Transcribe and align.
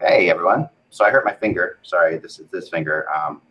Hey 0.00 0.30
everyone. 0.30 0.68
So 0.90 1.04
I 1.04 1.10
hurt 1.10 1.24
my 1.24 1.34
finger. 1.34 1.78
Sorry, 1.82 2.18
this 2.18 2.38
is 2.38 2.46
this 2.52 2.68
finger. 2.68 3.06
Um, 3.10 3.42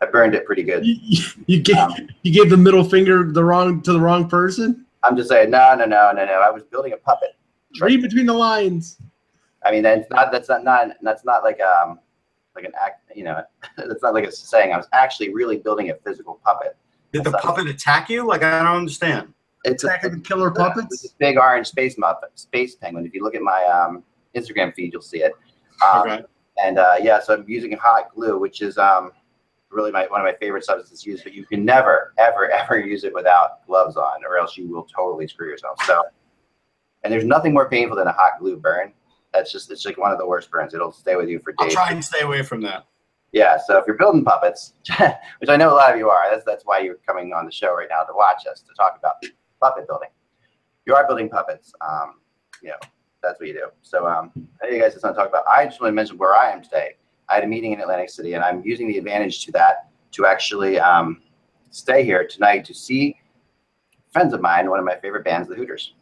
I 0.00 0.06
burned 0.06 0.34
it 0.34 0.44
pretty 0.46 0.62
good. 0.62 0.84
You, 0.84 1.22
you 1.46 1.60
gave 1.60 1.76
you 2.22 2.32
gave 2.32 2.50
the 2.50 2.56
middle 2.56 2.82
finger 2.84 3.30
the 3.30 3.44
wrong 3.44 3.82
to 3.82 3.92
the 3.92 4.00
wrong 4.00 4.28
person. 4.28 4.86
I'm 5.02 5.16
just 5.16 5.28
saying, 5.28 5.50
no, 5.50 5.74
no, 5.74 5.84
no, 5.84 6.12
no, 6.12 6.24
no. 6.24 6.32
I 6.40 6.50
was 6.50 6.62
building 6.64 6.92
a 6.94 6.96
puppet. 6.96 7.36
Read 7.80 8.00
between 8.00 8.24
the 8.26 8.32
lines. 8.32 8.98
I 9.64 9.70
mean, 9.70 9.82
that's 9.82 10.08
not 10.10 10.32
that's 10.32 10.48
not, 10.48 10.64
not 10.64 10.88
that's 11.02 11.24
not 11.24 11.42
like 11.44 11.60
um 11.60 12.00
like 12.56 12.64
an 12.64 12.72
act. 12.82 13.02
You 13.14 13.24
know, 13.24 13.42
that's 13.76 14.02
not 14.02 14.14
like 14.14 14.24
a 14.24 14.32
saying. 14.32 14.72
I 14.72 14.76
was 14.78 14.88
actually 14.92 15.32
really 15.34 15.58
building 15.58 15.90
a 15.90 15.94
physical 15.96 16.40
puppet. 16.44 16.76
Did 17.12 17.22
the 17.24 17.30
That's 17.30 17.44
not- 17.44 17.54
puppet 17.56 17.70
attack 17.70 18.08
you? 18.08 18.26
Like 18.26 18.42
I 18.42 18.62
don't 18.62 18.76
understand. 18.76 19.32
It's 19.66 19.82
a, 19.84 19.86
Attack 19.86 20.04
of 20.04 20.12
the 20.12 20.20
Killer 20.20 20.48
it's 20.50 20.58
Puppets. 20.58 21.04
a 21.06 21.08
big 21.18 21.38
orange 21.38 21.66
space 21.68 21.96
muppet, 21.96 22.28
space 22.34 22.74
penguin. 22.74 23.06
If 23.06 23.14
you 23.14 23.22
look 23.22 23.34
at 23.34 23.40
my 23.40 23.64
um, 23.64 24.02
Instagram 24.34 24.74
feed, 24.74 24.92
you'll 24.92 25.02
see 25.02 25.22
it. 25.22 25.32
Um, 25.82 26.02
Okay. 26.02 26.24
And 26.62 26.78
uh, 26.78 26.94
yeah, 27.00 27.20
so 27.20 27.34
I'm 27.34 27.44
using 27.48 27.72
hot 27.72 28.14
glue, 28.14 28.38
which 28.38 28.62
is 28.62 28.78
um, 28.78 29.10
really 29.70 29.90
my 29.90 30.06
one 30.06 30.20
of 30.20 30.24
my 30.24 30.34
favorite 30.34 30.64
substances 30.64 31.02
to 31.02 31.10
use. 31.10 31.22
But 31.22 31.34
you 31.34 31.44
can 31.44 31.64
never, 31.64 32.14
ever, 32.18 32.48
ever 32.50 32.78
use 32.78 33.04
it 33.04 33.12
without 33.12 33.66
gloves 33.66 33.96
on, 33.96 34.24
or 34.24 34.38
else 34.38 34.56
you 34.56 34.68
will 34.68 34.84
totally 34.84 35.26
screw 35.26 35.48
yourself. 35.48 35.78
So, 35.84 36.02
and 37.02 37.12
there's 37.12 37.24
nothing 37.24 37.52
more 37.52 37.68
painful 37.68 37.96
than 37.96 38.06
a 38.06 38.12
hot 38.12 38.38
glue 38.38 38.56
burn. 38.56 38.92
That's 39.32 39.50
just 39.50 39.70
it's 39.70 39.84
like 39.84 39.98
one 39.98 40.12
of 40.12 40.18
the 40.18 40.26
worst 40.26 40.50
burns. 40.50 40.74
It'll 40.74 40.92
stay 40.92 41.16
with 41.16 41.28
you 41.28 41.40
for 41.40 41.52
days. 41.52 41.76
I'll 41.76 41.86
try 41.86 41.90
and 41.90 42.04
stay 42.04 42.20
away 42.20 42.42
from 42.42 42.60
that. 42.62 42.86
Yeah, 43.32 43.58
so 43.66 43.78
if 43.78 43.84
you're 43.88 43.96
building 43.96 44.24
puppets, 44.24 44.74
which 45.38 45.50
I 45.50 45.56
know 45.56 45.72
a 45.72 45.74
lot 45.74 45.92
of 45.92 45.98
you 45.98 46.08
are, 46.08 46.30
that's 46.30 46.44
that's 46.44 46.64
why 46.64 46.78
you're 46.78 46.98
coming 47.04 47.32
on 47.32 47.46
the 47.46 47.50
show 47.50 47.74
right 47.74 47.88
now 47.90 48.04
to 48.04 48.12
watch 48.14 48.42
us 48.48 48.60
to 48.60 48.72
talk 48.76 48.96
about 48.96 49.14
puppet 49.60 49.88
building. 49.88 50.10
You 50.86 50.94
are 50.94 51.04
building 51.04 51.28
puppets. 51.28 51.72
Um, 51.80 52.20
you 52.62 52.68
know, 52.68 52.76
that's 53.24 53.40
what 53.40 53.48
you 53.48 53.54
do. 53.54 53.66
So 53.82 54.06
um, 54.06 54.30
I 54.62 54.66
know 54.66 54.72
you 54.76 54.82
guys 54.82 54.92
just 54.92 55.04
want 55.04 55.16
to 55.16 55.20
talk 55.20 55.28
about. 55.28 55.44
I 55.48 55.64
just 55.64 55.80
want 55.80 55.90
to 55.90 55.94
mention 55.94 56.18
where 56.18 56.34
I 56.34 56.50
am 56.52 56.62
today. 56.62 56.96
I 57.28 57.34
had 57.36 57.44
a 57.44 57.46
meeting 57.46 57.72
in 57.72 57.80
Atlantic 57.80 58.10
City, 58.10 58.34
and 58.34 58.44
I'm 58.44 58.62
using 58.64 58.86
the 58.88 58.98
advantage 58.98 59.44
to 59.46 59.52
that 59.52 59.88
to 60.12 60.26
actually 60.26 60.78
um, 60.78 61.22
stay 61.70 62.04
here 62.04 62.26
tonight 62.26 62.64
to 62.66 62.74
see 62.74 63.16
friends 64.12 64.32
of 64.34 64.40
mine, 64.40 64.68
one 64.70 64.78
of 64.78 64.84
my 64.84 64.96
favorite 64.96 65.24
bands, 65.24 65.48
the 65.48 65.54
Hooters. 65.54 65.94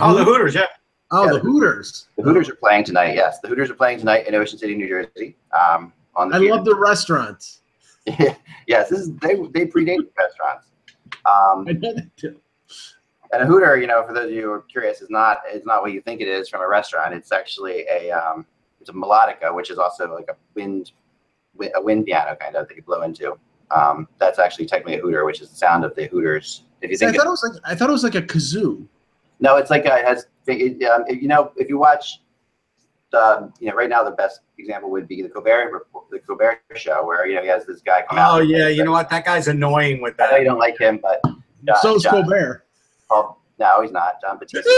Oh, 0.00 0.14
the 0.14 0.24
Hooters, 0.24 0.54
yeah. 0.54 0.66
Oh, 1.10 1.24
Yeah. 1.26 1.32
the 1.32 1.38
Hooters. 1.40 2.08
The 2.16 2.22
Hooters 2.22 2.48
are 2.48 2.54
playing 2.54 2.84
tonight. 2.84 3.14
Yes, 3.14 3.40
the 3.40 3.48
Hooters 3.48 3.70
are 3.70 3.74
playing 3.74 3.98
tonight 3.98 4.26
in 4.26 4.34
Ocean 4.34 4.58
City, 4.58 4.74
New 4.74 4.88
Jersey. 4.88 5.36
Um, 5.58 5.92
on 6.14 6.28
the 6.30 6.36
I 6.36 6.38
pier. 6.40 6.54
love 6.54 6.64
the 6.64 6.74
restaurants. 6.76 7.60
yes, 8.66 8.88
this 8.88 9.00
is 9.00 9.12
they 9.16 9.34
they 9.34 9.66
predate 9.66 9.98
the 9.98 10.08
restaurants. 10.18 10.68
Um, 11.26 11.64
I 11.68 11.72
know 11.72 11.94
that 11.94 12.10
too. 12.16 12.40
And 13.32 13.42
a 13.42 13.46
Hooter, 13.46 13.78
you 13.78 13.86
know, 13.86 14.04
for 14.06 14.12
those 14.12 14.26
of 14.26 14.30
you 14.32 14.42
who 14.42 14.50
are 14.52 14.60
curious, 14.62 15.00
is 15.00 15.10
not 15.10 15.38
is 15.52 15.64
not 15.64 15.82
what 15.82 15.92
you 15.92 16.00
think 16.00 16.20
it 16.20 16.28
is 16.28 16.48
from 16.48 16.60
a 16.60 16.68
restaurant. 16.68 17.14
It's 17.14 17.32
actually 17.32 17.84
a 17.90 18.10
um, 18.10 18.46
it's 18.80 18.90
a 18.90 18.92
melodica, 18.92 19.54
which 19.54 19.70
is 19.70 19.78
also 19.78 20.12
like 20.14 20.28
a 20.28 20.36
wind 20.54 20.92
a 21.74 21.82
wind 21.82 22.04
piano 22.06 22.36
kind 22.36 22.56
of 22.56 22.68
that 22.68 22.76
you 22.76 22.82
blow 22.82 23.02
into. 23.02 23.36
Um, 23.70 24.06
that's 24.18 24.38
actually 24.38 24.66
technically 24.66 24.98
a 24.98 25.00
Hooter, 25.00 25.24
which 25.24 25.40
is 25.40 25.48
the 25.50 25.56
sound 25.56 25.84
of 25.84 25.94
the 25.94 26.06
Hooters. 26.08 26.64
If 26.82 26.90
you 26.90 26.96
See, 26.96 27.06
I 27.06 27.12
thought 27.12 27.26
it 27.26 27.30
was 27.30 27.42
like 27.42 27.62
I 27.64 27.74
thought 27.74 27.88
it 27.88 27.92
was 27.92 28.04
like 28.04 28.14
a 28.16 28.22
kazoo. 28.22 28.86
no, 29.40 29.56
it's 29.56 29.70
like 29.70 29.86
a, 29.86 29.98
it 29.98 30.04
has 30.04 30.26
it, 30.46 30.82
um, 30.90 31.04
you 31.08 31.28
know 31.28 31.52
if 31.56 31.68
you 31.68 31.78
watch. 31.78 32.20
The, 33.12 33.52
you 33.60 33.68
know, 33.68 33.74
right 33.74 33.90
now 33.90 34.02
the 34.02 34.12
best 34.12 34.40
example 34.56 34.90
would 34.90 35.06
be 35.06 35.20
the 35.20 35.28
Colbert 35.28 35.70
Report- 35.70 36.08
the 36.10 36.18
Colbert 36.20 36.62
Show, 36.76 37.04
where 37.04 37.26
you 37.26 37.34
know 37.34 37.42
he 37.42 37.48
has 37.48 37.66
this 37.66 37.82
guy 37.82 38.02
come 38.08 38.18
out. 38.18 38.38
Oh 38.38 38.40
yeah, 38.40 38.68
you 38.68 38.84
know 38.84 38.90
what? 38.90 39.10
That 39.10 39.26
guy's 39.26 39.48
annoying 39.48 40.00
with 40.00 40.16
that. 40.16 40.30
I 40.30 40.32
know 40.32 40.38
you 40.38 40.44
don't 40.46 40.58
like 40.58 40.80
him, 40.80 40.98
but 41.02 41.20
uh, 41.68 41.76
so 41.82 41.96
is 41.96 42.04
John- 42.04 42.22
Colbert. 42.22 42.64
Oh, 43.12 43.36
no, 43.58 43.82
he's 43.82 43.92
not. 43.92 44.20
Jon 44.20 44.38
Batiste. 44.38 44.68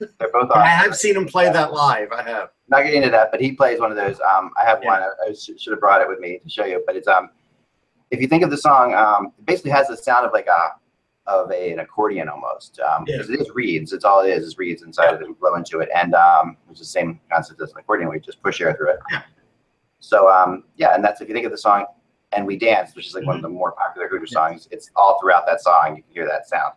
They're 0.18 0.30
both 0.32 0.50
I 0.52 0.66
have 0.66 0.94
seen 0.96 1.16
him 1.16 1.26
play 1.26 1.50
that 1.52 1.72
live. 1.72 2.12
I 2.12 2.22
have. 2.22 2.50
Not 2.68 2.82
getting 2.84 2.98
into 3.02 3.10
that, 3.10 3.30
but 3.30 3.40
he 3.40 3.52
plays 3.52 3.80
one 3.80 3.90
of 3.90 3.96
those. 3.96 4.18
Um, 4.20 4.50
I 4.60 4.64
have 4.64 4.80
Yeah. 4.82 4.88
one. 4.90 5.02
I, 5.02 5.08
I 5.30 5.32
should, 5.34 5.60
should 5.60 5.72
have 5.72 5.80
brought 5.80 6.00
it 6.00 6.08
with 6.08 6.20
me 6.20 6.38
to 6.42 6.48
show 6.48 6.64
you. 6.64 6.82
But 6.86 6.96
it's 6.96 7.08
um, 7.08 7.30
if 8.10 8.20
you 8.20 8.28
think 8.28 8.42
of 8.44 8.50
the 8.50 8.56
song, 8.56 8.94
um, 8.94 9.32
it 9.38 9.44
basically 9.46 9.72
has 9.72 9.88
the 9.88 9.96
sound 9.96 10.24
of 10.26 10.32
like 10.32 10.46
a 10.46 10.72
of 11.26 11.50
a, 11.50 11.72
an 11.72 11.80
accordion 11.80 12.28
almost. 12.28 12.78
Um, 12.80 13.04
Yeah. 13.06 13.16
because 13.16 13.30
it 13.30 13.40
is 13.40 13.50
reeds. 13.54 13.92
It's 13.92 14.04
all 14.04 14.20
it 14.24 14.30
is 14.30 14.44
is 14.44 14.56
reeds 14.58 14.82
inside 14.82 15.12
of 15.14 15.20
it. 15.20 15.26
and 15.26 15.38
blow 15.38 15.54
into 15.56 15.80
it, 15.80 15.88
and 15.94 16.14
um, 16.14 16.56
it's 16.70 16.80
the 16.80 16.86
same 16.86 17.18
concept 17.30 17.60
as 17.60 17.72
an 17.72 17.78
accordion. 17.78 18.08
We 18.08 18.20
just 18.20 18.42
push 18.42 18.60
air 18.60 18.74
through 18.74 18.90
it. 18.92 18.98
Yeah. 19.10 19.22
So 20.00 20.30
um, 20.30 20.64
yeah, 20.76 20.94
and 20.94 21.02
that's 21.04 21.20
if 21.20 21.28
you 21.28 21.34
think 21.34 21.46
of 21.46 21.52
the 21.52 21.58
song 21.58 21.84
"And 22.32 22.46
We 22.46 22.56
Dance," 22.56 22.94
which 22.94 23.06
is 23.08 23.14
like 23.14 23.26
one 23.26 23.36
of 23.36 23.42
Mm-hmm. 23.42 23.52
the 23.52 23.58
more 23.58 23.72
popular 23.72 24.08
Hooter 24.08 24.26
songs. 24.26 24.68
It's 24.70 24.90
all 24.96 25.18
throughout 25.20 25.44
that 25.46 25.60
song. 25.60 25.96
You 25.96 26.02
can 26.02 26.12
hear 26.12 26.26
that 26.26 26.46
sound. 26.48 26.74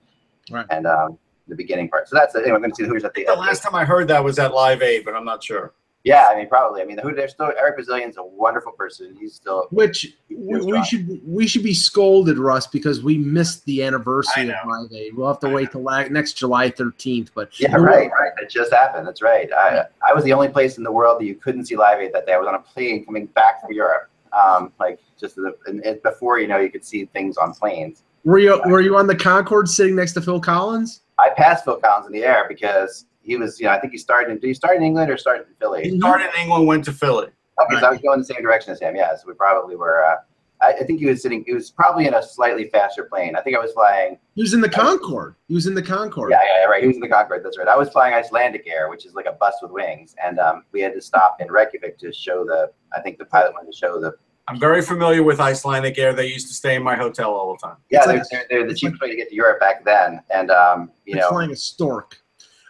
Right. 0.50 0.66
And 0.70 0.88
um, 0.88 1.18
the 1.48 1.56
beginning 1.56 1.90
part. 1.90 2.10
So 2.10 2.16
that's 2.16 2.36
it. 2.36 2.40
Anyway, 2.44 2.56
I'm 2.56 2.62
going 2.62 2.72
to 2.72 2.76
see 2.76 2.84
the 2.84 2.90
Hooters 2.90 3.04
at 3.04 3.14
the, 3.14 3.24
The 3.24 3.32
at 3.32 3.36
the 3.36 3.42
last 3.42 3.64
time 3.64 3.76
I 3.76 3.86
heard 3.86 4.08
that 4.10 4.24
was 4.24 4.38
at 4.40 4.54
Live 4.54 4.82
Aid, 4.82 5.06
but 5.06 5.16
I'm 5.16 5.26
not 5.26 5.44
sure. 5.44 5.74
yeah, 6.04 6.28
I 6.30 6.36
mean, 6.38 6.48
probably. 6.48 6.82
I 6.82 6.86
mean, 6.86 6.96
the 6.96 7.02
Hooters. 7.02 7.18
They're 7.18 7.28
still 7.28 7.52
Eric 7.58 7.78
Bazilian's 7.78 8.18
a 8.18 8.24
wonderful 8.24 8.72
person. 8.72 9.16
He's 9.20 9.34
still 9.36 9.68
Which 9.72 10.16
we, 10.30 10.62
we 10.62 10.84
should 10.86 11.22
we 11.26 11.48
should 11.48 11.64
be 11.64 11.74
scolded, 11.74 12.38
Russ, 12.38 12.68
because 12.68 13.04
we 13.04 13.18
missed 13.18 13.66
the 13.66 13.84
anniversary 13.84 14.50
of 14.50 14.56
Live 14.68 14.94
Aid. 14.94 15.16
We'll 15.16 15.28
have 15.28 15.40
to 15.40 15.50
wait 15.50 15.72
till 15.72 15.82
la- 15.82 16.08
next 16.08 16.34
July 16.34 16.70
thirteenth. 16.70 17.32
But 17.34 17.60
yeah, 17.60 17.76
right, 17.76 18.10
right. 18.12 18.32
That 18.40 18.50
just 18.50 18.72
happened. 18.72 19.06
That's 19.08 19.22
right. 19.22 19.52
I 19.52 19.86
I 20.08 20.14
was 20.14 20.24
the 20.24 20.34
only 20.34 20.50
place 20.50 20.78
in 20.78 20.84
the 20.84 20.92
world 20.92 21.20
that 21.20 21.26
you 21.26 21.36
couldn't 21.36 21.66
see 21.66 21.76
Live 21.76 22.00
Aid 22.00 22.14
that 22.14 22.26
day. 22.26 22.34
I 22.34 22.38
was 22.38 22.48
on 22.48 22.56
a 22.56 22.60
plane 22.60 23.06
coming 23.06 23.26
back 23.28 23.62
from 23.62 23.74
Europe. 23.74 24.10
Um, 24.34 24.72
like 24.80 25.00
just 25.20 25.36
the, 25.36 25.56
and, 25.66 25.84
and 25.86 26.02
before 26.04 26.40
you 26.40 26.48
know, 26.48 26.58
you 26.58 26.70
could 26.70 26.86
see 26.86 27.06
things 27.06 27.38
on 27.38 27.54
planes. 27.54 28.04
Were 28.28 28.40
you 28.40 28.62
were 28.66 28.82
you 28.82 28.98
on 28.98 29.08
the 29.08 29.16
Concorde 29.16 29.70
sitting 29.70 29.96
next 29.96 30.12
to 30.16 30.22
Phil 30.22 30.42
Collins? 30.42 31.04
I 31.18 31.30
passed 31.30 31.64
Phil 31.64 31.78
Collins 31.78 32.08
in 32.08 32.12
the 32.12 32.26
air 32.26 32.46
because 32.50 33.06
he 33.22 33.38
was, 33.38 33.58
you 33.58 33.68
know, 33.68 33.72
I 33.72 33.80
think 33.80 33.94
he 33.94 33.98
started. 33.98 34.30
In, 34.30 34.40
did 34.40 34.48
he 34.48 34.54
start 34.54 34.76
in 34.76 34.84
England 34.84 35.10
or 35.10 35.18
start 35.18 35.48
in 35.48 35.56
Philly? 35.62 35.90
He 35.90 35.98
started 35.98 36.32
in 36.36 36.42
England, 36.42 36.68
went 36.68 36.84
to 36.86 36.92
Philly. 36.92 37.28
Okay, 37.64 37.80
so 37.80 37.88
I 37.88 37.92
was 37.92 38.02
going 38.02 38.20
the 38.20 38.26
same 38.26 38.42
direction 38.42 38.74
as 38.74 38.82
him. 38.82 38.98
Yeah, 38.98 39.16
so 39.16 39.24
we 39.28 39.34
probably 39.34 39.78
were. 39.78 40.04
Uh, 40.04 40.16
I, 40.62 40.74
I 40.74 40.84
think 40.84 41.00
he 41.00 41.06
was 41.06 41.22
sitting. 41.22 41.46
He 41.48 41.54
was 41.54 41.72
probably 41.72 42.06
in 42.06 42.16
a 42.16 42.22
slightly 42.22 42.68
faster 42.68 43.06
plane. 43.06 43.38
I 43.38 43.42
think 43.42 43.56
I 43.56 43.62
was 43.62 43.72
flying. 43.72 44.18
He 44.36 44.42
was 44.42 44.54
in 44.54 44.60
the 44.60 44.68
Concorde. 44.68 45.36
He 45.48 45.54
was 45.54 45.66
in 45.66 45.74
the 45.74 45.82
Concorde. 45.82 46.32
Yeah, 46.32 46.42
yeah, 46.44 46.62
yeah, 46.64 46.66
right. 46.66 46.82
He 46.82 46.88
was 46.88 46.98
in 46.98 47.02
the 47.02 47.08
Concorde. 47.08 47.46
That's 47.46 47.58
right. 47.58 47.70
I 47.70 47.78
was 47.78 47.88
flying 47.92 48.14
Icelandic 48.14 48.68
Air, 48.68 48.90
which 48.90 49.06
is 49.06 49.14
like 49.14 49.28
a 49.28 49.38
bus 49.40 49.56
with 49.62 49.72
wings, 49.72 50.16
and 50.22 50.38
um, 50.38 50.66
we 50.74 50.82
had 50.82 50.94
to 50.96 51.02
stop 51.02 51.38
in 51.40 51.50
Reykjavik 51.50 51.98
to 52.00 52.12
show 52.12 52.44
the. 52.44 52.74
I 52.94 53.00
think 53.00 53.20
the 53.20 53.26
pilot 53.26 53.54
wanted 53.54 53.72
to 53.72 53.78
show 53.78 54.02
the. 54.02 54.18
I'm 54.48 54.60
very 54.60 54.82
familiar 54.82 55.24
with 55.24 55.40
Icelandic 55.42 55.98
Air. 55.98 56.14
They 56.14 56.28
used 56.28 56.48
to 56.48 56.54
stay 56.54 56.76
in 56.76 56.84
my 56.84 56.96
hotel 56.96 57.32
all 57.34 57.52
the 57.54 57.68
time. 57.68 57.78
Yeah, 57.90 58.00
It's 58.00 58.08
they're, 58.08 58.24
they're, 58.32 58.46
they're 58.50 58.68
the 58.68 58.74
cheapest 58.76 59.02
way 59.02 59.10
to 59.10 59.16
get 59.16 59.30
to 59.30 59.36
Europe 59.36 59.60
back 59.60 59.84
then, 59.84 60.22
and 60.30 60.52
um, 60.52 60.92
you 61.06 61.16
Like 61.16 61.22
know, 61.24 61.30
flying 61.30 61.52
a 61.52 61.56
stork. 61.56 62.18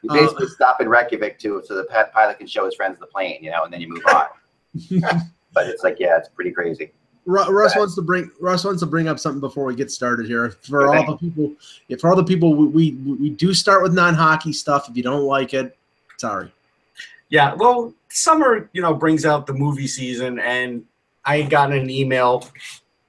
you 0.01 0.09
uh, 0.09 0.13
basically 0.13 0.47
stop 0.47 0.81
in 0.81 0.89
Reykjavik 0.89 1.37
too, 1.37 1.61
so 1.65 1.75
the 1.75 1.83
pilot 2.13 2.39
can 2.39 2.47
show 2.47 2.65
his 2.65 2.73
friends 2.75 2.99
the 2.99 3.05
plane, 3.05 3.43
you 3.43 3.51
know, 3.51 3.63
and 3.63 3.71
then 3.71 3.81
you 3.81 3.89
move 3.89 4.03
on. 4.07 4.25
but 5.53 5.67
it's 5.67 5.83
like, 5.83 5.97
yeah, 5.99 6.17
it's 6.17 6.29
pretty 6.29 6.51
crazy. 6.51 6.91
Russ 7.27 7.75
wants 7.75 7.93
to 7.95 8.01
bring 8.01 8.31
Russ 8.39 8.63
wants 8.63 8.79
to 8.79 8.85
bring 8.85 9.09
up 9.09 9.19
something 9.19 9.41
before 9.41 9.65
we 9.65 9.75
get 9.75 9.91
started 9.91 10.27
here. 10.27 10.51
For 10.61 10.87
all 10.87 11.05
the 11.05 11.17
people, 11.17 11.53
if 11.89 11.99
for 11.99 12.09
all 12.09 12.15
the 12.15 12.23
people, 12.23 12.55
we, 12.55 12.67
we 12.67 12.91
we 13.15 13.29
do 13.29 13.53
start 13.53 13.83
with 13.83 13.93
non 13.93 14.13
hockey 14.13 14.53
stuff. 14.53 14.89
If 14.89 14.95
you 14.95 15.03
don't 15.03 15.23
like 15.25 15.53
it, 15.53 15.77
sorry. 16.17 16.53
Yeah, 17.29 17.53
well, 17.55 17.93
summer, 18.09 18.69
you 18.71 18.81
know, 18.81 18.93
brings 18.93 19.25
out 19.25 19.45
the 19.45 19.53
movie 19.53 19.87
season, 19.87 20.39
and 20.39 20.85
I 21.27 21.41
had 21.41 21.49
gotten 21.49 21.77
an 21.77 21.89
email 21.89 22.49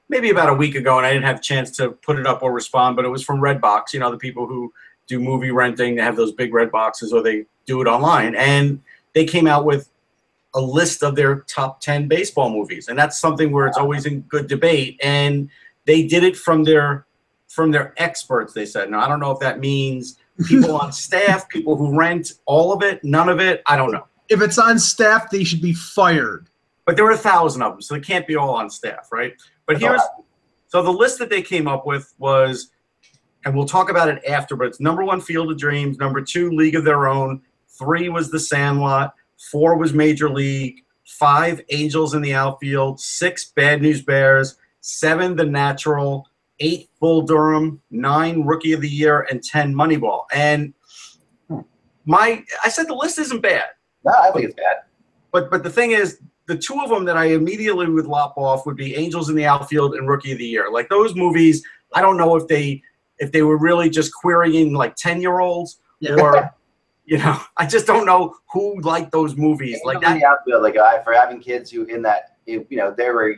maybe 0.08 0.30
about 0.30 0.48
a 0.48 0.54
week 0.54 0.74
ago, 0.74 0.98
and 0.98 1.06
I 1.06 1.12
didn't 1.12 1.26
have 1.26 1.38
a 1.38 1.42
chance 1.42 1.70
to 1.76 1.90
put 1.90 2.18
it 2.18 2.26
up 2.26 2.42
or 2.42 2.52
respond, 2.52 2.96
but 2.96 3.04
it 3.04 3.08
was 3.08 3.22
from 3.22 3.40
Redbox, 3.40 3.92
you 3.92 4.00
know, 4.00 4.10
the 4.10 4.18
people 4.18 4.46
who 4.46 4.72
do 5.06 5.20
movie 5.20 5.50
renting, 5.50 5.96
they 5.96 6.02
have 6.02 6.16
those 6.16 6.32
big 6.32 6.52
red 6.52 6.70
boxes, 6.70 7.12
or 7.12 7.22
they 7.22 7.46
do 7.64 7.80
it 7.80 7.86
online, 7.86 8.34
and 8.34 8.82
they 9.14 9.24
came 9.24 9.46
out 9.46 9.64
with 9.64 9.90
a 10.54 10.60
list 10.60 11.02
of 11.02 11.14
their 11.14 11.40
top 11.42 11.80
10 11.80 12.08
baseball 12.08 12.50
movies, 12.50 12.88
and 12.88 12.98
that's 12.98 13.20
something 13.20 13.52
where 13.52 13.66
it's 13.66 13.78
always 13.78 14.06
in 14.06 14.20
good 14.22 14.48
debate, 14.48 14.98
and 15.02 15.48
they 15.84 16.06
did 16.06 16.24
it 16.24 16.36
from 16.36 16.64
their 16.64 17.06
from 17.48 17.70
their 17.70 17.94
experts, 17.96 18.52
they 18.52 18.66
said. 18.66 18.90
Now, 18.90 19.00
I 19.00 19.08
don't 19.08 19.20
know 19.20 19.30
if 19.30 19.40
that 19.40 19.58
means 19.58 20.18
people 20.46 20.76
on 20.76 20.92
staff, 21.06 21.48
people 21.48 21.76
who 21.76 21.98
rent, 21.98 22.32
all 22.44 22.74
of 22.74 22.82
it, 22.82 23.02
none 23.02 23.30
of 23.30 23.40
it, 23.40 23.62
I 23.66 23.76
don't 23.76 23.90
know. 23.90 24.06
If 24.28 24.42
it's 24.42 24.58
on 24.58 24.78
staff, 24.78 25.30
they 25.30 25.44
should 25.44 25.62
be 25.62 25.72
fired. 25.72 26.48
But 26.88 26.96
there 26.96 27.04
were 27.04 27.10
a 27.10 27.18
thousand 27.18 27.60
of 27.60 27.72
them, 27.72 27.82
so 27.82 27.96
they 27.96 28.00
can't 28.00 28.26
be 28.26 28.34
all 28.34 28.54
on 28.54 28.70
staff, 28.70 29.10
right? 29.12 29.34
But 29.66 29.78
here's 29.78 30.00
so 30.68 30.82
the 30.82 30.90
list 30.90 31.18
that 31.18 31.28
they 31.28 31.42
came 31.42 31.68
up 31.68 31.84
with 31.84 32.14
was, 32.16 32.70
and 33.44 33.54
we'll 33.54 33.66
talk 33.66 33.90
about 33.90 34.08
it 34.08 34.24
after. 34.24 34.56
But 34.56 34.68
it's 34.68 34.80
number 34.80 35.04
one, 35.04 35.20
Field 35.20 35.52
of 35.52 35.58
Dreams. 35.58 35.98
Number 35.98 36.22
two, 36.22 36.50
League 36.50 36.74
of 36.74 36.84
Their 36.84 37.06
Own. 37.06 37.42
Three 37.78 38.08
was 38.08 38.30
The 38.30 38.40
Sandlot. 38.40 39.12
four 39.52 39.76
was 39.76 39.92
Major 39.92 40.30
League, 40.30 40.82
five 41.04 41.60
Angels 41.68 42.14
in 42.14 42.22
the 42.22 42.32
outfield, 42.32 43.00
six 43.00 43.52
Bad 43.52 43.82
News 43.82 44.00
Bears, 44.00 44.56
seven 44.80 45.36
The 45.36 45.44
Natural, 45.44 46.26
eight 46.58 46.88
Bull 47.00 47.20
Durham, 47.20 47.82
nine 47.90 48.46
Rookie 48.46 48.72
of 48.72 48.80
the 48.80 48.88
Year, 48.88 49.26
and 49.30 49.42
ten 49.42 49.74
Moneyball. 49.74 50.22
And 50.32 50.72
hmm. 51.50 51.60
my, 52.06 52.42
I 52.64 52.70
said 52.70 52.88
the 52.88 52.94
list 52.94 53.18
isn't 53.18 53.42
bad, 53.42 53.64
No, 54.06 54.12
I 54.12 54.30
think 54.30 54.46
it's 54.46 54.54
bad. 54.54 54.84
but 55.32 55.50
but 55.50 55.62
the 55.62 55.70
thing 55.70 55.90
is, 55.90 56.20
the 56.48 56.56
two 56.56 56.80
of 56.80 56.88
them 56.88 57.04
that 57.04 57.16
I 57.16 57.26
immediately 57.26 57.88
would 57.88 58.06
lop 58.06 58.34
off 58.36 58.66
would 58.66 58.76
be 58.76 58.96
Angels 58.96 59.28
in 59.28 59.36
the 59.36 59.44
Outfield 59.46 59.94
and 59.94 60.08
Rookie 60.08 60.32
of 60.32 60.38
the 60.38 60.46
Year. 60.46 60.72
Like 60.72 60.88
those 60.88 61.14
movies, 61.14 61.62
I 61.94 62.00
don't 62.00 62.16
know 62.16 62.34
if 62.36 62.48
they 62.48 62.82
if 63.18 63.30
they 63.30 63.42
were 63.42 63.58
really 63.58 63.90
just 63.90 64.12
querying 64.14 64.72
like 64.72 64.96
ten 64.96 65.20
year 65.20 65.38
olds 65.40 65.78
Yeah. 66.00 66.14
or. 66.20 66.50
You 67.10 67.16
know, 67.16 67.40
I 67.56 67.64
just 67.64 67.86
don't 67.86 68.04
know 68.04 68.34
who 68.52 68.82
liked 68.82 69.12
those 69.12 69.34
movies. 69.34 69.80
Like 69.82 69.96
Angels 69.96 70.12
in 70.12 70.18
that, 70.18 70.20
the 70.20 70.26
outfield, 70.26 70.62
like 70.62 70.76
I 70.76 71.02
for 71.02 71.14
having 71.14 71.40
kids 71.40 71.70
who 71.70 71.84
in 71.84 72.02
that, 72.02 72.36
you 72.44 72.66
know, 72.70 72.92
they 72.94 73.08
were. 73.08 73.34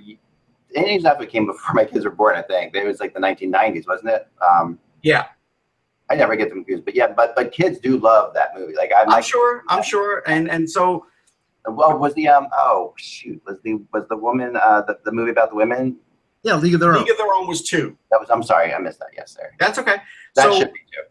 Angels 0.74 1.04
outfield 1.04 1.30
came 1.30 1.46
before 1.46 1.74
my 1.76 1.84
kids 1.84 2.04
were 2.04 2.10
born. 2.10 2.34
I 2.34 2.42
think 2.42 2.74
it 2.74 2.84
was 2.84 2.98
like 2.98 3.14
the 3.14 3.20
1990s, 3.20 3.86
wasn't 3.86 4.10
it? 4.10 4.26
Um, 4.42 4.76
yeah. 5.04 5.26
I 6.10 6.16
never 6.16 6.34
get 6.34 6.48
them 6.48 6.58
confused, 6.64 6.84
but 6.84 6.96
yeah, 6.96 7.12
but 7.16 7.36
but 7.36 7.52
kids 7.52 7.78
do 7.78 7.96
love 7.96 8.34
that 8.34 8.56
movie. 8.58 8.74
Like 8.74 8.90
I'm, 8.92 9.04
I'm 9.04 9.10
like, 9.10 9.22
sure. 9.24 9.62
I'm 9.68 9.84
sure. 9.84 10.24
And 10.26 10.50
and 10.50 10.68
so 10.68 11.06
Well, 11.68 11.98
was 11.98 12.14
the 12.14 12.26
um 12.28 12.48
oh 12.56 12.94
shoot 12.96 13.40
was 13.46 13.58
the 13.62 13.74
was 13.92 14.04
the 14.08 14.16
woman 14.16 14.56
uh 14.56 14.82
the, 14.86 14.98
the 15.04 15.12
movie 15.12 15.30
about 15.30 15.50
the 15.50 15.56
women 15.56 15.96
Yeah, 16.42 16.56
League 16.56 16.74
of 16.74 16.80
Their 16.80 16.94
Own. 16.94 17.02
League 17.02 17.10
of 17.10 17.18
Their 17.18 17.32
Own 17.34 17.46
was 17.46 17.62
two. 17.62 17.96
that 18.10 18.18
was 18.18 18.30
I'm 18.30 18.42
sorry 18.42 18.72
I 18.72 18.78
missed 18.78 18.98
that 19.00 19.08
yes 19.16 19.32
sir 19.34 19.52
That's 19.58 19.78
okay. 19.78 19.96
that 20.36 20.44
so 20.44 20.58
should 20.58 20.72
be 20.72 20.80
two 20.92 21.02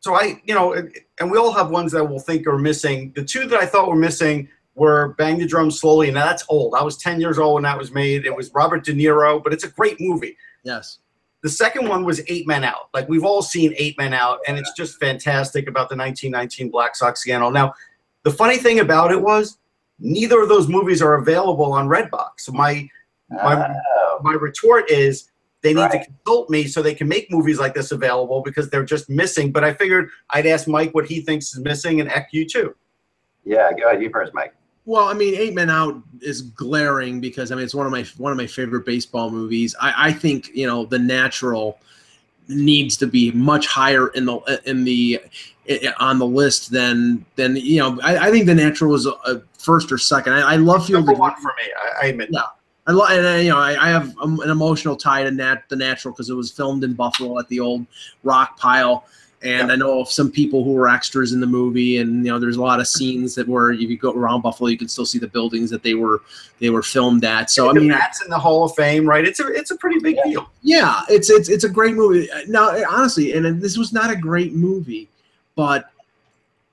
so 0.00 0.14
I 0.14 0.40
you 0.44 0.54
know 0.54 0.72
and- 0.74 0.94
and 1.20 1.30
we 1.30 1.38
all 1.38 1.52
have 1.52 1.70
ones 1.70 1.92
that 1.92 2.04
we'll 2.04 2.18
think 2.18 2.44
are 2.48 2.58
missing. 2.58 3.12
The 3.14 3.22
two 3.24 3.46
that 3.46 3.60
I 3.60 3.66
thought 3.66 3.88
were 3.88 3.94
missing 3.94 4.48
were 4.74 5.14
Bang 5.16 5.38
the 5.38 5.46
Drum 5.46 5.70
Slowly, 5.70 6.08
and 6.08 6.16
that's 6.16 6.44
old. 6.48 6.74
I 6.74 6.82
was 6.82 6.96
10 6.96 7.20
years 7.20 7.38
old 7.38 7.54
when 7.54 7.62
that 7.62 7.78
was 7.78 7.92
made. 7.92 8.26
It 8.26 8.34
was 8.34 8.50
Robert 8.52 8.84
De 8.84 8.92
Niro, 8.92 9.40
but 9.42 9.52
it's 9.52 9.62
a 9.62 9.68
great 9.68 10.00
movie. 10.00 10.36
Yes. 10.64 10.98
The 11.44 11.48
second 11.48 11.88
one 11.88 12.04
was 12.04 12.20
Eight 12.26 12.48
Men 12.48 12.64
Out. 12.64 12.88
Like 12.92 13.08
we've 13.08 13.22
all 13.22 13.42
seen 13.42 13.74
Eight 13.76 13.96
Men 13.96 14.12
Out, 14.12 14.40
and 14.48 14.58
it's 14.58 14.72
just 14.72 14.98
fantastic 14.98 15.68
about 15.68 15.88
the 15.88 15.94
1919 15.96 16.68
Black 16.70 16.96
Sox 16.96 17.20
scandal. 17.20 17.52
Now, 17.52 17.74
the 18.24 18.32
funny 18.32 18.56
thing 18.56 18.80
about 18.80 19.12
it 19.12 19.22
was 19.22 19.58
neither 19.98 20.42
of 20.42 20.48
those 20.48 20.68
movies 20.68 21.00
are 21.02 21.14
available 21.14 21.72
on 21.72 21.88
Redbox. 21.88 22.40
So 22.40 22.52
my 22.52 22.88
my 23.30 23.74
oh, 23.96 24.20
my 24.22 24.32
retort 24.32 24.90
is 24.90 25.30
they 25.62 25.72
need 25.72 25.90
to 25.90 26.04
consult 26.04 26.50
me 26.50 26.66
so 26.66 26.82
they 26.82 26.94
can 26.94 27.08
make 27.08 27.30
movies 27.30 27.58
like 27.58 27.74
this 27.74 27.90
available 27.90 28.42
because 28.42 28.68
they're 28.68 28.84
just 28.84 29.08
missing. 29.08 29.50
But 29.50 29.64
I 29.64 29.72
figured 29.72 30.10
I'd 30.30 30.46
ask 30.46 30.68
Mike 30.68 30.94
what 30.94 31.06
he 31.06 31.20
thinks 31.20 31.54
is 31.54 31.60
missing 31.60 32.00
and 32.00 32.10
Eck 32.10 32.28
you 32.32 32.46
too. 32.46 32.74
yeah 33.44 33.72
go 33.72 33.88
ahead 33.88 34.02
you 34.02 34.10
first 34.10 34.34
Mike 34.34 34.54
Well, 34.84 35.08
I 35.08 35.14
mean, 35.14 35.34
Eight 35.34 35.54
Men 35.54 35.70
Out 35.70 36.02
is 36.20 36.42
glaring 36.42 37.20
because 37.20 37.50
I 37.50 37.54
mean 37.54 37.64
it's 37.64 37.74
one 37.74 37.86
of 37.86 37.92
my 37.92 38.04
one 38.18 38.30
of 38.30 38.38
my 38.38 38.46
favorite 38.46 38.84
baseball 38.84 39.30
movies. 39.30 39.74
I, 39.80 40.08
I 40.08 40.12
think 40.12 40.50
you 40.54 40.66
know 40.66 40.84
The 40.84 40.98
Natural 40.98 41.78
needs 42.48 42.96
to 42.98 43.06
be 43.06 43.30
much 43.32 43.66
higher 43.66 44.08
in 44.08 44.26
the 44.26 44.60
in 44.66 44.84
the 44.84 45.20
on 45.98 46.18
the 46.18 46.26
list 46.26 46.70
than 46.70 47.24
than 47.36 47.56
you 47.56 47.78
know. 47.80 47.98
I, 48.02 48.28
I 48.28 48.30
think 48.30 48.46
The 48.46 48.54
Natural 48.54 48.90
was 48.90 49.06
a, 49.06 49.12
a 49.26 49.42
first 49.58 49.90
or 49.90 49.98
second. 49.98 50.34
I, 50.34 50.52
I 50.52 50.56
love 50.56 50.86
Field 50.86 51.06
Number 51.06 51.12
of 51.12 51.18
one 51.18 51.34
for 51.36 51.54
me, 51.56 51.72
I, 51.76 52.06
I 52.06 52.08
admit. 52.08 52.28
Yeah. 52.30 52.42
I 52.86 52.92
lo- 52.92 53.06
and 53.06 53.26
I, 53.26 53.38
you 53.40 53.50
know 53.50 53.58
I, 53.58 53.86
I 53.86 53.88
have 53.88 54.14
an 54.18 54.50
emotional 54.50 54.94
tie 54.94 55.22
to 55.24 55.30
Nat 55.30 55.62
the 55.68 55.76
Natural 55.76 56.12
because 56.12 56.28
it 56.28 56.34
was 56.34 56.50
filmed 56.50 56.84
in 56.84 56.94
Buffalo 56.94 57.38
at 57.38 57.48
the 57.48 57.60
old 57.60 57.86
rock 58.24 58.58
pile, 58.58 59.06
and 59.44 59.70
I 59.70 59.76
know 59.76 60.00
of 60.00 60.10
some 60.10 60.30
people 60.30 60.64
who 60.64 60.72
were 60.72 60.88
extras 60.88 61.32
in 61.32 61.40
the 61.40 61.46
movie, 61.46 61.98
and 61.98 62.24
you 62.24 62.32
know 62.32 62.38
there's 62.38 62.56
a 62.56 62.62
lot 62.62 62.80
of 62.80 62.88
scenes 62.88 63.34
that 63.34 63.46
were 63.46 63.72
if 63.72 63.80
you 63.80 63.96
go 63.96 64.12
around 64.12 64.40
Buffalo 64.40 64.68
you 64.70 64.78
can 64.78 64.88
still 64.88 65.04
see 65.06 65.18
the 65.18 65.28
buildings 65.28 65.70
that 65.70 65.82
they 65.82 65.94
were 65.94 66.22
they 66.60 66.70
were 66.70 66.82
filmed 66.82 67.24
at. 67.24 67.50
So 67.50 67.68
I 67.70 67.72
mean 67.74 67.88
that's 67.88 68.22
in 68.24 68.30
the 68.30 68.38
Hall 68.38 68.64
of 68.64 68.74
Fame, 68.74 69.06
right? 69.06 69.24
It's 69.24 69.40
a 69.40 69.46
it's 69.48 69.70
a 69.70 69.76
pretty 69.76 70.00
big 70.00 70.16
Yeah. 70.16 70.30
deal. 70.30 70.50
yeah, 70.62 71.02
it's 71.08 71.30
it's 71.30 71.48
it's 71.48 71.64
a 71.64 71.68
great 71.68 71.94
movie. 71.94 72.28
Now 72.48 72.70
honestly, 72.90 73.32
and 73.34 73.60
this 73.60 73.76
was 73.76 73.92
not 73.92 74.10
a 74.10 74.16
great 74.16 74.54
movie, 74.54 75.08
but 75.56 75.90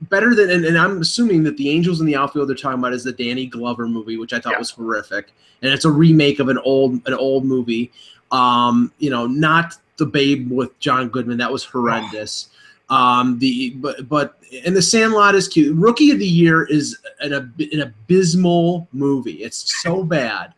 better 0.09 0.33
than 0.33 0.49
and, 0.49 0.65
and 0.65 0.77
I'm 0.77 1.01
assuming 1.01 1.43
that 1.43 1.57
the 1.57 1.69
Angels 1.69 1.99
in 1.99 2.07
the 2.07 2.15
Outfield 2.15 2.49
they're 2.49 2.55
talking 2.55 2.79
about 2.79 2.93
is 2.93 3.03
the 3.03 3.11
Danny 3.11 3.45
Glover 3.45 3.87
movie, 3.87 4.17
which 4.17 4.33
I 4.33 4.39
thought 4.39 4.53
Yeah. 4.53 4.59
was 4.59 4.71
horrific, 4.71 5.31
and 5.61 5.71
it's 5.73 5.85
a 5.85 5.91
remake 5.91 6.39
of 6.39 6.47
an 6.49 6.57
old 6.59 7.05
an 7.07 7.13
old 7.13 7.45
movie. 7.45 7.91
Um, 8.31 8.91
you 8.99 9.09
know, 9.09 9.27
not 9.27 9.75
the 9.97 10.05
Babe 10.05 10.49
with 10.49 10.79
John 10.79 11.09
Goodman 11.09 11.37
that 11.39 11.51
was 11.51 11.63
horrendous. 11.65 12.47
Um, 12.91 13.39
the 13.39 13.71
but 13.77 14.07
but 14.09 14.37
and 14.65 14.75
the 14.75 14.81
Sandlot 14.81 15.33
is 15.33 15.47
cute. 15.47 15.75
Rookie 15.77 16.11
of 16.11 16.19
the 16.19 16.27
Year 16.27 16.65
is 16.65 16.97
an 17.21 17.33
ab- 17.33 17.59
an 17.71 17.81
abysmal 17.81 18.87
movie. 18.91 19.43
It's 19.43 19.81
so 19.81 20.03
bad. 20.03 20.53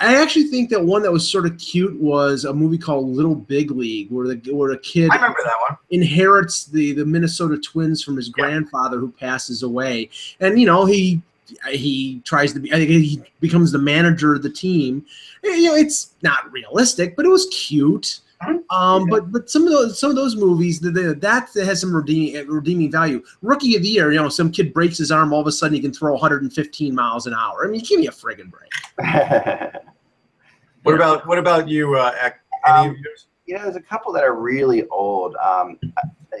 I 0.00 0.16
actually 0.20 0.44
think 0.44 0.70
that 0.70 0.82
one 0.82 1.02
that 1.02 1.12
was 1.12 1.28
sort 1.28 1.46
of 1.46 1.58
cute 1.58 2.00
was 2.00 2.44
a 2.44 2.52
movie 2.54 2.78
called 2.78 3.08
Little 3.08 3.34
Big 3.34 3.70
League, 3.72 4.10
where 4.10 4.28
the 4.28 4.40
where 4.52 4.70
a 4.70 4.78
kid 4.78 5.10
I 5.10 5.16
remember 5.16 5.40
that 5.44 5.56
one. 5.68 5.76
inherits 5.90 6.64
the 6.66 6.92
the 6.92 7.04
Minnesota 7.04 7.58
Twins 7.58 8.02
from 8.02 8.16
his 8.16 8.28
Yeah. 8.28 8.44
grandfather 8.44 8.98
who 8.98 9.10
passes 9.10 9.62
away, 9.64 10.08
and 10.38 10.58
you 10.58 10.66
know 10.66 10.84
he 10.86 11.20
he 11.68 12.20
tries 12.24 12.52
to 12.52 12.60
be. 12.60 12.72
I 12.72 12.76
think 12.76 12.90
he 12.90 13.20
becomes 13.40 13.72
the 13.72 13.78
manager 13.78 14.34
of 14.34 14.42
the 14.42 14.50
team. 14.50 15.04
You 15.42 15.64
know, 15.64 15.74
it's 15.74 16.12
not 16.22 16.50
realistic, 16.52 17.16
but 17.16 17.26
it 17.26 17.28
was 17.28 17.46
cute. 17.46 18.20
Um, 18.42 18.60
Yeah. 18.70 19.06
but 19.10 19.32
but 19.32 19.50
some 19.50 19.64
of 19.64 19.70
those 19.72 19.98
some 19.98 20.10
of 20.10 20.16
those 20.16 20.36
movies 20.36 20.80
that 20.80 20.92
that 20.92 21.20
that 21.52 21.64
has 21.66 21.80
some 21.80 21.94
redeeming 21.94 22.46
redeeming 22.48 22.90
value. 22.90 23.22
Rookie 23.42 23.76
of 23.76 23.82
the 23.82 23.88
year, 23.88 24.12
you 24.12 24.18
know, 24.20 24.28
some 24.28 24.50
kid 24.50 24.72
breaks 24.72 24.96
his 24.98 25.10
arm, 25.10 25.32
all 25.32 25.40
of 25.40 25.46
a 25.46 25.52
sudden 25.52 25.74
he 25.74 25.80
can 25.80 25.92
throw 25.92 26.12
115 26.12 26.94
miles 26.94 27.26
an 27.26 27.34
hour. 27.34 27.66
I 27.66 27.68
mean, 27.68 27.82
give 27.82 28.00
me 28.00 28.06
a 28.06 28.10
friggin' 28.12 28.50
break. 28.50 28.70
What 30.82 30.94
about 30.94 31.26
what 31.26 31.36
about 31.38 31.68
you, 31.68 31.94
uh, 31.96 32.12
Any 32.22 32.32
Um, 32.66 32.90
of 32.90 32.96
yours? 32.98 33.26
you 33.44 33.54
know, 33.54 33.64
there's 33.64 33.76
a 33.76 33.82
couple 33.82 34.12
that 34.14 34.24
are 34.24 34.34
really 34.34 34.86
old. 34.88 35.36
Um, 35.36 35.78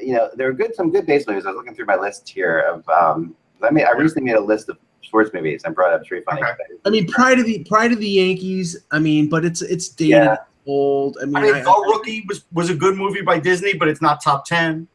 you 0.00 0.14
know, 0.14 0.30
there 0.34 0.48
are 0.48 0.52
good 0.54 0.74
some 0.74 0.90
good 0.90 1.04
baseball 1.06 1.34
movies. 1.34 1.44
I 1.44 1.50
was 1.50 1.56
looking 1.56 1.74
through 1.74 1.84
my 1.86 1.96
list 1.96 2.26
here 2.28 2.60
of. 2.60 2.88
Um, 2.88 3.34
I 3.62 3.70
mean, 3.70 3.84
I 3.84 3.90
recently 3.92 4.30
made 4.32 4.38
a 4.38 4.40
list 4.40 4.70
of 4.70 4.78
sports 5.02 5.30
movies 5.34 5.62
and 5.66 5.74
brought 5.74 5.92
up. 5.92 6.00
It's 6.00 6.08
pretty 6.08 6.24
funny. 6.24 6.40
Okay. 6.42 6.54
I 6.86 6.88
mean, 6.90 7.06
Pride 7.06 7.38
of 7.38 7.44
the 7.44 7.62
Pride 7.68 7.92
of 7.92 7.98
the 7.98 8.08
Yankees. 8.08 8.78
I 8.90 8.98
mean, 8.98 9.28
but 9.28 9.44
it's 9.44 9.60
it's 9.60 9.88
dated, 9.88 10.10
Yeah. 10.12 10.36
Old. 10.70 11.18
I 11.20 11.26
mean, 11.26 11.36
I 11.36 11.42
mean, 11.42 11.54
I- 11.56 11.62
The 11.62 11.84
Rookie 11.88 12.24
was 12.28 12.44
was 12.52 12.70
a 12.70 12.74
good 12.74 12.96
movie 12.96 13.22
by 13.22 13.38
Disney, 13.38 13.74
but 13.74 13.88
it's 13.88 14.00
not 14.02 14.22
top 14.22 14.44
ten. 14.44 14.86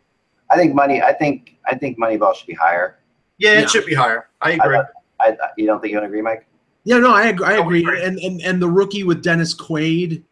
I 0.49 0.55
think 0.57 0.73
money. 0.73 1.01
I 1.01 1.13
think 1.13 1.55
I 1.69 1.75
think 1.75 1.97
Moneyball 1.99 2.35
should 2.35 2.47
be 2.47 2.53
higher. 2.53 2.99
Yeah, 3.37 3.53
Yeah. 3.53 3.59
it 3.61 3.69
should 3.69 3.85
be 3.85 3.93
higher. 3.93 4.29
I 4.41 4.51
agree. 4.51 4.77
I, 5.19 5.29
I 5.29 5.35
you 5.57 5.65
don't 5.65 5.81
think 5.81 5.91
you 5.91 5.97
don't 5.97 6.05
agree, 6.05 6.21
Mike? 6.21 6.45
Yeah, 6.83 6.99
no, 6.99 7.13
I 7.13 7.27
agree. 7.27 7.45
I 7.47 7.53
agree. 7.53 7.83
And, 8.03 8.19
and 8.19 8.41
and 8.41 8.61
the 8.61 8.69
rookie 8.69 9.03
with 9.03 9.23
Dennis 9.23 9.53
Quaid. 9.55 10.23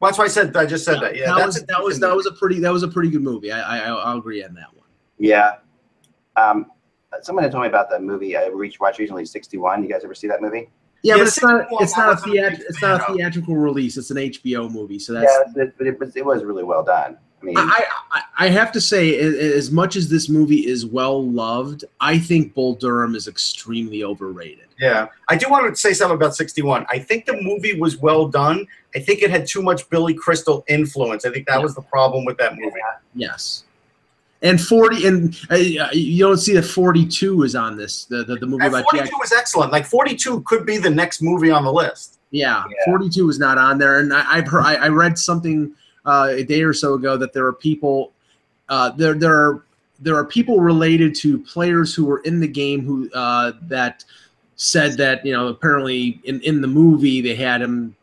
Well, 0.00 0.10
that's 0.10 0.18
why 0.18 0.24
I 0.24 0.28
said 0.28 0.56
I 0.56 0.66
just 0.66 0.84
said 0.84 1.00
that. 1.00 1.16
Yeah, 1.16 1.34
that 1.36 1.46
was 1.46 1.62
a 1.62 1.66
that 1.66 1.82
was 1.82 1.94
decent 1.96 2.10
that 2.10 2.16
was 2.16 2.26
a 2.26 2.32
pretty 2.32 2.58
that 2.60 2.72
was 2.72 2.82
a 2.82 2.88
pretty 2.88 3.10
good 3.10 3.22
movie. 3.22 3.52
I 3.52 3.60
I 3.60 3.78
I'll 3.86 3.98
I'll 3.98 4.18
agree 4.18 4.42
on 4.44 4.52
that 4.54 4.74
one. 4.74 4.88
Yeah. 5.18 5.56
Um, 6.36 6.66
someone 7.20 7.44
had 7.44 7.52
told 7.52 7.62
me 7.62 7.68
about 7.68 7.88
that 7.90 8.02
movie 8.02 8.36
I 8.36 8.46
reached 8.46 8.80
watched 8.80 8.98
recently, 8.98 9.24
61. 9.26 9.82
You 9.82 9.88
guys 9.88 10.02
ever 10.02 10.14
see 10.14 10.26
that 10.28 10.40
movie? 10.42 10.70
Yeah, 11.02 11.14
Yeah, 11.14 11.18
but 11.18 11.28
it's 11.28 11.42
not 11.42 11.60
61, 11.68 11.82
it's 11.82 11.96
not 11.96 12.06
a 12.06 12.10
wasn't 12.10 12.28
a 12.28 12.30
big 12.32 12.52
theat- 12.58 12.66
it's 12.68 12.82
not 12.82 13.10
a 13.10 13.12
theatrical 13.14 13.56
release. 13.56 13.96
It's 13.96 14.10
an 14.10 14.18
HBO 14.18 14.70
movie. 14.70 14.98
So 14.98 15.12
that's 15.14 15.32
yeah, 15.56 15.64
but 15.76 15.86
it 15.86 15.98
was 15.98 16.14
it 16.16 16.24
was 16.24 16.44
really 16.44 16.62
well 16.64 16.84
done. 16.84 17.18
I 17.40 17.44
mean, 17.44 17.58
I, 17.58 17.84
I 18.12 18.22
I 18.38 18.48
have 18.50 18.70
to 18.70 18.80
say, 18.80 19.18
a- 19.18 19.26
a- 19.26 19.56
as 19.56 19.72
much 19.72 19.96
as 19.96 20.08
this 20.08 20.28
movie 20.28 20.64
is 20.64 20.86
well 20.86 21.28
loved, 21.28 21.84
I 22.00 22.16
think 22.18 22.54
Bull 22.54 22.76
Durham 22.76 23.16
is 23.16 23.26
extremely 23.26 24.04
overrated. 24.04 24.66
Yeah, 24.78 25.08
I 25.28 25.36
do 25.36 25.48
want 25.50 25.68
to 25.68 25.74
say 25.80 25.92
something 25.92 26.14
about 26.14 26.36
61. 26.36 26.86
I 26.88 27.00
think 27.00 27.26
the 27.26 27.36
movie 27.42 27.78
was 27.80 27.96
well 27.98 28.28
done. 28.28 28.64
I 28.94 29.00
think 29.00 29.22
it 29.22 29.30
had 29.30 29.44
too 29.48 29.60
much 29.62 29.90
Billy 29.90 30.14
Crystal 30.14 30.64
influence. 30.68 31.24
I 31.24 31.30
think 31.30 31.48
that 31.48 31.60
was 31.60 31.74
the 31.74 31.82
problem 31.82 32.24
with 32.24 32.36
that 32.38 32.54
movie. 32.56 32.78
Yes. 33.16 33.64
And 34.42 34.60
forty, 34.60 35.06
and 35.06 35.38
uh, 35.50 35.56
you 35.92 36.24
don't 36.24 36.36
see 36.38 36.52
that 36.54 36.64
forty-two 36.64 37.44
is 37.44 37.54
on 37.54 37.76
this. 37.76 38.06
The 38.06 38.24
the, 38.24 38.36
the 38.36 38.46
movie 38.46 38.64
And 38.64 38.74
about 38.74 38.90
42 38.90 39.04
Jack. 39.04 39.18
was 39.20 39.32
excellent. 39.32 39.70
Like 39.70 39.86
42 39.86 40.42
could 40.42 40.66
be 40.66 40.78
the 40.78 40.90
next 40.90 41.22
movie 41.22 41.50
on 41.50 41.64
the 41.64 41.72
list. 41.72 42.18
Yeah, 42.32 42.64
Yeah. 42.68 42.84
42 42.86 43.28
is 43.28 43.38
not 43.38 43.56
on 43.58 43.78
there. 43.78 44.00
And 44.00 44.12
I, 44.12 44.24
I've 44.26 44.48
heard, 44.48 44.62
I, 44.62 44.74
I 44.74 44.88
read 44.88 45.16
something 45.16 45.72
uh, 46.06 46.28
a 46.30 46.42
day 46.42 46.62
or 46.62 46.72
so 46.72 46.94
ago 46.94 47.16
that 47.18 47.32
there 47.32 47.46
are 47.46 47.52
people, 47.52 48.12
uh, 48.68 48.90
there 48.90 49.14
there 49.14 49.34
are 49.34 49.64
there 50.00 50.16
are 50.16 50.24
people 50.24 50.58
related 50.60 51.14
to 51.16 51.38
players 51.38 51.94
who 51.94 52.04
were 52.04 52.18
in 52.20 52.40
the 52.40 52.48
game 52.48 52.84
who 52.84 53.08
uh, 53.12 53.52
that 53.62 54.04
said 54.56 54.96
that 54.96 55.24
you 55.24 55.32
know 55.32 55.48
apparently 55.48 56.20
in 56.24 56.40
in 56.40 56.60
the 56.60 56.66
movie 56.68 57.20
they 57.20 57.36
had 57.36 57.62
him 57.62 57.94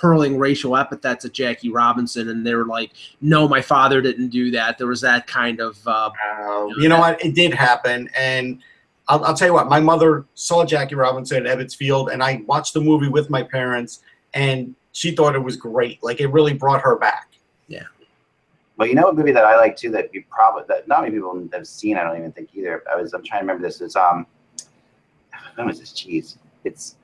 hurling 0.00 0.38
racial 0.38 0.76
epithets 0.76 1.24
at 1.24 1.32
Jackie 1.32 1.70
Robinson, 1.70 2.28
and 2.28 2.46
they 2.46 2.54
were 2.54 2.66
like, 2.66 2.92
"No, 3.20 3.48
my 3.48 3.62
father 3.62 4.00
didn't 4.00 4.28
do 4.28 4.50
that." 4.52 4.78
There 4.78 4.86
was 4.86 5.00
that 5.00 5.26
kind 5.26 5.60
of 5.60 5.78
uh, 5.86 6.10
Uh, 6.46 6.66
you 6.78 6.88
know 6.88 6.98
what? 6.98 7.24
It 7.24 7.34
did 7.34 7.54
happen. 7.54 8.10
And 8.16 8.62
I'll, 9.08 9.24
I'll 9.24 9.34
tell 9.34 9.48
you 9.48 9.54
what, 9.54 9.68
my 9.68 9.80
mother 9.80 10.24
saw 10.34 10.64
Jackie 10.64 10.94
Robinson 10.94 11.46
at 11.46 11.58
Ebbets 11.58 11.76
Field, 11.76 12.10
and 12.10 12.22
I 12.22 12.42
watched 12.46 12.74
the 12.74 12.80
movie 12.80 13.08
with 13.08 13.30
my 13.30 13.42
parents, 13.42 14.02
and 14.34 14.74
she 14.92 15.12
thought 15.12 15.34
it 15.34 15.42
was 15.42 15.56
great. 15.56 16.02
Like, 16.02 16.20
it 16.20 16.28
really 16.28 16.54
brought 16.54 16.80
her 16.80 16.96
back. 16.96 17.28
Yeah. 17.68 17.84
Well, 18.76 18.88
you 18.88 18.94
know, 18.94 19.08
a 19.08 19.12
movie 19.12 19.32
that 19.32 19.44
I 19.44 19.56
like 19.56 19.76
too 19.76 19.90
that 19.92 20.12
you 20.12 20.24
probably 20.30 20.64
that 20.68 20.88
not 20.88 21.02
many 21.02 21.14
people 21.14 21.48
have 21.52 21.66
seen. 21.66 21.96
I 21.96 22.04
don't 22.04 22.16
even 22.18 22.32
think 22.32 22.50
either. 22.54 22.82
I 22.90 22.96
was 22.96 23.12
I'm 23.12 23.22
trying 23.22 23.40
to 23.40 23.44
remember 23.44 23.66
this. 23.66 23.80
Is 23.80 23.96
um, 23.96 24.26
when 25.54 25.66
was 25.66 25.80
this? 25.80 25.92
Cheese. 25.92 26.38
It's 26.64 26.96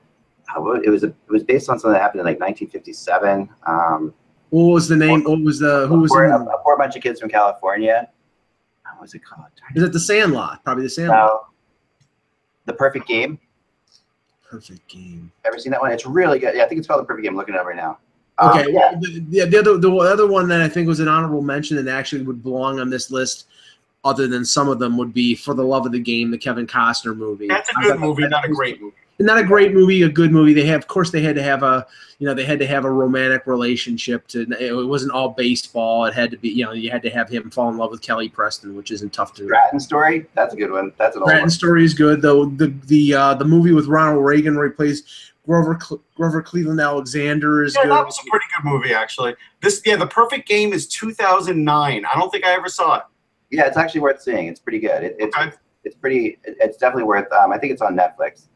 uh, 0.55 0.71
it 0.81 0.89
was 0.89 1.03
a, 1.03 1.07
it 1.07 1.29
was 1.29 1.43
based 1.43 1.69
on 1.69 1.79
something 1.79 1.93
that 1.93 2.01
happened 2.01 2.21
in 2.21 2.25
like 2.25 2.39
1957. 2.39 3.49
Um, 3.65 4.13
What 4.49 4.73
was 4.73 4.87
the 4.87 4.95
name? 4.95 5.23
What 5.23 5.41
was 5.41 5.59
the 5.59 5.87
who 5.87 6.01
was 6.01 6.11
a, 6.11 6.23
in 6.23 6.29
poor, 6.29 6.39
the, 6.39 6.51
a 6.51 6.57
poor 6.63 6.77
bunch 6.77 6.95
of 6.95 7.03
kids 7.03 7.19
from 7.19 7.29
California. 7.29 8.09
What 8.83 9.01
was 9.01 9.13
it 9.13 9.23
called? 9.25 9.47
Is 9.75 9.83
it 9.83 9.91
the 9.91 9.99
Sandlot? 9.99 10.63
Probably 10.63 10.83
the 10.83 10.89
Sandlot. 10.89 11.17
No. 11.17 11.41
The 12.65 12.73
Perfect 12.73 13.07
Game. 13.07 13.39
Perfect 14.49 14.87
game. 14.87 15.31
Ever 15.45 15.57
seen 15.57 15.71
that 15.71 15.81
one? 15.81 15.91
It's 15.91 16.05
really 16.05 16.37
good. 16.37 16.55
Yeah, 16.55 16.63
I 16.63 16.67
think 16.67 16.77
it's 16.77 16.87
called 16.87 17.01
The 17.01 17.05
Perfect 17.05 17.23
Game. 17.23 17.31
I'm 17.33 17.37
looking 17.37 17.55
at 17.55 17.57
it 17.57 17.61
up 17.61 17.67
right 17.67 17.75
now. 17.75 17.97
Um, 18.37 18.51
Okay, 18.51 18.71
yeah. 18.71 18.93
the, 18.99 19.19
the, 19.29 19.45
the 19.45 19.57
other 19.57 19.77
the 19.77 19.91
other 19.95 20.27
one 20.27 20.47
that 20.49 20.61
I 20.61 20.69
think 20.69 20.87
was 20.87 20.99
an 20.99 21.07
honorable 21.07 21.41
mention 21.41 21.77
and 21.79 21.89
actually 21.89 22.21
would 22.21 22.43
belong 22.43 22.79
on 22.79 22.89
this 22.89 23.09
list, 23.09 23.47
other 24.03 24.27
than 24.27 24.45
some 24.45 24.69
of 24.69 24.77
them, 24.77 24.95
would 24.97 25.13
be 25.13 25.33
For 25.33 25.55
the 25.55 25.63
Love 25.63 25.87
of 25.87 25.91
the 25.91 25.99
Game, 25.99 26.29
the 26.29 26.37
Kevin 26.37 26.67
Costner 26.67 27.17
movie. 27.17 27.47
That's 27.47 27.69
a 27.69 27.79
I 27.79 27.83
good 27.83 27.99
movie, 27.99 28.23
that 28.23 28.29
not 28.29 28.45
a 28.45 28.49
great 28.49 28.79
movie. 28.79 28.95
Not 29.19 29.37
a 29.37 29.43
great 29.43 29.73
movie, 29.73 30.01
a 30.01 30.09
good 30.09 30.31
movie. 30.31 30.53
They 30.53 30.65
have, 30.65 30.81
of 30.81 30.87
course, 30.87 31.11
they 31.11 31.21
had 31.21 31.35
to 31.35 31.43
have 31.43 31.61
a, 31.63 31.85
you 32.19 32.27
know, 32.27 32.33
they 32.33 32.43
had 32.43 32.57
to 32.59 32.65
have 32.67 32.83
a 32.83 32.89
romantic 32.91 33.45
relationship. 33.47 34.27
To 34.29 34.41
it 34.59 34.87
wasn't 34.87 35.11
all 35.13 35.29
baseball. 35.29 36.05
It 36.05 36.13
had 36.13 36.31
to 36.31 36.37
be, 36.37 36.49
you 36.49 36.65
know, 36.65 36.71
you 36.73 36.89
had 36.89 37.03
to 37.03 37.09
have 37.11 37.29
him 37.29 37.49
fall 37.51 37.69
in 37.69 37.77
love 37.77 37.91
with 37.91 38.01
Kelly 38.01 38.27
Preston, 38.27 38.75
which 38.75 38.91
isn't 38.91 39.13
tough 39.13 39.33
to. 39.35 39.43
Stratton 39.45 39.79
Story. 39.79 40.25
That's 40.33 40.53
a 40.53 40.57
good 40.57 40.71
one. 40.71 40.91
That's 40.97 41.15
an 41.15 41.21
old 41.21 41.27
Bratton 41.27 41.43
one. 41.43 41.49
story 41.51 41.85
is 41.85 41.93
good 41.93 42.21
though. 42.21 42.45
The 42.45 42.67
the 42.85 43.13
uh, 43.13 43.33
the 43.35 43.45
movie 43.45 43.71
with 43.71 43.85
Ronald 43.87 44.25
Reagan 44.25 44.55
where 44.57 44.65
he 44.67 44.71
plays 44.73 45.31
Grover 45.45 45.75
Cle- 45.75 46.01
Grover 46.15 46.41
Cleveland 46.41 46.79
Alexander 46.79 47.63
is 47.63 47.75
Yeah, 47.75 47.83
good. 47.83 47.91
that 47.91 48.05
was 48.05 48.17
a 48.19 48.29
pretty 48.29 48.45
good 48.57 48.65
movie, 48.69 48.93
actually. 48.93 49.35
This, 49.61 49.81
yeah, 49.85 49.97
The 49.97 50.07
Perfect 50.07 50.47
Game 50.47 50.71
is 50.73 50.87
2009. 50.87 52.05
I 52.05 52.19
don't 52.19 52.31
think 52.31 52.45
I 52.45 52.53
ever 52.53 52.69
saw 52.69 52.95
it. 52.95 53.03
Yeah, 53.51 53.67
it's 53.67 53.77
actually 53.77 54.01
worth 54.01 54.21
seeing. 54.21 54.47
It's 54.47 54.59
pretty 54.59 54.79
good. 54.79 55.03
It, 55.03 55.15
it's 55.19 55.35
Okay. 55.37 55.51
it's 55.83 55.95
pretty. 55.95 56.39
it- 56.45 56.57
It's 56.59 56.77
definitely 56.77 57.03
worth. 57.03 57.31
Um, 57.31 57.51
I 57.51 57.57
think 57.59 57.73
it's 57.73 57.81
on 57.81 57.95
Netflix. 57.95 58.47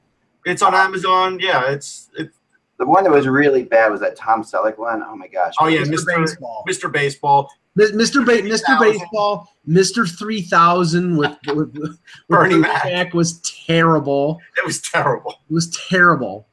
It's 0.47 0.61
on 0.61 0.73
Amazon. 0.73 1.39
Yeah, 1.39 1.69
it's 1.69 2.09
it's. 2.17 2.37
The 2.79 2.85
one 2.85 3.03
that 3.05 3.11
was 3.11 3.27
really 3.27 3.63
bad 3.63 3.91
was 3.91 3.99
that 4.01 4.15
Tom 4.15 4.43
Selleck 4.43 4.77
one. 4.77 5.01
Oh 5.01 5.15
my 5.15 5.27
gosh. 5.27 5.53
Oh 5.59 5.67
yeah, 5.67 5.81
Mr. 5.81 6.05
Mr. 6.05 6.25
Baseball. 6.25 6.63
Mr. 6.69 6.91
Baseball. 6.91 7.49
Mr. 7.77 8.25
Ba- 8.25 8.41
Mr. 8.41 8.77
3000. 8.77 8.79
Baseball, 8.79 9.53
Mr. 9.67 10.17
Three 10.17 10.41
Thousand 10.41 11.17
with, 11.17 11.37
with, 11.47 11.77
with 11.77 11.99
Bernie 12.27 12.55
Bernie 12.55 12.57
Mac. 12.57 12.85
Mac 12.85 13.13
was 13.13 13.39
terrible. 13.39 14.39
It 14.57 14.65
was 14.65 14.81
terrible. 14.81 15.31
It 15.49 15.53
was 15.53 15.69
terrible. 15.89 16.47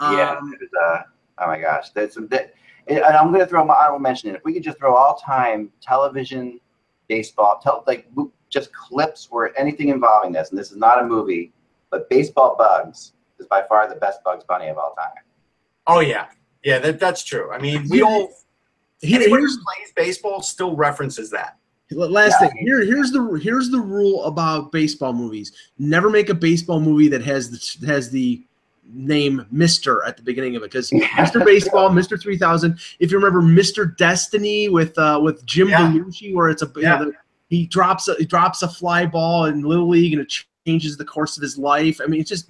Yeah. 0.00 0.32
Um, 0.32 0.52
it 0.52 0.60
was, 0.60 0.70
uh, 0.82 1.02
oh 1.38 1.46
my 1.46 1.58
gosh. 1.60 1.90
That's 1.90 2.16
that. 2.16 2.54
And 2.88 3.02
I'm 3.04 3.28
going 3.28 3.40
to 3.40 3.46
throw 3.46 3.64
my 3.64 3.74
honorable 3.74 4.00
mention 4.00 4.30
in. 4.30 4.36
If 4.36 4.44
we 4.44 4.52
could 4.52 4.64
just 4.64 4.78
throw 4.78 4.94
all 4.94 5.16
time 5.16 5.70
television, 5.80 6.60
baseball, 7.08 7.60
tel- 7.62 7.84
like 7.86 8.08
just 8.50 8.72
clips 8.72 9.28
or 9.30 9.56
anything 9.58 9.88
involving 9.88 10.32
this, 10.32 10.50
and 10.50 10.58
this 10.58 10.70
is 10.70 10.76
not 10.76 11.00
a 11.00 11.06
movie, 11.06 11.52
but 11.92 12.10
baseball 12.10 12.56
bugs 12.58 13.12
is 13.38 13.46
by 13.46 13.62
far 13.68 13.88
the 13.88 13.94
best 13.96 14.24
Bugs 14.24 14.42
Bunny 14.48 14.66
of 14.68 14.78
all 14.78 14.94
time. 14.96 15.22
Oh 15.86 16.00
yeah, 16.00 16.26
yeah. 16.64 16.80
That 16.80 16.98
that's 16.98 17.22
true. 17.22 17.52
I 17.52 17.58
mean, 17.58 17.86
we 17.88 18.02
all 18.02 18.32
here- 19.00 19.20
anybody 19.20 19.42
who 19.42 19.48
plays 19.48 19.92
baseball 19.94 20.42
still 20.42 20.74
references 20.74 21.30
that. 21.30 21.56
last 21.90 22.36
Yeah. 22.40 22.48
thing. 22.48 22.56
Here, 22.64 22.84
here's 22.84 23.10
the 23.12 23.38
here's 23.42 23.70
the 23.70 23.80
rule 23.80 24.24
about 24.24 24.72
baseball 24.72 25.12
movies. 25.12 25.52
Never 25.78 26.08
make 26.10 26.28
a 26.30 26.34
baseball 26.34 26.80
movie 26.80 27.08
that 27.08 27.22
has 27.22 27.50
the 27.78 27.86
has 27.86 28.10
the 28.10 28.42
name 28.94 29.46
Mister 29.50 30.02
at 30.04 30.16
the 30.16 30.22
beginning 30.22 30.56
of 30.56 30.62
it 30.62 30.70
because 30.70 30.90
Mr. 30.90 31.44
Baseball, 31.44 31.90
Mr. 31.90 32.20
Three 32.20 32.36
Thousand. 32.38 32.78
If 32.98 33.10
you 33.12 33.18
remember 33.18 33.40
Mr. 33.42 33.96
Destiny 33.96 34.68
with 34.68 34.96
uh, 34.98 35.20
with 35.22 35.44
Jim 35.44 35.68
Yeah. 35.68 35.90
Belushi, 35.92 36.34
where 36.34 36.48
it's 36.48 36.62
a 36.62 36.70
you 36.76 36.82
know, 36.82 37.04
the, 37.06 37.12
he 37.48 37.66
drops 37.66 38.08
a 38.08 38.14
he 38.14 38.24
drops 38.24 38.62
a 38.62 38.68
fly 38.68 39.04
ball 39.04 39.44
in 39.46 39.62
little 39.62 39.88
league 39.88 40.12
and 40.14 40.22
it 40.22 40.44
changes 40.66 40.96
the 40.96 41.04
course 41.04 41.36
of 41.36 41.42
his 41.42 41.58
life. 41.58 42.00
I 42.02 42.06
mean, 42.06 42.20
it's 42.20 42.30
just 42.30 42.48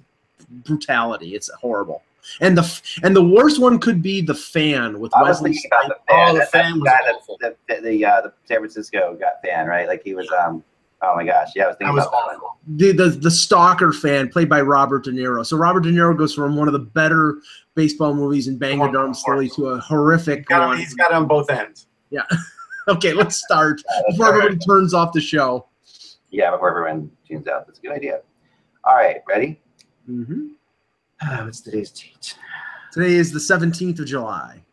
brutality. 0.65 1.35
It's 1.35 1.49
horrible. 1.59 2.01
And 2.39 2.57
the 2.57 2.81
and 3.03 3.13
the 3.15 3.23
worst 3.23 3.59
one 3.59 3.79
could 3.79 4.01
be 4.01 4.21
the 4.21 4.33
fan 4.33 4.99
with 4.99 5.13
I 5.15 5.23
Wesley. 5.23 5.57
about 5.65 5.89
the 5.89 5.95
Oh, 6.09 6.15
fan. 6.15 6.33
the 6.33 6.39
That- 6.39 6.51
fan 6.51 6.79
that's 6.85 7.25
the 7.27 7.31
was 7.33 7.37
that 7.41 7.57
the, 7.67 7.81
the, 7.89 8.05
uh, 8.05 8.21
the 8.21 8.33
San 8.45 8.59
Francisco 8.59 9.17
got 9.19 9.41
fan, 9.43 9.67
right? 9.67 9.87
Like 9.87 10.03
he 10.03 10.13
was. 10.15 10.29
Um. 10.31 10.63
Oh 11.05 11.17
my 11.17 11.25
gosh. 11.25 11.49
Yeah, 11.53 11.65
I 11.65 11.67
was 11.67 11.75
That 11.75 11.79
thinking 11.79 11.95
was 11.95 12.05
about 12.07 12.29
that. 12.31 12.77
the, 12.77 12.91
the 12.93 13.09
the 13.09 13.31
stalker 13.31 13.91
fan 13.91 14.29
played 14.29 14.47
by 14.47 14.61
Robert 14.61 15.03
De 15.03 15.11
Niro. 15.11 15.45
So 15.45 15.57
Robert 15.57 15.81
De 15.81 15.91
Niro 15.91 16.17
goes 16.17 16.33
from 16.33 16.55
one 16.55 16.69
of 16.69 16.71
the 16.73 16.79
better 16.79 17.39
baseball 17.75 18.13
movies 18.13 18.47
in 18.47 18.57
Bang 18.57 18.79
the 18.79 18.87
Drum 18.87 19.13
Slowly 19.13 19.49
to 19.49 19.67
a 19.71 19.79
horrific 19.81 20.45
Got 20.45 20.65
one. 20.67 20.77
him, 20.77 20.83
he's 20.83 20.93
got 20.93 21.11
it 21.11 21.15
on 21.15 21.27
both 21.27 21.49
ends. 21.49 21.87
Yeah. 22.09 22.21
okay, 22.87 23.11
let's 23.11 23.35
start 23.35 23.81
before 24.09 24.27
right. 24.27 24.35
everybody 24.43 24.57
turns 24.65 24.93
off 24.93 25.11
the 25.11 25.19
show. 25.19 25.67
Yeah, 26.33 26.49
before 26.49 26.71
everyone 26.71 27.11
tunes 27.27 27.47
out. 27.47 27.67
That's 27.67 27.77
a 27.77 27.81
good 27.83 27.91
idea. 27.91 28.21
All 28.83 28.95
right, 28.95 29.17
ready? 29.27 29.61
Mm-hmm. 30.09 30.47
Ah, 31.21 31.43
what's 31.45 31.61
today's 31.61 31.91
date? 31.91 32.35
Today 32.91 33.13
is 33.13 33.31
the 33.31 33.37
17th 33.37 33.99
of 33.99 34.07
July. 34.07 34.63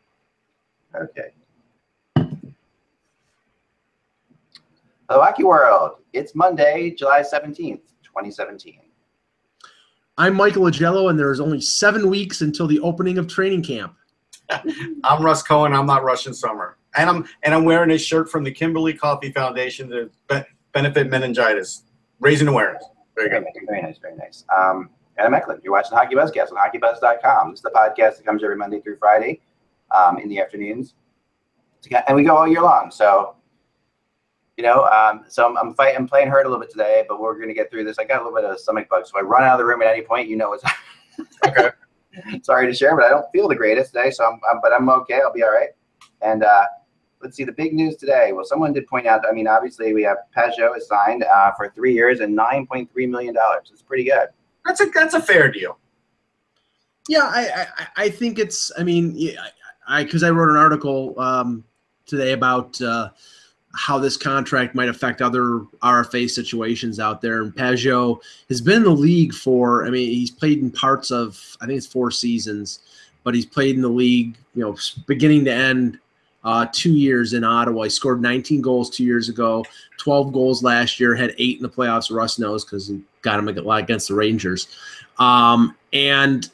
Okay. 0.97 1.35
Hello, 2.17 2.41
Hockey 5.23 5.45
World. 5.45 5.99
It's 6.15 6.35
Monday, 6.35 6.93
July 6.93 7.21
17th, 7.21 7.83
2017. 8.05 8.81
I'm 10.17 10.35
Michael 10.35 10.63
Augello, 10.63 11.11
and 11.11 11.19
there 11.19 11.31
is 11.31 11.41
only 11.41 11.61
seven 11.61 12.09
weeks 12.09 12.41
until 12.41 12.69
the 12.69 12.81
opening 12.81 13.19
of 13.19 13.29
training 13.29 13.65
camp. 13.65 13.97
I'm 15.05 15.23
Russ 15.23 15.43
Cohen. 15.43 15.75
I'm 15.75 15.87
not 15.87 16.05
Russian 16.05 16.33
Summer, 16.33 16.79
and 16.97 17.11
I'm 17.11 17.27
and 17.43 17.55
I'm 17.55 17.65
wearing 17.65 17.91
a 17.91 17.99
shirt 17.99 18.31
from 18.31 18.45
the 18.45 18.51
Kimberly 18.51 18.95
Coffey 18.95 19.31
Foundation 19.31 19.91
to 19.91 20.11
be- 20.29 20.43
benefit 20.73 21.11
meningitis, 21.11 21.85
raising 22.21 22.49
awareness. 22.49 22.85
Very 23.17 23.29
Very 23.29 23.43
nice, 23.43 23.53
very 23.67 23.83
nice, 23.83 23.99
very 23.99 24.17
nice. 24.17 24.45
Um, 24.55 24.91
Adam 25.19 25.35
Eklund, 25.35 25.61
you're 25.63 25.73
watching 25.73 25.97
Hockey 25.97 26.15
Buzzcast 26.15 26.53
on 26.53 26.57
HockeyBuzz.com. 26.57 27.51
This 27.51 27.59
is 27.59 27.63
the 27.63 27.71
podcast 27.71 28.17
that 28.17 28.25
comes 28.25 28.43
every 28.43 28.57
Monday 28.57 28.81
through 28.81 28.97
Friday 28.97 29.41
um, 29.95 30.19
in 30.19 30.29
the 30.29 30.41
afternoons. 30.41 30.95
And 32.07 32.17
we 32.17 32.25
go 32.25 32.37
all 32.37 32.49
year 32.49 32.63
long. 32.63 32.91
So, 32.91 33.37
you 34.57 34.65
know, 34.65 34.85
um, 34.85 35.25
so 35.29 35.47
I'm, 35.47 35.59
I'm 35.59 35.75
fighting, 35.75 35.97
I'm 35.97 36.09
playing 36.09 36.29
hurt 36.29 36.47
a 36.47 36.49
little 36.49 36.61
bit 36.61 36.71
today, 36.71 37.05
but 37.09 37.21
we're 37.21 37.35
going 37.35 37.49
to 37.49 37.55
get 37.55 37.71
through 37.71 37.85
this. 37.85 37.99
I 37.99 38.05
got 38.05 38.23
a 38.23 38.25
little 38.25 38.39
bit 38.39 38.45
of 38.45 38.53
a 38.53 38.59
stomach 38.59 38.89
bug. 38.89 39.07
So 39.07 39.19
I 39.19 39.23
run 39.23 39.43
out 39.43 39.53
of 39.53 39.59
the 39.59 39.65
room 39.65 39.83
at 39.83 39.89
any 39.89 40.03
point, 40.03 40.29
you 40.29 40.37
know 40.37 40.53
it's 40.53 40.65
Okay. 41.47 41.71
sorry 42.43 42.67
to 42.67 42.75
share, 42.75 42.97
but 42.97 43.05
I 43.05 43.11
don't 43.11 43.27
feel 43.33 43.49
the 43.49 43.55
greatest 43.55 43.93
today. 43.93 44.11
So 44.11 44.25
I'm, 44.25 44.41
I'm 44.51 44.61
but 44.63 44.73
I'm 44.73 44.89
okay. 44.91 45.21
I'll 45.21 45.33
be 45.33 45.43
all 45.43 45.53
right. 45.53 45.71
And 46.23 46.45
uh, 46.45 46.65
let's 47.23 47.37
see 47.37 47.45
the 47.45 47.53
big 47.53 47.75
news 47.75 47.97
today. 47.97 48.33
Well, 48.33 48.45
someone 48.45 48.73
did 48.73 48.87
point 48.87 49.07
out. 49.07 49.23
I 49.29 49.33
mean, 49.33 49.47
obviously 49.47 49.93
we 49.93 50.03
have 50.05 50.19
Pageau 50.37 50.77
is 50.77 50.87
signed 50.87 51.25
uh, 51.25 51.53
for 51.57 51.71
three 51.71 51.95
years 51.95 52.21
and 52.21 52.35
nine 52.35 52.67
point 52.67 52.91
three 52.93 53.07
million 53.07 53.35
dollars. 53.35 53.71
It's 53.73 53.83
pretty 53.83 54.05
good. 54.05 54.29
That's 54.65 54.81
a 54.81 54.87
that's 54.87 55.15
a 55.15 55.21
fair 55.21 55.51
deal. 55.51 55.79
Yeah, 57.09 57.25
I 57.25 57.67
I, 57.77 57.87
I 58.05 58.09
think 58.09 58.39
it's. 58.39 58.71
I 58.79 58.83
mean, 58.83 59.13
yeah, 59.17 59.41
I 59.89 60.05
because 60.05 60.23
I, 60.23 60.31
wrote 60.31 60.51
an 60.51 60.57
article 60.57 61.19
um, 61.19 61.65
today 62.07 62.33
about 62.33 62.81
uh, 62.81 63.11
how 63.75 63.99
this 63.99 64.17
contract 64.17 64.75
might 64.75 64.89
affect 64.89 65.23
other 65.23 65.61
RFA 65.83 66.29
situations 66.29 67.01
out 67.01 67.21
there. 67.21 67.43
And 67.43 67.55
Pageau 67.55 68.21
has 68.49 68.61
been 68.61 68.79
in 68.79 68.85
the 68.85 68.91
league 68.91 69.35
for. 69.35 69.87
I 69.87 69.91
mean, 69.91 70.11
he's 70.11 70.31
played 70.31 70.59
in 70.59 70.71
parts 70.71 71.11
of. 71.11 71.57
I 71.61 71.67
think 71.67 71.79
it's 71.79 71.87
four 71.87 72.11
seasons, 72.11 72.81
but 73.25 73.35
he's 73.35 73.47
played 73.47 73.77
in 73.77 73.83
the 73.83 73.89
league. 73.89 74.37
You 74.55 74.63
know, 74.63 74.77
beginning 75.07 75.45
to 75.47 75.53
end. 75.53 75.99
Uh, 76.43 76.67
two 76.73 76.93
years 76.93 77.35
in 77.35 77.45
Ottawa. 77.45 77.83
He 77.83 77.91
scored 77.91 78.23
19 78.23 78.63
goals 78.63 78.89
two 78.89 79.05
years 79.05 79.29
ago, 79.29 79.65
12 79.99 80.33
goals 80.33 80.63
last 80.63 80.99
year, 80.99 81.15
had 81.15 81.35
eight 81.37 81.59
in 81.59 81.63
the 81.63 81.69
playoffs. 81.69 82.15
Russ 82.15 82.39
knows 82.39 82.65
because 82.65 82.89
he 82.89 83.03
got 83.21 83.39
him 83.39 83.49
a 83.49 83.53
lot 83.61 83.83
against 83.83 84.09
the 84.09 84.15
Rangers. 84.15 84.69
Um, 85.19 85.77
and 85.93 86.49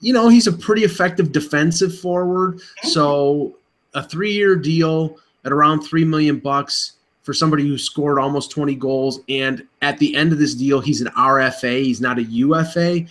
you 0.00 0.12
know, 0.12 0.28
he's 0.28 0.46
a 0.46 0.52
pretty 0.52 0.84
effective 0.84 1.32
defensive 1.32 1.98
forward. 1.98 2.60
So 2.84 3.56
a 3.94 4.02
three-year 4.02 4.56
deal 4.56 5.18
at 5.44 5.52
around 5.52 5.82
three 5.82 6.04
million 6.04 6.38
bucks 6.38 6.92
for 7.22 7.34
somebody 7.34 7.62
who 7.66 7.76
scored 7.76 8.18
almost 8.18 8.50
20 8.50 8.74
goals, 8.76 9.20
and 9.28 9.66
at 9.82 9.98
the 9.98 10.14
end 10.16 10.32
of 10.32 10.38
this 10.38 10.54
deal, 10.54 10.80
he's 10.80 11.00
an 11.00 11.08
RFA. 11.08 11.82
He's 11.82 12.00
not 12.00 12.18
a 12.18 12.22
UFA. 12.22 13.06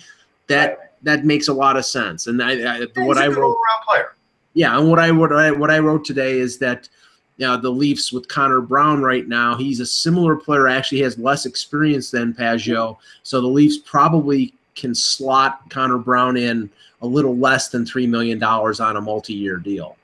That 0.47 0.93
that 1.03 1.23
makes 1.23 1.47
a 1.47 1.53
lot 1.53 1.77
of 1.77 1.85
sense. 1.85 2.27
And 2.27 2.41
I, 2.41 2.51
I 2.53 2.79
what 2.79 3.17
He's 3.17 3.17
a 3.17 3.21
I 3.21 3.27
wrote, 3.27 3.57
player. 3.87 4.15
Yeah, 4.57 4.75
and 4.75 4.89
what 4.89 4.97
I 4.97 5.11
what 5.11 5.31
I 5.31 5.51
what 5.51 5.69
I 5.69 5.77
wrote 5.79 6.03
today 6.03 6.39
is 6.39 6.57
that. 6.59 6.89
You 7.39 7.45
know, 7.45 7.55
the 7.55 7.69
Leafs 7.69 8.11
with 8.11 8.27
Connor 8.27 8.61
Brown 8.61 9.03
right 9.03 9.27
now, 9.27 9.55
he's 9.55 9.79
a 9.79 9.85
similar 9.85 10.35
player. 10.35 10.67
Actually, 10.67 11.01
has 11.01 11.19
less 11.19 11.45
experience 11.45 12.09
than 12.09 12.33
Pageau, 12.33 12.97
so 13.21 13.39
the 13.39 13.45
Leafs 13.45 13.77
probably 13.77 14.55
can 14.73 14.95
slot 14.95 15.69
Connor 15.69 15.99
Brown 15.99 16.35
in 16.35 16.67
a 17.03 17.05
little 17.05 17.37
less 17.37 17.69
than 17.69 17.85
three 17.85 18.07
million 18.07 18.39
dollars 18.39 18.79
on 18.79 18.97
a 18.97 19.01
multi-year 19.01 19.57
deal. 19.57 19.97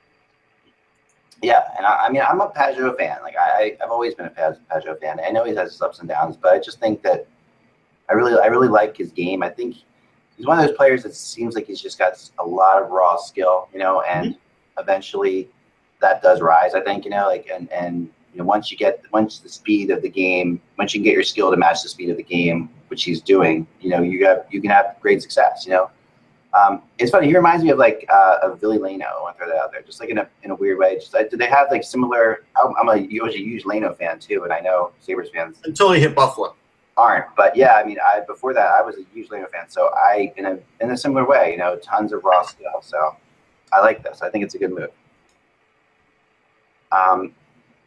Yeah, 1.42 1.62
and 1.76 1.84
I, 1.84 2.06
I 2.06 2.08
mean, 2.08 2.22
I'm 2.22 2.40
a 2.40 2.50
Pageau 2.50 2.96
fan. 2.96 3.18
Like 3.24 3.34
I, 3.36 3.76
I've 3.82 3.90
always 3.90 4.14
been 4.14 4.26
a 4.26 4.54
Pageau 4.70 5.00
fan. 5.00 5.18
I 5.18 5.30
know 5.30 5.44
he 5.44 5.56
has 5.56 5.72
his 5.72 5.82
ups 5.82 5.98
and 5.98 6.08
downs, 6.08 6.36
but 6.36 6.52
I 6.52 6.60
just 6.60 6.78
think 6.78 7.02
that 7.02 7.26
I 8.08 8.12
really, 8.12 8.40
I 8.40 8.46
really 8.46 8.68
like 8.68 8.96
his 8.96 9.10
game. 9.10 9.42
I 9.42 9.48
think 9.48 9.74
he's 10.36 10.46
one 10.46 10.60
of 10.60 10.68
those 10.68 10.76
players 10.76 11.02
that 11.02 11.16
seems 11.16 11.56
like 11.56 11.66
he's 11.66 11.80
just 11.80 11.98
got 11.98 12.12
a 12.38 12.46
lot 12.46 12.80
of 12.80 12.90
raw 12.90 13.16
skill, 13.16 13.68
you 13.72 13.80
know, 13.80 14.02
and 14.02 14.26
mm-hmm. 14.28 14.38
Eventually 14.78 15.48
that 16.00 16.22
does 16.22 16.40
rise. 16.40 16.74
I 16.74 16.80
think, 16.80 17.04
you 17.04 17.10
know, 17.10 17.26
like 17.26 17.48
and 17.52 17.70
and 17.72 18.10
You 18.32 18.38
know, 18.40 18.46
once 18.46 18.70
you 18.70 18.76
get 18.76 19.00
once 19.12 19.38
the 19.38 19.48
speed 19.48 19.90
of 19.90 20.02
the 20.02 20.08
game, 20.10 20.60
once 20.76 20.92
you 20.92 20.98
can 21.00 21.04
get 21.04 21.14
your 21.14 21.22
skill 21.22 21.50
to 21.50 21.56
match 21.56 21.82
the 21.84 21.88
speed 21.88 22.10
of 22.10 22.16
the 22.16 22.24
game, 22.24 22.68
which 22.88 23.04
he's 23.04 23.20
doing, 23.22 23.66
you 23.80 23.90
know, 23.90 24.02
you 24.02 24.26
have 24.26 24.44
you 24.50 24.60
can 24.60 24.70
have 24.70 24.96
great 25.00 25.22
success. 25.22 25.64
You 25.64 25.72
know, 25.74 25.90
um, 26.52 26.82
it's 26.98 27.12
funny. 27.12 27.28
He 27.28 27.36
reminds 27.36 27.62
me 27.64 27.70
of 27.70 27.78
like 27.78 28.04
uh, 28.08 28.38
of 28.42 28.60
Ville 28.60 28.78
Leino. 28.78 29.06
I 29.06 29.22
want 29.22 29.36
to 29.36 29.44
throw 29.44 29.52
that 29.52 29.62
out 29.62 29.70
there, 29.72 29.82
just 29.82 30.00
like 30.00 30.10
in 30.10 30.18
a 30.18 30.26
in 30.42 30.50
a 30.50 30.54
weird 30.56 30.78
way. 30.78 30.96
Just 30.96 31.14
uh, 31.14 31.22
do 31.30 31.36
they 31.36 31.46
have 31.46 31.68
like 31.70 31.84
similar? 31.84 32.44
I'm, 32.56 32.74
I'm 32.80 32.88
a, 32.88 32.94
a 32.94 33.06
huge 33.06 33.64
Leino 33.64 33.96
fan 33.96 34.18
too, 34.18 34.42
and 34.44 34.52
I 34.52 34.60
know 34.60 34.90
Sabres 34.98 35.30
fans 35.32 35.60
Until 35.64 35.92
he 35.92 36.00
hit 36.00 36.14
Buffalo. 36.16 36.56
aren't. 36.96 37.26
But 37.36 37.56
yeah, 37.56 37.74
I 37.74 37.84
mean, 37.84 37.98
I 38.04 38.20
before 38.26 38.52
that 38.54 38.68
I 38.68 38.82
was 38.82 38.96
a 38.96 39.04
huge 39.14 39.28
Leino 39.28 39.48
fan, 39.50 39.68
so 39.68 39.90
I 39.94 40.32
in 40.36 40.46
a 40.46 40.58
in 40.80 40.90
a 40.90 40.96
similar 40.96 41.24
way, 41.24 41.52
you 41.52 41.58
know, 41.58 41.76
tons 41.76 42.12
of 42.12 42.24
raw 42.24 42.42
skill. 42.42 42.82
So 42.82 43.16
I 43.74 43.80
like 43.80 44.02
this. 44.02 44.22
I 44.22 44.30
think 44.30 44.44
it's 44.44 44.54
a 44.54 44.58
good 44.58 44.70
move. 44.70 44.90
Um, 46.92 47.34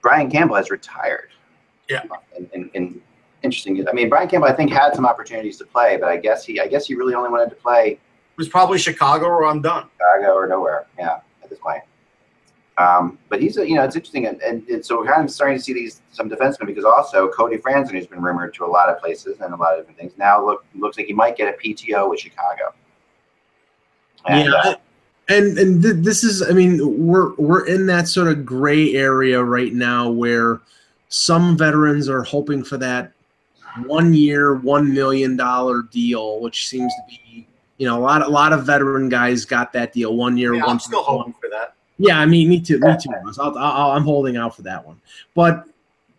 Brian 0.02 0.30
Campbell 0.30 0.56
has 0.56 0.70
retired. 0.70 1.30
Yeah. 1.90 2.04
And, 2.36 2.50
and, 2.54 2.70
and 2.76 3.02
interesting. 3.44 3.88
I 3.88 3.94
mean, 3.94 4.10
Brian 4.10 4.28
Campbell 4.28 4.48
I 4.50 4.54
think 4.54 4.72
had 4.72 4.94
some 4.96 5.06
opportunities 5.06 5.58
to 5.58 5.66
play, 5.66 5.98
but 5.98 6.10
I 6.10 6.18
guess 6.18 6.46
he 6.46 6.60
I 6.60 6.68
guess 6.68 6.88
he 6.88 6.96
really 6.96 7.14
only 7.14 7.30
wanted 7.30 7.50
to 7.50 7.56
play 7.56 7.92
It 7.92 8.00
was 8.38 8.50
probably 8.50 8.78
Chicago 8.78 9.26
or 9.26 9.46
I'm 9.46 9.62
done. 9.62 9.88
Chicago 9.98 10.34
or 10.34 10.48
nowhere. 10.48 10.88
Yeah, 10.98 11.20
at 11.44 11.50
this 11.50 11.60
point. 11.60 11.84
Um, 12.78 13.18
but 13.30 13.42
he's 13.42 13.58
a, 13.58 13.68
you 13.68 13.74
know, 13.74 13.84
it's 13.84 13.96
interesting, 13.96 14.28
and, 14.28 14.40
and, 14.44 14.68
and 14.70 14.86
so 14.86 15.00
we're 15.00 15.12
kind 15.12 15.24
of 15.24 15.32
starting 15.32 15.58
to 15.58 15.64
see 15.64 15.74
these 15.74 16.04
some 16.12 16.30
defensemen 16.30 16.68
because 16.68 16.86
also 16.86 17.28
Cody 17.30 17.58
Franson, 17.58 17.94
who's 17.94 18.06
been 18.06 18.22
rumored 18.22 18.54
to 18.54 18.66
a 18.66 18.68
lot 18.68 18.88
of 18.88 19.00
places 19.00 19.40
and 19.42 19.52
a 19.52 19.58
lot 19.58 19.74
of 19.74 19.80
different 19.80 19.98
things, 19.98 20.14
now 20.18 20.46
look 20.46 20.64
looks 20.76 20.96
like 20.98 21.08
he 21.08 21.14
might 21.14 21.36
get 21.36 21.52
a 21.52 21.58
PTO 21.58 22.10
with 22.10 22.20
Chicago. 22.20 22.76
And, 24.28 24.50
yeah. 24.50 24.56
uh, 24.56 24.76
and 25.30 25.58
and 25.58 25.82
th- 25.84 25.96
this 25.98 26.24
is 26.24 26.42
i 26.42 26.52
mean 26.52 26.80
we're 27.06 27.34
we're 27.36 27.66
in 27.68 27.86
that 27.86 28.08
sort 28.08 28.28
of 28.28 28.46
gray 28.46 28.94
area 28.96 29.44
right 29.44 29.74
now 29.74 30.10
where 30.10 30.60
some 31.10 31.58
veterans 31.58 32.08
are 32.10 32.24
hoping 32.24 32.64
for 32.64 32.78
that 32.78 33.12
one 33.86 34.14
year 34.14 34.56
one 34.56 34.94
million 34.94 35.36
dollar 35.36 35.84
deal 35.84 36.40
which 36.40 36.68
seems 36.68 36.94
to 36.96 37.02
be 37.10 37.48
you 37.78 37.88
know 37.88 37.98
a 37.98 38.02
lot 38.02 38.22
a 38.26 38.28
lot 38.30 38.54
of 38.54 38.66
veteran 38.66 39.08
guys 39.10 39.46
got 39.46 39.72
that 39.74 39.94
deal 39.94 40.16
one 40.16 40.38
year 40.38 40.54
Yeah, 40.56 40.62
one 40.62 40.72
I'm 40.72 40.80
still 40.80 41.04
hoping 41.04 41.34
for 41.34 41.50
that. 41.50 41.76
yeah 41.98 42.20
i 42.20 42.26
mean 42.26 42.50
me 42.50 42.60
too 42.60 42.80
me 42.80 42.94
too 43.00 43.12
I'll, 43.40 43.58
I'll, 43.58 43.92
i'm 43.92 44.04
holding 44.04 44.38
out 44.38 44.56
for 44.56 44.62
that 44.64 44.86
one. 44.86 45.00
But 45.36 45.66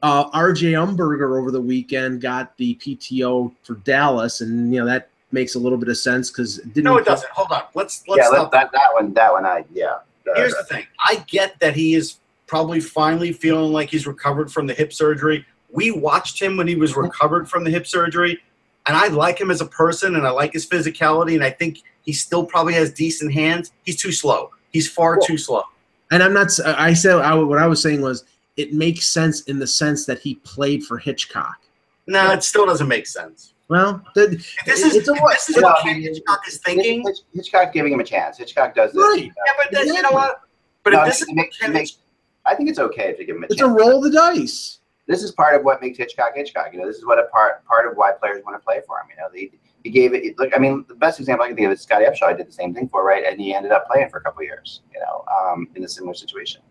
uh, 0.02 0.30
rj 0.30 0.70
umberger 0.74 1.40
over 1.40 1.50
the 1.50 1.60
weekend 1.60 2.20
got 2.20 2.56
the 2.56 2.76
pto 2.76 3.52
for 3.64 3.74
dallas 3.76 4.40
and 4.42 4.72
you 4.72 4.78
know 4.80 4.86
that 4.86 5.08
makes 5.32 5.54
a 5.54 5.58
little 5.58 5.78
bit 5.78 5.88
of 5.88 5.96
sense 5.96 6.30
because 6.30 6.58
didn't 6.58 6.84
No, 6.84 6.96
it 6.96 7.04
doesn't. 7.04 7.30
Hold 7.32 7.52
on. 7.52 7.64
Let's 7.74 8.02
let's 8.08 8.22
yeah, 8.22 8.28
stop 8.28 8.52
that, 8.52 8.72
that 8.72 8.72
that 8.72 8.94
one, 8.94 9.12
that 9.14 9.32
one, 9.32 9.46
I 9.46 9.64
yeah. 9.72 9.86
Uh, 9.86 10.34
Here's 10.36 10.54
the 10.54 10.64
thing. 10.64 10.86
I 11.04 11.24
get 11.26 11.58
that 11.60 11.74
he 11.74 11.94
is 11.94 12.16
probably 12.46 12.80
finally 12.80 13.32
feeling 13.32 13.72
like 13.72 13.90
he's 13.90 14.06
recovered 14.06 14.50
from 14.50 14.66
the 14.66 14.74
hip 14.74 14.92
surgery. 14.92 15.44
We 15.70 15.90
watched 15.90 16.40
him 16.40 16.56
when 16.56 16.66
he 16.66 16.76
was 16.76 16.92
uh-huh. 16.92 17.02
recovered 17.02 17.48
from 17.48 17.64
the 17.64 17.70
hip 17.70 17.86
surgery, 17.86 18.40
and 18.86 18.96
I 18.96 19.08
like 19.08 19.40
him 19.40 19.50
as 19.50 19.60
a 19.60 19.66
person, 19.66 20.16
and 20.16 20.26
I 20.26 20.30
like 20.30 20.52
his 20.52 20.66
physicality, 20.66 21.34
and 21.34 21.44
I 21.44 21.50
think 21.50 21.82
he 22.02 22.12
still 22.12 22.44
probably 22.44 22.74
has 22.74 22.92
decent 22.92 23.32
hands. 23.32 23.72
He's 23.84 24.00
too 24.00 24.12
slow. 24.12 24.50
He's 24.72 24.90
far 24.90 25.16
Well- 25.16 25.26
too 25.26 25.38
slow. 25.38 25.62
And 26.10 26.22
I'm 26.22 26.32
not. 26.32 26.48
I 26.64 26.94
said 26.94 27.16
I, 27.16 27.34
what 27.34 27.58
I 27.58 27.66
was 27.66 27.82
saying 27.82 28.00
was 28.00 28.24
it 28.56 28.72
makes 28.72 29.06
sense 29.06 29.42
in 29.42 29.58
the 29.58 29.66
sense 29.66 30.06
that 30.06 30.18
he 30.18 30.36
played 30.36 30.82
for 30.84 30.96
Hitchcock. 30.96 31.58
No, 32.06 32.32
it 32.32 32.42
still 32.42 32.64
doesn't 32.64 32.88
make 32.88 33.06
sense. 33.06 33.52
Well, 33.68 34.02
the, 34.14 34.28
this 34.64 34.82
is, 34.82 34.96
It's 34.96 35.08
a- 35.08 35.12
this 35.12 35.48
is 35.50 35.62
what 35.62 35.84
Hitchcock 35.84 36.40
is 36.48 36.58
thinking. 36.58 37.04
Hitchcock 37.34 37.72
giving 37.72 37.92
him 37.92 38.00
a 38.00 38.04
chance. 38.04 38.38
Hitchcock 38.38 38.74
does 38.74 38.92
this. 38.92 39.02
Right. 39.02 39.24
you 39.24 39.26
know. 39.28 39.34
Yeah, 39.46 39.52
but 39.70 39.86
you 39.86 40.02
know 40.02 40.10
what? 40.12 40.40
But 40.84 40.94
No, 40.94 41.00
if 41.02 41.06
this 41.08 41.22
is 41.22 41.32
makes- 41.34 41.58
makes- 41.68 41.98
I 42.46 42.54
think 42.54 42.70
it's 42.70 42.78
okay 42.78 43.12
to 43.14 43.24
give 43.24 43.36
him 43.36 43.42
a 43.42 43.46
it's 43.46 43.56
chance. 43.56 43.70
It's 43.70 43.82
a 43.82 43.84
roll 43.84 43.98
of 43.98 44.04
the 44.04 44.10
dice. 44.10 44.78
this 45.06 45.22
is 45.22 45.32
part 45.32 45.54
of 45.54 45.64
what 45.64 45.82
makes 45.82 45.98
Hitchcock 45.98 46.32
Hitchcock. 46.34 46.72
You 46.72 46.80
know, 46.80 46.86
this 46.86 46.96
is 46.96 47.04
what 47.04 47.18
a 47.18 47.24
part 47.24 47.62
part 47.66 47.86
of 47.90 47.96
why 47.98 48.12
players 48.12 48.42
want 48.44 48.58
to 48.58 48.64
play 48.64 48.80
for 48.86 48.98
him. 49.00 49.06
You 49.10 49.16
know, 49.16 49.28
they, 49.30 49.50
he 49.84 49.90
gave 49.90 50.14
it. 50.14 50.38
Look, 50.38 50.52
I 50.56 50.58
mean, 50.58 50.86
the 50.88 50.94
best 50.94 51.20
example 51.20 51.44
I 51.44 51.48
can 51.48 51.56
think 51.56 51.66
of 51.66 51.72
is 51.72 51.82
Scottie 51.82 52.06
Upshall 52.06 52.28
I 52.28 52.32
did 52.32 52.48
the 52.48 52.52
same 52.52 52.72
thing 52.74 52.88
for 52.88 53.04
right, 53.04 53.24
and 53.26 53.38
he 53.38 53.54
ended 53.54 53.70
up 53.72 53.86
playing 53.86 54.08
for 54.08 54.16
a 54.18 54.22
couple 54.22 54.40
of 54.40 54.44
years. 54.46 54.80
You 54.94 55.00
know, 55.00 55.24
um, 55.30 55.68
in 55.74 55.84
a 55.84 55.88
similar 55.88 56.14
situation. 56.14 56.62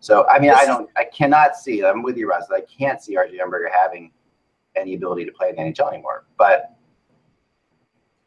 So 0.00 0.26
I 0.28 0.38
mean, 0.38 0.48
This 0.50 0.60
I 0.60 0.64
don't, 0.64 0.88
I 0.96 1.04
cannot 1.04 1.56
see. 1.56 1.84
I'm 1.84 2.02
with 2.02 2.16
you, 2.16 2.28
Russ. 2.30 2.46
I 2.50 2.60
can't 2.62 3.02
see 3.02 3.16
RJ 3.16 3.38
Umberger 3.40 3.70
having 3.70 4.12
any 4.76 4.94
ability 4.94 5.24
to 5.24 5.32
play 5.32 5.50
in 5.50 5.56
the 5.56 5.62
NHL 5.62 5.92
anymore. 5.92 6.24
But 6.36 6.74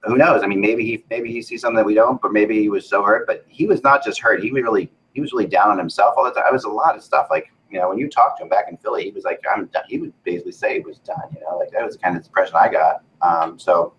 who 0.03 0.17
knows? 0.17 0.43
I 0.43 0.47
mean, 0.47 0.61
maybe 0.61 0.83
he 0.85 1.03
maybe 1.09 1.31
he 1.31 1.41
sees 1.41 1.61
something 1.61 1.77
that 1.77 1.85
we 1.85 1.93
don't, 1.93 2.21
but 2.21 2.33
maybe 2.33 2.59
he 2.59 2.69
was 2.69 2.87
so 2.87 3.03
hurt. 3.03 3.27
But 3.27 3.45
he 3.47 3.67
was 3.67 3.83
not 3.83 4.03
just 4.03 4.19
hurt; 4.19 4.43
he 4.43 4.51
was 4.51 4.63
really 4.63 4.91
he 5.13 5.21
was 5.21 5.31
really 5.31 5.45
down 5.47 5.69
on 5.69 5.77
himself 5.77 6.15
all 6.17 6.23
the 6.23 6.31
time. 6.31 6.45
It 6.47 6.53
was 6.53 6.63
a 6.63 6.69
lot 6.69 6.95
of 6.95 7.03
stuff. 7.03 7.27
Like 7.29 7.51
you 7.69 7.79
know, 7.79 7.89
when 7.89 7.97
you 7.99 8.09
talked 8.09 8.37
to 8.39 8.43
him 8.43 8.49
back 8.49 8.65
in 8.69 8.77
Philly, 8.77 9.03
he 9.03 9.11
was 9.11 9.23
like, 9.23 9.39
"I'm 9.53 9.67
done." 9.67 9.83
He 9.87 9.99
would 9.99 10.13
basically 10.23 10.53
say 10.53 10.75
he 10.75 10.79
was 10.79 10.97
done. 10.99 11.21
You 11.35 11.41
know, 11.41 11.57
like 11.57 11.71
that 11.71 11.85
was 11.85 11.95
the 11.97 12.01
kind 12.01 12.17
of 12.17 12.23
the 12.23 12.27
impression 12.29 12.55
I 12.55 12.69
got. 12.69 13.03
Um, 13.21 13.59
so 13.59 13.93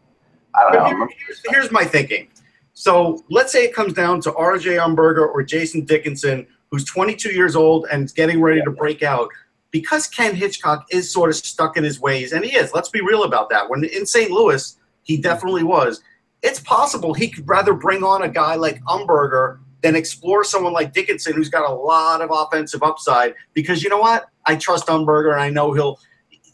I 0.55 0.63
don't 0.65 0.73
But 0.73 0.79
know. 0.91 0.97
here- 0.97 1.09
here's, 1.27 1.43
here's 1.49 1.71
my 1.71 1.85
thinking. 1.85 2.29
So 2.75 3.23
let's 3.31 3.53
say 3.53 3.65
it 3.65 3.75
comes 3.75 3.93
down 3.93 4.21
to 4.23 4.33
RJ 4.33 4.79
Umberger 4.79 5.29
or 5.29 5.43
Jason 5.43 5.85
Dickinson, 5.85 6.47
who's 6.71 6.85
22 6.87 7.31
years 7.31 7.55
old 7.55 7.87
and 7.93 8.05
is 8.05 8.13
getting 8.13 8.41
ready 8.41 8.63
to 8.63 8.71
break 8.71 9.03
out. 9.03 9.29
Because 9.73 10.07
Ken 10.07 10.37
Hitchcock 10.37 10.87
is 10.91 11.13
sort 11.13 11.31
of 11.31 11.37
stuck 11.37 11.77
in 11.77 11.83
his 11.83 11.99
ways, 11.99 12.33
and 12.33 12.45
he 12.45 12.57
is. 12.57 12.73
Let's 12.73 12.91
be 12.91 13.01
real 13.01 13.25
about 13.25 13.51
that. 13.51 13.69
When 13.69 13.83
in 13.85 14.07
St. 14.07 14.31
Louis, 14.31 14.77
he 15.03 15.17
definitely 15.17 15.65
was. 15.65 16.01
It's 16.43 16.61
possible 16.61 17.15
he 17.15 17.29
could 17.29 17.49
rather 17.49 17.73
bring 17.73 18.05
on 18.05 18.23
a 18.23 18.29
guy 18.29 18.55
like 18.55 18.81
Umberger 18.85 19.59
than 19.83 19.97
explore 19.97 20.45
someone 20.45 20.73
like 20.73 20.93
Dickinson, 20.93 21.35
who's 21.35 21.49
got 21.49 21.69
a 21.69 21.75
lot 21.75 22.21
of 22.21 22.31
offensive 22.33 22.83
upside. 22.85 23.35
Because 23.55 23.83
you 23.83 23.91
know 23.91 23.99
what? 23.99 24.29
I 24.47 24.57
trust 24.57 24.87
Umberger, 24.87 25.33
and 25.33 25.41
I 25.41 25.51
know 25.51 25.73
he'll 25.73 25.99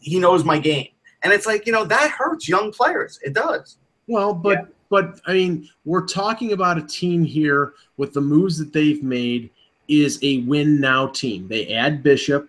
he 0.01 0.19
knows 0.19 0.45
my 0.45 0.59
game. 0.59 0.89
And 1.23 1.33
it's 1.33 1.47
like 1.47 1.67
you 1.67 1.73
know 1.73 1.85
that 1.85 2.11
hurts 2.11 2.49
young 2.49 2.73
players. 2.73 3.19
It 3.23 3.35
does. 3.35 3.77
Well, 4.07 4.33
but 4.33 4.69
but 4.89 5.21
I 5.27 5.33
mean, 5.33 5.69
we're 5.85 6.07
talking 6.07 6.53
about 6.53 6.79
a 6.79 6.87
team 6.87 7.25
here 7.25 7.75
with 7.97 8.13
the 8.13 8.21
moves 8.21 8.59
that 8.59 8.73
they've 8.73 9.03
made 9.03 9.51
is 9.89 10.19
a 10.23 10.39
win 10.43 10.81
now 10.81 11.09
team. 11.09 11.49
They 11.49 11.75
add 11.75 12.03
Bishop. 12.03 12.49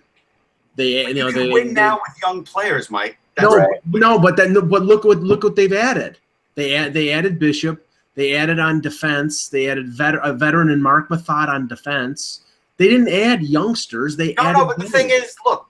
They 0.79 1.05
you 1.07 1.13
know 1.13 1.29
they 1.29 1.49
win 1.49 1.67
they- 1.67 1.73
now 1.73 1.95
with 1.95 2.17
young 2.21 2.43
players, 2.45 2.89
Mike. 2.89 3.17
That's 3.35 3.51
no, 3.51 3.57
right. 3.57 3.79
no, 3.85 4.17
but 4.17 4.37
then 4.37 4.53
but 4.53 4.83
look 4.83 5.03
what 5.03 5.19
look 5.19 5.43
what 5.43 5.57
they've 5.57 5.73
added. 5.73 6.17
They 6.55 6.73
add 6.73 6.93
they 6.93 7.11
added 7.11 7.37
Bishop. 7.37 7.85
They 8.15 8.33
added 8.35 8.59
on 8.59 8.79
defense. 8.79 9.49
They 9.49 9.69
added 9.69 9.89
vet, 9.89 10.15
a 10.23 10.33
veteran 10.33 10.69
and 10.71 10.81
Marc 10.81 11.09
Methot 11.09 11.49
on 11.49 11.67
defense. 11.67 12.41
They 12.77 12.87
didn't 12.87 13.09
add 13.09 13.43
youngsters. 13.43 14.15
They 14.15 14.33
no, 14.35 14.43
added. 14.43 14.57
no. 14.59 14.65
But 14.67 14.79
the 14.79 14.89
thing 14.89 15.09
is, 15.09 15.35
look, 15.45 15.67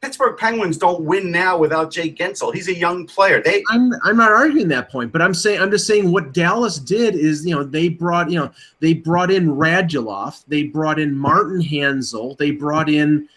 Pittsburgh 0.00 0.36
Penguins 0.36 0.78
don't 0.78 1.02
win 1.02 1.32
now 1.32 1.58
without 1.58 1.90
Jake 1.90 2.16
Guentzel. 2.16 2.54
He's 2.54 2.68
a 2.68 2.74
young 2.74 3.06
player. 3.06 3.42
They 3.42 3.64
I'm 3.70 3.92
I'm 4.04 4.16
not 4.16 4.30
arguing 4.30 4.68
that 4.68 4.90
point, 4.92 5.10
but 5.10 5.22
I'm 5.22 5.34
saying 5.34 5.60
I'm 5.60 5.72
just 5.72 5.88
saying 5.88 6.12
what 6.12 6.32
Dallas 6.32 6.78
did 6.78 7.16
is 7.16 7.44
you 7.44 7.54
know 7.54 7.64
they 7.64 7.88
brought 7.88 8.30
you 8.30 8.38
know 8.38 8.52
they 8.78 8.94
brought 8.94 9.32
in 9.32 9.48
Radulov, 9.48 10.44
they 10.46 10.64
brought 10.64 11.00
in 11.00 11.16
Martin 11.16 11.60
Hanzal, 11.60 12.38
they 12.38 12.52
brought 12.52 12.88
in 12.88 13.28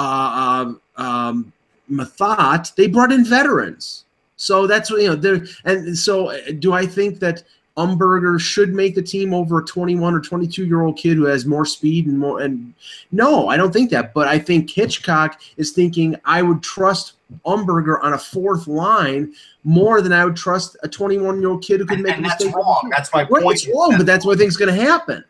uh, 0.00 0.64
um, 0.66 0.80
um, 0.96 1.52
they 2.76 2.86
brought 2.86 3.12
in 3.12 3.24
veterans. 3.24 4.04
So 4.36 4.66
that's 4.66 4.90
what 4.90 5.02
you 5.02 5.08
know. 5.08 5.14
There 5.16 5.44
and 5.64 5.96
so 5.96 6.30
uh, 6.30 6.38
do 6.58 6.72
I 6.72 6.86
think 6.86 7.18
that 7.18 7.42
Umberger 7.76 8.40
should 8.40 8.72
make 8.74 8.94
the 8.94 9.02
team 9.02 9.34
over 9.34 9.58
a 9.60 9.64
21 9.64 10.14
or 10.14 10.20
22 10.20 10.64
year 10.64 10.82
old 10.82 10.96
kid 10.96 11.16
who 11.16 11.24
has 11.24 11.44
more 11.44 11.66
speed 11.66 12.06
and 12.06 12.18
more 12.18 12.40
and 12.40 12.72
no, 13.12 13.48
I 13.48 13.56
don't 13.56 13.72
think 13.72 13.90
that. 13.90 14.14
But 14.14 14.28
I 14.28 14.38
think 14.38 14.70
Hitchcock 14.70 15.40
is 15.58 15.72
thinking 15.72 16.16
I 16.24 16.42
would 16.42 16.62
trust 16.62 17.14
Umberger 17.44 18.02
on 18.02 18.14
a 18.14 18.18
fourth 18.18 18.66
line 18.66 19.34
more 19.64 20.00
than 20.00 20.12
I 20.12 20.24
would 20.24 20.36
trust 20.36 20.76
a 20.82 20.88
21 20.88 21.40
year 21.40 21.50
old 21.50 21.62
kid 21.62 21.80
who 21.80 21.86
could 21.86 21.98
and, 21.98 22.02
make 22.04 22.16
and 22.16 22.24
a 22.24 22.28
that's 22.28 22.44
mistake. 22.44 22.56
wrong. 22.56 22.90
That's 22.90 23.12
my 23.12 23.20
Right, 23.22 23.42
point. 23.42 23.56
it's 23.56 23.68
wrong, 23.68 23.94
but 23.96 24.06
that's 24.06 24.24
what 24.24 24.36
I 24.36 24.38
think 24.38 24.48
is 24.48 24.56
going 24.56 24.74
to 24.74 24.80
happen. 24.82 25.22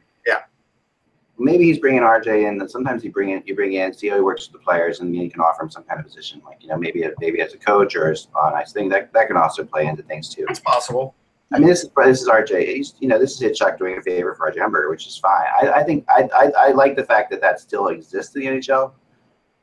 Maybe 1.41 1.65
he's 1.65 1.79
bringing 1.79 2.03
RJ 2.03 2.47
in. 2.49 2.61
And 2.61 2.71
sometimes 2.71 3.03
you 3.03 3.11
bring 3.11 3.31
in, 3.31 3.43
you 3.47 3.55
bring 3.55 3.73
in, 3.73 3.95
see 3.95 4.09
how 4.09 4.17
he 4.17 4.21
works 4.21 4.47
with 4.47 4.61
the 4.61 4.65
players, 4.65 5.01
and 5.01 5.15
you 5.17 5.31
can 5.31 5.41
offer 5.41 5.63
him 5.63 5.71
some 5.71 5.85
kind 5.85 5.99
of 5.99 6.07
position, 6.07 6.43
like 6.45 6.63
you 6.63 6.69
know, 6.69 6.77
maybe 6.77 7.05
maybe 7.19 7.41
as 7.41 7.55
a 7.55 7.59
coach 7.59 7.97
or 7.97 8.11
as 8.13 8.29
a 8.37 8.51
nice 8.51 8.73
thing. 8.73 8.89
That 8.91 9.13
that 9.15 9.27
can 9.29 9.37
also 9.37 9.65
play 9.65 9.87
into 9.87 10.03
things 10.03 10.29
too. 10.29 10.45
It's 10.49 10.61
possible. 10.61 11.15
I 11.53 11.59
mean, 11.59 11.69
this 11.69 11.83
is 11.83 11.91
this 11.97 12.23
is 12.23 12.29
RJ. 12.29 12.75
He's, 12.77 12.95
you 13.01 13.09
know, 13.09 13.19
this 13.19 13.33
is 13.33 13.41
Hitchcock 13.41 13.79
doing 13.79 13.99
a 13.99 14.03
favor 14.03 14.35
for 14.35 14.51
RJ 14.53 14.59
Umberger, 14.59 14.91
which 14.91 15.07
is 15.07 15.17
fine. 15.17 15.47
I, 15.61 15.81
I 15.81 15.83
think 15.83 16.05
I, 16.09 16.29
I 16.35 16.51
I 16.69 16.71
like 16.73 16.95
the 16.95 17.05
fact 17.05 17.31
that 17.31 17.41
that 17.41 17.59
still 17.59 17.89
exists 17.89 18.37
in 18.37 18.43
the 18.43 18.47
NHL, 18.49 18.93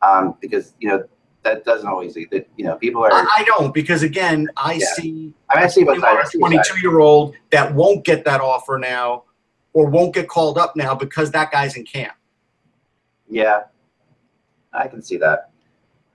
um, 0.01 0.35
because 0.41 0.73
you 0.79 0.89
know 0.89 1.03
that 1.43 1.63
doesn't 1.63 1.87
always 1.87 2.13
that 2.15 2.47
you 2.57 2.65
know 2.65 2.75
people 2.75 3.03
are. 3.05 3.13
I, 3.13 3.25
I 3.37 3.43
don't 3.43 3.73
because 3.73 4.03
again, 4.03 4.47
I 4.57 4.73
Yeah. 4.73 4.85
see 4.95 5.33
I 5.49 5.55
mean, 5.57 5.65
I 5.65 5.67
see 5.67 5.83
both 5.83 5.99
sides. 5.99 6.19
I 6.21 6.29
see 6.29 6.39
both 6.39 6.53
sides. 6.53 6.69
22 6.69 6.89
year 6.89 6.99
old 6.99 7.35
that 7.51 7.73
won't 7.73 8.03
get 8.03 8.25
that 8.25 8.41
offer 8.41 8.77
now 8.77 9.23
or 9.77 9.85
won't 9.85 10.11
get 10.11 10.27
called 10.27 10.57
up 10.57 10.75
now 10.75 10.95
because 10.95 11.29
that 11.29 11.51
guy's 11.51 11.77
in 11.77 11.85
camp. 11.85 12.13
Yeah, 13.29 13.65
I 14.73 14.87
can 14.87 15.03
see 15.03 15.17
that. 15.17 15.51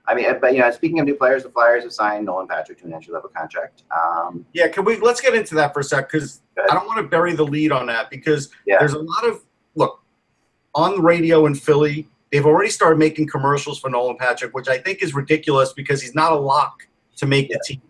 I 0.05 0.13
mean, 0.15 0.25
but 0.41 0.53
you 0.53 0.59
know, 0.59 0.69
speaking 0.71 0.99
of 0.99 1.05
new 1.05 1.15
players, 1.15 1.43
the 1.43 1.49
Flyers 1.49 1.83
have 1.83 1.93
signed 1.93 2.25
Nolan 2.25 2.45
Patrick 2.45 2.79
to 2.79 2.85
an 2.85 2.93
entry 2.93 3.13
level 3.13 3.29
contract. 3.29 3.83
Um, 3.95 4.45
Yeah, 4.51 4.67
can 4.67 4.83
we 4.83 4.97
let's 4.99 5.21
get 5.21 5.33
into 5.33 5.55
that 5.55 5.73
for 5.73 5.79
a 5.79 5.83
sec 5.83 6.11
because 6.11 6.41
I 6.69 6.73
don't 6.73 6.85
want 6.87 6.97
to 6.97 7.07
bury 7.07 7.35
the 7.35 7.45
lead 7.45 7.71
on 7.71 7.85
that 7.85 8.09
because 8.09 8.49
Yeah. 8.65 8.79
there's 8.79 8.91
a 8.91 8.99
lot 8.99 9.25
of 9.25 9.45
look 9.75 10.03
on 10.75 10.95
the 10.97 11.01
radio 11.01 11.45
in 11.45 11.55
Philly. 11.55 12.09
They've 12.33 12.45
already 12.45 12.69
started 12.69 12.99
making 12.99 13.27
commercials 13.29 13.79
for 13.79 13.89
Nolan 13.89 14.17
Patrick, 14.17 14.53
which 14.53 14.67
I 14.67 14.77
think 14.77 15.01
is 15.01 15.13
ridiculous 15.15 15.71
because 15.71 16.01
he's 16.01 16.15
not 16.15 16.33
a 16.33 16.35
lock 16.35 16.85
to 17.15 17.25
make 17.25 17.47
the 17.49 17.61
team. 17.65 17.81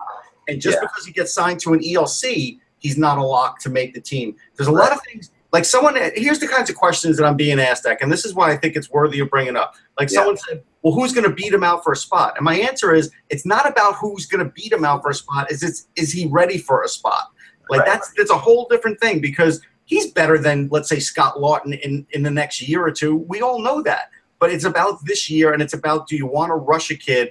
And 0.47 0.61
just 0.61 0.75
Yeah. 0.77 0.81
because 0.81 1.07
he 1.07 1.13
gets 1.13 1.33
signed 1.33 1.61
to 1.61 1.73
an 1.73 1.79
ELC, 1.83 2.59
he's 2.77 2.95
not 2.97 3.17
a 3.17 3.23
lock 3.23 3.57
to 3.61 3.69
make 3.71 3.95
the 3.95 4.01
team. 4.01 4.35
There's 4.55 4.67
a 4.67 4.71
lot 4.71 4.91
of 4.91 5.01
things 5.01 5.31
like 5.53 5.63
someone. 5.65 5.95
Here's 6.15 6.39
the 6.39 6.47
kinds 6.47 6.69
of 6.71 6.75
questions 6.75 7.15
that 7.17 7.25
I'm 7.25 7.37
being 7.37 7.59
asked, 7.59 7.85
Ek, 7.85 8.01
and 8.01 8.11
this 8.11 8.25
is 8.25 8.33
why 8.33 8.51
I 8.51 8.57
think 8.57 8.75
it's 8.75 8.89
worthy 8.89 9.19
of 9.19 9.29
bringing 9.29 9.55
up. 9.55 9.75
Like 9.99 10.09
Yeah. 10.11 10.15
someone 10.17 10.37
said, 10.37 10.63
"Well, 10.81 10.93
who's 10.93 11.13
going 11.13 11.29
to 11.29 11.33
beat 11.33 11.53
him 11.53 11.63
out 11.63 11.83
for 11.83 11.93
a 11.93 11.95
spot?" 11.95 12.33
And 12.35 12.43
my 12.43 12.55
answer 12.55 12.93
is, 12.93 13.11
it's 13.29 13.45
not 13.45 13.69
about 13.69 13.95
who's 13.95 14.25
going 14.25 14.43
to 14.43 14.51
beat 14.51 14.73
him 14.73 14.83
out 14.83 15.03
for 15.03 15.11
a 15.11 15.13
spot. 15.13 15.51
Is 15.51 15.61
it's 15.63 15.87
is 15.95 16.11
he 16.11 16.25
ready 16.25 16.57
for 16.57 16.81
a 16.81 16.89
spot? 16.89 17.27
Like 17.69 17.81
Right. 17.81 17.85
that's 17.87 18.11
that's 18.17 18.31
a 18.31 18.37
whole 18.37 18.67
different 18.69 18.99
thing 18.99 19.21
because 19.21 19.61
he's 19.85 20.07
better 20.11 20.37
than 20.39 20.69
let's 20.71 20.89
say 20.89 20.99
Scott 20.99 21.35
Laughton 21.35 21.79
in 21.81 22.05
in 22.09 22.23
the 22.23 22.31
next 22.31 22.67
year 22.67 22.83
or 22.83 22.91
two. 22.91 23.15
We 23.15 23.41
all 23.41 23.59
know 23.61 23.81
that. 23.83 24.09
But 24.39 24.51
it's 24.51 24.65
about 24.65 25.05
this 25.05 25.29
year 25.29 25.53
and 25.53 25.61
it's 25.61 25.73
about 25.73 26.07
do 26.07 26.17
you 26.17 26.25
want 26.25 26.49
to 26.49 26.55
rush 26.55 26.89
a 26.89 26.95
kid? 26.95 27.29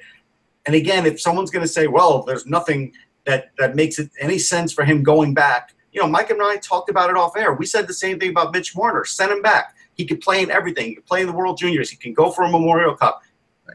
And 0.64 0.76
again, 0.76 1.04
if 1.06 1.20
someone's 1.20 1.50
going 1.50 1.66
to 1.66 1.72
say, 1.72 1.88
"Well, 1.88 2.22
there's 2.22 2.46
nothing 2.46 2.92
that 3.26 3.50
that 3.58 3.74
makes 3.74 3.98
it 3.98 4.10
any 4.20 4.38
sense 4.38 4.72
for 4.72 4.84
him 4.84 5.02
going 5.02 5.34
back," 5.34 5.74
you 5.92 6.00
know, 6.00 6.08
Mike 6.08 6.30
and 6.30 6.42
I 6.42 6.56
talked 6.56 6.88
about 6.88 7.10
it 7.10 7.16
off 7.16 7.36
air. 7.36 7.52
We 7.52 7.66
said 7.66 7.86
the 7.86 7.94
same 7.94 8.18
thing 8.18 8.30
about 8.30 8.52
Mitch 8.52 8.74
Marner. 8.76 9.04
Send 9.04 9.30
him 9.30 9.42
back. 9.42 9.76
He 9.94 10.06
could 10.06 10.20
play 10.20 10.42
in 10.42 10.50
everything. 10.50 10.86
He 10.86 10.94
could 10.94 11.06
play 11.06 11.20
in 11.20 11.26
the 11.26 11.32
World 11.32 11.58
Juniors. 11.58 11.90
He 11.90 11.96
can 11.96 12.14
go 12.14 12.30
for 12.30 12.44
a 12.44 12.50
Memorial 12.50 12.96
Cup. 12.96 13.22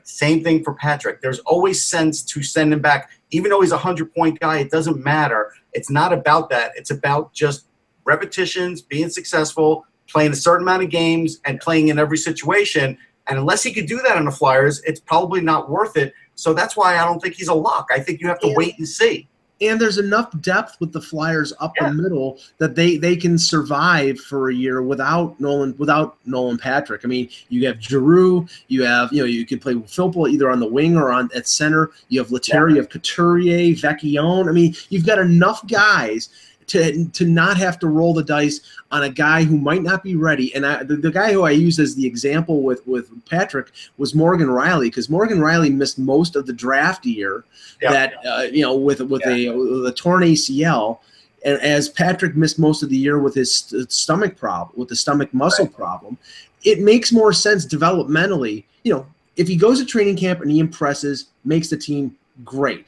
Same 0.04 0.44
thing 0.44 0.64
for 0.64 0.74
Patrick. 0.74 1.22
There's 1.22 1.40
always 1.40 1.84
sense 1.84 2.22
to 2.24 2.44
send 2.44 2.74
him 2.74 2.82
back, 2.82 3.10
even 3.32 3.50
though 3.50 3.62
he's 3.62 3.72
a 3.72 3.78
hundred 3.78 4.14
point 4.14 4.40
guy. 4.40 4.60
It 4.60 4.72
doesn't 4.72 5.04
matter. 5.04 5.54
It's 5.74 5.90
not 5.90 6.14
about 6.14 6.50
that. 6.50 6.72
It's 6.76 6.92
about 6.92 7.34
just 7.34 7.66
repetitions, 8.06 8.82
being 8.82 9.10
successful, 9.10 9.86
playing 10.08 10.32
a 10.32 10.36
certain 10.36 10.64
amount 10.64 10.84
of 10.84 10.90
games, 10.90 11.40
and 11.46 11.60
playing 11.60 11.90
in 11.90 12.00
every 12.00 12.18
situation. 12.18 12.98
And 13.28 13.38
unless 13.38 13.64
he 13.64 13.74
could 13.74 13.88
do 13.88 13.98
that 14.04 14.18
on 14.18 14.26
the 14.26 14.32
Flyers, 14.32 14.82
it's 14.84 15.00
probably 15.00 15.42
not 15.42 15.70
worth 15.70 15.98
it. 15.98 16.14
So 16.36 16.54
that's 16.54 16.78
why 16.78 16.98
I 16.98 17.06
don't 17.06 17.20
think 17.22 17.36
he's 17.36 17.50
a 17.50 17.54
lock. 17.54 17.90
I 17.92 18.00
think 18.00 18.22
you 18.22 18.28
have 18.28 18.40
to 18.40 18.48
Yeah. 18.48 18.56
wait 18.56 18.78
and 18.78 18.88
see. 18.88 19.28
And 19.60 19.82
there's 19.82 19.98
enough 19.98 20.40
depth 20.42 20.78
with 20.80 20.94
the 20.94 21.02
Flyers 21.02 21.52
up 21.60 21.74
Yeah. 21.82 21.90
the 21.90 21.96
middle 21.96 22.40
that 22.60 22.76
they 22.76 22.98
they 22.98 23.16
can 23.16 23.38
survive 23.38 24.20
for 24.20 24.50
a 24.50 24.54
year 24.54 24.82
without 24.84 25.40
Nolan 25.40 25.74
without 25.78 26.18
Nolan 26.26 26.58
Patrick. 26.58 27.02
I 27.04 27.08
mean, 27.08 27.30
you 27.50 27.66
have 27.68 27.82
Giroux, 27.82 28.48
you 28.68 28.84
have 28.84 29.12
you 29.12 29.20
know 29.20 29.26
you 29.26 29.46
could 29.46 29.62
play 29.62 29.74
Filppula 29.74 30.30
either 30.30 30.52
on 30.52 30.60
the 30.60 30.68
wing 30.68 30.96
or 30.96 31.12
on 31.12 31.30
at 31.34 31.48
center. 31.48 31.90
You 32.10 32.20
have 32.20 32.30
Lehtera, 32.30 32.70
you 32.70 32.78
have 32.78 32.90
Couturier, 32.90 33.74
Vecchione. 33.76 34.48
I 34.48 34.52
mean, 34.52 34.76
you've 34.90 35.06
got 35.06 35.18
enough 35.20 35.66
guys. 35.68 36.30
To, 36.68 37.06
to 37.06 37.26
not 37.26 37.56
have 37.56 37.80
to 37.80 37.88
roll 37.88 38.14
the 38.14 38.24
dice 38.24 38.60
on 38.92 39.04
a 39.04 39.10
guy 39.10 39.44
who 39.46 39.58
might 39.58 39.84
not 39.84 40.04
be 40.04 40.18
ready, 40.18 40.54
and 40.54 40.66
I, 40.66 40.84
the, 40.84 40.98
the 40.98 41.12
guy 41.12 41.32
who 41.32 41.44
I 41.44 41.52
use 41.52 41.80
as 41.80 41.96
the 41.96 42.06
example 42.06 42.62
with 42.62 42.86
with 42.86 43.10
Patrick 43.26 43.72
was 43.98 44.14
Morgan 44.14 44.48
Rielly 44.48 44.88
because 44.88 45.10
Morgan 45.10 45.38
Rielly 45.40 45.74
missed 45.74 45.98
most 45.98 46.36
of 46.36 46.46
the 46.46 46.52
draft 46.52 47.06
year, 47.06 47.46
Yeah. 47.82 47.92
that 47.94 48.14
uh, 48.26 48.42
you 48.52 48.64
know 48.64 48.76
with 48.76 49.00
with 49.00 49.26
a 49.26 49.48
with 49.50 49.88
a 49.88 49.94
torn 49.94 50.24
ACL, 50.24 51.00
and 51.46 51.58
as 51.62 51.88
Patrick 51.88 52.36
missed 52.36 52.60
most 52.60 52.84
of 52.84 52.90
the 52.90 52.98
year 52.98 53.18
with 53.20 53.34
his 53.34 53.56
st- 53.56 53.90
stomach 53.90 54.36
problem, 54.36 54.78
with 54.78 54.90
the 54.90 54.96
stomach 54.98 55.34
muscle 55.34 55.68
problem, 55.68 56.18
it 56.66 56.82
makes 56.82 57.14
more 57.14 57.32
sense 57.32 57.66
developmentally. 57.66 58.66
You 58.84 58.94
know, 58.94 59.06
if 59.38 59.48
he 59.48 59.56
goes 59.56 59.80
to 59.80 59.86
training 59.86 60.18
camp 60.18 60.42
and 60.42 60.52
he 60.52 60.60
impresses, 60.60 61.28
makes 61.46 61.70
the 61.70 61.78
team 61.78 62.18
great. 62.44 62.88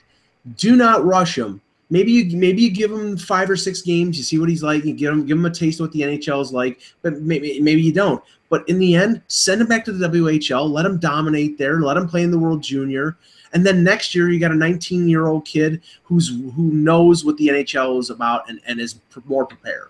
Do 0.57 0.75
not 0.75 1.05
rush 1.05 1.37
him. 1.37 1.61
Maybe 1.91 2.11
you 2.11 2.37
maybe 2.37 2.61
you 2.61 2.69
give 2.69 2.91
him 2.91 3.17
five 3.17 3.49
or 3.49 3.55
six 3.55 3.81
games. 3.81 4.17
You 4.17 4.23
see 4.23 4.37
what 4.37 4.49
he's 4.49 4.61
like. 4.61 4.85
You 4.85 4.93
give 4.93 5.11
him 5.11 5.25
give 5.25 5.37
him 5.37 5.45
a 5.45 5.51
taste 5.51 5.79
of 5.79 5.85
what 5.85 5.91
the 5.91 6.01
NHL 6.01 6.41
is 6.41 6.51
like. 6.51 6.79
But 7.01 7.21
maybe 7.21 7.59
maybe 7.61 7.81
you 7.81 7.91
don't. 7.91 8.23
But 8.49 8.67
in 8.67 8.79
the 8.79 8.95
end, 8.95 9.21
send 9.27 9.61
him 9.61 9.67
back 9.67 9.85
to 9.85 9.91
the 9.91 10.07
WHL. 10.07 10.69
Let 10.69 10.85
him 10.85 10.97
dominate 10.99 11.57
there. 11.57 11.81
Let 11.81 11.97
him 11.97 12.07
play 12.07 12.23
in 12.23 12.31
the 12.31 12.39
World 12.39 12.61
Junior. 12.61 13.17
And 13.53 13.65
then 13.65 13.83
next 13.83 14.13
year, 14.13 14.29
you 14.29 14.39
got 14.39 14.51
a 14.51 14.55
19 14.55 15.07
year 15.07 15.27
old 15.27 15.45
kid 15.45 15.81
who's 16.03 16.29
who 16.29 16.71
knows 16.71 17.25
what 17.25 17.37
the 17.37 17.47
NHL 17.47 17.99
is 17.99 18.09
about 18.09 18.47
and, 18.49 18.59
and 18.67 18.79
is 18.79 18.99
more 19.25 19.45
prepared. 19.45 19.89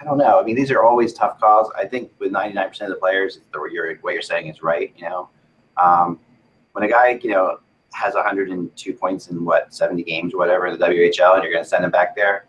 I 0.00 0.04
don't 0.04 0.18
know. 0.18 0.40
I 0.40 0.44
mean, 0.44 0.56
these 0.56 0.70
are 0.70 0.82
always 0.82 1.12
tough 1.12 1.38
calls. 1.38 1.70
I 1.76 1.84
think 1.84 2.10
with 2.18 2.32
99% 2.32 2.80
of 2.82 2.88
the 2.88 2.94
players, 2.96 3.40
the, 3.52 3.60
what 3.60 3.70
you're 3.70 3.96
what 3.98 4.14
you're 4.14 4.22
saying 4.22 4.48
is 4.48 4.62
right. 4.62 4.92
You 4.96 5.08
know, 5.08 5.28
um, 5.76 6.18
when 6.72 6.84
a 6.84 6.88
guy 6.88 7.20
you 7.22 7.30
know 7.30 7.60
has 7.92 8.14
102 8.14 8.92
points 8.94 9.28
in 9.28 9.44
what 9.44 9.72
70 9.74 10.02
games 10.04 10.34
or 10.34 10.38
whatever 10.38 10.66
in 10.66 10.78
the 10.78 10.84
WHL, 10.84 11.34
and 11.34 11.42
you're 11.42 11.52
going 11.52 11.64
to 11.64 11.68
send 11.68 11.84
him 11.84 11.90
back 11.90 12.14
there, 12.14 12.46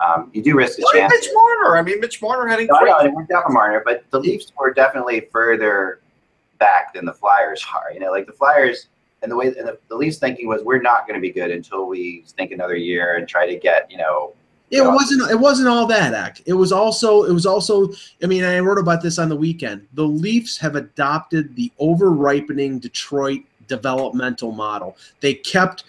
um, 0.00 0.30
you 0.34 0.42
do 0.42 0.56
risk 0.56 0.78
a 0.78 0.82
Look 0.82 0.94
at 0.96 1.10
chance. 1.10 1.12
Mitch 1.12 1.30
Marner. 1.32 1.76
I 1.76 1.82
mean, 1.82 2.00
Mitch 2.00 2.20
Marner 2.20 2.46
had 2.46 2.58
No, 2.66 2.76
I 2.76 2.80
know 2.80 2.86
incredible. 2.86 3.06
it 3.06 3.14
worked 3.14 3.32
out 3.32 3.44
for 3.44 3.52
Marner, 3.52 3.82
but 3.84 4.04
the 4.10 4.18
Leafs 4.18 4.52
were 4.58 4.72
definitely 4.72 5.28
further 5.32 6.00
back 6.58 6.92
than 6.94 7.04
the 7.04 7.12
Flyers 7.12 7.64
are. 7.74 7.92
You 7.92 8.00
know, 8.00 8.10
like 8.10 8.26
the 8.26 8.32
Flyers 8.32 8.88
and 9.22 9.30
the 9.30 9.36
way 9.36 9.46
and 9.46 9.68
the, 9.68 9.78
the 9.88 9.96
Leafs 9.96 10.18
thinking 10.18 10.48
was 10.48 10.62
we're 10.62 10.82
not 10.82 11.06
going 11.06 11.14
to 11.14 11.20
be 11.20 11.30
good 11.30 11.50
until 11.50 11.86
we 11.86 12.24
think 12.36 12.50
another 12.52 12.76
year 12.76 13.16
and 13.16 13.26
try 13.26 13.46
to 13.46 13.56
get 13.56 13.90
you 13.90 13.96
know 13.96 14.34
It 14.70 14.82
wasn't. 14.82 15.30
It 15.30 15.38
wasn't 15.38 15.68
all 15.68 15.86
that. 15.86 16.12
Act. 16.12 16.42
It 16.44 16.52
was 16.52 16.72
also. 16.72 17.22
It 17.22 17.32
was 17.32 17.46
also. 17.46 17.90
I 18.22 18.26
mean, 18.26 18.44
I 18.44 18.58
wrote 18.58 18.78
about 18.78 19.00
this 19.02 19.18
on 19.18 19.28
the 19.28 19.36
weekend. 19.36 19.86
The 19.94 20.04
Leafs 20.04 20.58
have 20.58 20.74
adopted 20.76 21.54
the 21.56 21.72
over 21.78 22.10
ripening 22.10 22.80
Detroit 22.80 23.42
developmental 23.68 24.52
model. 24.52 24.96
They 25.20 25.34
kept 25.34 25.84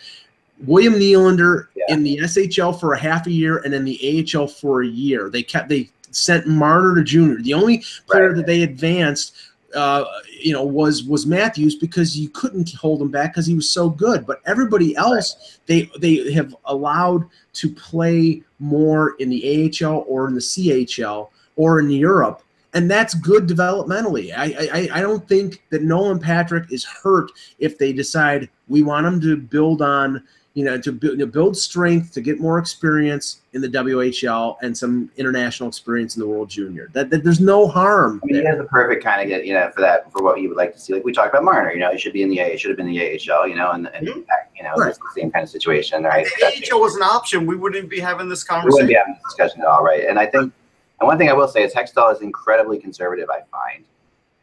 William 0.66 0.94
Nylander 0.94 1.68
Yeah. 1.76 1.94
in 1.96 2.04
the 2.04 2.20
SHL 2.24 2.74
for 2.74 2.94
a 2.94 3.00
half 3.00 3.28
a 3.28 3.32
year 3.32 3.58
and 3.60 3.74
in 3.74 3.84
the 3.84 4.00
AHL 4.02 4.48
for 4.48 4.84
a 4.84 4.88
year. 4.88 5.30
They 5.30 5.44
kept. 5.44 5.70
They 5.70 5.90
sent 6.12 6.48
Marner 6.48 6.96
to 6.96 7.04
junior. 7.04 7.42
The 7.42 7.54
only 7.54 7.84
player 8.10 8.30
Right. 8.30 8.38
that 8.38 8.46
they 8.46 8.64
advanced. 8.64 9.34
Uh, 9.76 10.06
you 10.42 10.54
know, 10.54 10.64
was 10.64 11.04
was 11.04 11.26
Matthews 11.26 11.76
because 11.76 12.18
you 12.18 12.30
couldn't 12.30 12.72
hold 12.76 13.02
him 13.02 13.10
back 13.10 13.34
because 13.34 13.46
he 13.46 13.56
was 13.56 13.70
so 13.70 13.90
good. 13.90 14.26
But 14.26 14.40
everybody 14.46 14.96
else, 14.96 15.58
they 15.66 15.90
they 16.00 16.32
have 16.32 16.56
allowed 16.66 17.26
to 17.56 17.70
play 17.70 18.42
more 18.60 19.16
in 19.20 19.28
the 19.30 19.44
AHL 19.44 20.06
or 20.08 20.30
in 20.30 20.34
the 20.36 20.40
CHL 20.40 21.30
or 21.58 21.82
in 21.82 21.90
Europe, 21.90 22.42
and 22.76 22.92
that's 22.92 23.14
good 23.16 23.48
developmentally. 23.48 24.32
I 24.38 24.46
I, 24.72 25.00
I 25.00 25.02
don't 25.02 25.28
think 25.28 25.64
that 25.72 25.82
Nolan 25.82 26.20
Patrick 26.20 26.72
is 26.72 26.84
hurt 26.84 27.32
if 27.58 27.78
they 27.80 27.92
decide 27.94 28.50
we 28.68 28.84
want 28.84 29.08
him 29.08 29.20
to 29.22 29.36
build 29.38 29.82
on 29.82 30.24
you 30.54 30.64
know 30.64 30.80
to, 30.80 30.92
bu- 30.94 31.18
to 31.18 31.26
build 31.28 31.58
strength 31.58 32.14
to 32.14 32.22
get 32.22 32.40
more 32.40 32.60
experience 32.60 33.42
in 33.54 33.62
the 33.62 33.68
WHL 33.68 34.56
and 34.62 34.78
some 34.78 35.10
international 35.18 35.68
experience 35.68 36.16
in 36.16 36.22
the 36.22 36.28
World 36.28 36.50
Junior. 36.50 36.90
That, 36.94 37.10
that 37.10 37.24
there's 37.26 37.42
no 37.42 37.68
harm. 37.68 38.22
I 38.24 38.26
mean, 38.28 38.36
he 38.42 38.46
has 38.46 38.58
the 38.58 38.64
perfect 38.66 39.04
kind 39.04 39.22
of 39.22 39.28
get, 39.28 39.46
you 39.46 39.54
know, 39.54 39.70
for 39.76 39.82
that, 39.82 40.10
for 40.14 40.24
what 40.24 40.40
you 40.42 40.48
would 40.50 40.58
like 40.58 40.74
to 40.74 40.80
see. 40.80 40.94
Like 40.94 41.04
we 41.04 41.12
talked 41.14 41.30
about 41.34 41.44
Marner, 41.44 41.72
you 41.74 41.80
know, 41.80 41.92
he 41.92 41.98
should 41.98 42.14
be 42.14 42.22
in 42.24 42.30
the 42.30 42.40
A, 42.40 42.52
he 42.52 42.58
should 42.58 42.70
have 42.70 42.78
been 42.78 42.88
in 42.88 42.94
the 42.94 43.02
AHL, 43.34 43.48
you 43.50 43.56
know, 43.56 43.72
and, 43.72 43.88
and 43.94 44.08
Mhm. 44.08 44.24
you 44.58 44.64
know, 44.64 44.74
Right. 44.78 44.90
it's 44.90 44.98
the 44.98 45.22
same 45.22 45.30
kind 45.32 45.44
of 45.44 45.50
situation, 45.50 46.04
right? 46.04 46.26
If 46.26 46.70
the 46.70 46.74
AHL 46.76 46.82
was 46.82 46.96
an 46.96 47.04
option, 47.04 47.46
we 47.46 47.56
wouldn't 47.58 47.90
be 47.90 48.00
having 48.00 48.28
this 48.30 48.44
conversation. 48.44 48.88
we 48.88 48.94
wouldn't 48.96 48.96
conversation. 48.96 48.96
be 48.96 48.96
having 48.96 49.14
this 49.14 49.34
discussion 49.36 49.62
at 49.62 49.68
all, 49.68 49.84
right? 49.84 50.06
And 50.08 50.18
I 50.20 50.26
think, 50.26 50.54
and 50.99 51.08
one 51.08 51.17
thing 51.17 51.29
I 51.29 51.34
will 51.34 51.47
say 51.47 51.63
is 51.63 51.73
Hextall 51.73 52.13
is 52.13 52.21
incredibly 52.21 52.79
conservative. 52.79 53.29
I 53.29 53.41
find, 53.51 53.86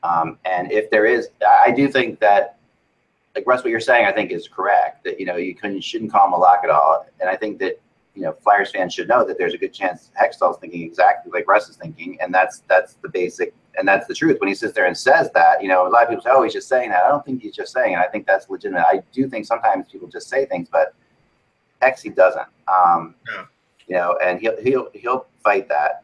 um, 0.02 0.38
and 0.44 0.70
if 0.70 0.90
there 0.90 1.06
is, 1.06 1.28
I 1.46 1.70
do 1.70 1.88
think 1.88 2.20
that, 2.20 2.58
like 3.34 3.46
Russ, 3.46 3.64
what 3.64 3.70
you're 3.70 3.80
saying, 3.80 4.06
I 4.06 4.12
think 4.12 4.30
is 4.30 4.48
correct. 4.48 5.04
That 5.04 5.18
you 5.18 5.26
know 5.26 5.36
you 5.36 5.54
couldn't 5.54 5.82
shouldn't 5.82 6.12
call 6.12 6.26
him 6.26 6.34
a 6.34 6.38
lock 6.38 6.60
at 6.64 6.70
all, 6.70 7.06
and 7.20 7.30
I 7.30 7.36
think 7.36 7.58
that 7.60 7.80
you 8.14 8.22
know 8.22 8.32
Flyers 8.42 8.70
fans 8.70 8.92
should 8.92 9.08
know 9.08 9.24
that 9.24 9.38
there's 9.38 9.54
a 9.54 9.58
good 9.58 9.72
chance 9.72 10.10
Hextall's 10.20 10.58
thinking 10.58 10.82
exactly 10.82 11.32
like 11.32 11.48
Russ 11.48 11.68
is 11.68 11.76
thinking, 11.76 12.18
and 12.20 12.34
that's 12.34 12.62
that's 12.68 12.94
the 12.94 13.08
basic 13.08 13.54
and 13.78 13.88
that's 13.88 14.06
the 14.06 14.14
truth. 14.14 14.38
When 14.40 14.48
he 14.48 14.54
sits 14.54 14.74
there 14.74 14.86
and 14.86 14.96
says 14.96 15.30
that, 15.32 15.62
you 15.62 15.68
know, 15.68 15.86
a 15.86 15.88
lot 15.88 16.02
of 16.02 16.08
people 16.10 16.22
say, 16.22 16.30
"Oh, 16.32 16.42
he's 16.42 16.52
just 16.52 16.68
saying 16.68 16.90
that." 16.90 17.04
I 17.04 17.08
don't 17.08 17.24
think 17.24 17.42
he's 17.42 17.54
just 17.54 17.72
saying 17.72 17.94
it. 17.94 17.98
I 17.98 18.06
think 18.08 18.26
that's 18.26 18.48
legitimate. 18.50 18.84
I 18.86 19.02
do 19.12 19.28
think 19.28 19.46
sometimes 19.46 19.88
people 19.90 20.08
just 20.08 20.28
say 20.28 20.46
things, 20.46 20.68
but 20.70 20.94
Hex 21.80 22.02
he 22.02 22.10
doesn't. 22.10 22.48
Um, 22.68 23.14
Yeah. 23.28 23.44
You 23.88 23.96
know, 23.96 24.18
and 24.22 24.40
he'll 24.40 24.60
he'll 24.62 24.88
he'll 24.94 25.26
fight 25.42 25.68
that. 25.68 26.01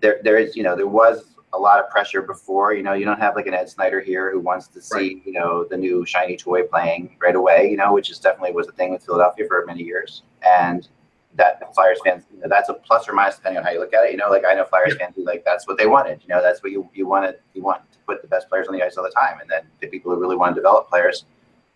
There 0.00 0.20
there 0.22 0.38
is 0.38 0.56
you 0.56 0.62
know 0.62 0.76
there 0.76 0.86
was 0.86 1.24
a 1.52 1.58
lot 1.58 1.80
of 1.80 1.90
pressure 1.90 2.22
before. 2.22 2.74
You 2.74 2.82
know, 2.82 2.92
you 2.92 3.04
don't 3.04 3.18
have 3.18 3.34
like 3.34 3.46
an 3.46 3.54
Ed 3.54 3.68
Snider 3.68 4.00
here 4.00 4.30
who 4.30 4.38
wants 4.40 4.68
to 4.68 4.80
see 4.80 4.94
Right. 5.16 5.22
you 5.26 5.32
know 5.32 5.64
the 5.64 5.76
new 5.76 6.04
shiny 6.06 6.36
toy 6.36 6.62
playing 6.64 7.16
right 7.20 7.34
away. 7.36 7.68
You 7.70 7.76
know, 7.76 7.92
which 7.92 8.10
is 8.10 8.18
definitely 8.18 8.52
was 8.52 8.68
a 8.68 8.72
thing 8.72 8.92
with 8.92 9.04
Philadelphia 9.04 9.46
for 9.48 9.64
many 9.66 9.82
years, 9.82 10.22
and 10.42 10.88
that 11.36 11.72
Flyers 11.74 12.00
fans, 12.04 12.24
you 12.34 12.40
know, 12.40 12.48
that's 12.48 12.68
a 12.68 12.74
plus 12.74 13.08
or 13.08 13.12
minus 13.12 13.36
depending 13.36 13.58
on 13.58 13.64
how 13.64 13.70
you 13.70 13.78
look 13.78 13.94
at 13.94 14.04
it. 14.04 14.10
You 14.10 14.16
know, 14.16 14.28
like 14.30 14.44
I 14.44 14.52
know 14.54 14.64
Flyers 14.64 14.96
fans 14.96 15.14
who 15.16 15.24
like 15.24 15.44
that's 15.44 15.66
what 15.66 15.78
they 15.78 15.86
wanted. 15.86 16.20
You 16.22 16.28
know, 16.34 16.42
that's 16.42 16.62
what 16.62 16.72
you 16.72 16.88
you 16.94 17.06
wanted. 17.06 17.36
You 17.54 17.62
want 17.62 17.82
to 17.92 17.98
put 18.06 18.20
the 18.22 18.28
best 18.28 18.48
players 18.48 18.66
on 18.68 18.74
the 18.74 18.82
ice 18.84 18.96
all 18.96 19.04
the 19.04 19.10
time, 19.10 19.40
and 19.40 19.48
then 19.48 19.62
the 19.80 19.86
people 19.88 20.12
who 20.12 20.20
really 20.20 20.36
want 20.36 20.54
to 20.54 20.60
develop 20.60 20.88
players 20.88 21.24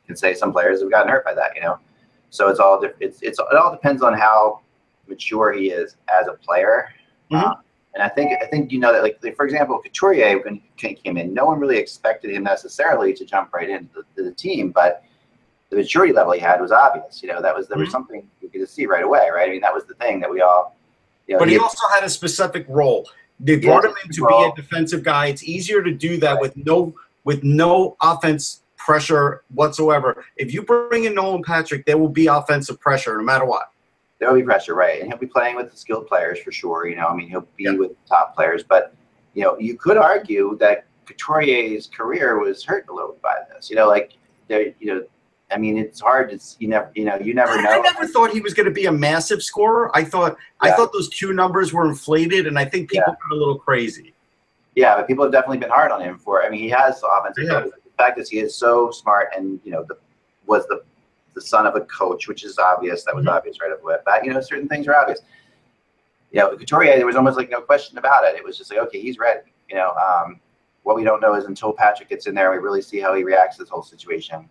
can 0.06 0.16
say 0.16 0.34
some 0.34 0.52
players 0.52 0.80
have 0.82 0.90
gotten 0.90 1.08
hurt 1.10 1.24
by 1.24 1.34
that. 1.34 1.54
You 1.54 1.62
know, 1.62 1.78
so 2.30 2.48
it's 2.48 2.58
all 2.60 2.82
it's 3.00 3.22
it's 3.22 3.38
it 3.38 3.56
all 3.56 3.70
depends 3.72 4.02
on 4.02 4.12
how 4.14 4.60
mature 5.06 5.52
he 5.52 5.70
is 5.70 5.96
as 6.08 6.26
a 6.26 6.32
player. 6.32 6.88
Mhm. 7.30 7.42
Um, 7.44 7.54
and 7.94 8.02
I 8.02 8.08
think 8.08 8.32
I 8.42 8.46
think 8.46 8.72
you 8.72 8.78
know 8.78 8.92
that 8.92 9.02
like, 9.02 9.20
for 9.36 9.44
example, 9.46 9.80
Couturier 9.80 10.40
when 10.44 10.60
he 10.76 10.94
came 10.94 11.16
in, 11.16 11.32
no 11.32 11.46
one 11.46 11.58
really 11.60 11.78
expected 11.78 12.30
him 12.32 12.42
necessarily 12.42 13.12
to 13.14 13.24
jump 13.24 13.52
right 13.54 13.70
into 13.70 13.88
the, 13.94 14.02
to 14.22 14.28
the 14.28 14.34
team, 14.34 14.70
but 14.70 15.04
the 15.70 15.76
maturity 15.76 16.12
level 16.12 16.32
he 16.32 16.40
had 16.40 16.60
was 16.60 16.72
obvious. 16.72 17.22
You 17.22 17.28
know, 17.30 17.40
that 17.40 17.54
was 17.54 17.68
there 17.68 17.78
was 17.78 17.88
Mhm. 17.88 17.92
something 17.92 18.28
you 18.40 18.48
could 18.48 18.68
see 18.68 18.86
right 18.86 19.04
away, 19.04 19.28
right? 19.32 19.48
I 19.48 19.52
mean, 19.52 19.60
that 19.60 19.72
was 19.72 19.84
the 19.86 19.94
thing 19.94 20.20
that 20.20 20.30
we 20.30 20.40
all. 20.40 20.76
You 21.26 21.34
know, 21.34 21.38
But 21.38 21.48
he 21.48 21.54
he- 21.54 21.60
also 21.60 21.88
had 21.88 22.04
a 22.04 22.08
specific 22.10 22.66
role. 22.68 23.08
They 23.40 23.56
brought 23.56 23.84
him 23.84 23.94
in 24.04 24.10
to 24.12 24.20
good 24.22 24.28
be 24.28 24.44
a 24.44 24.62
defensive 24.62 25.02
guy. 25.02 25.26
It's 25.26 25.42
easier 25.42 25.82
to 25.82 25.90
do 25.90 26.16
that 26.18 26.34
Right. 26.34 26.40
with 26.42 26.56
no 26.56 26.94
with 27.24 27.42
no 27.42 27.96
offense 28.02 28.60
pressure 28.76 29.42
whatsoever. 29.54 30.24
If 30.36 30.52
you 30.52 30.60
bring 30.62 31.04
in 31.04 31.14
Nolan 31.14 31.42
Patrick, 31.42 31.86
there 31.86 31.96
will 31.96 32.10
be 32.10 32.26
offensive 32.26 32.78
pressure 32.80 33.16
no 33.16 33.22
matter 33.24 33.46
what. 33.46 33.70
There 34.18 34.28
will 34.30 34.38
be 34.38 34.44
pressure, 34.44 34.74
right? 34.74 35.00
And 35.00 35.08
he'll 35.08 35.18
be 35.18 35.26
playing 35.26 35.56
with 35.56 35.70
the 35.70 35.76
skilled 35.76 36.06
players 36.06 36.38
for 36.38 36.52
sure. 36.52 36.86
You 36.86 36.96
know, 36.96 37.06
I 37.08 37.14
mean, 37.14 37.28
he'll 37.28 37.48
be 37.56 37.64
Yeah. 37.64 37.76
with 37.76 37.92
top 38.06 38.34
players, 38.34 38.62
but 38.62 38.94
you 39.34 39.42
know, 39.42 39.58
you 39.58 39.76
could 39.76 39.96
argue 39.96 40.56
that 40.60 40.86
Couturier's 41.06 41.88
career 41.88 42.38
was 42.38 42.64
hurt 42.64 42.86
a 42.88 42.94
little 42.94 43.18
by 43.22 43.36
this. 43.52 43.68
You 43.68 43.76
know, 43.76 43.88
like 43.88 44.12
there, 44.48 44.72
you 44.78 44.94
know, 44.94 45.02
I 45.50 45.58
mean, 45.58 45.76
it's 45.76 46.00
hard. 46.00 46.32
It's 46.32 46.56
you 46.58 46.68
never, 46.68 46.90
you 46.94 47.04
know, 47.04 47.16
you 47.16 47.34
never 47.34 47.52
I, 47.52 47.62
know. 47.62 47.70
I 47.70 47.78
never 47.80 48.06
thought 48.06 48.30
he 48.30 48.40
was 48.40 48.54
going 48.54 48.66
to 48.66 48.72
be 48.72 48.86
a 48.86 48.92
massive 48.92 49.42
scorer. 49.42 49.94
I 49.94 50.04
thought 50.04 50.36
I 50.60 50.72
thought 50.72 50.92
those 50.92 51.08
Q 51.08 51.32
numbers 51.32 51.72
were 51.72 51.86
inflated, 51.86 52.46
and 52.46 52.58
I 52.58 52.64
think 52.64 52.90
people 52.90 53.12
got 53.12 53.32
a 53.32 53.34
little 53.34 53.58
crazy. 53.58 54.14
Yeah, 54.74 54.96
but 54.96 55.06
people 55.06 55.24
have 55.24 55.32
definitely 55.32 55.58
been 55.58 55.70
hard 55.70 55.92
on 55.92 56.00
him 56.00 56.18
for. 56.18 56.42
I 56.42 56.48
mean, 56.48 56.60
he 56.60 56.68
has 56.70 57.00
offensive. 57.02 57.44
Yeah. 57.44 57.60
The 57.60 57.72
fact 57.98 58.18
is, 58.18 58.28
he 58.28 58.38
is 58.40 58.56
so 58.56 58.90
smart, 58.90 59.28
and 59.36 59.60
you 59.64 59.70
know, 59.70 59.84
the 59.88 59.98
was 60.46 60.66
the 60.66 60.82
the 61.34 61.40
son 61.40 61.66
of 61.66 61.74
a 61.76 61.80
coach, 61.82 62.28
which 62.28 62.44
is 62.44 62.58
obvious. 62.58 63.04
That 63.04 63.14
was 63.14 63.24
Mhm. 63.26 63.32
obvious 63.32 63.60
right 63.60 63.72
off 63.72 63.80
the 63.80 63.86
bat. 63.86 64.02
But, 64.04 64.24
you 64.24 64.32
know, 64.32 64.40
certain 64.40 64.68
things 64.68 64.86
are 64.88 64.94
obvious. 64.94 65.20
You 66.30 66.40
know, 66.40 66.56
Couturier, 66.56 66.96
there 66.96 67.06
was 67.06 67.16
almost 67.16 67.36
like 67.36 67.50
no 67.50 67.60
question 67.60 67.98
about 67.98 68.24
it. 68.24 68.34
It 68.36 68.44
was 68.44 68.56
just 68.58 68.70
like, 68.70 68.80
okay, 68.80 69.00
he's 69.00 69.18
ready. 69.18 69.52
You 69.68 69.76
know, 69.76 69.92
um, 69.94 70.40
what 70.82 70.96
we 70.96 71.04
don't 71.04 71.20
know 71.20 71.34
is 71.34 71.44
until 71.44 71.72
Patrick 71.72 72.08
gets 72.08 72.26
in 72.26 72.34
there, 72.34 72.50
we 72.50 72.58
really 72.58 72.82
see 72.82 72.98
how 73.00 73.14
he 73.14 73.22
reacts 73.24 73.56
to 73.56 73.62
this 73.62 73.70
whole 73.70 73.82
situation. 73.82 74.48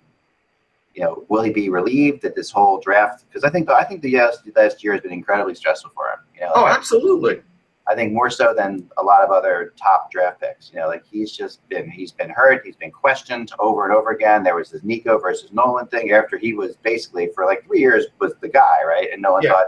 You 0.93 1.03
know, 1.03 1.25
will 1.27 1.41
he 1.41 1.51
be 1.51 1.69
relieved 1.69 2.23
at 2.25 2.35
this 2.35 2.51
whole 2.51 2.79
draft? 2.79 3.25
Because 3.27 3.43
I 3.43 3.49
think 3.49 3.69
I 3.69 3.83
think 3.83 4.01
the 4.01 4.15
last, 4.17 4.41
last 4.55 4.83
year 4.83 4.93
has 4.93 5.01
been 5.01 5.11
incredibly 5.11 5.55
stressful 5.55 5.91
for 5.95 6.07
him. 6.09 6.19
You 6.35 6.41
know, 6.41 6.51
Oh, 6.55 6.61
like, 6.63 6.75
absolutely. 6.77 7.41
I 7.87 7.95
think 7.95 8.13
more 8.13 8.29
so 8.29 8.53
than 8.55 8.89
a 8.97 9.03
lot 9.03 9.23
of 9.23 9.31
other 9.31 9.73
top 9.77 10.09
draft 10.09 10.39
picks. 10.39 10.71
You 10.71 10.79
know, 10.79 10.87
like 10.87 11.03
he's 11.05 11.31
just 11.31 11.67
been 11.67 11.89
he's 11.89 12.11
been 12.11 12.29
hurt, 12.29 12.61
he's 12.65 12.77
been 12.77 12.91
questioned 12.91 13.51
over 13.59 13.83
and 13.85 13.93
over 13.93 14.11
again. 14.11 14.41
There 14.43 14.55
was 14.55 14.69
this 14.71 14.83
Nico 14.83 15.17
versus 15.17 15.51
Nolan 15.51 15.87
thing 15.87 16.11
after 16.11 16.37
he 16.37 16.53
was 16.53 16.77
basically 16.77 17.29
for 17.35 17.45
like 17.45 17.65
three 17.65 17.79
years 17.79 18.05
was 18.19 18.33
the 18.41 18.47
guy, 18.47 18.77
right? 18.87 19.09
And 19.11 19.21
no 19.21 19.33
one 19.33 19.43
Yeah. 19.43 19.51
thought 19.51 19.67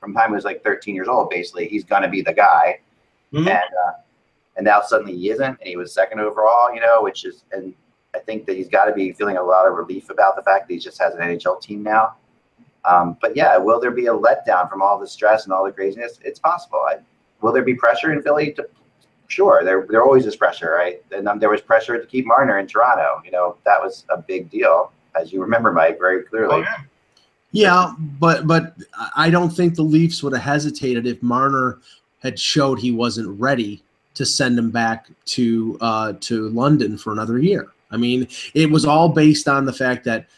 from 0.00 0.12
the 0.12 0.18
time 0.18 0.30
he 0.30 0.34
was 0.34 0.44
like 0.44 0.64
13 0.64 0.94
years 0.96 1.06
old, 1.06 1.30
basically 1.30 1.68
he's 1.68 1.84
gonna 1.84 2.08
be 2.08 2.20
the 2.20 2.32
guy. 2.32 2.80
Mhm. 3.32 3.40
And 3.46 3.48
uh, 3.86 3.92
and 4.56 4.64
now 4.64 4.80
suddenly 4.80 5.16
he 5.16 5.30
isn't, 5.30 5.46
and 5.46 5.60
he 5.62 5.76
was 5.76 5.94
second 5.94 6.18
overall. 6.20 6.74
You 6.74 6.80
know, 6.80 7.00
which 7.02 7.24
is 7.24 7.44
and 7.52 7.72
I 8.14 8.18
think 8.18 8.44
that 8.46 8.56
he's 8.56 8.68
got 8.68 8.84
to 8.86 8.92
be 8.92 9.12
feeling 9.12 9.36
a 9.38 9.42
lot 9.42 9.66
of 9.66 9.74
relief 9.74 10.10
about 10.10 10.36
the 10.36 10.42
fact 10.42 10.68
that 10.68 10.74
he 10.74 10.78
just 10.80 11.00
has 11.00 11.14
an 11.14 11.20
NHL 11.22 11.62
team 11.62 11.82
now. 11.82 12.16
Um, 12.84 13.16
but 13.22 13.34
yeah, 13.36 13.56
will 13.56 13.80
there 13.80 13.90
be 13.92 14.06
a 14.06 14.12
letdown 14.12 14.68
from 14.68 14.82
all 14.82 14.98
the 14.98 15.06
stress 15.06 15.44
and 15.44 15.52
all 15.52 15.64
the 15.64 15.72
craziness? 15.72 16.18
It's 16.22 16.38
possible. 16.38 16.80
I, 16.80 16.98
will 17.42 17.52
there 17.52 17.64
be 17.64 17.74
pressure 17.74 18.12
in 18.12 18.22
Philly? 18.22 18.52
To, 18.52 18.66
sure, 19.28 19.62
there 19.64 19.86
there 19.88 20.02
always 20.02 20.26
is 20.26 20.36
pressure, 20.36 20.70
right? 20.70 21.02
And 21.10 21.28
um, 21.28 21.38
there 21.38 21.50
was 21.50 21.60
pressure 21.60 22.00
to 22.00 22.06
keep 22.06 22.26
Marner 22.26 22.58
in 22.58 22.66
Toronto. 22.66 23.20
You 23.24 23.32
know, 23.32 23.56
that 23.64 23.80
was 23.80 24.04
a 24.10 24.18
big 24.18 24.50
deal, 24.50 24.92
as 25.20 25.32
you 25.32 25.40
remember, 25.40 25.72
Mike, 25.72 25.98
very 25.98 26.22
clearly. 26.24 26.54
Oh, 26.54 26.58
yeah. 26.58 26.76
Yeah, 27.54 27.92
but 28.18 28.46
but 28.46 28.76
I 29.14 29.28
don't 29.28 29.50
think 29.50 29.74
the 29.74 29.82
Leafs 29.82 30.22
would 30.22 30.32
have 30.32 30.42
hesitated 30.42 31.06
if 31.06 31.22
Marner 31.22 31.80
had 32.20 32.38
showed 32.38 32.78
he 32.78 32.92
wasn't 32.92 33.38
ready 33.38 33.82
to 34.14 34.24
send 34.24 34.58
him 34.58 34.70
back 34.70 35.08
to 35.26 35.76
uh, 35.82 36.14
to 36.20 36.48
London 36.48 36.96
for 36.96 37.12
another 37.12 37.38
year. 37.38 37.68
I 37.90 37.98
mean, 37.98 38.26
it 38.54 38.70
was 38.70 38.86
all 38.86 39.10
based 39.10 39.48
on 39.48 39.66
the 39.66 39.72
fact 39.72 40.04
that 40.04 40.28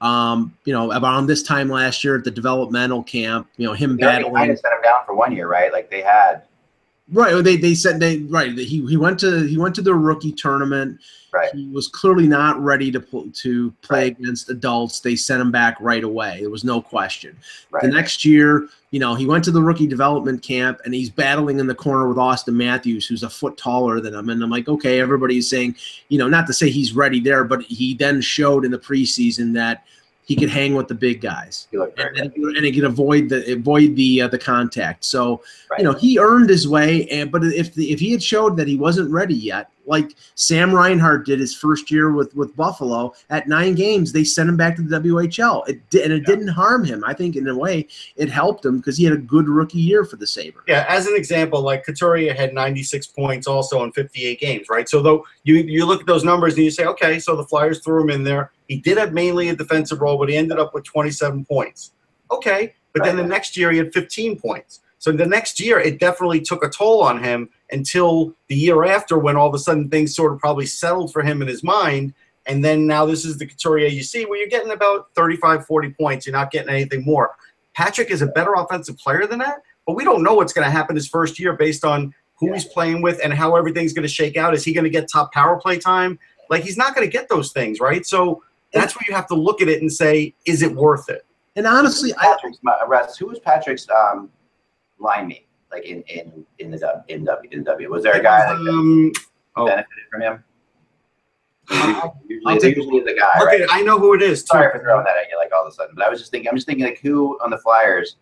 um, 0.00 0.56
you 0.64 0.72
know 0.72 0.90
around 0.92 1.26
this 1.26 1.42
time 1.42 1.68
last 1.68 2.04
year 2.04 2.16
at 2.16 2.24
the 2.24 2.30
developmental 2.30 3.02
camp, 3.02 3.48
you 3.56 3.66
know 3.66 3.72
him 3.72 3.96
They 3.96 4.02
battling 4.02 4.34
kind 4.34 4.50
of 4.50 4.58
set 4.58 4.72
him 4.72 4.82
down 4.82 5.04
for 5.06 5.14
one 5.14 5.32
year, 5.32 5.48
right? 5.48 5.72
Like 5.72 5.90
they 5.90 6.02
had, 6.02 6.42
Right. 7.12 7.44
They 7.44 7.56
they 7.56 7.74
said 7.74 8.00
they 8.00 8.20
right. 8.20 8.56
He 8.56 8.84
he 8.86 8.96
went 8.96 9.20
to 9.20 9.42
he 9.46 9.58
went 9.58 9.74
to 9.74 9.82
the 9.82 9.94
rookie 9.94 10.32
tournament. 10.32 10.98
Right. 11.32 11.54
He 11.54 11.66
was 11.68 11.86
clearly 11.88 12.26
not 12.26 12.58
ready 12.62 12.90
to 12.92 13.00
pl- 13.00 13.28
to 13.30 13.70
play 13.82 14.04
Right. 14.04 14.18
against 14.18 14.48
adults. 14.48 15.00
They 15.00 15.14
sent 15.14 15.42
him 15.42 15.50
back 15.50 15.76
right 15.80 16.02
away. 16.02 16.38
There 16.40 16.48
was 16.48 16.64
no 16.64 16.80
question. 16.80 17.36
right? 17.70 17.82
The 17.82 17.90
next 17.90 18.24
year, 18.24 18.68
you 18.90 19.00
know, 19.00 19.14
he 19.14 19.26
went 19.26 19.44
to 19.44 19.50
the 19.50 19.60
rookie 19.60 19.86
development 19.86 20.42
camp 20.42 20.80
and 20.86 20.94
he's 20.94 21.10
battling 21.10 21.58
in 21.60 21.66
the 21.66 21.74
corner 21.74 22.08
with 22.08 22.16
Austin 22.18 22.56
Matthews, 22.56 23.04
who's 23.06 23.22
a 23.24 23.28
foot 23.28 23.58
taller 23.58 24.00
than 24.00 24.14
him. 24.14 24.30
And 24.30 24.42
I'm 24.42 24.48
like, 24.48 24.68
okay, 24.68 24.98
everybody's 25.00 25.46
saying, 25.48 25.74
you 26.08 26.16
know, 26.18 26.28
not 26.28 26.46
to 26.46 26.54
say 26.54 26.70
he's 26.70 26.94
ready 26.94 27.20
there, 27.20 27.44
but 27.44 27.62
he 27.62 27.94
then 27.94 28.22
showed 28.22 28.64
in 28.64 28.70
the 28.70 28.78
preseason 28.78 29.52
that 29.54 29.84
he 30.26 30.34
could 30.34 30.48
hang 30.48 30.74
with 30.74 30.88
the 30.88 30.94
big 30.94 31.20
guys 31.20 31.68
looked 31.72 31.98
and, 32.00 32.32
and 32.34 32.64
he 32.64 32.72
could 32.72 32.84
avoid 32.84 33.28
the 33.28 33.52
avoid 33.52 33.94
the 33.96 34.22
uh, 34.22 34.28
the 34.28 34.38
contact. 34.38 35.04
So 35.04 35.42
Right. 35.70 35.80
you 35.80 35.84
know 35.84 35.92
he 35.92 36.18
earned 36.18 36.48
his 36.50 36.66
way. 36.68 37.06
And 37.08 37.30
but 37.30 37.44
if 37.44 37.74
the, 37.74 37.90
if 37.92 38.00
he 38.00 38.10
had 38.12 38.22
showed 38.22 38.56
that 38.56 38.68
he 38.68 38.76
wasn't 38.76 39.10
ready 39.10 39.34
yet, 39.34 39.70
like 39.86 40.14
Sam 40.34 40.74
Reinhart 40.74 41.26
did 41.26 41.40
his 41.40 41.54
first 41.54 41.90
year 41.90 42.12
with 42.12 42.34
with 42.34 42.54
Buffalo 42.56 43.12
at 43.30 43.48
nine 43.48 43.74
games, 43.74 44.12
they 44.12 44.24
sent 44.24 44.48
him 44.48 44.56
back 44.56 44.76
to 44.76 44.82
the 44.82 44.98
WHL. 45.00 45.68
It 45.68 45.88
did, 45.90 46.04
and 46.04 46.12
it 46.12 46.22
Yeah. 46.26 46.34
didn't 46.34 46.48
harm 46.48 46.84
him. 46.84 47.02
I 47.06 47.12
think 47.14 47.36
in 47.36 47.46
a 47.48 47.56
way 47.56 47.86
it 48.16 48.30
helped 48.30 48.64
him 48.64 48.78
because 48.78 48.96
he 48.96 49.04
had 49.04 49.12
a 49.14 49.18
good 49.18 49.48
rookie 49.48 49.78
year 49.80 50.04
for 50.04 50.16
the 50.16 50.26
Sabres. 50.26 50.64
Yeah, 50.68 50.84
as 50.88 51.06
an 51.06 51.16
example, 51.16 51.60
like 51.60 51.84
Couturier 51.84 52.32
had 52.34 52.54
96 52.54 53.06
points 53.08 53.46
also 53.46 53.82
in 53.84 53.92
58 53.92 54.40
games, 54.40 54.68
right? 54.70 54.88
So 54.88 55.02
though 55.02 55.26
you 55.44 55.56
you 55.56 55.84
look 55.86 56.00
at 56.00 56.06
those 56.06 56.24
numbers 56.24 56.54
and 56.54 56.64
you 56.64 56.70
say, 56.70 56.86
okay, 56.86 57.18
so 57.18 57.36
the 57.36 57.44
Flyers 57.44 57.80
threw 57.80 58.02
him 58.02 58.10
in 58.10 58.22
there. 58.24 58.52
He 58.68 58.78
did 58.78 58.98
have 58.98 59.12
mainly 59.12 59.48
a 59.48 59.56
defensive 59.56 60.00
role, 60.00 60.18
but 60.18 60.28
he 60.28 60.36
ended 60.36 60.58
up 60.58 60.74
with 60.74 60.84
27 60.84 61.44
points. 61.44 61.92
Okay, 62.30 62.74
but 62.92 63.04
then 63.04 63.16
the 63.16 63.24
next 63.24 63.56
year 63.56 63.70
he 63.70 63.78
had 63.78 63.92
15 63.92 64.38
points. 64.40 64.80
So 64.98 65.12
the 65.12 65.26
next 65.26 65.60
year 65.60 65.78
it 65.78 66.00
definitely 66.00 66.40
took 66.40 66.64
a 66.64 66.68
toll 66.68 67.02
on 67.02 67.22
him 67.22 67.50
until 67.70 68.34
the 68.48 68.54
year 68.54 68.84
after 68.84 69.18
when 69.18 69.36
all 69.36 69.48
of 69.48 69.54
a 69.54 69.58
sudden 69.58 69.90
things 69.90 70.14
sort 70.16 70.32
of 70.32 70.38
probably 70.38 70.64
settled 70.64 71.12
for 71.12 71.22
him 71.22 71.42
in 71.42 71.48
his 71.48 71.62
mind. 71.62 72.14
And 72.46 72.64
then 72.64 72.86
now 72.86 73.04
this 73.04 73.24
is 73.24 73.36
the 73.36 73.46
Couturier 73.46 73.88
you 73.88 74.02
see 74.02 74.24
where 74.24 74.38
you're 74.38 74.48
getting 74.48 74.70
about 74.72 75.08
35, 75.14 75.66
40 75.66 75.90
points. 75.90 76.26
You're 76.26 76.32
not 76.32 76.50
getting 76.50 76.70
anything 76.70 77.04
more. 77.04 77.32
Patrick 77.74 78.10
is 78.10 78.22
a 78.22 78.26
better 78.26 78.54
offensive 78.54 78.96
player 78.96 79.26
than 79.26 79.40
that, 79.40 79.62
but 79.86 79.94
we 79.94 80.04
don't 80.04 80.22
know 80.22 80.34
what's 80.34 80.52
going 80.52 80.64
to 80.64 80.70
happen 80.70 80.96
his 80.96 81.08
first 81.08 81.38
year 81.38 81.52
based 81.54 81.84
on 81.84 82.14
who 82.36 82.48
Yeah. 82.48 82.54
he's 82.54 82.64
playing 82.64 83.02
with 83.02 83.20
and 83.22 83.32
how 83.34 83.56
everything's 83.56 83.92
going 83.92 84.04
to 84.04 84.08
shake 84.12 84.36
out. 84.36 84.54
Is 84.54 84.64
he 84.64 84.72
going 84.72 84.84
to 84.84 84.90
get 84.90 85.08
top 85.10 85.32
power 85.32 85.58
play 85.60 85.78
time? 85.78 86.18
Like 86.48 86.62
he's 86.62 86.76
not 86.78 86.94
going 86.94 87.06
to 87.06 87.12
get 87.12 87.28
those 87.28 87.52
things, 87.52 87.80
right? 87.80 88.06
So 88.06 88.42
that's 88.74 88.94
where 88.94 89.04
you 89.08 89.14
have 89.14 89.26
to 89.28 89.34
look 89.34 89.62
at 89.62 89.68
it 89.68 89.80
and 89.80 89.90
say, 89.92 90.34
is 90.46 90.62
it 90.62 90.74
worth 90.74 91.08
it? 91.08 91.24
And 91.56 91.66
honestly, 91.66 92.12
I, 92.18 92.34
Patrick's 92.34 92.58
Russ, 92.88 93.16
who 93.16 93.26
was 93.26 93.38
Patrick's 93.38 93.88
um, 93.90 94.28
line 94.98 95.28
mate 95.28 95.46
like 95.72 95.84
in 95.84 96.02
in 96.02 96.44
in 96.58 96.70
the 96.70 96.78
W- 96.78 97.02
in 97.08 97.24
W 97.24 97.50
in 97.52 97.62
W? 97.64 97.90
Was 97.90 98.02
there 98.02 98.14
a 98.14 98.22
guy 98.22 98.40
that 98.46 98.54
Um, 98.56 99.12
oh, 99.56 99.66
benefited 99.66 100.04
from 100.10 100.20
him? 100.22 100.44
I'll 101.70 102.20
Usually, 102.28 102.58
take- 102.58 102.76
usually 102.76 103.00
the 103.00 103.14
guy, 103.18 103.40
okay, 103.42 103.60
right? 103.62 103.68
I 103.70 103.82
know 103.82 103.98
who 103.98 104.14
it 104.14 104.22
is. 104.22 104.42
Too. 104.42 104.48
Sorry 104.48 104.70
for 104.72 104.80
throwing 104.82 105.04
that 105.04 105.16
at 105.16 105.30
you 105.30 105.36
like 105.38 105.50
all 105.54 105.62
of 105.64 105.68
a 105.68 105.74
sudden, 105.74 105.94
but 105.96 106.04
I 106.04 106.10
was 106.10 106.18
just 106.18 106.30
thinking. 106.30 106.48
I'm 106.48 106.56
just 106.56 106.66
thinking 106.66 106.84
like 106.84 106.98
who 107.00 107.38
on 107.42 107.50
the 107.50 107.58
Flyers? 107.58 108.16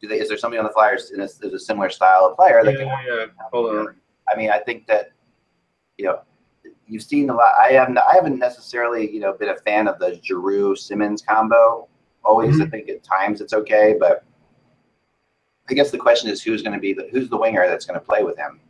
Do 0.00 0.08
they? 0.08 0.18
Is 0.18 0.28
there 0.28 0.36
somebody 0.38 0.58
on 0.58 0.64
the 0.64 0.72
Flyers 0.72 1.10
in 1.12 1.20
a, 1.20 1.24
is 1.24 1.40
a 1.42 1.58
similar 1.58 1.90
style 1.90 2.24
of 2.26 2.36
player 2.36 2.62
that 2.64 2.76
can? 2.76 2.86
Yeah, 2.86 3.02
yeah. 3.06 3.26
Hold 3.52 3.76
on. 3.76 3.94
I 4.32 4.36
mean, 4.36 4.50
I 4.50 4.58
think 4.58 4.86
that 4.88 5.12
you 5.98 6.06
know 6.06 6.20
you've 6.86 7.02
seen 7.02 7.30
a 7.30 7.34
lot. 7.34 7.50
I 7.60 7.72
haven't. 7.72 7.98
I 7.98 8.14
haven't 8.14 8.38
necessarily 8.38 9.10
you 9.10 9.20
know 9.20 9.32
been 9.32 9.50
a 9.50 9.56
fan 9.58 9.88
of 9.88 9.98
the 9.98 10.20
Giroux 10.22 10.76
Simmonds 10.76 11.22
combo. 11.22 11.88
Always, 12.24 12.56
I 12.56 12.64
mm-hmm. 12.64 12.70
think 12.70 12.88
at 12.88 13.04
times 13.04 13.40
it's 13.40 13.52
okay, 13.52 13.94
but 13.98 14.24
I 15.68 15.74
guess 15.74 15.90
the 15.90 15.98
question 15.98 16.30
is 16.30 16.42
who's 16.42 16.62
going 16.62 16.74
to 16.74 16.80
be 16.80 16.92
the 16.92 17.08
who's 17.12 17.28
the 17.28 17.36
winger 17.36 17.66
that's 17.68 17.86
going 17.86 17.98
to 17.98 18.04
play 18.04 18.22
with 18.22 18.36
him. 18.36 18.60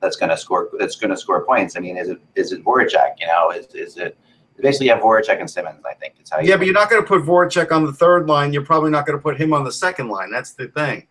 That's 0.00 0.16
going 0.16 0.30
to 0.30 0.36
score. 0.36 0.70
That's 0.78 0.96
going 0.96 1.10
to 1.10 1.16
score 1.16 1.44
points. 1.44 1.76
I 1.76 1.80
mean, 1.80 1.96
is 1.96 2.08
it 2.08 2.20
is 2.34 2.52
it 2.52 2.64
Voracek? 2.64 3.14
You 3.18 3.26
know, 3.26 3.50
is 3.50 3.66
is 3.74 3.96
it 3.96 4.16
basically 4.60 4.86
you 4.86 4.92
have 4.92 5.02
Voracek 5.02 5.40
and 5.40 5.50
Simmonds? 5.50 5.84
I 5.84 5.94
think 5.94 6.14
it's 6.18 6.30
how. 6.30 6.40
You 6.40 6.48
Yeah, 6.48 6.56
but 6.56 6.66
you're 6.66 6.74
not 6.74 6.90
going 6.90 7.02
to 7.02 7.08
put 7.08 7.22
Voracek 7.22 7.70
on 7.70 7.84
the 7.84 7.92
third 7.92 8.26
line. 8.28 8.52
You're 8.52 8.64
probably 8.64 8.90
not 8.90 9.06
going 9.06 9.18
to 9.18 9.22
put 9.22 9.38
him 9.38 9.52
on 9.52 9.64
the 9.64 9.72
second 9.72 10.08
line. 10.08 10.30
That's 10.30 10.52
the 10.52 10.68
thing. 10.68 11.06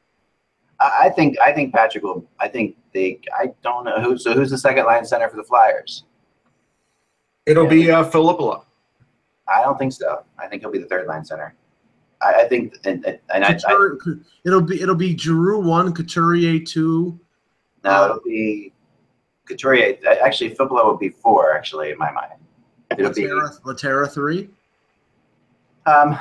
I 0.80 1.06
I 1.06 1.10
think 1.10 1.40
I 1.40 1.52
think 1.52 1.74
Patrick 1.74 2.04
will. 2.04 2.26
I 2.40 2.48
think 2.48 2.76
they. 2.94 3.20
I 3.38 3.52
don't 3.64 3.84
know 3.86 4.00
who. 4.02 4.18
So 4.18 4.34
who's 4.34 4.50
the 4.50 4.58
second 4.58 4.86
line 4.86 5.06
center 5.06 5.30
for 5.30 5.38
the 5.38 5.44
Flyers? 5.44 6.04
It'll 7.46 7.64
Yeah. 7.66 7.70
be 7.70 7.92
uh, 7.92 8.04
Filppula. 8.06 8.64
I 9.48 9.62
don't 9.64 9.78
think 9.80 9.94
so. 9.94 10.24
I 10.38 10.48
think 10.48 10.62
he'll 10.62 10.72
be 10.72 10.78
the 10.80 10.86
third 10.86 11.08
line 11.08 11.26
center. 11.26 11.56
I, 12.22 12.42
I 12.42 12.48
think, 12.48 12.76
and, 12.86 13.04
and 13.06 13.18
and 13.34 13.46
I, 13.46 13.58
I 13.68 13.88
it'll 14.46 14.62
be 14.62 14.82
it'll 14.82 14.94
be 14.96 15.18
Giroux 15.18 15.60
one, 15.60 15.94
Couturier 15.94 16.60
two. 16.60 17.20
no, 17.84 18.06
it'll 18.06 18.22
be 18.22 18.72
Couturier. 19.46 19.98
Actually, 20.22 20.52
Filppula 20.56 20.86
will 20.86 20.98
be 20.98 21.10
four. 21.10 21.54
Actually, 21.54 21.92
in 21.92 21.98
my 21.98 22.12
mind, 22.12 22.34
it'll 22.98 23.14
be. 23.14 23.24
Lehtera, 23.24 23.62
Lehtera 23.64 24.12
three. 24.12 24.50
Um, 25.86 26.20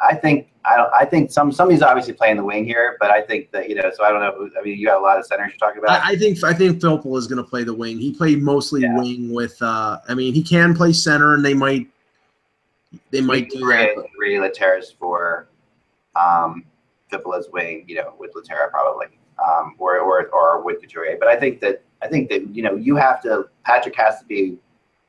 I, 0.00 0.14
think 0.14 0.48
I. 0.64 0.86
I 1.00 1.04
think 1.04 1.30
some 1.30 1.50
somebody's 1.52 1.82
obviously 1.82 2.12
playing 2.12 2.36
the 2.36 2.44
wing 2.44 2.64
here, 2.64 2.96
but 3.00 3.10
I 3.10 3.22
think 3.22 3.50
that 3.52 3.68
you 3.68 3.74
know. 3.74 3.90
So 3.94 4.04
I 4.04 4.10
don't 4.10 4.20
know. 4.20 4.32
Who, 4.36 4.50
I 4.58 4.62
mean, 4.62 4.78
you 4.78 4.86
got 4.86 4.98
a 5.00 5.02
lot 5.02 5.18
of 5.18 5.26
centers 5.26 5.50
you're 5.50 5.58
talking 5.58 5.82
about. 5.82 6.02
I, 6.04 6.12
I 6.12 6.16
think 6.16 6.42
I 6.44 6.52
think 6.52 6.80
Filppula 6.80 7.18
is 7.18 7.26
going 7.26 7.42
to 7.42 7.48
play 7.48 7.64
the 7.64 7.74
wing. 7.74 7.98
He 7.98 8.12
played 8.12 8.42
mostly 8.42 8.82
Yeah. 8.82 8.96
wing 8.96 9.32
with. 9.32 9.60
uh 9.62 9.98
I 10.08 10.14
mean, 10.14 10.34
he 10.34 10.42
can 10.42 10.74
play 10.74 10.92
center, 10.92 11.34
and 11.34 11.44
they 11.44 11.54
might 11.54 11.88
they 13.10 13.20
might 13.20 13.50
do 13.50 13.60
that. 13.60 13.94
three, 14.16 14.34
Lehteras 14.36 14.94
for. 14.98 15.48
Um, 16.16 16.64
Filppula's 17.12 17.48
wing, 17.52 17.84
you 17.86 17.96
know, 17.96 18.14
with 18.18 18.32
Lehtera 18.34 18.70
probably, 18.70 19.06
um, 19.44 19.74
or 19.78 19.98
or 19.98 20.26
or 20.28 20.62
with 20.62 20.80
Couturier. 20.80 21.16
But 21.18 21.28
I 21.28 21.36
think 21.36 21.60
that 21.60 21.82
I 22.02 22.08
think 22.08 22.28
that 22.30 22.54
you 22.54 22.62
know 22.62 22.74
you 22.76 22.96
have 22.96 23.22
to 23.22 23.48
Patrick 23.64 23.96
has 23.96 24.18
to 24.20 24.26
be 24.26 24.58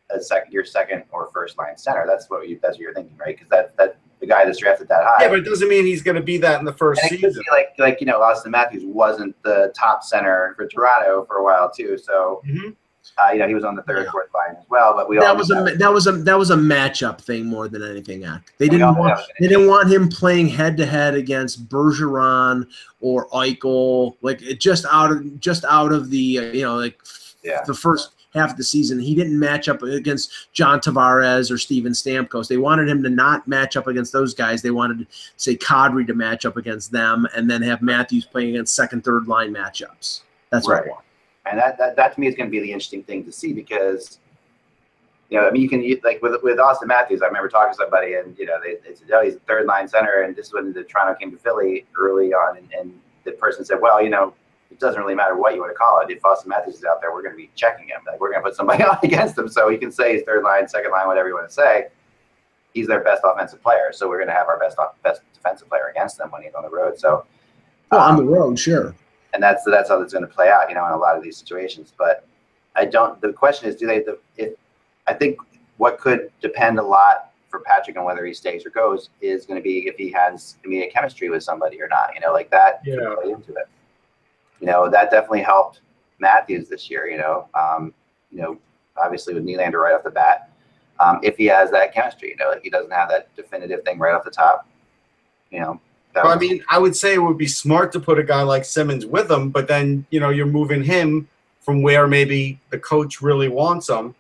a 0.10 0.22
second 0.22 0.52
your 0.54 0.66
second 0.66 1.04
or 1.12 1.30
first 1.34 1.58
line 1.58 1.78
center. 1.78 2.06
That's 2.08 2.30
what 2.30 2.48
you 2.48 2.60
that's 2.62 2.76
what 2.78 2.82
you're 2.82 2.94
thinking, 2.94 3.18
right? 3.18 3.36
Because 3.36 3.50
that 3.50 3.76
that 3.78 3.98
the 4.20 4.26
guy 4.28 4.46
that's 4.46 4.58
drafted 4.60 4.88
that 4.90 5.04
high. 5.04 5.24
Yeah, 5.24 5.30
but 5.30 5.40
it 5.40 5.46
doesn't 5.46 5.70
mean 5.70 5.86
he's 5.86 6.02
going 6.02 6.16
to 6.16 6.22
be 6.22 6.38
that 6.40 6.60
in 6.60 6.66
the 6.66 6.74
first 6.74 7.02
and 7.02 7.10
season. 7.10 7.42
be 7.44 7.52
like 7.52 7.70
like 7.78 8.00
you 8.02 8.06
know 8.08 8.22
Austin 8.22 8.52
Matthews 8.52 8.84
wasn't 8.86 9.36
the 9.44 9.74
top 9.78 10.04
center 10.04 10.54
for 10.58 10.68
Toronto 10.68 11.26
for 11.26 11.38
a 11.38 11.44
while 11.44 11.70
too. 11.72 11.98
So 11.98 12.42
Mhm. 12.48 12.76
uh, 13.18 13.32
you 13.32 13.40
know 13.40 13.48
he 13.48 13.54
was 13.54 13.64
on 13.64 13.76
the 13.76 13.82
third 13.84 14.06
Yeah. 14.06 14.12
fourth 14.12 14.28
line 14.34 14.56
as 14.60 14.66
well. 14.70 14.94
But 14.94 15.08
we 15.10 15.18
all 15.18 15.24
That 15.26 15.38
was 15.38 15.50
a 15.52 15.76
that 15.78 15.94
was 15.94 16.08
a 16.08 16.12
that 16.12 16.38
was 16.38 16.50
a 16.52 16.56
matchup 16.56 17.22
thing 17.22 17.46
more 17.46 17.68
than 17.70 17.82
anything. 17.82 18.26
Act. 18.26 18.52
They 18.58 18.66
We 18.66 18.70
didn't 18.72 18.96
want 18.98 19.20
they 19.40 19.48
didn't 19.48 19.68
want 19.68 19.90
him 19.90 20.10
playing 20.10 20.48
head 20.50 20.76
to 20.78 20.86
head 20.86 21.16
against 21.16 21.70
Bergeron 21.70 22.68
or 23.02 23.28
Eichel, 23.30 24.16
like 24.22 24.42
it 24.42 24.60
just 24.60 24.86
out 24.92 25.12
of 25.12 25.40
just 25.40 25.64
out 25.66 25.92
of 25.94 26.10
the 26.10 26.40
uh, 26.40 26.42
you 26.52 26.64
know 26.64 26.76
like 26.76 27.00
Yeah. 27.42 27.62
the 27.66 27.74
first 27.74 28.12
half 28.34 28.52
of 28.52 28.58
the 28.58 28.64
season. 28.64 29.00
He 29.00 29.16
didn't 29.16 29.38
match 29.40 29.68
up 29.70 29.82
against 29.82 30.32
John 30.54 30.80
Tavares 30.80 31.50
or 31.52 31.58
Steven 31.58 31.92
Stamkos. 31.94 32.48
They 32.48 32.58
wanted 32.58 32.88
him 32.88 33.02
to 33.04 33.10
not 33.10 33.48
match 33.48 33.76
up 33.76 33.88
against 33.88 34.14
those 34.14 34.34
guys. 34.34 34.62
They 34.62 34.72
wanted 34.72 35.08
say 35.38 35.56
Kadri 35.56 36.06
to 36.08 36.14
match 36.14 36.46
up 36.46 36.58
against 36.58 36.92
them, 36.92 37.28
and 37.36 37.50
then 37.50 37.62
have 37.64 37.82
Matthews 37.82 38.26
playing 38.26 38.50
against 38.52 38.76
second 38.76 39.04
third 39.04 39.28
line 39.28 39.54
matchups. 39.54 40.22
That's 40.52 40.68
what 40.68 40.74
Right. 40.82 40.86
I 40.86 40.90
want. 40.90 41.06
and 41.46 41.60
that, 41.60 41.78
that 41.80 41.96
that 41.96 42.14
to 42.14 42.20
me 42.20 42.28
is 42.28 42.36
going 42.36 42.48
to 42.48 42.52
be 42.52 42.60
the 42.60 42.72
interesting 42.72 43.04
thing 43.04 43.24
to 43.26 43.32
see 43.32 43.54
because 43.54 44.20
you 45.30 45.40
know 45.40 45.48
I 45.48 45.52
mean 45.52 45.62
you 45.62 45.70
can 45.70 45.82
you- 45.82 46.00
like 46.04 46.22
with 46.22 46.42
with 46.44 46.58
Auston 46.60 46.88
Matthews 46.88 47.22
I 47.22 47.28
remember 47.28 47.50
talking 47.50 47.72
to 47.74 47.78
somebody 47.78 48.16
and 48.16 48.38
you 48.38 48.46
know 48.46 48.58
they, 48.64 48.76
they 48.88 48.96
said 48.96 49.08
oh 49.14 49.24
he's 49.24 49.36
a 49.36 49.40
third 49.40 49.66
line 49.66 49.88
center 49.88 50.22
and 50.24 50.36
this 50.36 50.48
is 50.48 50.54
when 50.54 50.74
the 50.74 50.84
Toronto 50.84 51.16
came 51.20 51.32
to 51.32 51.38
Philly 51.38 51.86
early 51.98 52.34
on 52.34 52.58
and, 52.58 52.68
and 52.74 53.00
the 53.26 53.32
person 53.34 53.64
said 53.66 53.78
well 53.82 54.02
you 54.02 54.10
know 54.10 54.34
it 54.80 54.86
doesn't 54.86 55.02
really 55.02 55.16
matter 55.16 55.36
what 55.36 55.54
you 55.54 55.60
want 55.60 55.72
to 55.72 55.76
call 55.76 56.00
it 56.02 56.10
if 56.10 56.22
Auston 56.22 56.48
Matthews 56.48 56.76
is 56.76 56.86
out 56.86 57.02
there 57.02 57.12
we're 57.12 57.22
going 57.22 57.34
to 57.34 57.38
be 57.38 57.50
checking 57.56 57.88
him 57.88 58.00
like 58.08 58.20
we're 58.20 58.32
going 58.32 58.42
to 58.42 58.48
put 58.48 58.56
somebody 58.56 58.84
on 58.90 58.98
against 59.04 59.38
him 59.38 59.50
so 59.50 59.70
he 59.70 59.78
can 59.78 59.92
say 59.92 60.14
his 60.14 60.24
third 60.24 60.44
line 60.44 60.68
second 60.68 60.92
line 60.92 61.08
whatever 61.08 61.28
you 61.28 61.36
want 61.36 61.48
to 61.48 61.54
say 61.54 61.88
he's 62.74 62.88
their 62.88 63.04
best 63.04 63.22
offensive 63.26 63.62
player 63.62 63.92
so 63.92 64.08
we're 64.08 64.18
going 64.18 64.28
to 64.30 64.34
have 64.34 64.48
our 64.48 64.58
best 64.60 64.80
off- 64.80 64.96
best 65.04 65.22
defensive 65.34 65.68
player 65.68 65.88
against 65.92 66.18
them 66.18 66.32
when 66.32 66.42
he's 66.44 66.54
on 66.54 66.64
the 66.64 66.70
road 66.70 66.98
so 66.98 67.26
Well, 67.92 68.00
on 68.02 68.16
the 68.16 68.24
um, 68.24 68.30
road, 68.30 68.58
sure. 68.60 68.96
and 69.34 69.44
that's 69.44 69.64
that's 69.66 69.90
how 69.90 70.02
it's 70.02 70.14
going 70.14 70.26
to 70.26 70.34
play 70.34 70.50
out, 70.50 70.70
you 70.70 70.76
know, 70.76 70.86
in 70.86 70.92
a 70.94 70.98
lot 70.98 71.18
of 71.18 71.24
these 71.24 71.36
situations. 71.38 71.92
But 71.98 72.26
I 72.76 72.86
don't. 72.86 73.20
The 73.22 73.34
question 73.34 73.68
is, 73.68 73.76
do 73.76 73.88
they? 73.88 74.00
The, 74.00 74.18
if 74.38 74.54
I 75.08 75.14
think 75.14 75.40
what 75.78 75.98
could 76.00 76.32
depend 76.42 76.78
a 76.80 76.84
lot 76.84 77.32
for 77.50 77.62
Patrick 77.62 77.98
on 77.98 78.04
whether 78.06 78.24
he 78.26 78.34
stays 78.34 78.64
or 78.66 78.70
goes 78.70 79.10
is 79.22 79.46
going 79.48 79.60
to 79.60 79.64
be 79.64 79.88
if 79.88 79.96
he 79.98 80.12
has 80.12 80.58
immediate 80.64 80.94
chemistry 80.94 81.30
with 81.30 81.42
somebody 81.42 81.82
or 81.82 81.88
not. 81.88 82.14
You 82.14 82.22
know, 82.22 82.32
like 82.32 82.52
that. 82.52 82.84
could 82.84 82.94
Yeah. 82.94 83.16
play 83.20 83.32
into 83.32 83.52
it. 83.54 83.68
You 84.60 84.68
know, 84.68 84.90
that 84.90 85.12
definitely 85.12 85.42
helped 85.42 85.82
Matthews 86.20 86.70
this 86.70 86.90
year. 86.90 87.10
You 87.10 87.18
know, 87.18 87.48
um, 87.54 87.94
you 88.32 88.42
know, 88.42 88.58
obviously 88.98 89.34
with 89.34 89.46
Nylander 89.46 89.82
right 89.82 89.94
off 89.94 90.04
the 90.04 90.12
bat. 90.12 90.52
Um, 91.00 91.20
if 91.24 91.38
he 91.38 91.46
has 91.46 91.72
that 91.72 91.94
chemistry, 91.94 92.30
you 92.30 92.36
know, 92.36 92.50
like 92.50 92.62
he 92.62 92.70
doesn't 92.70 92.92
have 92.92 93.10
that 93.10 93.34
definitive 93.36 93.84
thing 93.84 94.00
right 94.00 94.14
off 94.14 94.24
the 94.24 94.32
top. 94.32 94.68
You 95.50 95.62
know. 95.62 95.82
Well, 96.16 96.28
I 96.28 96.36
mean, 96.36 96.64
I 96.70 96.80
would 96.80 96.96
say 96.96 97.14
it 97.14 97.20
would 97.20 97.38
be 97.38 97.48
smart 97.48 97.94
to 97.94 98.00
put 98.00 98.20
a 98.20 98.24
guy 98.24 98.42
like 98.42 98.66
Simmonds 98.66 99.06
with 99.06 99.32
him, 99.32 99.52
but 99.52 99.68
then 99.68 100.06
you 100.10 100.20
know 100.20 100.30
you're 100.30 100.46
moving 100.46 100.84
him 100.84 101.30
from 101.62 101.82
where 101.82 102.08
maybe 102.08 102.60
the 102.72 102.80
coach 102.80 103.22
really 103.22 103.48
wants 103.48 103.90
him. 103.90 104.16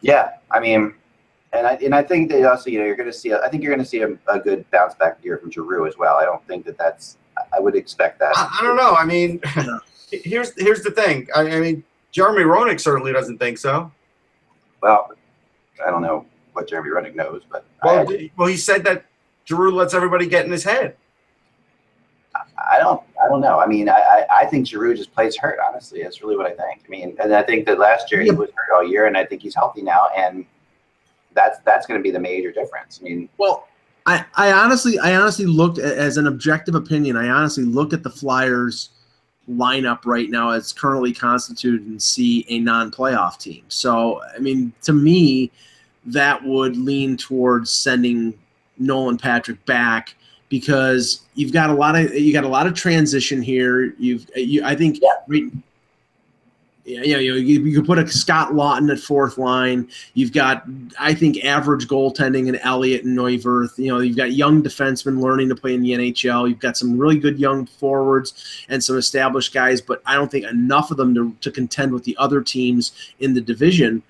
Yeah, 0.00 0.30
I 0.50 0.58
mean, 0.58 0.94
and 1.52 1.66
I 1.66 1.74
and 1.74 1.94
I 1.94 2.02
think 2.02 2.30
that 2.30 2.50
also 2.50 2.70
you 2.70 2.78
know 2.78 2.86
you're 2.86 2.96
going 2.96 3.10
to 3.10 3.16
see 3.16 3.32
I 3.32 3.48
think 3.48 3.62
you're 3.62 3.72
going 3.72 3.84
to 3.84 3.88
see 3.88 4.00
a, 4.00 4.16
a 4.28 4.40
good 4.40 4.68
bounce 4.70 4.94
back 4.94 5.18
year 5.22 5.38
from 5.38 5.50
Giroux 5.50 5.86
as 5.86 5.98
well. 5.98 6.16
I 6.16 6.24
don't 6.24 6.44
think 6.46 6.64
that 6.64 6.78
that's 6.78 7.18
I- 7.52 7.60
would 7.60 7.74
expect 7.76 8.18
that. 8.20 8.32
I, 8.36 8.58
I 8.60 8.62
don't 8.64 8.76
know. 8.76 8.94
I 8.94 9.04
mean, 9.04 9.40
Yeah. 9.56 9.78
here's 10.10 10.52
here's 10.60 10.82
the 10.82 10.90
thing. 10.90 11.28
I, 11.34 11.42
I 11.42 11.60
mean, 11.60 11.84
Jeremy 12.12 12.42
Roenick 12.44 12.80
certainly 12.80 13.12
doesn't 13.12 13.38
think 13.38 13.58
so. 13.58 13.90
Well, 14.82 15.12
I 15.84 15.90
don't 15.90 16.02
know 16.02 16.26
what 16.52 16.68
Jeremy 16.68 16.90
Roenick 16.90 17.14
knows, 17.14 17.42
but 17.50 17.64
Well, 17.84 18.10
I, 18.10 18.30
well, 18.36 18.48
he 18.48 18.56
said 18.56 18.82
that 18.84 19.04
Giroux 19.46 19.70
lets 19.72 19.94
everybody 19.94 20.26
get 20.26 20.44
in 20.44 20.50
his 20.50 20.64
head. 20.64 20.96
I 22.70 22.78
don't 22.78 23.02
I 23.22 23.28
don't 23.28 23.40
know. 23.40 23.58
I 23.58 23.66
mean, 23.66 23.88
I, 23.88 23.98
I 23.98 24.26
I 24.42 24.46
think 24.46 24.66
Giroux 24.66 24.94
just 24.94 25.12
plays 25.14 25.36
hurt. 25.36 25.58
Honestly, 25.66 26.02
that's 26.02 26.22
really 26.22 26.36
what 26.36 26.46
I 26.46 26.50
think. 26.54 26.82
I 26.86 26.88
mean, 26.88 27.16
and 27.20 27.34
I 27.34 27.42
think 27.42 27.66
that 27.66 27.78
last 27.78 28.10
year 28.12 28.20
he 28.20 28.30
was 28.30 28.50
hurt 28.54 28.74
all 28.74 28.84
year, 28.86 29.06
and 29.06 29.16
I 29.16 29.24
think 29.24 29.42
he's 29.42 29.54
healthy 29.54 29.82
now, 29.82 30.08
and 30.16 30.44
that's 31.34 31.58
that's 31.64 31.86
going 31.86 31.98
to 31.98 32.02
be 32.02 32.10
the 32.10 32.20
major 32.20 32.52
difference. 32.52 33.00
I 33.00 33.04
mean, 33.04 33.28
Well, 33.38 33.66
I, 34.10 34.24
I 34.34 34.52
honestly, 34.52 34.98
I 34.98 35.14
honestly 35.14 35.46
looked 35.46 35.78
at, 35.78 35.96
as 35.96 36.16
an 36.16 36.26
objective 36.26 36.74
opinion. 36.74 37.16
I 37.16 37.28
honestly 37.28 37.64
look 37.64 37.92
at 37.92 38.02
the 38.02 38.10
Flyers 38.10 38.90
lineup 39.48 40.04
right 40.04 40.30
now 40.30 40.50
as 40.50 40.72
currently 40.72 41.12
constituted 41.12 41.86
and 41.86 42.00
see 42.00 42.44
a 42.48 42.58
non-playoff 42.58 43.38
team. 43.38 43.64
So, 43.68 44.20
I 44.34 44.38
mean, 44.38 44.72
to 44.82 44.92
me, 44.92 45.50
that 46.06 46.42
would 46.44 46.76
lean 46.76 47.16
towards 47.16 47.70
sending 47.70 48.34
Nolan 48.78 49.18
Patrick 49.18 49.64
back 49.66 50.14
because 50.48 51.20
you've 51.34 51.52
got 51.52 51.70
a 51.70 51.74
lot 51.74 51.94
of 51.94 52.12
you 52.14 52.32
got 52.32 52.44
a 52.44 52.48
lot 52.48 52.66
of 52.66 52.74
transition 52.74 53.40
here. 53.40 53.94
You've 53.98 54.28
you, 54.34 54.64
I 54.64 54.74
think 54.74 54.98
Yeah. 55.00 55.08
right, 55.28 55.44
yeah, 56.84 57.02
yeah, 57.02 57.18
you, 57.18 57.32
know, 57.32 57.36
you, 57.36 57.60
you 57.62 57.76
could 57.78 57.86
put 57.86 57.98
a 57.98 58.08
Scott 58.08 58.52
Laughton 58.52 58.90
at 58.90 58.98
fourth 58.98 59.38
line. 59.38 59.88
You've 60.14 60.32
got, 60.32 60.64
I 60.98 61.14
think, 61.14 61.44
average 61.44 61.86
goaltending 61.86 62.48
in 62.48 62.56
Elliott 62.56 63.04
and 63.04 63.16
Neuwirth. 63.16 63.78
You 63.78 63.88
know, 63.88 64.00
you've 64.00 64.16
got 64.16 64.32
young 64.32 64.62
defensemen 64.62 65.20
learning 65.20 65.50
to 65.50 65.54
play 65.54 65.74
in 65.74 65.82
the 65.82 65.92
NHL. 65.92 66.48
You've 66.48 66.58
got 66.58 66.76
some 66.76 66.98
really 66.98 67.18
good 67.18 67.38
young 67.38 67.66
forwards 67.66 68.64
and 68.68 68.82
some 68.82 68.96
established 68.96 69.52
guys, 69.52 69.80
but 69.80 70.02
I 70.06 70.14
don't 70.14 70.30
think 70.30 70.46
enough 70.46 70.90
of 70.90 70.96
them 70.96 71.14
to, 71.14 71.36
to 71.42 71.50
contend 71.50 71.92
with 71.92 72.04
the 72.04 72.16
other 72.18 72.40
teams 72.40 72.92
in 73.20 73.34
the 73.34 73.40
division. 73.40 74.02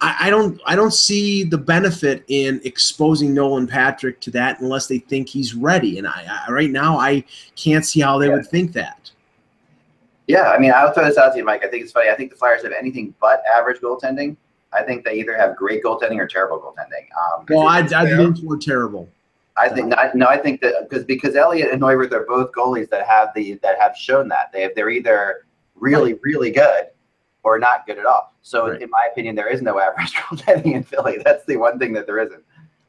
I, 0.00 0.16
I 0.22 0.30
don't, 0.30 0.60
I 0.66 0.76
don't 0.76 0.92
see 0.92 1.44
the 1.44 1.58
benefit 1.58 2.24
in 2.28 2.60
exposing 2.64 3.32
Nolan 3.32 3.66
Patrick 3.66 4.20
to 4.20 4.30
that 4.32 4.60
unless 4.60 4.86
they 4.86 4.98
think 4.98 5.28
he's 5.28 5.54
ready. 5.54 5.98
And 5.98 6.06
I, 6.06 6.42
I 6.46 6.52
right 6.52 6.70
now, 6.70 6.98
I 6.98 7.24
can't 7.56 7.84
see 7.86 8.00
how 8.00 8.18
they 8.18 8.26
Yeah. 8.26 8.34
would 8.34 8.46
think 8.46 8.72
that. 8.74 9.10
Yeah, 10.28 10.50
I 10.50 10.58
mean, 10.58 10.72
I'll 10.74 10.92
throw 10.92 11.06
this 11.06 11.16
out 11.16 11.30
to 11.32 11.38
you, 11.38 11.44
Mike. 11.44 11.64
I 11.64 11.68
think 11.68 11.82
it's 11.82 11.92
funny. 11.92 12.10
I 12.10 12.14
think 12.14 12.30
the 12.30 12.36
Flyers 12.36 12.62
have 12.62 12.72
anything 12.78 13.14
but 13.20 13.42
average 13.52 13.80
goaltending. 13.80 14.36
I 14.74 14.82
think 14.82 15.04
they 15.04 15.14
either 15.14 15.34
have 15.36 15.56
great 15.56 15.82
goaltending 15.82 16.18
or 16.18 16.26
terrible 16.26 16.58
goaltending. 16.60 17.06
Um, 17.38 17.46
Well, 17.48 17.66
I'd 17.66 17.90
Yeah. 17.90 18.02
lean 18.02 18.34
toward 18.34 18.60
terrible. 18.60 19.08
I 19.56 19.68
think 19.70 19.88
not, 19.88 20.14
no, 20.14 20.26
I 20.26 20.36
think 20.36 20.60
that 20.60 20.88
because 20.88 21.04
because 21.04 21.34
Elliott 21.34 21.72
and 21.72 21.80
Neuwirth 21.82 22.12
are 22.12 22.24
both 22.28 22.52
goalies 22.52 22.88
that 22.90 23.04
have 23.08 23.30
the 23.34 23.54
that 23.62 23.76
have 23.80 23.96
shown 23.96 24.28
that 24.28 24.52
they 24.52 24.62
have, 24.62 24.72
they're 24.76 24.90
either 24.90 25.46
really 25.74 26.14
really 26.22 26.50
good 26.52 26.84
or 27.42 27.58
not 27.58 27.84
good 27.86 27.98
at 27.98 28.04
all. 28.06 28.34
So 28.42 28.68
Right. 28.68 28.82
in 28.82 28.90
my 28.90 29.08
opinion, 29.10 29.34
there 29.34 29.48
is 29.48 29.62
no 29.62 29.80
average 29.80 30.12
goaltending 30.14 30.74
in 30.74 30.82
Philly. 30.84 31.18
That's 31.24 31.44
the 31.46 31.56
one 31.56 31.78
thing 31.78 31.92
that 31.94 32.06
there 32.06 32.18
isn't. 32.20 32.44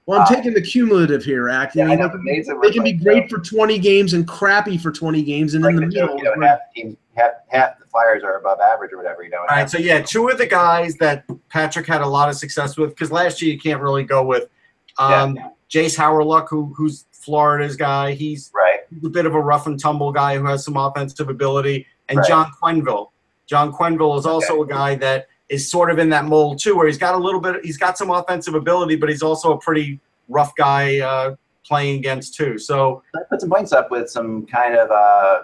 Well, 0.05 0.19
I'm 0.19 0.25
Uh, 0.25 0.35
taking 0.35 0.53
the 0.53 0.61
cumulative 0.61 1.23
here, 1.23 1.49
Act. 1.49 1.75
Yeah, 1.75 1.85
I 1.87 1.95
know, 1.95 2.07
they, 2.25 2.71
can 2.71 2.83
be 2.83 2.93
great 2.93 3.23
uh, 3.25 3.27
for 3.27 3.39
20 3.39 3.77
games 3.79 4.13
and 4.13 4.27
crappy 4.27 4.77
for 4.77 4.91
20 4.91 5.21
games, 5.23 5.53
and 5.53 5.63
like 5.63 5.75
in 5.75 5.81
the 5.81 5.85
the 5.85 5.91
joke, 5.91 6.15
middle. 6.15 6.33
you 6.33 6.41
know, 6.41 6.47
half 6.47 6.59
the 6.75 6.81
teams, 6.81 6.97
half 7.19 7.31
half 7.47 7.79
the 7.79 7.85
Flyers 7.85 8.23
are 8.23 8.37
above 8.37 8.59
average 8.59 8.93
or 8.93 8.97
whatever. 8.97 9.23
You 9.23 9.29
know. 9.29 9.39
All 9.39 9.47
right, 9.47 9.69
so 9.69 9.77
yeah, 9.77 10.01
two 10.01 10.29
of 10.29 10.37
the 10.37 10.47
guys 10.47 10.95
that 10.95 11.25
Patrick 11.49 11.87
had 11.87 12.01
a 12.01 12.07
lot 12.07 12.29
of 12.29 12.35
success 12.35 12.77
with, 12.77 12.89
because 12.91 13.11
last 13.11 13.41
year 13.41 13.53
you 13.53 13.59
can't 13.59 13.81
really 13.81 14.03
go 14.03 14.23
with 14.23 14.49
um, 14.97 15.35
yeah, 15.35 15.49
Jayce 15.69 15.97
Hawryluk, 15.97 16.47
who 16.49 16.73
who's 16.75 17.05
Florida's 17.11 17.75
guy. 17.75 18.13
He's 18.13 18.51
right. 18.53 18.79
a 19.03 19.09
bit 19.09 19.25
of 19.25 19.35
a 19.35 19.39
rough 19.39 19.67
and 19.67 19.79
tumble 19.79 20.11
guy 20.11 20.37
who 20.37 20.45
has 20.45 20.63
some 20.63 20.77
offensive 20.77 21.29
ability, 21.29 21.85
and 22.07 22.19
Right. 22.19 22.27
John 22.27 22.51
Quenneville. 22.61 23.09
John 23.45 23.73
Quenneville 23.73 24.17
is 24.17 24.25
also 24.25 24.61
a 24.61 24.67
guy 24.67 24.95
that 24.95 25.27
is 25.49 25.69
sort 25.69 25.89
of 25.89 25.97
in 25.97 26.09
that 26.09 26.25
mold 26.25 26.59
too, 26.59 26.75
where 26.75 26.85
he's 26.85 26.99
got 26.99 27.15
a 27.15 27.17
little 27.17 27.41
bit, 27.41 27.63
he's 27.63 27.77
got 27.77 27.97
some 27.97 28.11
offensive 28.11 28.53
ability, 28.53 28.95
but 28.95 29.09
he's 29.09 29.23
also 29.23 29.53
a 29.53 29.59
pretty 29.59 29.99
rough 30.27 30.55
guy 30.55 30.99
uh, 30.99 31.35
playing 31.65 31.97
against 31.97 32.35
too. 32.35 32.57
So 32.59 33.01
I 33.15 33.19
put 33.29 33.41
some 33.41 33.49
points 33.49 33.73
up 33.73 33.89
with 33.89 34.09
some 34.09 34.45
kind 34.45 34.75
of 34.75 34.91
uh, 34.91 35.43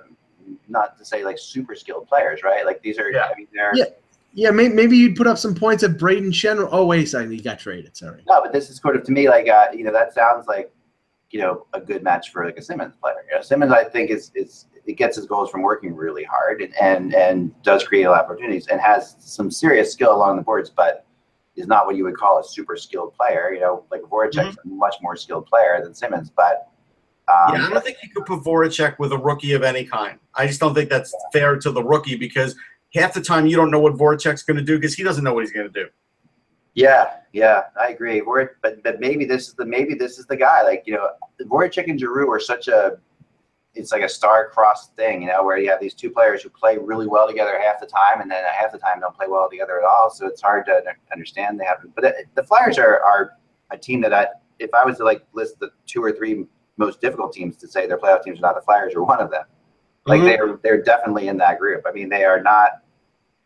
not 0.68 0.98
to 0.98 1.06
say 1.06 1.24
like 1.24 1.38
super 1.38 1.76
skilled 1.76 2.08
players, 2.08 2.42
right? 2.44 2.66
Like 2.66 2.82
these 2.82 3.00
are. 3.00 3.12
Yeah. 3.12 3.30
I 3.32 3.38
mean, 3.38 3.48
they're. 3.54 3.72
Yeah. 3.76 3.86
Yeah, 4.38 4.50
may, 4.50 4.68
maybe 4.68 4.98
you'd 4.98 5.16
put 5.16 5.28
up 5.28 5.38
some 5.38 5.56
points 5.56 5.82
at 5.82 5.92
Brayden 5.92 6.28
Schenn. 6.28 6.68
Oh, 6.70 6.86
wait 6.86 7.06
a 7.06 7.08
second. 7.08 7.32
He 7.32 7.40
got 7.40 7.58
traded. 7.58 7.96
Sorry. 7.96 8.22
No, 8.28 8.42
but 8.42 8.52
this 8.52 8.70
is 8.70 8.76
sort 8.76 8.98
of 8.98 9.04
to 9.04 9.14
me 9.14 9.30
like 9.30 9.48
uh, 9.48 9.68
you 9.74 9.86
know 9.86 9.94
that 9.94 10.14
sounds 10.14 10.46
like 10.46 10.70
you 11.32 11.40
know 11.40 11.66
a 11.74 11.80
good 11.80 12.04
match 12.04 12.34
for 12.34 12.46
like 12.46 12.58
a 12.58 12.62
Simmonds 12.62 12.98
player. 12.98 13.16
You 13.30 13.38
know, 13.38 13.42
Simmonds 13.42 13.74
I 13.74 13.86
think 13.86 14.12
is 14.12 14.34
is 14.36 14.66
it 14.86 14.98
gets 14.98 15.16
his 15.16 15.26
goals 15.26 15.50
from 15.50 15.62
working 15.62 15.96
really 15.96 16.26
hard 16.26 16.62
and 16.62 16.76
and, 16.82 17.16
and 17.16 17.64
does 17.64 17.86
create 17.88 18.04
a 18.04 18.12
lot 18.12 18.20
of 18.20 18.26
opportunities 18.26 18.68
and 18.68 18.82
has 18.82 19.16
some 19.20 19.50
serious 19.50 19.94
skill 19.94 20.14
along 20.14 20.36
the 20.36 20.44
boards, 20.44 20.70
but 20.70 21.06
is 21.56 21.68
not 21.68 21.86
what 21.86 21.96
you 21.96 22.04
would 22.04 22.18
call 22.18 22.40
a 22.40 22.44
super 22.44 22.76
skilled 22.76 23.14
player. 23.14 23.54
You 23.54 23.62
know, 23.62 23.86
like 23.90 24.02
Voracek's 24.02 24.58
a 24.58 24.68
much 24.68 24.96
more 25.02 25.16
skilled 25.16 25.46
player 25.46 25.80
than 25.82 25.94
Simmonds, 25.94 26.30
but 26.30 26.68
um, 27.28 27.56
yeah, 27.56 27.66
I 27.66 27.70
don't 27.72 27.84
think 27.84 27.98
you 28.04 28.10
could 28.10 28.26
put 28.26 28.44
Voracek 28.44 29.00
with 29.00 29.12
a 29.12 29.18
rookie 29.18 29.54
of 29.54 29.64
any 29.64 29.84
kind. 29.84 30.20
I 30.36 30.46
just 30.46 30.60
don't 30.60 30.76
think 30.76 30.90
that's 30.90 31.14
fair 31.34 31.58
to 31.58 31.72
the 31.72 31.84
rookie 31.84 32.16
because 32.16 32.56
half 32.94 33.14
the 33.14 33.22
time 33.22 33.48
you 33.48 33.56
don't 33.56 33.72
know 33.72 33.80
what 33.80 33.94
Voracek's 33.94 34.44
going 34.44 34.58
to 34.58 34.64
do 34.64 34.78
because 34.78 34.94
he 34.94 35.04
doesn't 35.04 35.24
know 35.24 35.34
what 35.34 35.44
he's 35.44 35.52
going 35.52 35.72
to 35.72 35.74
do. 35.74 35.90
Yeah, 36.76 37.16
yeah, 37.34 37.64
I 37.80 37.88
agree. 37.88 38.22
But 38.22 38.84
but 38.84 39.00
maybe 39.00 39.26
this 39.26 39.48
is 39.48 39.54
the 39.56 39.66
maybe 39.66 39.96
this 39.96 40.20
is 40.20 40.26
the 40.26 40.36
guy. 40.36 40.62
Like 40.62 40.84
you 40.86 40.94
know, 40.94 41.10
Voracek 41.42 41.90
and 41.90 42.00
Giroux 42.00 42.30
are 42.30 42.40
such 42.40 42.68
a 42.68 42.98
it's 43.76 43.92
like 43.92 44.04
a 44.04 44.10
star-crossed 44.10 44.96
thing, 44.96 45.22
you 45.22 45.28
know, 45.28 45.44
where 45.44 45.58
you 45.58 45.70
have 45.70 45.82
these 45.82 45.94
two 45.94 46.10
players 46.10 46.42
who 46.42 46.50
play 46.50 46.78
really 46.78 47.08
well 47.08 47.28
together 47.28 47.60
half 47.62 47.80
the 47.80 47.86
time, 47.86 48.22
and 48.22 48.32
then 48.32 48.44
half 48.54 48.72
the 48.72 48.78
time 48.78 49.00
don't 49.00 49.16
play 49.16 49.28
well 49.28 49.50
together 49.50 49.80
at 49.80 49.86
all. 49.86 50.10
So 50.10 50.28
it's 50.28 50.42
hard 50.42 50.66
to 50.68 50.82
understand. 51.12 51.60
They 51.60 51.66
haven't, 51.66 51.94
but 51.96 52.14
the 52.36 52.44
Flyers 52.44 52.78
are 52.78 53.02
are 53.02 53.32
a 53.72 53.78
team 53.78 54.02
that 54.02 54.14
I, 54.14 54.28
if 54.60 54.74
I 54.74 54.86
was 54.86 54.98
to 54.98 55.04
like 55.04 55.26
list 55.34 55.60
the 55.60 55.72
two 55.86 56.04
or 56.04 56.12
three 56.12 56.46
most 56.78 57.02
difficult 57.02 57.34
teams 57.34 57.58
to 57.58 57.68
say 57.68 57.88
their 57.88 57.98
playoff 57.98 58.24
teams 58.24 58.40
are 58.40 58.42
not 58.42 58.56
the 58.56 58.62
Flyers, 58.62 58.96
are 58.96 59.04
one 59.04 59.20
of 59.22 59.32
them. 59.32 59.44
Like 60.06 60.22
Mhm. 60.22 60.26
they're 60.26 60.60
they're 60.64 60.82
definitely 60.84 61.28
in 61.30 61.38
that 61.38 61.60
group. 61.60 61.84
I 61.88 61.92
mean, 61.92 62.10
they 62.10 62.26
are 62.26 62.42
not. 62.42 62.82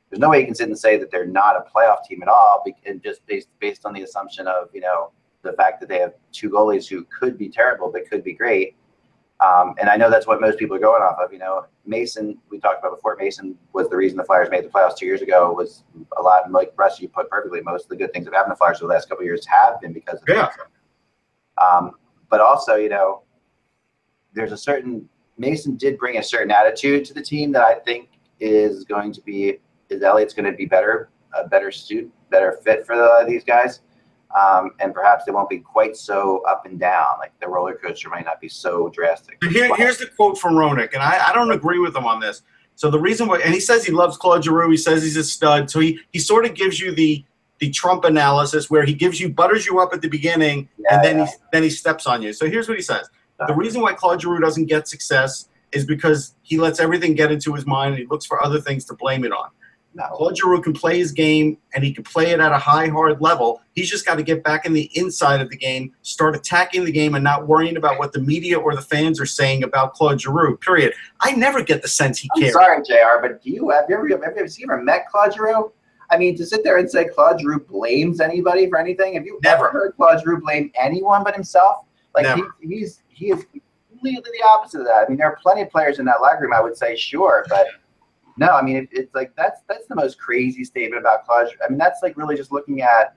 There's 0.09 0.19
no 0.19 0.29
way 0.29 0.39
you 0.39 0.45
can 0.45 0.55
sit 0.55 0.67
and 0.67 0.77
say 0.77 0.97
that 0.97 1.11
they're 1.11 1.25
not 1.25 1.55
a 1.55 1.63
playoff 1.69 2.03
team 2.03 2.21
at 2.23 2.27
all, 2.27 2.63
and 2.85 3.01
just 3.03 3.25
based 3.27 3.47
based 3.59 3.85
on 3.85 3.93
the 3.93 4.01
assumption 4.01 4.47
of 4.47 4.69
you 4.73 4.81
know 4.81 5.11
the 5.43 5.53
fact 5.53 5.79
that 5.79 5.87
they 5.87 5.99
have 5.99 6.13
two 6.31 6.49
goalies 6.49 6.87
who 6.89 7.05
could 7.17 7.37
be 7.37 7.47
terrible 7.49 7.89
but 7.91 8.09
could 8.09 8.23
be 8.23 8.33
great. 8.33 8.75
Um, 9.39 9.73
and 9.79 9.89
I 9.89 9.95
know 9.95 10.09
that's 10.09 10.27
what 10.27 10.41
most 10.41 10.59
people 10.59 10.75
are 10.75 10.79
going 10.79 11.01
off 11.01 11.17
of. 11.17 11.31
You 11.31 11.39
know, 11.39 11.65
Mason, 11.85 12.37
we 12.49 12.59
talked 12.59 12.79
about 12.79 12.93
before. 12.97 13.15
Mason 13.17 13.57
was 13.71 13.87
the 13.87 13.95
reason 13.95 14.17
the 14.17 14.25
Flyers 14.25 14.49
made 14.49 14.65
the 14.65 14.69
playoffs 14.69 14.97
two 14.97 15.05
years 15.05 15.21
ago. 15.21 15.53
Was 15.53 15.85
a 16.17 16.21
lot 16.21 16.51
like 16.51 16.73
Russ, 16.75 16.99
you 16.99 17.07
put 17.07 17.29
perfectly. 17.29 17.61
Most 17.61 17.83
of 17.83 17.89
the 17.89 17.95
good 17.95 18.11
things 18.11 18.25
that 18.25 18.33
happened 18.33 18.51
to 18.51 18.55
the 18.55 18.57
Flyers 18.57 18.79
over 18.81 18.87
the 18.87 18.95
last 18.95 19.07
couple 19.07 19.21
of 19.21 19.25
years 19.27 19.45
have 19.45 19.79
been 19.79 19.93
because 19.93 20.19
of 20.21 20.27
Yeah. 20.27 20.49
Um, 21.57 21.93
but 22.29 22.39
also, 22.41 22.75
you 22.75 22.89
know, 22.89 23.23
there's 24.33 24.51
a 24.51 24.57
certain 24.57 25.07
Mason 25.37 25.75
did 25.75 25.97
bring 25.97 26.17
a 26.17 26.23
certain 26.23 26.51
attitude 26.51 27.05
to 27.05 27.13
the 27.13 27.21
team 27.21 27.51
that 27.53 27.63
I 27.63 27.75
think 27.75 28.09
is 28.39 28.83
going 28.83 29.13
to 29.13 29.21
be 29.21 29.59
is 29.89 30.03
Elliott's 30.03 30.33
going 30.33 30.49
to 30.51 30.55
be 30.55 30.65
better, 30.65 31.09
a 31.33 31.47
better 31.47 31.71
suit, 31.71 32.11
better 32.29 32.59
fit 32.63 32.85
for 32.85 32.95
the, 32.95 33.25
these 33.27 33.43
guys. 33.43 33.81
Um, 34.39 34.71
and 34.79 34.93
perhaps 34.93 35.25
they 35.25 35.31
won't 35.31 35.49
be 35.49 35.57
quite 35.57 35.97
so 35.97 36.43
up 36.47 36.67
and 36.67 36.79
down. 36.79 37.05
Like 37.17 37.31
the 37.39 37.47
roller 37.47 37.73
coaster 37.73 38.09
might 38.09 38.25
not 38.25 38.39
be 38.39 38.47
so 38.47 38.89
drastic. 38.89 39.39
Here, 39.49 39.73
here's 39.75 39.97
the 39.97 40.05
quote 40.05 40.37
from 40.37 40.53
Roenick, 40.53 40.93
and 40.93 41.01
I, 41.01 41.29
I 41.29 41.33
don't 41.33 41.51
agree 41.51 41.79
with 41.79 41.95
him 41.95 42.05
on 42.05 42.19
this. 42.19 42.43
So 42.75 42.91
the 42.91 42.99
reason 42.99 43.27
why, 43.27 43.39
and 43.39 43.53
he 43.53 43.59
says 43.59 43.83
he 43.83 43.91
loves 43.91 44.17
Claude 44.17 44.43
Giroux. 44.43 44.69
He 44.69 44.77
says 44.77 45.01
he's 45.01 45.17
a 45.17 45.23
stud. 45.23 45.71
So 45.71 45.79
he 45.79 45.99
he 46.11 46.19
sort 46.19 46.45
of 46.45 46.53
gives 46.53 46.79
you 46.79 46.93
the 46.93 47.25
the 47.59 47.69
Trump 47.69 48.05
analysis 48.05 48.69
where 48.69 48.83
he 48.85 48.93
gives 48.93 49.19
you 49.19 49.29
butters 49.29 49.65
you 49.65 49.79
up 49.79 49.93
at 49.93 50.01
the 50.01 50.07
beginning, 50.09 50.69
Yeah, 50.77 50.95
and 50.95 51.03
then 51.03 51.17
yeah. 51.19 51.25
he 51.25 51.31
then 51.51 51.63
he 51.63 51.69
steps 51.69 52.07
on 52.07 52.21
you. 52.21 52.33
So 52.33 52.49
here's 52.49 52.67
what 52.67 52.77
he 52.77 52.83
says: 52.83 53.09
the 53.47 53.53
reason 53.53 53.81
why 53.81 53.93
Claude 53.93 54.21
Giroux 54.21 54.39
doesn't 54.39 54.65
get 54.65 54.87
success 54.87 55.49
is 55.71 55.85
because 55.85 56.35
he 56.41 56.57
lets 56.57 56.79
everything 56.79 57.13
get 57.13 57.31
into 57.31 57.53
his 57.53 57.65
mind 57.65 57.93
and 57.93 57.99
he 57.99 58.07
looks 58.07 58.25
for 58.25 58.43
other 58.43 58.59
things 58.59 58.85
to 58.85 58.93
blame 58.95 59.23
it 59.23 59.31
on. 59.31 59.49
No. 59.95 60.05
Claude 60.13 60.37
Giroux 60.37 60.61
can 60.61 60.73
play 60.73 60.97
his 60.97 61.11
game 61.11 61.57
and 61.73 61.83
he 61.83 61.91
can 61.91 62.03
play 62.03 62.29
it 62.31 62.39
at 62.39 62.51
a 62.51 62.57
high, 62.57 62.87
hard 62.87 63.21
level. 63.21 63.61
He's 63.73 63.89
just 63.89 64.05
got 64.05 64.15
to 64.15 64.23
get 64.23 64.43
back 64.43 64.65
in 64.65 64.73
the 64.73 64.89
inside 64.93 65.41
of 65.41 65.49
the 65.49 65.57
game, 65.57 65.93
start 66.03 66.35
attacking 66.35 66.85
the 66.85 66.91
game, 66.91 67.15
and 67.15 67.23
not 67.23 67.47
worrying 67.47 67.75
about 67.75 67.97
what 67.97 68.13
the 68.13 68.19
media 68.21 68.57
or 68.57 68.75
the 68.75 68.81
fans 68.81 69.19
are 69.19 69.25
saying 69.25 69.63
about 69.63 69.93
Claude 69.93 70.21
Giroux. 70.21 70.57
Period. 70.57 70.93
I 71.21 71.31
never 71.31 71.63
get 71.63 71.81
the 71.81 71.87
sense 71.87 72.19
he 72.19 72.29
I'm 72.35 72.41
cares. 72.41 72.53
sorry, 72.53 72.83
Jr. 72.83 73.19
But 73.21 73.41
do 73.41 73.49
you 73.49 73.69
have 73.69 73.85
you 73.89 73.95
ever 73.95 74.03
have 74.03 74.09
you 74.09 74.15
ever, 74.27 74.39
have 74.39 74.57
you 74.57 74.67
ever 74.71 74.81
met 74.83 75.07
Claude 75.09 75.33
Giroux? 75.33 75.71
I 76.11 76.17
mean, 76.17 76.35
to 76.37 76.45
sit 76.45 76.63
there 76.63 76.77
and 76.77 76.89
say 76.89 77.05
Claude 77.05 77.39
Giroux 77.39 77.59
blames 77.59 78.19
anybody 78.19 78.67
for 78.69 78.79
anything. 78.79 79.13
Have 79.13 79.25
you 79.25 79.39
Never. 79.43 79.67
ever 79.67 79.71
heard 79.71 79.95
Claude 79.95 80.21
Giroux 80.21 80.41
blame 80.41 80.71
anyone 80.75 81.23
but 81.23 81.35
himself? 81.35 81.85
Like 82.15 82.25
he, 82.35 82.43
he's 82.67 83.03
he 83.07 83.31
is 83.31 83.45
completely 83.89 84.31
the 84.37 84.45
opposite 84.45 84.79
of 84.79 84.87
that. 84.87 85.05
I 85.05 85.09
mean, 85.09 85.17
there 85.17 85.27
are 85.27 85.37
plenty 85.41 85.61
of 85.61 85.69
players 85.69 85.99
in 85.99 86.05
that 86.05 86.21
locker 86.21 86.41
room. 86.41 86.53
I 86.53 86.61
would 86.61 86.75
say 86.75 86.95
sure, 86.95 87.45
but 87.49 87.67
no. 88.37 88.49
I 88.49 88.61
mean, 88.61 88.77
it, 88.77 88.89
it's 88.91 89.13
like 89.13 89.35
that's 89.35 89.61
that's 89.67 89.87
the 89.87 89.95
most 89.95 90.19
crazy 90.19 90.63
statement 90.63 90.99
about 90.99 91.25
Claude. 91.25 91.49
I 91.63 91.69
mean, 91.69 91.77
that's 91.77 91.99
like 92.01 92.17
really 92.17 92.35
just 92.35 92.51
looking 92.51 92.81
at 92.81 93.15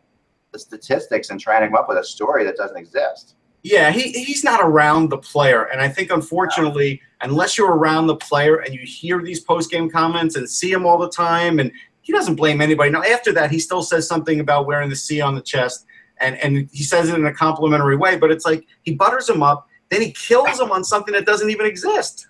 the 0.53 0.59
statistics 0.59 1.30
and 1.30 1.40
trying 1.40 1.62
to 1.62 1.68
come 1.68 1.76
up 1.76 1.88
with 1.88 1.99
a 1.99 2.05
story 2.05 2.45
that 2.45 2.57
doesn't 2.57 2.76
exist. 2.76 3.36
Yeah, 3.62 3.93
he, 3.93 4.11
he's 4.11 4.43
not 4.43 4.61
around 4.61 5.09
the 5.09 5.18
player. 5.18 5.64
And 5.64 5.80
I 5.80 5.88
think, 5.88 6.11
unfortunately, 6.11 7.01
unless 7.20 7.57
you're 7.57 7.72
around 7.72 8.09
the 8.09 8.16
player 8.16 8.57
and 8.57 8.74
you 8.74 8.80
hear 8.80 9.22
these 9.22 9.38
post 9.38 9.70
game 9.70 9.88
comments 9.88 10.34
and 10.34 10.51
see 10.51 10.72
him 10.72 10.84
all 10.84 10.99
the 10.99 11.09
time, 11.09 11.61
and 11.61 11.70
he 12.03 12.12
doesn't 12.12 12.34
blame 12.36 12.61
anybody. 12.61 12.90
Now, 12.90 13.03
after 13.03 13.32
that, 13.32 13.50
he 13.50 13.59
still 13.59 13.82
says 13.82 14.07
something 14.07 14.40
about 14.40 14.66
wearing 14.66 14.90
the 14.90 14.96
C 14.96 15.20
on 15.20 15.34
the 15.34 15.40
chest, 15.40 15.86
and, 16.20 16.36
and 16.36 16.68
he 16.72 16.82
says 16.84 17.09
it 17.09 17.14
in 17.14 17.26
a 17.26 17.32
complimentary 17.32 17.96
way, 17.96 18.16
but 18.16 18.30
it's 18.30 18.44
like 18.44 18.66
he 18.82 18.94
butters 18.94 19.28
him 19.28 19.42
up, 19.42 19.66
then 19.90 20.03
he 20.03 20.12
kills 20.12 20.61
him 20.61 20.70
on 20.70 20.84
something 20.84 21.12
that 21.14 21.26
doesn't 21.26 21.50
even 21.50 21.66
exist. 21.66 22.26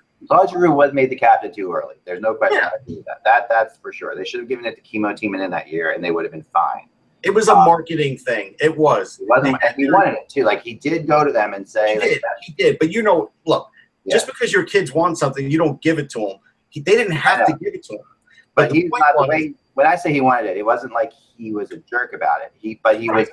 Giroux 0.49 0.71
was 0.73 0.93
made 0.93 1.11
the 1.11 1.17
captain 1.17 1.53
too 1.53 1.73
early. 1.73 1.97
There's 2.05 2.21
no 2.21 2.35
question 2.35 2.61
Yeah. 2.63 2.69
about 2.69 3.05
that. 3.07 3.25
That 3.25 3.49
that's 3.49 3.79
for 3.79 3.93
sure. 3.93 4.15
They 4.15 4.25
should 4.25 4.41
have 4.41 4.49
given 4.49 4.65
it 4.67 4.77
to 4.77 4.81
Kimmo 4.81 5.13
Timonen 5.15 5.51
that 5.51 5.69
year, 5.69 5.91
and 5.93 6.03
they 6.05 6.13
would 6.13 6.25
have 6.25 6.33
been 6.33 6.45
fine. 6.53 6.89
It 7.25 7.31
was 7.31 7.49
a 7.49 7.55
marketing 7.55 8.19
thing. 8.19 8.55
It 8.61 8.77
was. 8.77 9.17
He 9.17 9.25
wasn't, 9.27 9.57
and 9.65 9.75
he 9.77 9.91
wanted 9.91 10.15
it 10.15 10.29
too. 10.29 10.45
Like 10.45 10.63
he 10.63 10.75
did 10.75 11.07
go 11.07 11.25
to 11.25 11.33
them 11.33 11.55
and 11.55 11.69
say, 11.69 11.95
He 11.95 11.99
like, 12.01 12.09
did. 12.11 12.23
He 12.43 12.53
did. 12.53 12.79
But 12.79 12.91
you 12.93 13.03
know, 13.03 13.31
look, 13.47 13.69
Yeah. 14.05 14.15
just 14.15 14.27
because 14.27 14.53
your 14.53 14.65
kids 14.65 14.93
want 14.93 15.19
something, 15.19 15.49
you 15.51 15.59
don't 15.59 15.81
give 15.83 15.99
it 15.99 16.09
to 16.11 16.19
them. 16.21 16.37
He, 16.69 16.81
they 16.81 16.93
didn't 16.93 17.13
have 17.17 17.47
to 17.47 17.53
give 17.63 17.75
it 17.75 17.83
to 17.85 17.95
him. 17.95 18.01
but 18.55 18.71
the 18.71 18.75
he's 18.83 18.91
not 18.93 19.15
the 19.19 19.27
way. 19.29 19.55
When 19.75 19.87
I 19.87 19.97
say 19.97 20.13
he 20.13 20.21
wanted 20.21 20.51
it, 20.51 20.57
it 20.57 20.67
wasn't 20.67 20.93
like 20.93 21.13
he 21.13 21.53
was 21.53 21.71
a 21.73 21.79
jerk 21.79 22.13
about 22.15 22.43
it. 22.43 22.53
He, 22.59 22.81
but 22.83 23.01
he 23.01 23.09
was 23.11 23.29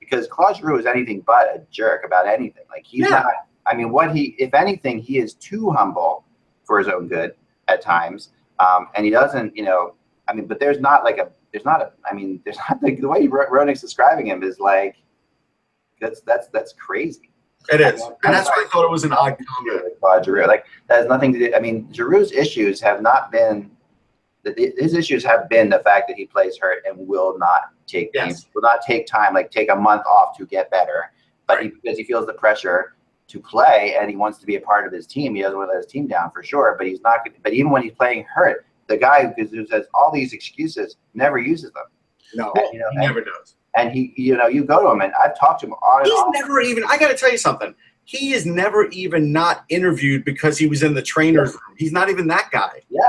because 0.00 0.26
Claude 0.26 0.56
Giroux 0.56 0.78
is 0.78 0.86
anything 0.86 1.22
but 1.26 1.46
a 1.54 1.62
jerk 1.70 2.02
about 2.04 2.26
anything. 2.26 2.64
Like 2.70 2.84
he's 2.84 3.02
Yeah. 3.04 3.20
not. 3.20 3.32
I 3.66 3.74
mean, 3.74 3.90
what 3.90 4.14
he, 4.14 4.36
if 4.38 4.54
anything, 4.54 4.98
he 5.00 5.18
is 5.18 5.34
too 5.34 5.70
humble 5.70 6.24
for 6.64 6.78
his 6.78 6.88
own 6.88 7.08
good 7.08 7.34
at 7.68 7.82
times, 7.82 8.30
um, 8.60 8.88
and 8.94 9.04
he 9.04 9.10
doesn't. 9.10 9.56
You 9.56 9.64
know, 9.64 9.94
I 10.28 10.34
mean, 10.34 10.46
but 10.46 10.60
there's 10.60 10.78
not 10.80 11.02
like 11.04 11.18
a. 11.18 11.30
There's 11.52 11.64
not 11.64 11.80
a. 11.82 11.92
I 12.08 12.14
mean, 12.14 12.40
there's 12.44 12.58
not 12.68 12.80
the, 12.80 12.94
the 12.94 13.08
way 13.08 13.26
Ro- 13.26 13.48
Roenick's 13.50 13.80
describing 13.80 14.26
him 14.26 14.42
is 14.42 14.58
like. 14.60 14.96
That's 16.00 16.20
that's 16.20 16.48
that's 16.48 16.72
crazy. 16.74 17.30
It 17.72 17.80
is. 17.80 18.02
And 18.22 18.32
that's 18.34 18.48
why 18.48 18.62
I 18.64 18.68
thought 18.70 18.84
it 18.84 18.90
was 18.90 19.02
an 19.04 19.12
odd 19.12 19.36
comment. 19.44 19.94
Claude 19.98 20.24
Giroux. 20.24 20.46
Like 20.46 20.66
that 20.88 20.98
has 20.98 21.06
nothing 21.06 21.32
to 21.32 21.38
do. 21.38 21.54
I 21.54 21.58
mean, 21.58 21.88
Giroux's 21.92 22.32
issues 22.32 22.80
have 22.82 23.02
not 23.02 23.32
been. 23.32 23.70
The- 24.54 24.72
His 24.78 24.94
issues 24.94 25.24
have 25.24 25.48
been 25.48 25.68
the 25.70 25.80
fact 25.80 26.08
that 26.08 26.16
he 26.16 26.26
plays 26.26 26.56
hurt 26.58 26.82
and 26.86 26.96
will 27.08 27.38
not 27.38 27.62
take 27.86 28.10
Yes. 28.14 28.24
games, 28.26 28.48
will 28.54 28.62
not 28.62 28.80
take 28.86 29.06
time, 29.06 29.34
like 29.34 29.50
take 29.50 29.70
a 29.70 29.76
month 29.76 30.02
off 30.06 30.36
to 30.38 30.46
get 30.46 30.70
better. 30.70 31.10
But 31.46 31.62
he, 31.62 31.68
because 31.68 31.96
he 31.98 32.04
feels 32.04 32.26
the 32.26 32.32
pressure 32.34 32.94
to 33.28 33.40
play 33.40 33.96
and 34.00 34.08
he 34.10 34.16
wants 34.16 34.38
to 34.38 34.46
be 34.46 34.56
a 34.56 34.60
part 34.60 34.86
of 34.86 34.92
his 34.92 35.06
team, 35.06 35.34
he 35.34 35.42
doesn't 35.42 35.56
want 35.56 35.68
to 35.70 35.74
let 35.74 35.82
his 35.84 35.90
team 35.90 36.06
down 36.06 36.30
for 36.32 36.42
sure. 36.42 36.74
But 36.78 36.86
he's 36.86 37.00
not. 37.02 37.20
But 37.42 37.52
even 37.52 37.70
when 37.70 37.82
he's 37.82 37.92
playing 37.92 38.24
hurt, 38.32 38.66
the 38.88 38.96
guy 38.96 39.32
who, 39.36 39.66
says 39.66 39.86
all 39.94 40.12
these 40.12 40.32
excuses 40.32 40.96
never 41.14 41.38
uses 41.38 41.72
them. 41.72 41.84
No, 42.34 42.52
And, 42.56 42.66
you 42.72 42.78
know, 42.80 42.86
he 42.92 42.98
and- 42.98 43.06
never 43.06 43.20
does. 43.20 43.56
And 43.76 43.92
he, 43.92 44.14
you 44.16 44.36
know, 44.36 44.46
you 44.46 44.64
go 44.64 44.80
to 44.82 44.90
him 44.90 45.02
and 45.02 45.12
I've 45.22 45.38
talked 45.38 45.60
to 45.60 45.66
him 45.66 45.72
on 45.74 46.04
He's 46.04 46.40
never 46.40 46.60
even, 46.62 46.82
I 46.88 46.96
got 46.96 47.08
to 47.08 47.14
tell 47.16 47.30
you 47.30 47.36
something. 47.36 47.74
He 48.04 48.32
is 48.32 48.46
never 48.46 48.86
even 48.86 49.32
not 49.32 49.64
interviewed 49.68 50.24
because 50.24 50.56
he 50.56 50.66
was 50.66 50.82
in 50.82 50.94
the 50.94 51.02
trainer's 51.02 51.52
room. 51.52 51.74
He's 51.76 51.92
not 51.92 52.08
even 52.08 52.26
that 52.28 52.48
guy. 52.52 52.80
Yeah. 52.88 53.00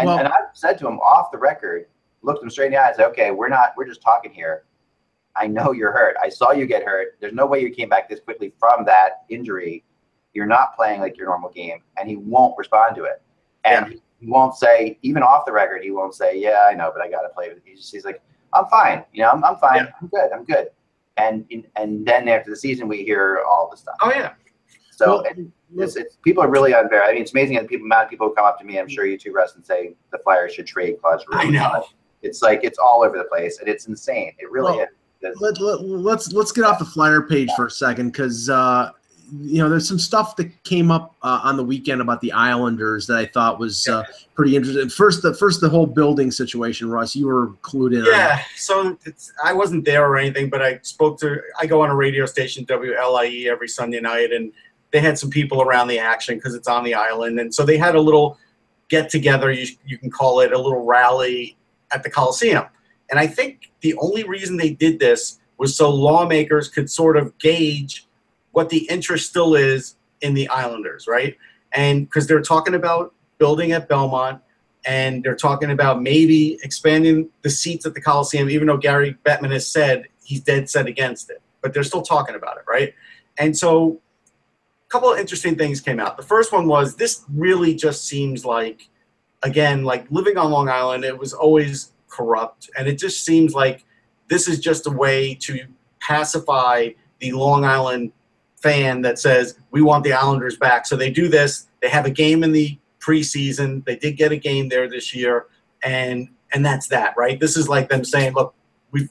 And, 0.00 0.06
Well- 0.06 0.18
and 0.18 0.28
I've 0.28 0.54
said 0.54 0.78
to 0.78 0.86
him 0.88 0.98
off 1.00 1.30
the 1.30 1.38
record, 1.38 1.86
looked 2.22 2.42
him 2.42 2.50
straight 2.50 2.66
in 2.66 2.72
the 2.72 2.78
eye 2.78 2.88
and 2.88 2.96
said, 2.96 3.06
okay, 3.08 3.30
we're 3.30 3.48
not, 3.48 3.72
we're 3.76 3.86
just 3.86 4.02
talking 4.02 4.32
here. 4.32 4.64
I 5.36 5.46
know 5.46 5.72
you're 5.72 5.92
hurt. 5.92 6.16
I 6.22 6.28
saw 6.28 6.52
you 6.52 6.66
get 6.66 6.82
hurt. 6.82 7.16
There's 7.20 7.32
no 7.32 7.46
way 7.46 7.60
you 7.60 7.70
came 7.70 7.88
back 7.88 8.08
this 8.08 8.20
quickly 8.20 8.52
from 8.58 8.84
that 8.86 9.22
injury. 9.28 9.84
You're 10.34 10.46
not 10.46 10.76
playing 10.76 11.00
like 11.00 11.16
your 11.16 11.26
normal 11.26 11.50
game. 11.50 11.82
And 11.98 12.08
he 12.08 12.16
won't 12.16 12.58
respond 12.58 12.96
to 12.96 13.04
it. 13.04 13.22
And 13.64 14.00
he 14.18 14.26
won't 14.26 14.54
say, 14.54 14.98
even 15.02 15.22
off 15.22 15.46
the 15.46 15.52
record, 15.52 15.82
he 15.82 15.90
won't 15.92 16.14
say, 16.14 16.38
yeah, 16.38 16.66
I 16.70 16.74
know, 16.74 16.90
but 16.94 17.02
I 17.02 17.08
got 17.10 17.22
to 17.22 17.28
play 17.30 17.48
with 17.48 17.58
it. 17.58 17.62
He's 17.64 17.80
just, 17.80 17.92
he's 17.92 18.04
like, 18.04 18.20
I'm 18.52 18.66
fine. 18.66 19.04
You 19.12 19.22
know, 19.22 19.30
I'm, 19.30 19.44
I'm 19.44 19.56
fine. 19.56 19.84
Yeah. 19.84 19.92
I'm 20.00 20.08
good. 20.08 20.32
I'm 20.32 20.44
good. 20.44 20.68
And, 21.16 21.46
and 21.76 22.06
then 22.06 22.28
after 22.28 22.50
the 22.50 22.56
season, 22.56 22.88
we 22.88 23.04
hear 23.04 23.42
all 23.48 23.68
the 23.70 23.76
stuff. 23.76 23.96
Oh, 24.00 24.10
yeah. 24.10 24.32
So 25.00 25.06
Well, 25.08 25.20
it- 25.22 25.38
it's, 25.76 25.94
it's 25.96 26.16
people 26.16 26.42
are 26.42 26.50
really 26.50 26.74
unfair. 26.74 27.04
I 27.04 27.12
mean, 27.12 27.22
it's 27.22 27.32
amazing 27.32 27.56
that 27.56 27.68
people, 27.68 27.86
amount 27.86 28.04
of 28.04 28.10
people 28.10 28.28
who 28.28 28.34
come 28.34 28.44
up 28.44 28.58
to 28.58 28.64
me. 28.64 28.78
I'm 28.80 28.88
sure 28.88 29.06
you 29.06 29.16
too, 29.16 29.32
Russ, 29.32 29.54
and 29.54 29.64
say 29.64 29.94
the 30.10 30.18
Flyers 30.18 30.52
should 30.54 30.66
trade 30.66 30.96
Claude 31.00 31.22
Giroux. 31.22 31.38
I 31.38 31.48
know. 31.48 31.84
It's 32.22 32.42
like 32.42 32.64
it's 32.64 32.78
all 32.78 33.04
over 33.04 33.16
the 33.16 33.24
place, 33.24 33.60
and 33.60 33.68
it's 33.68 33.86
insane. 33.86 34.32
It 34.38 34.50
really 34.50 34.76
Well, 34.76 34.86
is. 35.22 35.40
let, 35.40 35.60
let, 35.60 35.82
let's 35.82 36.32
let's 36.32 36.50
get 36.52 36.64
off 36.64 36.78
the 36.80 36.84
flyer 36.84 37.22
page 37.22 37.48
for 37.56 37.66
a 37.66 37.70
second 37.70 38.10
because 38.10 38.50
uh, 38.50 38.90
you 39.40 39.62
know 39.62 39.68
there's 39.70 39.86
some 39.88 39.98
stuff 39.98 40.34
that 40.36 40.50
came 40.64 40.90
up 40.90 41.14
uh, 41.22 41.40
on 41.44 41.56
the 41.56 41.64
weekend 41.64 42.00
about 42.00 42.20
the 42.20 42.32
Islanders 42.32 43.06
that 43.06 43.16
I 43.16 43.26
thought 43.26 43.60
was 43.60 43.86
uh, 43.88 44.02
pretty 44.34 44.56
interesting. 44.56 44.88
First, 44.88 45.22
the 45.22 45.32
first 45.34 45.60
the 45.60 45.68
whole 45.68 45.86
building 45.86 46.32
situation, 46.32 46.90
Russ. 46.90 47.14
You 47.14 47.26
were 47.28 47.48
clued 47.62 47.92
in. 47.94 48.00
on 48.02 48.06
Yeah. 48.08 48.42
So 48.56 48.98
it's, 49.06 49.32
I 49.44 49.52
wasn't 49.52 49.84
there 49.84 50.04
or 50.04 50.16
anything, 50.18 50.50
but 50.50 50.60
I 50.62 50.80
spoke 50.82 51.20
to, 51.20 51.40
I 51.60 51.66
go 51.66 51.80
on 51.82 51.90
a 51.90 51.94
radio 51.94 52.26
station, 52.26 52.66
WLIE, 52.66 53.30
E, 53.30 53.48
every 53.48 53.68
Sunday 53.68 54.00
night, 54.00 54.32
and 54.32 54.52
they 54.92 55.00
had 55.00 55.18
some 55.18 55.30
people 55.30 55.62
around 55.62 55.88
the 55.88 55.98
action 55.98 56.36
because 56.36 56.54
it's 56.54 56.68
on 56.68 56.84
the 56.84 56.94
island. 56.94 57.38
And 57.38 57.54
so 57.54 57.64
they 57.64 57.78
had 57.78 57.94
a 57.94 58.00
little 58.00 58.38
get 58.88 59.08
together, 59.08 59.50
you, 59.50 59.66
you 59.86 59.98
can 59.98 60.10
call 60.10 60.40
it 60.40 60.52
a 60.52 60.58
little 60.58 60.84
rally 60.84 61.56
at 61.92 62.02
the 62.02 62.10
Coliseum. 62.10 62.64
And 63.08 63.18
I 63.18 63.26
think 63.26 63.70
the 63.80 63.94
only 63.98 64.24
reason 64.24 64.56
they 64.56 64.70
did 64.70 64.98
this 64.98 65.38
was 65.58 65.76
so 65.76 65.90
lawmakers 65.90 66.68
could 66.68 66.90
sort 66.90 67.16
of 67.16 67.36
gauge 67.38 68.06
what 68.52 68.68
the 68.68 68.88
interest 68.90 69.28
still 69.28 69.54
is 69.54 69.96
in 70.20 70.34
the 70.34 70.48
Islanders, 70.48 71.06
right? 71.06 71.36
And 71.72 72.06
because 72.06 72.26
they're 72.26 72.42
talking 72.42 72.74
about 72.74 73.14
building 73.38 73.72
at 73.72 73.88
Belmont, 73.88 74.42
and 74.86 75.22
they're 75.22 75.36
talking 75.36 75.70
about 75.70 76.02
maybe 76.02 76.58
expanding 76.62 77.28
the 77.42 77.50
seats 77.50 77.84
at 77.84 77.94
the 77.94 78.00
Coliseum, 78.00 78.48
even 78.48 78.66
though 78.66 78.76
Gary 78.76 79.16
Bettman 79.24 79.52
has 79.52 79.70
said 79.70 80.06
he's 80.24 80.40
dead 80.40 80.70
set 80.70 80.86
against 80.86 81.30
it. 81.30 81.42
But 81.60 81.74
they're 81.74 81.84
still 81.84 82.02
talking 82.02 82.34
about 82.34 82.56
it, 82.56 82.64
right? 82.66 82.94
And 83.38 83.56
so 83.56 84.00
couple 84.90 85.12
of 85.12 85.18
interesting 85.18 85.56
things 85.56 85.80
came 85.80 86.00
out. 86.00 86.16
The 86.16 86.22
first 86.22 86.52
one 86.52 86.66
was 86.66 86.96
this 86.96 87.24
really 87.32 87.74
just 87.74 88.06
seems 88.06 88.44
like, 88.44 88.88
again, 89.42 89.84
like 89.84 90.04
living 90.10 90.36
on 90.36 90.50
Long 90.50 90.68
Island, 90.68 91.04
it 91.04 91.16
was 91.16 91.32
always 91.32 91.92
corrupt, 92.08 92.68
and 92.76 92.86
it 92.88 92.98
just 92.98 93.24
seems 93.24 93.54
like 93.54 93.84
this 94.28 94.48
is 94.48 94.58
just 94.58 94.86
a 94.86 94.90
way 94.90 95.34
to 95.34 95.60
pacify 96.00 96.88
the 97.20 97.32
Long 97.32 97.64
Island 97.64 98.12
fan 98.56 99.00
that 99.02 99.18
says 99.18 99.58
we 99.70 99.80
want 99.80 100.04
the 100.04 100.12
Islanders 100.12 100.56
back. 100.56 100.86
So 100.86 100.96
they 100.96 101.10
do 101.10 101.28
this. 101.28 101.68
They 101.80 101.88
have 101.88 102.04
a 102.04 102.10
game 102.10 102.42
in 102.42 102.52
the 102.52 102.76
preseason. 102.98 103.84
They 103.84 103.96
did 103.96 104.16
get 104.16 104.32
a 104.32 104.36
game 104.36 104.68
there 104.68 104.88
this 104.88 105.14
year, 105.14 105.46
and 105.84 106.28
and 106.52 106.66
that's 106.66 106.88
that, 106.88 107.14
right? 107.16 107.38
This 107.38 107.56
is 107.56 107.68
like 107.68 107.88
them 107.88 108.04
saying, 108.04 108.34
look, 108.34 108.54
we've 108.90 109.08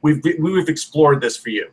we've 0.00 0.22
we've 0.38 0.68
explored 0.68 1.20
this 1.20 1.36
for 1.36 1.50
you. 1.50 1.68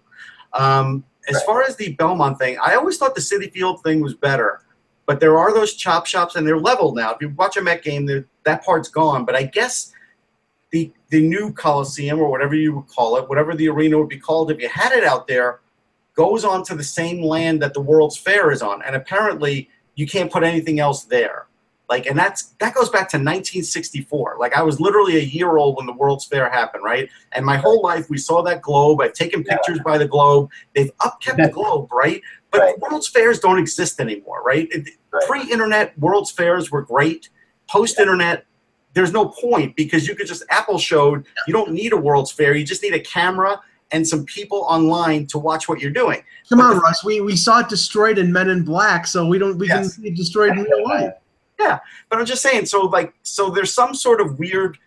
Um, 0.54 1.06
as 1.28 1.36
Right. 1.36 1.46
far 1.46 1.64
as 1.64 1.76
the 1.76 1.94
Belmont 1.94 2.40
thing, 2.40 2.58
I 2.64 2.76
always 2.76 2.98
thought 2.98 3.16
the 3.16 3.22
Citi 3.22 3.52
Field 3.52 3.84
thing 3.84 4.02
was 4.02 4.14
better, 4.14 4.62
but 5.06 5.20
there 5.20 5.38
are 5.38 5.54
those 5.54 5.74
chop 5.74 6.06
shops, 6.06 6.36
and 6.36 6.46
they're 6.48 6.60
leveled 6.60 6.96
now. 6.96 7.12
If 7.12 7.18
you 7.22 7.30
watch 7.30 7.58
a 7.58 7.62
Met 7.62 7.84
game, 7.84 8.06
that 8.44 8.64
part's 8.66 8.90
gone. 8.90 9.26
But 9.26 9.36
I 9.36 9.44
guess 9.44 9.92
the 10.72 10.92
the 11.10 11.22
new 11.22 11.54
Coliseum 11.54 12.20
or 12.20 12.30
whatever 12.30 12.54
you 12.56 12.76
would 12.76 12.88
call 12.88 13.16
it, 13.18 13.30
whatever 13.30 13.56
the 13.56 13.70
arena 13.70 13.98
would 13.98 14.10
be 14.10 14.20
called, 14.20 14.52
if 14.52 14.60
you 14.62 14.68
had 14.68 14.92
it 14.92 15.06
out 15.06 15.26
there, 15.28 15.62
goes 16.16 16.44
onto 16.44 16.76
the 16.76 16.84
same 16.84 17.22
land 17.22 17.62
that 17.62 17.74
the 17.74 17.80
World's 17.80 18.18
Fair 18.18 18.52
is 18.52 18.62
on, 18.62 18.82
and 18.84 18.96
apparently 18.96 19.70
you 19.96 20.06
can't 20.06 20.32
put 20.32 20.44
anything 20.44 20.80
else 20.80 21.04
there. 21.04 21.47
Like, 21.90 22.06
and 22.06 22.18
that's 22.20 22.54
that 22.60 22.74
goes 22.74 22.90
back 22.90 23.08
to 23.12 23.18
1964. 23.18 24.36
Like, 24.40 24.54
I 24.58 24.62
was 24.62 24.80
literally 24.82 25.18
a 25.18 25.22
year 25.22 25.58
old 25.58 25.78
when 25.78 25.86
the 25.86 25.94
World's 25.94 26.26
Fair 26.26 26.50
happened, 26.50 26.84
right? 26.84 27.10
And 27.32 27.46
my 27.46 27.56
whole 27.56 27.82
life 27.82 28.10
we 28.10 28.18
saw 28.18 28.42
that 28.44 28.62
globe. 28.62 29.00
I've 29.02 29.14
taken 29.14 29.44
Yeah. 29.48 29.56
pictures 29.56 29.80
by 29.86 29.98
the 29.98 30.08
globe. 30.08 30.50
They've 30.76 30.92
upkept 30.98 31.38
the 31.42 31.50
globe, 31.50 31.92
right? 31.94 32.22
But 32.52 32.62
Right. 32.62 32.80
World's 32.80 33.08
Fairs 33.08 33.40
don't 33.40 33.58
exist 33.58 34.02
anymore, 34.02 34.42
right? 34.46 34.70
Right. 35.12 35.24
Pre-internet 35.28 35.98
World's 35.98 36.32
Fairs 36.32 36.72
were 36.72 36.82
great. 36.82 37.30
Post-internet, 37.70 38.46
there's 38.94 39.14
no 39.14 39.26
point 39.30 39.76
because 39.76 40.08
you 40.08 40.16
could 40.16 40.28
just 40.28 40.44
Apple 40.50 40.80
showed 40.80 41.26
you 41.48 41.54
don't 41.54 41.72
need 41.72 41.94
a 41.94 41.98
World's 41.98 42.32
Fair. 42.32 42.54
You 42.56 42.66
just 42.66 42.84
need 42.84 42.94
a 42.94 43.00
camera 43.00 43.62
and 43.92 44.06
some 44.06 44.26
people 44.26 44.66
online 44.68 45.26
to 45.28 45.40
watch 45.40 45.70
what 45.70 45.80
you're 45.80 45.92
doing. 45.92 46.22
Come 46.50 46.60
But 46.60 46.66
on, 46.66 46.80
Russ. 46.80 47.04
We 47.06 47.22
we 47.22 47.38
saw 47.38 47.60
it 47.60 47.70
destroyed 47.70 48.18
in 48.18 48.32
Men 48.34 48.50
in 48.50 48.64
Black, 48.64 49.08
so 49.08 49.26
we 49.26 49.38
don't 49.38 49.58
we 49.58 49.68
Yes. 49.70 49.96
can 49.96 50.04
see 50.04 50.10
it 50.10 50.16
destroyed 50.16 50.52
in 50.52 50.64
real 50.64 50.84
life. 50.84 51.14
Yeah, 51.60 51.80
but 52.10 52.20
I'm 52.20 52.26
just 52.26 52.42
saying, 52.42 52.66
so 52.68 52.82
like, 52.86 53.14
so 53.24 53.50
there's 53.50 53.74
some 53.74 53.94
sort 53.96 54.22
of 54.22 54.38
weird 54.38 54.78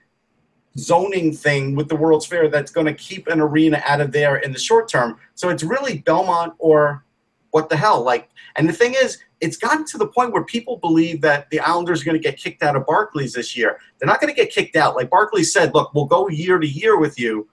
zoning 0.78 1.32
thing 1.32 1.74
with 1.74 1.88
the 1.88 1.96
World's 1.96 2.26
Fair 2.26 2.48
that's 2.48 2.70
going 2.70 2.86
to 2.86 2.94
keep 2.94 3.26
an 3.26 3.40
arena 3.40 3.82
out 3.84 4.00
of 4.00 4.12
there 4.12 4.36
in 4.36 4.52
the 4.52 4.58
short 4.58 4.88
term. 4.88 5.18
So 5.34 5.48
it's 5.48 5.62
really 5.62 5.98
Belmont 5.98 6.54
or 6.58 7.04
what 7.50 7.68
the 7.68 7.76
hell? 7.76 8.02
Like, 8.02 8.30
and 8.56 8.68
the 8.68 8.72
thing 8.72 8.94
is, 8.94 9.18
it's 9.40 9.56
gotten 9.56 9.84
to 9.86 9.98
the 9.98 10.06
point 10.06 10.32
where 10.32 10.44
people 10.44 10.76
believe 10.76 11.20
that 11.22 11.50
the 11.50 11.60
Islanders 11.60 12.02
are 12.02 12.04
going 12.04 12.16
to 12.16 12.22
get 12.22 12.38
kicked 12.38 12.62
out 12.62 12.76
of 12.76 12.86
Barclays 12.86 13.32
this 13.32 13.56
year. 13.56 13.78
They're 13.98 14.06
not 14.06 14.20
going 14.20 14.32
to 14.32 14.38
get 14.38 14.52
kicked 14.52 14.76
out. 14.76 14.94
Like 14.94 15.10
Barclays 15.10 15.52
said, 15.52 15.74
look, 15.74 15.94
we'll 15.94 16.04
go 16.04 16.28
year 16.28 16.58
to 16.58 16.66
year 16.66 16.98
with 16.98 17.18
you. 17.18 17.48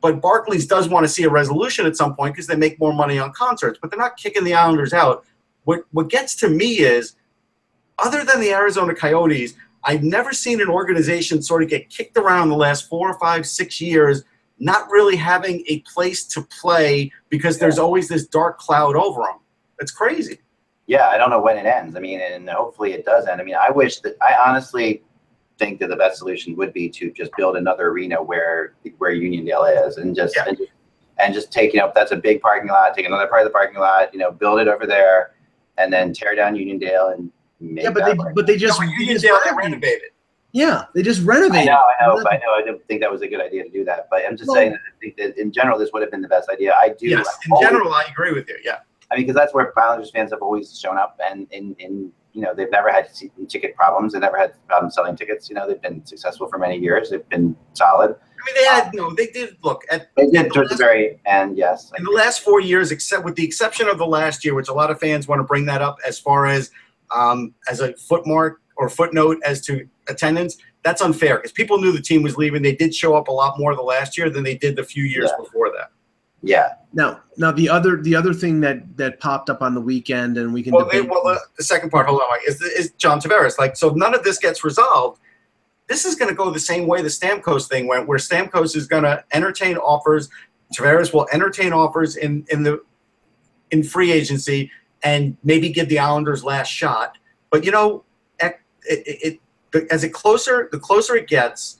But 0.00 0.20
Barclays 0.20 0.66
does 0.66 0.88
want 0.88 1.04
to 1.04 1.08
see 1.08 1.24
a 1.24 1.30
resolution 1.30 1.86
at 1.86 1.96
some 1.96 2.16
point 2.16 2.34
because 2.34 2.46
they 2.46 2.56
make 2.56 2.78
more 2.80 2.92
money 2.92 3.18
on 3.18 3.32
concerts, 3.32 3.78
but 3.80 3.90
they're 3.90 4.00
not 4.00 4.16
kicking 4.16 4.44
the 4.44 4.54
Islanders 4.54 4.92
out. 4.92 5.24
What 5.64 5.84
what 5.92 6.08
gets 6.08 6.34
to 6.36 6.48
me 6.48 6.78
is 6.78 7.14
other 7.98 8.24
than 8.24 8.40
the 8.40 8.52
Arizona 8.52 8.94
Coyotes, 8.94 9.54
I've 9.84 10.02
never 10.02 10.32
seen 10.32 10.60
an 10.60 10.68
organization 10.68 11.42
sort 11.42 11.62
of 11.62 11.68
get 11.68 11.88
kicked 11.90 12.16
around 12.16 12.48
the 12.48 12.56
last 12.56 12.88
four 12.88 13.10
or 13.10 13.18
five, 13.18 13.46
six 13.46 13.80
years, 13.80 14.22
not 14.58 14.88
really 14.90 15.16
having 15.16 15.64
a 15.68 15.80
place 15.80 16.24
to 16.28 16.42
play 16.60 17.10
because 17.28 17.58
there's 17.58 17.78
always 17.78 18.08
this 18.08 18.26
dark 18.26 18.58
cloud 18.58 18.94
over 18.94 19.22
them. 19.22 19.40
It's 19.80 19.90
crazy. 19.90 20.38
yeah, 20.86 21.08
I 21.08 21.16
don't 21.16 21.30
know 21.30 21.40
when 21.40 21.56
it 21.58 21.66
ends. 21.66 21.96
I 21.96 22.00
mean, 22.00 22.20
and 22.20 22.48
hopefully 22.48 22.92
it 22.92 23.04
does 23.04 23.26
end. 23.26 23.40
I 23.40 23.44
mean, 23.44 23.56
I 23.56 23.70
wish 23.70 23.98
that 24.00 24.14
I 24.22 24.36
honestly 24.46 25.02
think 25.58 25.80
that 25.80 25.88
the 25.88 25.96
best 25.96 26.18
solution 26.18 26.54
would 26.56 26.72
be 26.72 26.88
to 26.90 27.10
just 27.12 27.30
build 27.36 27.56
another 27.56 27.88
arena 27.88 28.22
where 28.22 28.74
where 28.98 29.12
Uniondale 29.12 29.86
is, 29.86 29.96
and 29.96 30.14
just 30.14 30.36
Yeah. 30.36 30.44
and, 30.48 30.58
and 31.18 31.34
just 31.34 31.50
take 31.52 31.72
you 31.72 31.80
know 31.80 31.90
that's 31.94 32.12
a 32.12 32.16
big 32.16 32.40
parking 32.40 32.68
lot, 32.70 32.94
take 32.94 33.06
another 33.06 33.26
part 33.26 33.42
of 33.42 33.46
the 33.46 33.52
parking 33.52 33.78
lot, 33.80 34.12
you 34.12 34.20
know, 34.20 34.30
build 34.30 34.60
it 34.60 34.68
over 34.68 34.86
there, 34.86 35.34
and 35.78 35.92
then 35.92 36.12
tear 36.12 36.34
down 36.36 36.54
Uniondale 36.54 37.14
and 37.14 37.30
Yeah, 37.62 37.90
but 37.90 38.00
that 38.00 38.12
they 38.12 38.18
work. 38.18 38.34
but 38.34 38.46
they 38.46 38.56
just, 38.56 38.80
No, 38.80 38.86
they 38.86 39.06
just 39.06 39.24
Uniondale, 39.24 39.38
they 39.44 39.50
renovated. 39.50 39.56
renovated. 39.62 40.08
Yeah, 40.52 40.84
they 40.94 41.02
just 41.02 41.22
I 41.22 41.24
renovated. 41.24 41.66
know, 41.66 41.80
I 42.00 42.06
know, 42.06 42.22
but 42.22 42.32
I 42.32 42.36
know, 42.36 42.52
I 42.54 42.62
didn't 42.62 42.86
think 42.86 43.00
that 43.00 43.10
was 43.10 43.22
a 43.22 43.28
good 43.28 43.40
idea 43.40 43.62
to 43.64 43.70
do 43.70 43.84
that. 43.84 44.08
But 44.10 44.22
I'm 44.28 44.36
just 44.36 44.48
Well- 44.48 44.56
saying 44.56 44.72
that 44.72 44.80
I 44.86 44.98
think 45.00 45.16
that 45.16 45.40
in 45.40 45.50
general, 45.52 45.78
this 45.78 45.90
would 45.92 46.02
have 46.02 46.10
been 46.10 46.20
the 46.22 46.28
best 46.28 46.50
idea. 46.50 46.74
I 46.78 46.90
do. 46.90 47.08
Yes, 47.08 47.26
in 47.46 47.52
always- 47.52 47.68
general, 47.68 47.94
I 47.94 48.04
agree 48.10 48.32
with 48.32 48.48
you. 48.48 48.58
Yeah. 48.62 48.78
I 49.10 49.16
mean, 49.16 49.24
because 49.26 49.36
that's 49.36 49.52
where 49.54 49.72
Islanders 49.78 50.10
fans 50.10 50.30
have 50.32 50.40
always 50.42 50.78
shown 50.78 50.96
up, 50.98 51.18
and 51.24 51.46
in, 51.52 51.74
in 51.78 52.10
you 52.32 52.40
know 52.40 52.54
they've 52.54 52.70
never 52.70 52.90
had 52.90 53.10
ticket 53.48 53.76
problems. 53.76 54.12
They've 54.14 54.22
never 54.22 54.38
had 54.38 54.54
problems 54.66 54.94
selling 54.94 55.16
tickets. 55.16 55.50
You 55.50 55.54
know, 55.54 55.68
they've 55.68 55.80
been 55.82 56.04
successful 56.06 56.48
for 56.48 56.58
many 56.58 56.78
years. 56.78 57.10
They've 57.10 57.28
been 57.28 57.54
solid. 57.74 58.10
I 58.12 58.44
mean, 58.46 58.54
they 58.54 58.64
had 58.64 58.84
um, 58.86 58.90
no, 58.94 59.14
they 59.14 59.26
did 59.26 59.56
look 59.62 59.82
at 59.90 60.08
They 60.16 60.26
did 60.28 60.52
towards 60.52 60.70
the 60.70 60.76
very 60.76 61.20
end, 61.26 61.58
yes. 61.58 61.92
in 61.96 62.04
the 62.04 62.10
last 62.10 62.40
four 62.40 62.60
years, 62.60 62.90
except 62.90 63.24
with 63.24 63.36
the 63.36 63.44
exception 63.44 63.86
of 63.86 63.98
the 63.98 64.06
last 64.06 64.44
year, 64.46 64.54
which 64.54 64.68
a 64.68 64.72
lot 64.72 64.90
of 64.90 64.98
fans 64.98 65.28
want 65.28 65.38
to 65.40 65.44
bring 65.44 65.66
that 65.66 65.80
up 65.82 65.98
as 66.06 66.18
far 66.18 66.46
as 66.46 66.70
um, 67.14 67.54
as 67.68 67.80
a 67.80 67.94
footmark 67.94 68.60
or 68.76 68.88
footnote 68.88 69.38
as 69.44 69.60
to 69.66 69.86
attendance. 70.08 70.56
That's 70.82 71.00
unfair 71.00 71.36
because 71.36 71.52
people 71.52 71.78
knew 71.78 71.92
the 71.92 72.00
team 72.02 72.22
was 72.22 72.36
leaving. 72.36 72.62
They 72.62 72.74
did 72.74 72.94
show 72.94 73.14
up 73.14 73.28
a 73.28 73.32
lot 73.32 73.58
more 73.58 73.74
the 73.76 73.82
last 73.82 74.18
year 74.18 74.28
than 74.30 74.42
they 74.42 74.56
did 74.56 74.74
the 74.76 74.82
few 74.84 75.04
years 75.04 75.30
Yeah. 75.30 75.44
before 75.44 75.70
that. 75.70 75.90
Yeah, 76.44 76.70
Now, 76.92 77.20
now 77.36 77.52
the 77.52 77.68
other 77.68 78.02
the 78.02 78.16
other 78.16 78.34
thing 78.34 78.58
that 78.62 78.96
that 78.96 79.20
popped 79.20 79.48
up 79.48 79.62
on 79.62 79.74
the 79.76 79.80
weekend, 79.80 80.36
and 80.38 80.52
we 80.52 80.64
can 80.64 80.72
Well, 80.74 80.86
they, 80.90 80.96
debate. 80.96 81.10
well, 81.12 81.22
the, 81.22 81.38
the 81.56 81.62
second 81.62 81.90
part, 81.90 82.08
hold 82.08 82.20
on, 82.20 82.28
Mike, 82.30 82.40
is, 82.48 82.60
is 82.60 82.90
John 82.98 83.20
Tavares. 83.20 83.60
Like, 83.60 83.76
so 83.76 83.90
if 83.90 83.94
none 83.94 84.12
of 84.12 84.24
this 84.24 84.38
gets 84.38 84.64
resolved. 84.64 85.20
This 85.88 86.04
is 86.04 86.16
going 86.16 86.30
to 86.30 86.34
go 86.34 86.50
the 86.50 86.58
same 86.58 86.88
way 86.88 87.00
the 87.02 87.08
Stamkos 87.08 87.68
thing 87.68 87.86
went, 87.86 88.08
where 88.08 88.18
Stamkos 88.18 88.74
is 88.74 88.86
going 88.88 89.02
to 89.04 89.22
entertain 89.32 89.76
offers. 89.76 90.28
Tavares 90.76 91.12
will 91.12 91.28
entertain 91.32 91.72
offers 91.72 92.16
in 92.16 92.44
in 92.50 92.64
the 92.64 92.82
in 93.70 93.84
free 93.84 94.10
agency 94.10 94.68
and 95.02 95.36
maybe 95.44 95.68
give 95.68 95.88
the 95.88 95.98
Islanders 95.98 96.44
last 96.44 96.68
shot. 96.68 97.18
But 97.50 97.64
you 97.64 97.70
know, 97.70 98.04
it, 98.40 98.58
it, 98.84 99.40
it 99.72 99.88
as 99.90 100.04
it 100.04 100.10
closer 100.12 100.68
the 100.72 100.78
closer 100.78 101.16
it 101.16 101.28
gets, 101.28 101.78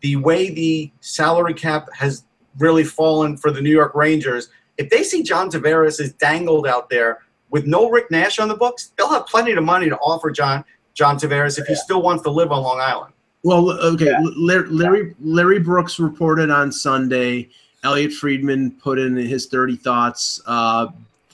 the 0.00 0.16
way 0.16 0.50
the 0.50 0.90
salary 1.00 1.54
cap 1.54 1.88
has 1.94 2.24
really 2.58 2.84
fallen 2.84 3.36
for 3.36 3.50
the 3.50 3.60
New 3.60 3.70
York 3.70 3.94
Rangers. 3.94 4.48
If 4.78 4.90
they 4.90 5.02
see 5.02 5.22
John 5.22 5.50
Tavares 5.50 6.00
is 6.00 6.12
dangled 6.14 6.66
out 6.66 6.90
there 6.90 7.20
with 7.50 7.66
no 7.66 7.88
Rick 7.90 8.10
Nash 8.10 8.38
on 8.38 8.48
the 8.48 8.56
books, 8.56 8.92
they'll 8.96 9.08
have 9.10 9.26
plenty 9.26 9.52
of 9.52 9.62
money 9.64 9.88
to 9.88 9.96
offer 9.98 10.30
John 10.30 10.64
John 10.94 11.18
Tavares 11.18 11.58
if 11.58 11.66
he 11.66 11.74
Yeah. 11.74 11.80
still 11.80 12.02
wants 12.02 12.22
to 12.24 12.30
live 12.30 12.52
on 12.52 12.62
Long 12.62 12.80
Island. 12.80 13.12
Well, 13.42 13.70
okay. 13.70 14.06
Yeah. 14.06 14.20
Larry, 14.36 14.68
Larry 14.70 15.14
Larry 15.20 15.58
Brooks 15.60 15.98
reported 15.98 16.50
on 16.50 16.72
Sunday. 16.72 17.48
Elliotte 17.84 18.12
Friedman 18.14 18.72
put 18.72 18.98
in 18.98 19.14
his 19.16 19.46
thirty 19.46 19.76
thoughts. 19.76 20.40
Uh, 20.46 20.88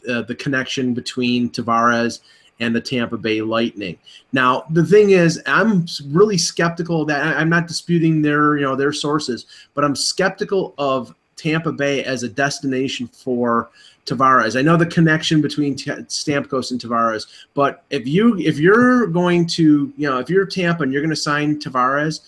uh, 0.09 0.23
the 0.23 0.35
connection 0.35 0.95
between 0.95 1.51
Tavares 1.51 2.21
and 2.61 2.75
the 2.75 2.81
Tampa 2.81 3.17
Bay 3.17 3.43
Lightning. 3.43 3.99
Now, 4.33 4.65
the 4.71 4.85
thing 4.85 5.11
is, 5.11 5.43
I'm 5.47 5.87
really 6.07 6.39
skeptical 6.39 7.05
that 7.07 7.37
I'm 7.37 7.49
not 7.49 7.67
disputing 7.67 8.23
their 8.23 8.57
you 8.57 8.63
know 8.63 8.77
their 8.77 8.93
sources, 8.93 9.47
but 9.75 9.85
I'm 9.85 9.97
skeptical 9.97 10.75
of 10.79 11.15
Tampa 11.37 11.73
Bay 11.73 12.05
as 12.05 12.23
a 12.23 12.29
destination 12.29 13.09
for 13.09 13.71
Tavares. 14.07 14.59
I 14.59 14.63
know 14.63 14.77
the 14.77 14.87
connection 14.87 15.41
between 15.41 15.77
Stamkos 15.77 16.71
and 16.71 16.81
Tavares, 16.81 17.27
but 17.55 17.85
if 17.91 18.07
you 18.07 18.39
if 18.39 18.59
you're 18.59 19.07
going 19.09 19.47
to 19.49 19.93
you 19.97 20.09
know 20.09 20.19
if 20.19 20.31
you're 20.31 20.47
Tampa 20.47 20.83
and 20.83 20.93
you're 20.93 21.03
going 21.03 21.11
to 21.11 21.17
sign 21.17 21.59
Tavares, 21.59 22.21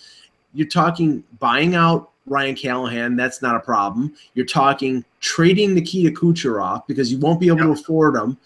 you're 0.53 0.67
talking 0.67 1.23
buying 1.39 1.75
out 1.75 2.11
Ryan 2.25 2.55
Callahan. 2.55 3.15
That's 3.15 3.41
not 3.41 3.55
a 3.55 3.59
problem. 3.59 4.13
You're 4.33 4.45
talking 4.45 5.05
trading 5.19 5.73
Nikita 5.73 6.11
Kucherov 6.11 6.85
because 6.87 7.11
you 7.11 7.19
won't 7.19 7.39
be 7.39 7.47
able 7.47 7.59
to 7.59 7.71
afford 7.71 8.15
him. 8.15 8.37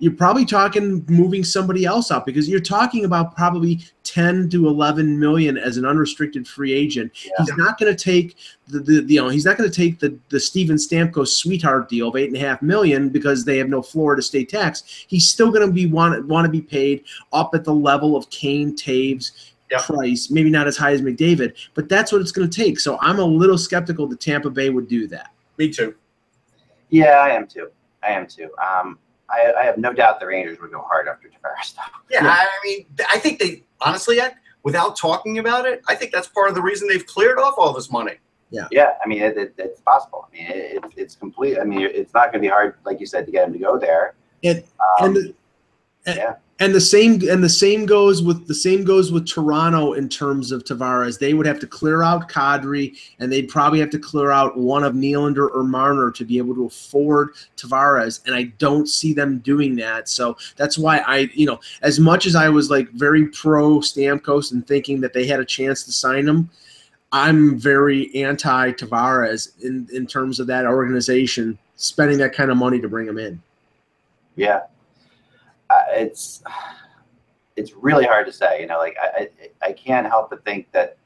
You're 0.00 0.12
probably 0.12 0.44
talking 0.44 1.04
moving 1.08 1.44
somebody 1.44 1.84
else 1.84 2.10
out 2.10 2.26
because 2.26 2.48
you're 2.48 2.60
talking 2.60 3.04
about 3.04 3.36
probably 3.36 3.80
10 4.02 4.50
to 4.50 4.68
11 4.68 5.18
million 5.18 5.56
as 5.56 5.76
an 5.76 5.84
unrestricted 5.86 6.48
free 6.48 6.72
agent. 6.72 7.12
Yeah. 7.24 7.30
He's 7.38 7.56
not 7.56 7.78
going 7.78 7.94
to 7.94 8.04
take 8.04 8.36
the, 8.66 8.80
the, 8.80 9.00
the 9.02 9.14
you 9.14 9.22
know 9.22 9.28
he's 9.28 9.44
not 9.44 9.56
going 9.56 9.70
to 9.70 9.74
take 9.74 10.00
the 10.00 10.18
the 10.30 10.40
Steven 10.40 10.76
Stamkos 10.76 11.28
sweetheart 11.28 11.88
deal 11.88 12.08
of 12.08 12.16
eight 12.16 12.26
and 12.26 12.36
a 12.36 12.40
half 12.40 12.60
million 12.60 13.08
because 13.08 13.44
they 13.44 13.56
have 13.56 13.68
no 13.68 13.82
Florida 13.82 14.20
state 14.20 14.48
tax. 14.48 15.04
He's 15.06 15.28
still 15.28 15.50
going 15.50 15.66
to 15.66 15.72
be 15.72 15.86
want 15.86 16.26
want 16.26 16.44
to 16.44 16.50
be 16.50 16.60
paid 16.60 17.04
up 17.32 17.54
at 17.54 17.64
the 17.64 17.74
level 17.74 18.16
of 18.16 18.28
Kane, 18.30 18.74
Toews, 18.74 19.30
Yeah. 19.70 19.80
Price. 19.80 20.30
Maybe 20.30 20.50
not 20.50 20.66
as 20.66 20.76
high 20.76 20.92
as 20.92 21.00
McDavid, 21.00 21.54
but 21.74 21.88
that's 21.88 22.12
what 22.12 22.20
it's 22.20 22.32
going 22.32 22.48
to 22.48 22.62
take. 22.64 22.78
So 22.78 22.98
I'm 23.00 23.18
a 23.18 23.24
little 23.24 23.58
skeptical 23.58 24.06
that 24.08 24.20
Tampa 24.20 24.50
Bay 24.50 24.70
would 24.70 24.88
do 24.88 25.06
that. 25.08 25.30
Me 25.58 25.70
too. 25.70 25.94
yeah, 26.90 27.20
I 27.20 27.30
am 27.30 27.46
too. 27.46 27.70
I 28.02 28.08
am 28.08 28.26
too. 28.26 28.50
Um, 28.62 28.98
I, 29.30 29.52
I 29.58 29.64
have 29.64 29.78
no 29.78 29.92
doubt 29.92 30.20
the 30.20 30.26
Rangers 30.26 30.58
would 30.60 30.70
go 30.70 30.82
hard 30.82 31.08
after 31.08 31.28
Tavares. 31.28 31.74
though. 31.74 31.80
Yeah, 32.10 32.24
Yeah. 32.24 32.30
I 32.30 32.48
mean, 32.64 32.86
I 33.10 33.18
think 33.18 33.38
they 33.38 33.62
honestly, 33.80 34.20
Ed, 34.20 34.34
without 34.64 34.96
talking 34.96 35.38
about 35.38 35.64
it, 35.66 35.82
I 35.88 35.94
think 35.94 36.12
that's 36.12 36.28
part 36.28 36.48
of 36.50 36.54
the 36.54 36.62
reason 36.62 36.86
they've 36.86 37.06
cleared 37.06 37.38
off 37.38 37.54
all 37.56 37.72
this 37.72 37.90
money. 37.90 38.14
Yeah, 38.50 38.68
Yeah, 38.70 38.90
I 39.02 39.08
mean, 39.08 39.22
it, 39.22 39.36
it, 39.36 39.54
it's 39.58 39.80
possible. 39.80 40.28
I 40.30 40.36
mean, 40.36 40.46
it, 40.46 40.54
it's 40.84 40.94
it's 40.96 41.14
complete. 41.16 41.58
I 41.58 41.64
mean, 41.64 41.80
it's 41.80 42.12
not 42.12 42.30
going 42.30 42.42
to 42.42 42.46
be 42.46 42.48
hard, 42.48 42.76
like 42.84 43.00
you 43.00 43.06
said, 43.06 43.24
to 43.26 43.32
get 43.32 43.46
him 43.48 43.54
to 43.54 43.58
go 43.58 43.78
there. 43.78 44.14
And 44.44 44.62
Um, 45.00 45.06
and 45.06 45.16
the, 45.16 45.34
Yeah. 46.06 46.34
And 46.60 46.72
the 46.72 46.80
same 46.80 47.20
and 47.28 47.42
the 47.42 47.48
same 47.48 47.84
goes 47.84 48.22
with 48.22 48.46
the 48.46 48.54
same 48.54 48.84
goes 48.84 49.10
with 49.10 49.26
Toronto 49.26 49.94
in 49.94 50.08
terms 50.08 50.52
of 50.52 50.62
Tavares. 50.62 51.18
They 51.18 51.34
would 51.34 51.46
have 51.46 51.58
to 51.58 51.66
clear 51.66 52.04
out 52.04 52.28
Kadri, 52.28 52.96
and 53.18 53.30
they'd 53.30 53.48
probably 53.48 53.80
have 53.80 53.90
to 53.90 53.98
clear 53.98 54.30
out 54.30 54.56
one 54.56 54.84
of 54.84 54.94
Nylander 54.94 55.48
or 55.52 55.64
Marner 55.64 56.12
to 56.12 56.24
be 56.24 56.38
able 56.38 56.54
to 56.54 56.66
afford 56.66 57.30
Tavares. 57.56 58.24
And 58.24 58.36
I 58.36 58.44
don't 58.58 58.88
see 58.88 59.12
them 59.12 59.38
doing 59.40 59.74
that. 59.76 60.08
So 60.08 60.36
that's 60.54 60.78
why 60.78 60.98
I, 60.98 61.28
you 61.34 61.44
know, 61.44 61.58
as 61.82 61.98
much 61.98 62.24
as 62.24 62.36
I 62.36 62.48
was 62.48 62.70
like 62.70 62.88
very 62.90 63.26
pro 63.26 63.80
Stamkos 63.80 64.52
and 64.52 64.64
thinking 64.64 65.00
that 65.00 65.12
they 65.12 65.26
had 65.26 65.40
a 65.40 65.44
chance 65.44 65.82
to 65.84 65.92
sign 65.92 66.28
him, 66.28 66.48
I'm 67.10 67.58
very 67.58 68.14
anti 68.14 68.70
Tavares 68.70 69.60
in 69.64 69.88
in 69.92 70.06
terms 70.06 70.38
of 70.38 70.46
that 70.46 70.66
organization 70.66 71.58
spending 71.74 72.18
that 72.18 72.32
kind 72.32 72.52
of 72.52 72.56
money 72.56 72.80
to 72.80 72.88
bring 72.88 73.08
him 73.08 73.18
in. 73.18 73.42
Yeah, 74.36 74.62
it's 75.90 76.42
it's 77.56 77.72
really 77.74 78.04
hard 78.04 78.26
to 78.26 78.32
say. 78.32 78.60
You 78.60 78.66
know, 78.66 78.78
like 78.78 78.96
I, 79.00 79.28
I 79.62 79.68
I 79.68 79.72
can't 79.72 80.06
help 80.06 80.30
but 80.30 80.44
think 80.44 80.70
that 80.72 80.96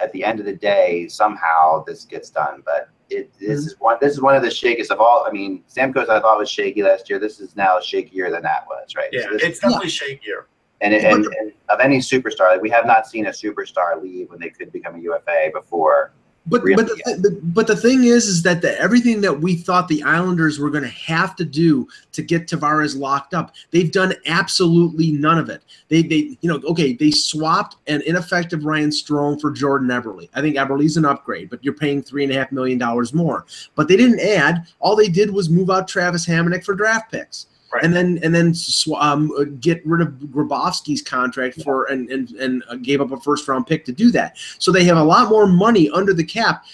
at 0.00 0.12
the 0.12 0.24
end 0.24 0.40
of 0.40 0.46
the 0.46 0.54
day, 0.54 1.06
somehow 1.08 1.84
this 1.84 2.04
gets 2.04 2.30
done. 2.30 2.62
But 2.64 2.88
it 3.10 3.32
this 3.38 3.62
Mhm. 3.64 3.66
is 3.66 3.76
one 3.80 3.96
this 4.00 4.12
is 4.12 4.20
one 4.20 4.34
of 4.36 4.42
the 4.42 4.48
shakiest 4.48 4.90
of 4.90 5.00
all. 5.00 5.24
I 5.26 5.30
mean, 5.30 5.62
Stamkos 5.68 6.08
I 6.08 6.20
thought 6.20 6.38
was 6.38 6.50
shaky 6.50 6.82
last 6.82 7.08
year. 7.08 7.18
This 7.18 7.40
is 7.40 7.54
now 7.56 7.78
shakier 7.78 8.30
than 8.30 8.42
that 8.42 8.66
was, 8.68 8.94
right? 8.96 9.08
Yeah, 9.12 9.22
So 9.22 9.28
it's 9.34 9.58
definitely 9.60 9.88
shakier. 9.88 10.44
and, 10.80 10.92
and, 10.92 11.24
and 11.26 11.52
of 11.68 11.80
any 11.80 11.98
superstar, 11.98 12.48
like 12.52 12.60
we 12.60 12.70
have 12.70 12.86
not 12.86 13.06
seen 13.06 13.26
a 13.26 13.30
superstar 13.30 14.00
leave 14.02 14.30
when 14.30 14.40
they 14.40 14.50
could 14.50 14.72
become 14.72 14.96
a 14.96 14.98
UFA 14.98 15.50
before. 15.52 16.12
But 16.46 16.62
but 16.76 16.86
the, 16.86 17.18
th- 17.22 17.38
but 17.42 17.66
the 17.66 17.76
thing 17.76 18.04
is 18.04 18.26
is 18.26 18.42
that 18.42 18.60
the, 18.60 18.78
everything 18.78 19.22
that 19.22 19.40
we 19.40 19.56
thought 19.56 19.88
the 19.88 20.02
Islanders 20.02 20.58
were 20.58 20.68
going 20.68 20.84
to 20.84 20.90
have 20.90 21.34
to 21.36 21.44
do 21.44 21.88
to 22.12 22.22
get 22.22 22.46
Tavares 22.46 22.98
locked 22.98 23.32
up, 23.32 23.54
they've 23.70 23.90
done 23.90 24.12
absolutely 24.26 25.12
none 25.12 25.38
of 25.38 25.48
it. 25.48 25.62
They 25.88 26.02
they 26.02 26.36
you 26.42 26.50
know 26.50 26.60
okay 26.68 26.92
they 26.92 27.10
swapped 27.10 27.76
an 27.86 28.02
ineffective 28.02 28.66
Ryan 28.66 28.90
Strome 28.90 29.40
for 29.40 29.52
Jordan 29.52 29.88
Eberle. 29.88 30.28
I 30.34 30.42
think 30.42 30.56
Eberle's 30.56 30.98
an 30.98 31.06
upgrade, 31.06 31.48
but 31.48 31.64
you're 31.64 31.72
paying 31.72 32.02
three 32.02 32.24
and 32.24 32.32
a 32.32 32.36
half 32.36 32.52
million 32.52 32.76
dollars 32.76 33.14
more. 33.14 33.46
But 33.74 33.88
they 33.88 33.96
didn't 33.96 34.20
add. 34.20 34.66
All 34.80 34.96
they 34.96 35.08
did 35.08 35.30
was 35.30 35.48
move 35.48 35.70
out 35.70 35.88
Travis 35.88 36.26
Hamonic 36.26 36.62
for 36.62 36.74
draft 36.74 37.10
picks. 37.10 37.46
Right. 37.74 37.82
And 37.82 37.92
then 37.92 38.20
and 38.22 38.32
then 38.32 38.54
sw- 38.54 38.92
um, 39.00 39.32
uh, 39.36 39.44
get 39.58 39.84
rid 39.84 40.00
of 40.00 40.14
Grabovski's 40.30 41.02
contract 41.02 41.60
for 41.62 41.86
and 41.86 42.08
and 42.08 42.30
and 42.32 42.62
uh, 42.68 42.76
gave 42.76 43.00
up 43.00 43.10
a 43.10 43.18
first 43.18 43.48
round 43.48 43.66
pick 43.66 43.84
to 43.86 43.92
do 43.92 44.12
that. 44.12 44.36
So 44.60 44.70
they 44.70 44.84
have 44.84 44.96
a 44.96 45.02
lot 45.02 45.28
more 45.28 45.48
money 45.48 45.90
under 45.90 46.14
the 46.14 46.22
cap. 46.22 46.64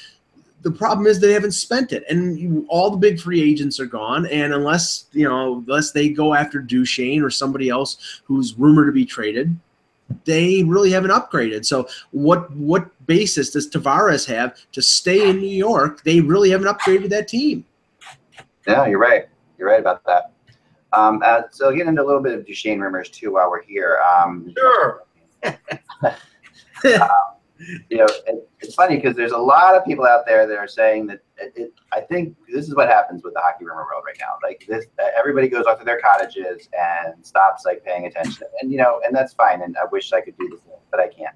The 0.60 0.70
problem 0.70 1.06
is 1.06 1.18
they 1.18 1.32
haven't 1.32 1.52
spent 1.52 1.92
it, 1.92 2.04
and 2.10 2.38
you, 2.38 2.66
all 2.68 2.90
the 2.90 2.98
big 2.98 3.18
free 3.18 3.40
agents 3.40 3.80
are 3.80 3.86
gone. 3.86 4.26
And 4.26 4.52
unless 4.52 5.06
you 5.12 5.26
know, 5.26 5.64
unless 5.66 5.92
they 5.92 6.10
go 6.10 6.34
after 6.34 6.58
Duchene 6.58 7.22
or 7.22 7.30
somebody 7.30 7.70
else 7.70 8.20
who's 8.24 8.52
rumored 8.58 8.88
to 8.88 8.92
be 8.92 9.06
traded, 9.06 9.58
they 10.26 10.64
really 10.64 10.90
haven't 10.90 11.12
upgraded. 11.12 11.64
So 11.64 11.88
what 12.10 12.54
what 12.54 12.90
basis 13.06 13.48
does 13.48 13.70
Tavares 13.70 14.26
have 14.26 14.54
to 14.72 14.82
stay 14.82 15.30
in 15.30 15.38
New 15.38 15.46
York? 15.46 16.02
They 16.04 16.20
really 16.20 16.50
haven't 16.50 16.66
upgraded 16.66 17.08
that 17.08 17.26
team. 17.26 17.64
Yeah, 18.66 18.86
you're 18.86 18.98
right. 18.98 19.30
You're 19.56 19.68
right 19.68 19.80
about 19.80 20.04
that. 20.04 20.32
Um, 20.92 21.22
uh, 21.24 21.42
so 21.50 21.74
get 21.74 21.86
into 21.86 22.02
a 22.02 22.06
little 22.06 22.22
bit 22.22 22.38
of 22.38 22.46
Duchene 22.46 22.80
rumors 22.80 23.10
too 23.10 23.32
while 23.32 23.50
we're 23.50 23.62
here. 23.62 24.00
Um, 24.00 24.52
Sure. 24.56 25.04
you 27.88 27.98
know, 27.98 28.06
it, 28.26 28.48
it's 28.60 28.74
funny 28.74 28.96
because 28.96 29.16
there's 29.16 29.32
a 29.32 29.38
lot 29.38 29.76
of 29.76 29.84
people 29.84 30.06
out 30.06 30.26
there 30.26 30.46
that 30.46 30.56
are 30.56 30.68
saying 30.68 31.06
that 31.06 31.20
it, 31.36 31.52
it, 31.56 31.74
I 31.92 32.00
think 32.00 32.36
this 32.48 32.68
is 32.68 32.74
what 32.74 32.88
happens 32.88 33.22
with 33.22 33.34
the 33.34 33.40
hockey 33.40 33.64
rumor 33.64 33.84
world 33.84 34.04
right 34.06 34.16
now. 34.18 34.38
Like 34.42 34.64
this, 34.68 34.86
uh, 34.98 35.08
everybody 35.16 35.48
goes 35.48 35.66
off 35.66 35.78
to 35.78 35.84
their 35.84 36.00
cottages 36.00 36.68
and 36.78 37.14
stops 37.24 37.64
like 37.64 37.84
paying 37.84 38.06
attention, 38.06 38.46
and 38.60 38.70
you 38.70 38.78
know, 38.78 39.00
and 39.04 39.14
that's 39.14 39.34
fine. 39.34 39.62
And 39.62 39.76
I 39.76 39.84
wish 39.90 40.12
I 40.12 40.20
could 40.20 40.36
do 40.38 40.48
the 40.48 40.58
same, 40.58 40.78
but 40.90 41.00
I 41.00 41.08
can't. 41.08 41.34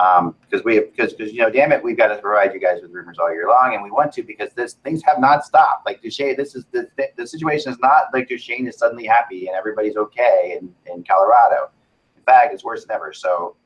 Um, 0.00 0.34
because 0.40 0.64
we 0.64 0.80
because 0.80 1.12
because 1.12 1.30
you 1.30 1.40
know, 1.40 1.50
damn 1.50 1.72
it, 1.72 1.84
we've 1.84 1.96
got 1.96 2.08
to 2.08 2.16
provide 2.16 2.54
you 2.54 2.60
guys 2.60 2.80
with 2.80 2.90
rumors 2.90 3.18
all 3.18 3.30
year 3.30 3.46
long, 3.46 3.74
and 3.74 3.82
we 3.82 3.90
want 3.90 4.12
to 4.14 4.22
because 4.22 4.50
this 4.54 4.72
things 4.82 5.02
have 5.04 5.20
not 5.20 5.44
stopped. 5.44 5.84
Like 5.84 6.00
Duchene, 6.00 6.36
this 6.38 6.54
is 6.54 6.64
the 6.72 6.88
the 7.18 7.26
situation 7.26 7.70
is 7.70 7.78
not 7.80 8.04
like 8.14 8.26
Duchene 8.26 8.66
is 8.66 8.78
suddenly 8.78 9.04
happy 9.04 9.46
and 9.46 9.54
everybody's 9.54 9.96
okay 9.96 10.58
in 10.58 10.74
in 10.90 11.04
Colorado. 11.04 11.70
In 12.16 12.22
fact, 12.22 12.54
it's 12.54 12.64
worse 12.64 12.86
than 12.86 12.96
ever. 12.96 13.12
So 13.12 13.56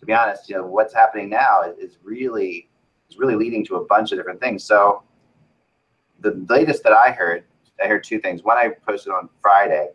to 0.00 0.06
be 0.06 0.14
honest, 0.14 0.48
you 0.48 0.56
know, 0.56 0.64
what's 0.64 0.94
happening 0.94 1.28
now 1.28 1.62
is, 1.62 1.76
is 1.90 1.98
really 2.02 2.70
is 3.10 3.18
really 3.18 3.34
leading 3.34 3.62
to 3.66 3.76
a 3.76 3.84
bunch 3.84 4.12
of 4.12 4.18
different 4.18 4.40
things. 4.40 4.64
So 4.64 5.02
the 6.20 6.42
latest 6.48 6.84
that 6.84 6.94
I 6.94 7.10
heard, 7.10 7.44
I 7.84 7.86
heard 7.86 8.02
two 8.02 8.18
things. 8.18 8.42
One 8.42 8.56
I 8.56 8.70
posted 8.86 9.12
on 9.12 9.28
Friday, 9.42 9.90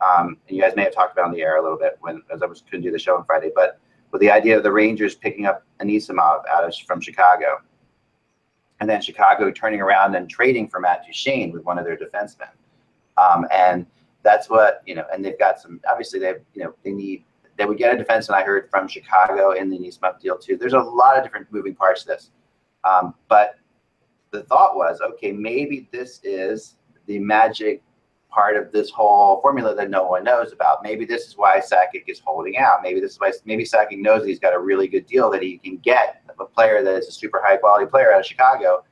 um, 0.00 0.38
and 0.48 0.56
you 0.56 0.62
guys 0.62 0.74
may 0.76 0.84
have 0.84 0.94
talked 0.94 1.12
about 1.12 1.26
on 1.26 1.32
the 1.32 1.42
air 1.42 1.58
a 1.58 1.62
little 1.62 1.78
bit 1.78 1.98
when 2.00 2.22
as 2.32 2.42
I 2.42 2.46
was 2.46 2.62
couldn't 2.62 2.84
do 2.84 2.90
the 2.90 2.98
show 2.98 3.18
on 3.18 3.26
Friday, 3.26 3.50
but 3.54 3.80
with 4.14 4.20
the 4.20 4.30
idea 4.30 4.56
of 4.56 4.62
the 4.62 4.70
Rangers 4.70 5.16
picking 5.16 5.44
up 5.44 5.64
Anisimov 5.82 6.42
out 6.48 6.62
of 6.62 6.72
from 6.86 7.00
Chicago, 7.00 7.60
and 8.78 8.88
then 8.88 9.02
Chicago 9.02 9.50
turning 9.50 9.80
around 9.80 10.14
and 10.14 10.30
trading 10.30 10.68
for 10.68 10.78
Matt 10.78 11.04
Duchene 11.04 11.50
with 11.50 11.64
one 11.64 11.80
of 11.80 11.84
their 11.84 11.96
defensemen, 11.96 12.48
um, 13.16 13.44
and 13.52 13.84
that's 14.22 14.48
what 14.48 14.82
you 14.86 14.94
know. 14.94 15.04
And 15.12 15.24
they've 15.24 15.36
got 15.36 15.58
some. 15.58 15.80
Obviously, 15.90 16.20
they 16.20 16.34
you 16.54 16.62
know 16.62 16.76
they 16.84 16.92
need 16.92 17.24
they 17.56 17.64
would 17.64 17.76
get 17.76 17.92
a 17.92 18.04
defenseman. 18.04 18.34
I 18.34 18.44
heard 18.44 18.70
from 18.70 18.86
Chicago 18.86 19.50
in 19.50 19.68
the 19.68 19.76
Anisimov 19.76 20.20
deal 20.20 20.38
too. 20.38 20.56
There's 20.56 20.74
a 20.74 20.78
lot 20.78 21.18
of 21.18 21.24
different 21.24 21.48
moving 21.50 21.74
parts 21.74 22.02
to 22.02 22.10
this, 22.10 22.30
um, 22.84 23.16
but 23.28 23.56
the 24.30 24.44
thought 24.44 24.76
was, 24.76 25.00
okay, 25.00 25.32
maybe 25.32 25.88
this 25.90 26.20
is 26.22 26.76
the 27.06 27.18
magic 27.18 27.82
part 28.34 28.56
of 28.56 28.72
this 28.72 28.90
whole 28.90 29.40
formula 29.40 29.74
that 29.76 29.90
no 29.90 30.04
one 30.04 30.24
knows 30.24 30.52
about. 30.52 30.82
Maybe 30.82 31.04
this 31.04 31.26
is 31.28 31.36
why 31.36 31.60
Sakic 31.60 32.04
is 32.08 32.18
holding 32.18 32.58
out. 32.58 32.80
Maybe 32.82 33.00
this 33.00 33.12
is 33.12 33.20
why 33.20 33.32
maybe 33.44 33.64
Sakic 33.64 33.98
knows 33.98 34.22
that 34.22 34.28
he's 34.28 34.40
got 34.40 34.54
a 34.54 34.58
really 34.58 34.88
good 34.88 35.06
deal 35.06 35.30
that 35.30 35.42
he 35.42 35.58
can 35.58 35.76
get 35.78 36.22
a 36.40 36.44
player 36.44 36.82
that 36.82 36.96
is 36.96 37.06
a 37.06 37.12
super 37.12 37.40
high 37.44 37.56
quality 37.56 37.86
player 37.86 38.12
out 38.12 38.20
of 38.20 38.26
Chicago. 38.26 38.84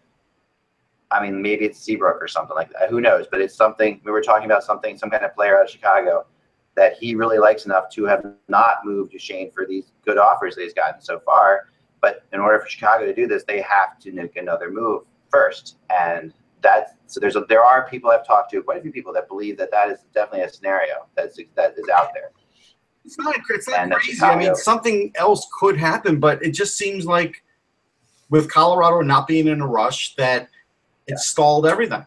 I 1.10 1.22
mean, 1.22 1.42
maybe 1.42 1.64
it's 1.64 1.78
Seabrook 1.78 2.22
or 2.22 2.28
something 2.28 2.54
like 2.54 2.70
that. 2.72 2.88
Who 2.88 3.00
knows? 3.00 3.26
But 3.30 3.40
it's 3.40 3.54
something 3.54 4.00
we 4.04 4.12
were 4.12 4.22
talking 4.22 4.46
about 4.46 4.62
something, 4.62 4.96
some 4.96 5.10
kind 5.10 5.24
of 5.24 5.34
player 5.34 5.58
out 5.58 5.64
of 5.64 5.70
Chicago 5.70 6.26
that 6.74 6.94
he 6.98 7.14
really 7.14 7.38
likes 7.38 7.66
enough 7.66 7.90
to 7.90 8.04
have 8.04 8.24
not 8.48 8.76
moved 8.84 9.12
Duchene 9.12 9.50
for 9.50 9.66
these 9.66 9.92
good 10.06 10.18
offers 10.18 10.54
that 10.54 10.62
he's 10.62 10.72
gotten 10.72 11.02
so 11.02 11.20
far. 11.20 11.66
But 12.00 12.24
in 12.32 12.40
order 12.40 12.60
for 12.60 12.68
Chicago 12.68 13.04
to 13.04 13.14
do 13.14 13.26
this, 13.26 13.44
they 13.44 13.60
have 13.60 13.98
to 14.00 14.12
make 14.12 14.36
another 14.36 14.70
move 14.70 15.02
first. 15.30 15.76
And 15.90 16.32
that's 16.62 16.92
so 17.06 17.20
there's 17.20 17.36
a, 17.36 17.44
there 17.48 17.64
are 17.64 17.86
people 17.88 18.10
I've 18.10 18.26
talked 18.26 18.50
to, 18.52 18.62
quite 18.62 18.78
a 18.78 18.82
few 18.82 18.92
people 18.92 19.12
that 19.12 19.28
believe 19.28 19.58
that 19.58 19.70
that 19.70 19.90
is 19.90 19.98
definitely 20.14 20.42
a 20.42 20.48
scenario 20.48 21.06
that's 21.14 21.38
that 21.56 21.74
is 21.76 21.88
out 21.88 22.10
there. 22.14 22.30
It's 23.04 23.18
not, 23.18 23.34
it's 23.50 23.68
not 23.68 23.78
And 23.80 23.92
crazy. 23.92 24.22
I 24.22 24.36
mean, 24.36 24.54
something 24.54 25.12
else 25.16 25.46
could 25.58 25.76
happen, 25.76 26.20
but 26.20 26.42
it 26.42 26.52
just 26.52 26.76
seems 26.78 27.04
like 27.04 27.42
with 28.30 28.50
Colorado 28.50 29.00
not 29.00 29.26
being 29.26 29.48
in 29.48 29.60
a 29.60 29.66
rush, 29.66 30.14
that 30.14 30.48
it 31.08 31.18
stalled 31.18 31.66
everything. 31.66 32.06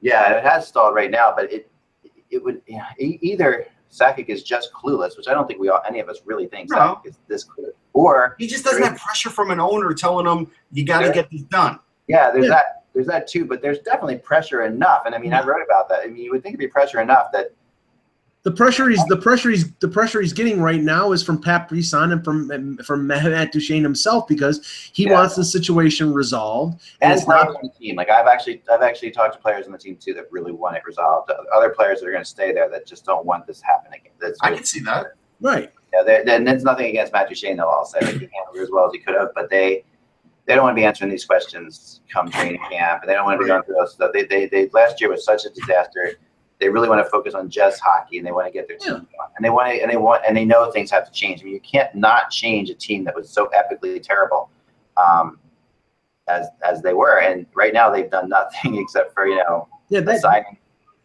Yeah, 0.00 0.34
it 0.36 0.44
has 0.44 0.68
stalled 0.68 0.94
right 0.94 1.10
now, 1.10 1.32
but 1.34 1.50
it 1.52 1.70
it 2.30 2.42
would 2.44 2.60
yeah, 2.66 2.88
either 2.98 3.66
Sakic 3.90 4.26
is 4.28 4.42
just 4.42 4.72
clueless, 4.72 5.16
which 5.16 5.28
I 5.28 5.34
don't 5.34 5.46
think 5.46 5.60
we 5.60 5.68
all 5.70 5.80
any 5.88 6.00
of 6.00 6.08
us 6.08 6.18
really 6.26 6.46
think 6.46 6.70
No. 6.70 6.76
Sakic 6.76 7.06
is 7.06 7.18
this 7.26 7.44
clueless, 7.44 7.72
or 7.94 8.36
He 8.38 8.46
just 8.46 8.64
doesn't 8.64 8.82
have 8.82 8.98
pressure 8.98 9.30
from 9.30 9.50
an 9.50 9.60
owner 9.60 9.94
telling 9.94 10.26
him 10.26 10.50
you 10.72 10.84
got 10.84 11.00
to 11.00 11.10
get 11.12 11.30
this 11.30 11.42
done. 11.42 11.78
yeah, 12.06 12.30
there's 12.30 12.44
Yeah. 12.46 12.50
that 12.50 12.83
there's 12.94 13.06
that 13.08 13.26
too, 13.26 13.44
but 13.44 13.60
there's 13.60 13.80
definitely 13.80 14.16
pressure 14.18 14.62
enough. 14.62 15.02
And 15.06 15.14
I 15.14 15.18
mean, 15.18 15.32
I 15.34 15.44
wrote 15.44 15.62
about 15.64 15.88
that. 15.88 16.00
I 16.02 16.06
mean, 16.06 16.22
you 16.22 16.30
would 16.30 16.42
think 16.42 16.52
it'd 16.54 16.60
be 16.60 16.68
pressure 16.68 17.00
enough 17.00 17.32
that 17.32 17.52
The 18.44 18.50
pressure 18.52 18.88
he's 18.90 19.04
the 19.06 19.16
pressure 19.16 19.50
he's 19.50 19.72
the 19.80 19.88
pressure 19.88 20.20
he's 20.20 20.32
getting 20.34 20.60
right 20.60 20.80
now 20.82 21.12
is 21.12 21.22
from 21.22 21.40
Pat 21.40 21.66
Brisson 21.68 22.12
and 22.12 22.22
from 22.24 22.76
from 22.84 23.06
Matt 23.06 23.52
Duchene 23.52 23.82
himself 23.82 24.28
because 24.28 24.60
he 24.92 25.04
Yeah. 25.04 25.14
wants 25.14 25.34
the 25.34 25.44
situation 25.44 26.12
resolved. 26.12 26.74
And 27.00 27.10
and 27.10 27.18
it's 27.18 27.26
not 27.28 27.48
on 27.48 27.56
the 27.62 27.70
team. 27.70 27.96
Like 27.96 28.10
I've 28.10 28.26
actually 28.26 28.62
I've 28.70 28.82
actually 28.82 29.10
talked 29.12 29.32
to 29.34 29.40
players 29.40 29.66
on 29.66 29.72
the 29.72 29.78
team 29.78 29.96
too 29.96 30.12
that 30.14 30.26
really 30.30 30.52
want 30.52 30.76
it 30.76 30.82
resolved. 30.86 31.30
Other 31.54 31.70
players 31.70 32.00
that 32.00 32.06
are 32.08 32.12
going 32.12 32.22
to 32.24 32.28
stay 32.28 32.52
there 32.52 32.68
that 32.68 32.86
just 32.86 33.04
don't 33.06 33.24
want 33.24 33.46
this 33.46 33.60
happening. 33.62 34.00
That's 34.20 34.38
I 34.42 34.54
can 34.54 34.64
see 34.64 34.80
that. 34.80 35.14
right. 35.40 35.70
Yeah, 35.94 36.02
there- 36.02 36.24
then 36.24 36.44
there's 36.44 36.64
nothing 36.64 36.86
against 36.90 37.12
Matt 37.12 37.28
Duchene. 37.28 37.56
They'll 37.56 37.66
all 37.66 37.84
say 37.86 38.00
like, 38.00 38.16
he 38.16 38.28
handled 38.34 38.56
it 38.56 38.60
as 38.62 38.70
well 38.70 38.84
as 38.86 38.92
he 38.92 38.98
could 38.98 39.14
have, 39.14 39.28
but 39.34 39.48
they 39.48 39.84
they 40.46 40.54
don't 40.54 40.64
want 40.64 40.76
to 40.76 40.80
be 40.80 40.84
answering 40.84 41.10
these 41.10 41.24
questions 41.24 42.00
come 42.12 42.30
training 42.30 42.60
camp, 42.70 43.02
and 43.02 43.10
they 43.10 43.14
don't 43.14 43.24
want 43.24 43.38
to 43.38 43.44
be 43.44 43.48
going 43.48 43.62
through 43.62 43.76
those 43.78 43.94
stuff. 43.94 44.10
They, 44.12 44.24
they 44.24 44.46
they 44.46 44.68
last 44.72 45.00
year 45.00 45.10
was 45.10 45.24
such 45.24 45.44
a 45.46 45.50
disaster. 45.50 46.12
They 46.60 46.68
really 46.68 46.88
want 46.88 47.04
to 47.04 47.10
focus 47.10 47.34
on 47.34 47.48
just 47.50 47.80
hockey, 47.80 48.18
and 48.18 48.26
they 48.26 48.32
want 48.32 48.46
to 48.46 48.52
get 48.52 48.68
their 48.68 48.76
team 48.76 48.92
going. 48.92 49.06
And 49.36 49.44
they 49.44 49.50
want 49.50 49.74
to, 49.74 49.82
and 49.82 49.90
they 49.90 49.96
want, 49.96 50.22
and 50.26 50.36
they 50.36 50.44
know 50.44 50.70
things 50.70 50.90
have 50.90 51.06
to 51.06 51.12
change. 51.12 51.40
I 51.40 51.44
mean, 51.44 51.54
you 51.54 51.60
can't 51.60 51.94
not 51.94 52.30
change 52.30 52.70
a 52.70 52.74
team 52.74 53.04
that 53.04 53.14
was 53.14 53.30
so 53.30 53.48
epically 53.48 54.02
terrible, 54.02 54.50
um, 54.96 55.38
as 56.28 56.46
as 56.62 56.82
they 56.82 56.92
were. 56.92 57.20
And 57.20 57.46
right 57.54 57.72
now, 57.72 57.90
they've 57.90 58.10
done 58.10 58.28
nothing 58.28 58.76
except 58.80 59.14
for 59.14 59.26
you 59.26 59.36
know 59.36 59.68
Yeah, 59.88 60.00
that, 60.00 60.20
signing, 60.20 60.58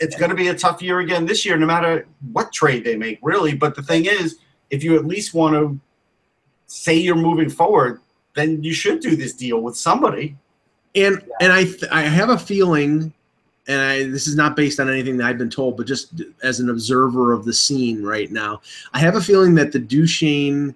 it's 0.00 0.16
going 0.16 0.30
to 0.30 0.36
be 0.36 0.48
a 0.48 0.54
tough 0.54 0.82
year 0.82 1.00
again 1.00 1.24
this 1.24 1.44
year, 1.44 1.56
no 1.56 1.66
matter 1.66 2.06
what 2.32 2.52
trade 2.52 2.84
they 2.84 2.96
make, 2.96 3.18
really. 3.22 3.54
But 3.54 3.74
the 3.74 3.82
thing 3.82 4.06
is, 4.06 4.38
if 4.70 4.82
you 4.82 4.96
at 4.96 5.04
least 5.04 5.34
want 5.34 5.54
to 5.54 5.78
say 6.66 6.94
you're 6.94 7.14
moving 7.14 7.48
forward, 7.48 8.00
then 8.34 8.62
you 8.62 8.72
should 8.72 9.00
do 9.00 9.16
this 9.16 9.32
deal 9.32 9.60
with 9.60 9.76
somebody. 9.76 10.36
And 10.94 11.22
and 11.40 11.52
I 11.52 11.64
th- 11.64 11.90
I 11.90 12.02
have 12.02 12.30
a 12.30 12.38
feeling, 12.38 13.12
and 13.66 13.80
I 13.80 14.04
this 14.04 14.26
is 14.26 14.36
not 14.36 14.56
based 14.56 14.80
on 14.80 14.88
anything 14.88 15.16
that 15.18 15.26
I've 15.26 15.38
been 15.38 15.50
told, 15.50 15.76
but 15.76 15.86
just 15.86 16.22
as 16.42 16.60
an 16.60 16.70
observer 16.70 17.32
of 17.32 17.44
the 17.44 17.52
scene 17.52 18.02
right 18.02 18.30
now, 18.30 18.60
I 18.92 18.98
have 19.00 19.16
a 19.16 19.20
feeling 19.20 19.54
that 19.56 19.72
the 19.72 19.78
Duchene, 19.78 20.74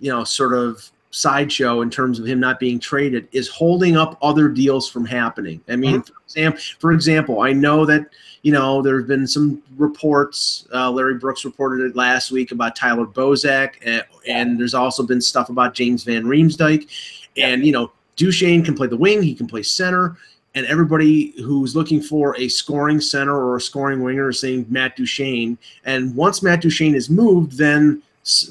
you 0.00 0.10
know, 0.10 0.24
sort 0.24 0.54
of 0.54 0.90
sideshow 1.14 1.80
in 1.80 1.90
terms 1.90 2.18
of 2.18 2.26
him 2.26 2.40
not 2.40 2.58
being 2.58 2.80
traded 2.80 3.28
is 3.30 3.48
holding 3.48 3.96
up 3.96 4.18
other 4.20 4.48
deals 4.48 4.88
from 4.88 5.04
happening. 5.04 5.60
I 5.68 5.76
mean, 5.76 6.02
for, 6.02 6.14
example, 6.24 6.60
for 6.80 6.92
example, 6.92 7.40
I 7.42 7.52
know 7.52 7.86
that 7.86 8.06
you 8.42 8.50
know 8.50 8.82
there 8.82 8.98
have 8.98 9.06
been 9.06 9.26
some 9.26 9.62
reports. 9.76 10.66
Uh, 10.74 10.90
Larry 10.90 11.14
Brooks 11.14 11.44
reported 11.44 11.84
it 11.84 11.94
last 11.94 12.32
week 12.32 12.50
about 12.50 12.74
Tyler 12.74 13.06
Bozak, 13.06 13.74
and, 13.84 14.02
and 14.26 14.58
there's 14.58 14.74
also 14.74 15.04
been 15.04 15.20
stuff 15.20 15.50
about 15.50 15.74
James 15.74 16.02
Van 16.02 16.24
Riemsdyk, 16.24 16.88
and 17.36 17.64
you 17.64 17.70
know 17.70 17.92
Duchene 18.16 18.64
can 18.64 18.74
play 18.74 18.88
the 18.88 18.96
wing, 18.96 19.22
he 19.22 19.36
can 19.36 19.46
play 19.46 19.62
center, 19.62 20.16
and 20.56 20.66
everybody 20.66 21.32
who's 21.42 21.76
looking 21.76 22.02
for 22.02 22.36
a 22.36 22.48
scoring 22.48 23.00
center 23.00 23.36
or 23.36 23.56
a 23.56 23.60
scoring 23.60 24.02
winger 24.02 24.30
is 24.30 24.40
saying 24.40 24.66
Matt 24.68 24.96
Duchene. 24.96 25.58
And 25.84 26.14
once 26.16 26.42
Matt 26.42 26.60
Duchene 26.60 26.96
is 26.96 27.08
moved, 27.08 27.56
then 27.56 28.02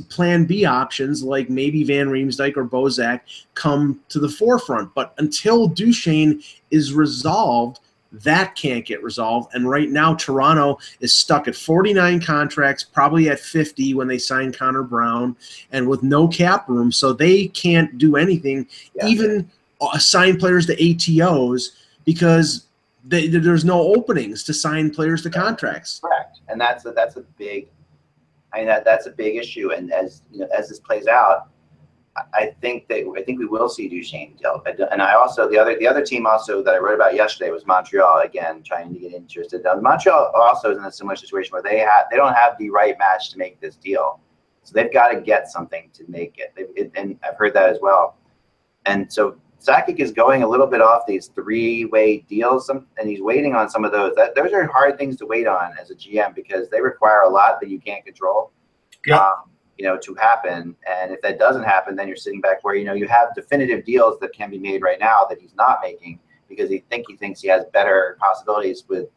plan 0.09 0.45
B 0.45 0.65
options 0.65 1.23
like 1.23 1.49
maybe 1.49 1.83
Van 1.83 2.07
Riemsdyk 2.07 2.57
or 2.57 2.65
Bozak 2.65 3.21
come 3.55 3.99
to 4.09 4.19
the 4.19 4.29
forefront. 4.29 4.93
But 4.93 5.13
until 5.17 5.67
Duchene 5.67 6.43
is 6.71 6.93
resolved, 6.93 7.79
that 8.11 8.55
can't 8.55 8.85
get 8.85 9.01
resolved. 9.01 9.53
And 9.55 9.67
right 9.67 9.89
now, 9.89 10.13
Toronto 10.13 10.77
is 10.99 11.13
stuck 11.13 11.47
at 11.47 11.55
49 11.55 12.21
contracts, 12.21 12.83
probably 12.83 13.29
at 13.29 13.39
50 13.39 13.95
when 13.95 14.07
they 14.07 14.19
sign 14.19 14.53
Connor 14.53 14.83
Brown, 14.83 15.35
and 15.71 15.87
with 15.87 16.03
no 16.03 16.27
cap 16.27 16.69
room. 16.69 16.91
So 16.91 17.11
they 17.11 17.47
can't 17.47 17.97
do 17.97 18.15
anything, 18.15 18.67
yeah. 18.93 19.07
even 19.07 19.49
uh, 19.81 19.89
assign 19.95 20.37
players 20.37 20.67
to 20.67 20.75
ATOs, 20.75 21.69
because 22.05 22.67
they, 23.03 23.27
there's 23.27 23.65
no 23.65 23.81
openings 23.95 24.43
to 24.43 24.53
sign 24.53 24.91
players 24.91 25.23
to 25.23 25.31
contracts. 25.31 25.99
Correct. 25.99 26.39
And 26.47 26.61
that's 26.61 26.85
a, 26.85 26.91
that's 26.91 27.15
a 27.15 27.21
big 27.37 27.67
I 28.53 28.57
mean, 28.57 28.67
that, 28.67 28.85
that's 28.85 29.07
a 29.07 29.11
big 29.11 29.35
issue. 29.35 29.71
And 29.71 29.91
as 29.91 30.21
you 30.31 30.39
know, 30.39 30.47
as 30.55 30.69
this 30.69 30.79
plays 30.79 31.07
out, 31.07 31.49
I 32.33 32.53
think 32.61 32.87
that 32.89 33.11
I 33.17 33.23
think 33.23 33.39
we 33.39 33.47
will 33.47 33.67
see 33.67 33.89
Duchene 33.89 34.37
dealt. 34.39 34.67
And 34.67 35.01
I 35.01 35.15
also 35.15 35.49
the 35.49 35.57
other 35.57 35.77
the 35.79 35.87
other 35.87 36.05
team 36.05 36.27
also 36.27 36.61
that 36.61 36.75
I 36.75 36.77
wrote 36.77 36.93
about 36.93 37.15
yesterday 37.15 37.49
was 37.49 37.65
Montreal 37.65 38.19
again 38.19 38.61
trying 38.61 38.93
to 38.93 38.99
get 38.99 39.13
interested. 39.13 39.63
Now, 39.63 39.75
Montreal 39.75 40.31
also 40.35 40.71
is 40.71 40.77
in 40.77 40.83
a 40.83 40.91
similar 40.91 41.15
situation 41.15 41.51
where 41.53 41.63
they 41.63 41.79
have 41.79 42.05
they 42.11 42.17
don't 42.17 42.35
have 42.35 42.55
the 42.59 42.69
right 42.69 42.95
match 42.99 43.31
to 43.31 43.39
make 43.39 43.59
this 43.59 43.75
deal, 43.75 44.19
so 44.61 44.73
they've 44.73 44.93
got 44.93 45.09
to 45.09 45.21
get 45.21 45.47
something 45.47 45.89
to 45.93 46.03
make 46.07 46.37
it. 46.37 46.53
it 46.55 46.91
and 46.95 47.17
I've 47.27 47.37
heard 47.37 47.55
that 47.55 47.69
as 47.69 47.79
well. 47.81 48.17
And 48.85 49.11
so 49.11 49.37
Sakic 49.63 49.99
is 49.99 50.11
going 50.11 50.43
a 50.43 50.47
little 50.47 50.67
bit 50.67 50.81
off 50.81 51.03
these 51.07 51.27
three-way 51.27 52.17
deals, 52.27 52.69
and 52.69 53.09
he's 53.09 53.21
waiting 53.21 53.55
on 53.55 53.69
some 53.69 53.85
of 53.85 53.91
those. 53.91 54.13
That 54.15 54.35
those 54.35 54.51
are 54.51 54.67
hard 54.67 54.97
things 54.97 55.15
to 55.17 55.25
wait 55.25 55.47
on 55.47 55.71
as 55.79 55.89
a 55.89 55.95
GM 55.95 56.35
because 56.35 56.69
they 56.69 56.81
require 56.81 57.21
a 57.21 57.29
lot 57.29 57.61
that 57.61 57.69
you 57.69 57.79
can't 57.79 58.03
control. 58.05 58.51
Yeah. 59.05 59.19
Um, 59.19 59.49
you 59.77 59.85
know, 59.85 59.97
to 59.97 60.13
happen. 60.15 60.75
And 60.87 61.11
if 61.11 61.21
that 61.21 61.39
doesn't 61.39 61.63
happen, 61.63 61.95
then 61.95 62.07
you're 62.07 62.17
sitting 62.17 62.41
back 62.41 62.63
where 62.63 62.75
you 62.75 62.85
know 62.85 62.93
you 62.93 63.07
have 63.07 63.33
definitive 63.35 63.85
deals 63.85 64.19
that 64.19 64.33
can 64.33 64.49
be 64.51 64.59
made 64.59 64.81
right 64.81 64.99
now 64.99 65.25
that 65.29 65.39
he's 65.39 65.55
not 65.55 65.79
making 65.81 66.19
because 66.47 66.69
he 66.69 66.83
think 66.89 67.05
he 67.07 67.15
thinks 67.15 67.41
he 67.41 67.47
has 67.47 67.63
better 67.73 68.17
possibilities 68.19 68.83
with 68.87 69.07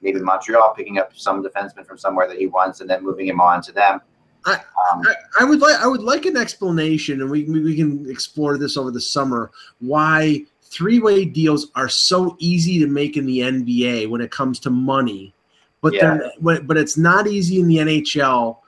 maybe 0.00 0.18
Montreal 0.18 0.74
picking 0.74 0.98
up 0.98 1.12
some 1.14 1.44
defenseman 1.44 1.86
from 1.86 1.98
somewhere 1.98 2.26
that 2.26 2.38
he 2.38 2.46
wants 2.46 2.80
and 2.80 2.88
then 2.88 3.04
moving 3.04 3.28
him 3.28 3.40
on 3.40 3.60
to 3.62 3.72
them. 3.72 4.00
I, 4.46 4.54
um, 4.54 5.02
I, 5.06 5.14
I, 5.40 5.44
would 5.44 5.60
like 5.60 5.76
I 5.80 5.86
would 5.86 6.02
like 6.02 6.26
an 6.26 6.36
explanation, 6.36 7.20
and 7.20 7.30
we 7.30 7.44
we 7.44 7.76
can 7.76 8.08
explore 8.08 8.58
this 8.58 8.76
over 8.76 8.90
the 8.90 9.00
summer. 9.00 9.50
Why 9.80 10.44
three 10.62 10.98
way 10.98 11.24
deals 11.24 11.70
are 11.74 11.88
so 11.88 12.36
easy 12.38 12.78
to 12.78 12.86
make 12.86 13.16
in 13.16 13.26
the 13.26 13.40
NBA 13.40 14.08
when 14.08 14.20
it 14.20 14.30
comes 14.30 14.58
to 14.60 14.70
money, 14.70 15.34
but 15.80 15.92
yeah. 15.92 16.18
but 16.40 16.76
it's 16.76 16.96
not 16.96 17.26
easy 17.26 17.60
in 17.60 17.68
the 17.68 17.76
NHL 17.76 18.58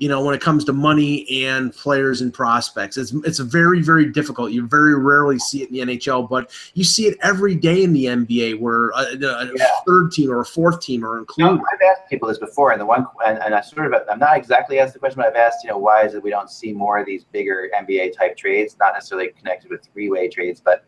you 0.00 0.08
know, 0.08 0.24
when 0.24 0.34
it 0.34 0.40
comes 0.40 0.64
to 0.64 0.72
money 0.72 1.44
and 1.44 1.76
players 1.76 2.22
and 2.22 2.32
prospects. 2.32 2.96
It's 2.96 3.12
it's 3.22 3.38
very 3.38 3.82
very 3.82 4.10
difficult. 4.10 4.50
You 4.50 4.66
very 4.66 4.98
rarely 4.98 5.38
see 5.38 5.62
it 5.62 5.68
in 5.68 5.74
the 5.88 5.94
NHL, 5.94 6.26
but 6.26 6.50
you 6.72 6.84
see 6.84 7.06
it 7.06 7.18
every 7.22 7.54
day 7.54 7.84
in 7.84 7.92
the 7.92 8.06
NBA 8.06 8.58
where 8.60 8.88
a, 8.90 9.12
a 9.12 9.52
yeah. 9.54 9.66
third 9.86 10.10
team 10.10 10.30
or 10.30 10.40
a 10.40 10.44
fourth 10.46 10.80
team 10.80 11.04
are 11.04 11.18
included. 11.18 11.56
No, 11.56 11.64
I've 11.70 11.80
asked 11.86 12.08
people 12.08 12.28
this 12.28 12.38
before, 12.38 12.72
and 12.72 12.80
the 12.80 12.86
one 12.86 13.04
and, 13.26 13.42
and 13.42 13.54
I 13.54 13.60
sort 13.60 13.92
of 13.92 14.02
I'm 14.10 14.18
not 14.18 14.38
exactly 14.38 14.78
asked 14.78 14.94
the 14.94 15.00
question, 15.00 15.18
but 15.18 15.26
I've 15.26 15.36
asked, 15.36 15.62
you 15.64 15.68
know, 15.68 15.76
why 15.76 16.06
is 16.06 16.14
it 16.14 16.22
we 16.22 16.30
don't 16.30 16.50
see 16.50 16.72
more 16.72 16.98
of 16.98 17.04
these 17.04 17.24
bigger 17.24 17.68
NBA 17.78 18.16
type 18.16 18.38
trades, 18.38 18.76
not 18.80 18.94
necessarily 18.94 19.28
connected 19.28 19.70
with 19.70 19.86
three 19.92 20.08
way 20.08 20.30
trades, 20.30 20.62
but 20.64 20.86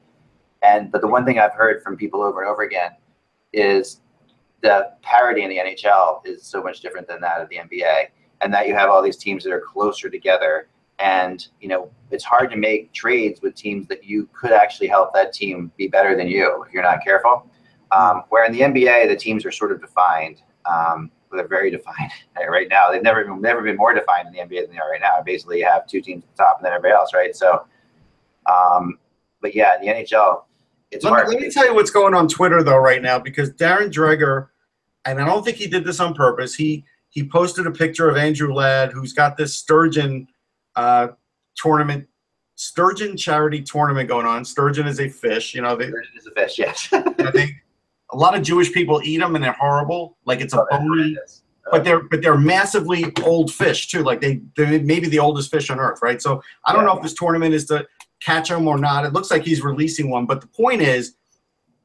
and 0.62 0.90
but 0.90 1.02
the 1.02 1.08
one 1.08 1.26
thing 1.26 1.38
I've 1.38 1.52
heard 1.52 1.82
from 1.82 1.98
people 1.98 2.22
over 2.22 2.40
and 2.40 2.50
over 2.50 2.62
again 2.62 2.92
is 3.52 4.00
the 4.62 4.92
parity 5.02 5.42
in 5.42 5.50
the 5.50 5.58
NHL 5.58 6.26
is 6.26 6.46
so 6.46 6.62
much 6.62 6.80
different 6.80 7.06
than 7.08 7.20
that 7.20 7.42
of 7.42 7.50
the 7.50 7.56
NBA 7.56 8.06
and 8.42 8.52
that 8.52 8.68
you 8.68 8.74
have 8.74 8.90
all 8.90 9.02
these 9.02 9.16
teams 9.16 9.44
that 9.44 9.52
are 9.52 9.60
closer 9.60 10.10
together. 10.10 10.68
And 10.98 11.46
you 11.60 11.68
know, 11.68 11.90
it's 12.10 12.24
hard 12.24 12.50
to 12.50 12.56
make 12.56 12.92
trades 12.92 13.40
with 13.40 13.54
teams 13.54 13.88
that 13.88 14.04
you 14.04 14.28
could 14.32 14.52
actually 14.52 14.88
help 14.88 15.12
that 15.14 15.32
team 15.32 15.72
be 15.76 15.88
better 15.88 16.16
than 16.16 16.28
you 16.28 16.64
if 16.66 16.72
you're 16.72 16.82
not 16.82 17.02
careful. 17.02 17.48
Um, 17.90 18.22
where 18.30 18.44
in 18.44 18.52
the 18.52 18.60
NBA, 18.60 19.08
the 19.08 19.16
teams 19.16 19.44
are 19.44 19.50
sort 19.50 19.72
of 19.72 19.80
defined. 19.80 20.42
Um, 20.64 21.10
they're 21.30 21.48
very 21.48 21.70
defined 21.76 22.10
right 22.48 22.68
now. 22.68 22.90
They've 22.90 23.02
never 23.02 23.24
been, 23.24 23.40
never 23.40 23.62
been 23.62 23.76
more 23.76 23.94
defined 23.94 24.28
in 24.28 24.32
the 24.34 24.40
NBA 24.40 24.66
than 24.66 24.70
they 24.74 24.78
are 24.78 24.90
right 24.90 25.00
now. 25.00 25.22
Basically, 25.24 25.58
you 25.58 25.66
have 25.66 25.86
two 25.86 26.00
teams 26.00 26.24
at 26.24 26.36
the 26.36 26.42
top 26.42 26.58
and 26.58 26.66
then 26.66 26.72
everybody 26.72 26.94
else, 26.94 27.14
right? 27.14 27.34
So, 27.34 27.66
um, 28.46 28.98
but 29.40 29.54
yeah, 29.54 29.76
in 29.76 29.86
the 29.86 29.92
NHL, 29.92 30.44
it's 30.90 31.04
let 31.04 31.10
hard. 31.10 31.28
Me, 31.28 31.34
let 31.34 31.42
me 31.42 31.50
tell 31.50 31.66
you 31.66 31.74
what's 31.74 31.90
going 31.90 32.14
on 32.14 32.28
Twitter 32.28 32.62
though 32.62 32.76
right 32.76 33.02
now 33.02 33.18
because 33.18 33.50
Darren 33.52 33.90
Dreger, 33.90 34.48
and 35.04 35.20
I 35.20 35.24
don't 35.24 35.44
think 35.44 35.56
he 35.56 35.66
did 35.66 35.84
this 35.84 36.00
on 36.00 36.14
purpose. 36.14 36.54
He 36.54 36.84
he 37.12 37.28
posted 37.28 37.66
a 37.66 37.70
picture 37.70 38.08
of 38.08 38.16
Andrew 38.16 38.54
Ladd, 38.54 38.90
who's 38.90 39.12
got 39.12 39.36
this 39.36 39.54
sturgeon 39.54 40.26
uh, 40.76 41.08
tournament, 41.54 42.08
sturgeon 42.54 43.18
charity 43.18 43.60
tournament 43.60 44.08
going 44.08 44.24
on. 44.24 44.46
Sturgeon 44.46 44.86
is 44.86 44.98
a 44.98 45.10
fish, 45.10 45.54
you 45.54 45.60
know. 45.60 45.76
They, 45.76 45.88
sturgeon 45.88 46.12
is 46.16 46.26
a 46.26 46.30
fish, 46.30 46.58
yes. 46.58 46.88
they, 47.34 47.54
a 48.12 48.16
lot 48.16 48.34
of 48.34 48.42
Jewish 48.42 48.72
people 48.72 49.02
eat 49.04 49.18
them, 49.18 49.34
and 49.34 49.44
they're 49.44 49.52
horrible. 49.52 50.16
Like 50.24 50.40
it's 50.40 50.54
a 50.54 50.62
oh, 50.62 50.66
bony, 50.70 51.14
but 51.70 51.84
they're 51.84 52.02
but 52.04 52.22
they're 52.22 52.38
massively 52.38 53.12
old 53.24 53.52
fish 53.52 53.88
too. 53.88 54.02
Like 54.02 54.22
they 54.22 54.40
they're 54.56 54.80
maybe 54.80 55.06
the 55.06 55.18
oldest 55.18 55.50
fish 55.50 55.68
on 55.68 55.78
earth, 55.78 55.98
right? 56.02 56.20
So 56.20 56.42
I 56.64 56.72
don't 56.72 56.82
yeah. 56.82 56.88
know 56.88 56.96
if 56.96 57.02
this 57.02 57.14
tournament 57.14 57.52
is 57.52 57.66
to 57.66 57.86
catch 58.22 58.48
them 58.48 58.66
or 58.66 58.78
not. 58.78 59.04
It 59.04 59.12
looks 59.12 59.30
like 59.30 59.42
he's 59.42 59.62
releasing 59.62 60.08
one, 60.08 60.24
but 60.24 60.40
the 60.40 60.46
point 60.46 60.80
is 60.80 61.14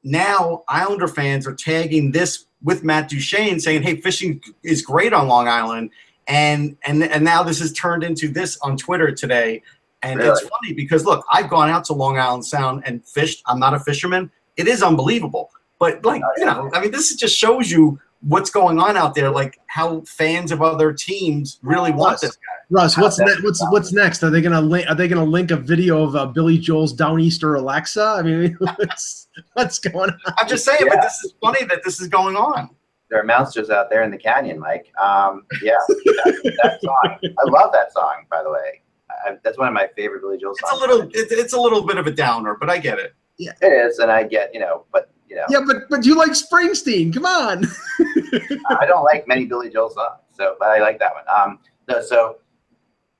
now 0.04 0.64
Islander 0.70 1.10
fans 1.10 1.46
are 1.46 1.54
tagging 1.54 2.12
this 2.14 2.46
with 2.64 2.84
Matt 2.84 3.10
Duchene 3.10 3.60
saying, 3.60 3.84
"Hey, 3.84 4.00
fishing 4.02 4.42
is 4.64 4.82
great 4.82 5.14
on 5.14 5.28
Long 5.28 5.48
Island," 5.48 5.92
and 6.28 6.78
and 6.86 7.04
and 7.04 7.24
now 7.24 7.44
this 7.44 7.60
has 7.60 7.72
turned 7.74 8.04
into 8.04 8.28
this 8.28 8.58
on 8.62 8.78
Twitter 8.78 9.12
today, 9.12 9.62
and 10.02 10.20
really? 10.20 10.32
it's 10.32 10.42
funny 10.42 10.74
because 10.74 11.06
look, 11.06 11.26
I've 11.32 11.50
gone 11.50 11.70
out 11.70 11.84
to 11.86 11.94
Long 11.94 12.18
Island 12.18 12.46
Sound 12.46 12.84
and 12.86 13.06
fished. 13.06 13.44
I'm 13.46 13.60
not 13.60 13.74
a 13.74 13.80
fisherman. 13.80 14.32
It 14.56 14.68
is 14.68 14.82
unbelievable, 14.82 15.52
but 15.80 16.04
like 16.04 16.22
you 16.38 16.46
know, 16.46 16.70
I 16.74 16.82
mean, 16.82 16.92
this 16.92 17.16
just 17.16 17.38
shows 17.38 17.72
you 17.72 18.00
what's 18.22 18.50
going 18.50 18.80
on 18.80 18.98
out 18.98 19.16
there, 19.16 19.30
like 19.30 19.60
how 19.68 20.02
fans 20.02 20.52
of 20.52 20.62
other 20.62 20.94
teams 20.94 21.60
really 21.62 21.92
want 21.92 22.14
Russ, 22.14 22.22
this 22.22 22.36
guy. 22.36 22.42
Russ, 22.70 22.98
what's 22.98 23.20
ne- 23.20 23.42
what's 23.42 23.64
what's 23.70 23.94
next? 23.94 24.24
Are 24.24 24.30
they 24.30 24.42
gonna 24.42 24.62
link? 24.62 24.90
Are 24.90 24.96
they 24.96 25.08
gonna 25.08 25.24
link 25.24 25.52
a 25.52 25.56
video 25.56 26.04
of 26.04 26.16
uh, 26.16 26.26
Billy 26.26 26.58
Joel's 26.58 26.96
Downeaster 26.96 27.58
Alexa? 27.58 28.16
I 28.18 28.22
mean, 28.22 28.58
what's 28.60 29.28
what's 29.54 29.80
going 29.80 30.10
on? 30.12 30.34
I'm 30.38 30.48
just 30.48 30.66
saying, 30.66 30.82
yeah. 30.84 30.96
but 30.96 31.02
this 31.02 31.14
is 31.24 31.34
funny 31.42 31.64
that 31.66 31.84
this 31.84 32.02
is 32.02 32.08
going 32.08 32.36
on. 32.36 32.70
There 33.10 33.20
are 33.20 33.24
monsters 33.24 33.70
out 33.70 33.90
there 33.90 34.04
in 34.04 34.12
the 34.12 34.18
canyon, 34.18 34.60
Mike. 34.60 34.92
Um, 35.02 35.46
yeah, 35.62 35.76
that, 35.88 36.58
that 36.64 36.82
song. 36.82 37.18
I 37.24 37.50
love 37.50 37.72
that 37.72 37.94
song, 37.94 38.26
by 38.30 38.44
the 38.44 38.52
way. 38.52 38.82
I, 39.10 39.38
that's 39.44 39.58
one 39.58 39.70
of 39.70 39.74
my 39.74 39.88
favorite 39.96 40.22
Billy 40.22 40.38
Joel 40.38 40.56
songs. 40.56 40.74
It's 40.74 40.82
a 40.82 40.86
little, 40.86 41.02
it, 41.10 41.28
it's 41.32 41.54
a 41.54 41.60
little 41.60 41.86
bit 41.86 41.98
of 41.98 42.08
a 42.08 42.12
downer, 42.12 42.58
but 42.60 42.70
I 42.70 42.78
get 42.78 43.00
it. 43.00 43.14
Yeah, 43.38 43.54
it 43.62 43.68
is, 43.68 44.00
and 44.00 44.12
I 44.12 44.24
get, 44.24 44.54
you 44.54 44.60
know, 44.60 44.84
but 44.92 45.10
you 45.28 45.36
know. 45.36 45.46
Yeah, 45.50 45.60
but 45.66 45.90
but 45.90 46.06
you 46.06 46.16
like 46.16 46.32
Springsteen? 46.32 47.14
Come 47.14 47.26
on. 47.26 47.66
I 48.80 48.86
don't 48.86 49.04
like 49.04 49.28
many 49.28 49.46
Billy 49.46 49.70
Joel 49.70 49.90
songs, 49.90 50.22
so 50.32 50.56
but 50.60 50.70
I 50.70 50.80
like 50.80 51.00
that 51.00 51.14
one. 51.14 51.24
Um, 51.34 51.60
no, 51.88 52.02
so 52.02 52.38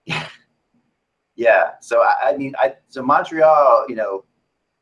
yeah, 0.06 0.28
yeah. 1.36 1.72
So 1.82 2.02
I, 2.02 2.30
I 2.30 2.38
mean, 2.38 2.54
I 2.60 2.76
so 2.90 3.02
Montreal, 3.02 3.86
you 3.88 3.96
know, 3.96 4.26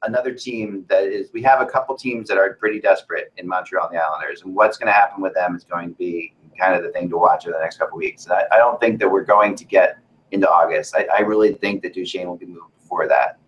another 0.03 0.34
team 0.34 0.86
that 0.89 1.03
is. 1.03 1.32
We 1.34 1.41
have 1.43 1.61
a 1.61 1.65
couple 1.65 1.95
teams 1.95 2.28
that 2.30 2.38
are 2.38 2.53
pretty 2.53 2.80
desperate 2.80 3.34
in 3.38 3.47
Montreal 3.47 3.88
and 3.88 3.97
the 3.97 4.01
Islanders, 4.01 4.41
and 4.43 4.55
what's 4.55 4.78
going 4.78 4.88
to 4.88 4.93
happen 4.93 5.21
with 5.21 5.34
them 5.34 5.55
is 5.55 5.63
going 5.63 5.89
to 5.89 5.95
be 5.95 6.34
kind 6.59 6.76
of 6.76 6.84
the 6.84 6.89
thing 6.91 7.09
to 7.09 7.17
watch 7.17 7.45
over 7.45 7.53
the 7.53 7.59
next 7.59 7.78
couple 7.78 7.97
weeks. 7.97 8.26
And 8.26 8.34
I, 8.34 8.43
I 8.53 8.57
don't 8.57 8.80
think 8.80 8.99
that 8.99 9.09
we're 9.09 9.26
going 9.26 9.55
to 9.55 9.65
get 9.65 9.97
into 10.32 10.49
August. 10.49 10.95
I, 10.95 11.05
I 11.13 11.19
really 11.21 11.53
think 11.53 11.82
that 11.84 11.93
Duchene 11.93 12.28
will 12.28 12.38
be 12.38 12.45
moved 12.45 12.73
before 12.80 13.07
that. 13.07 13.39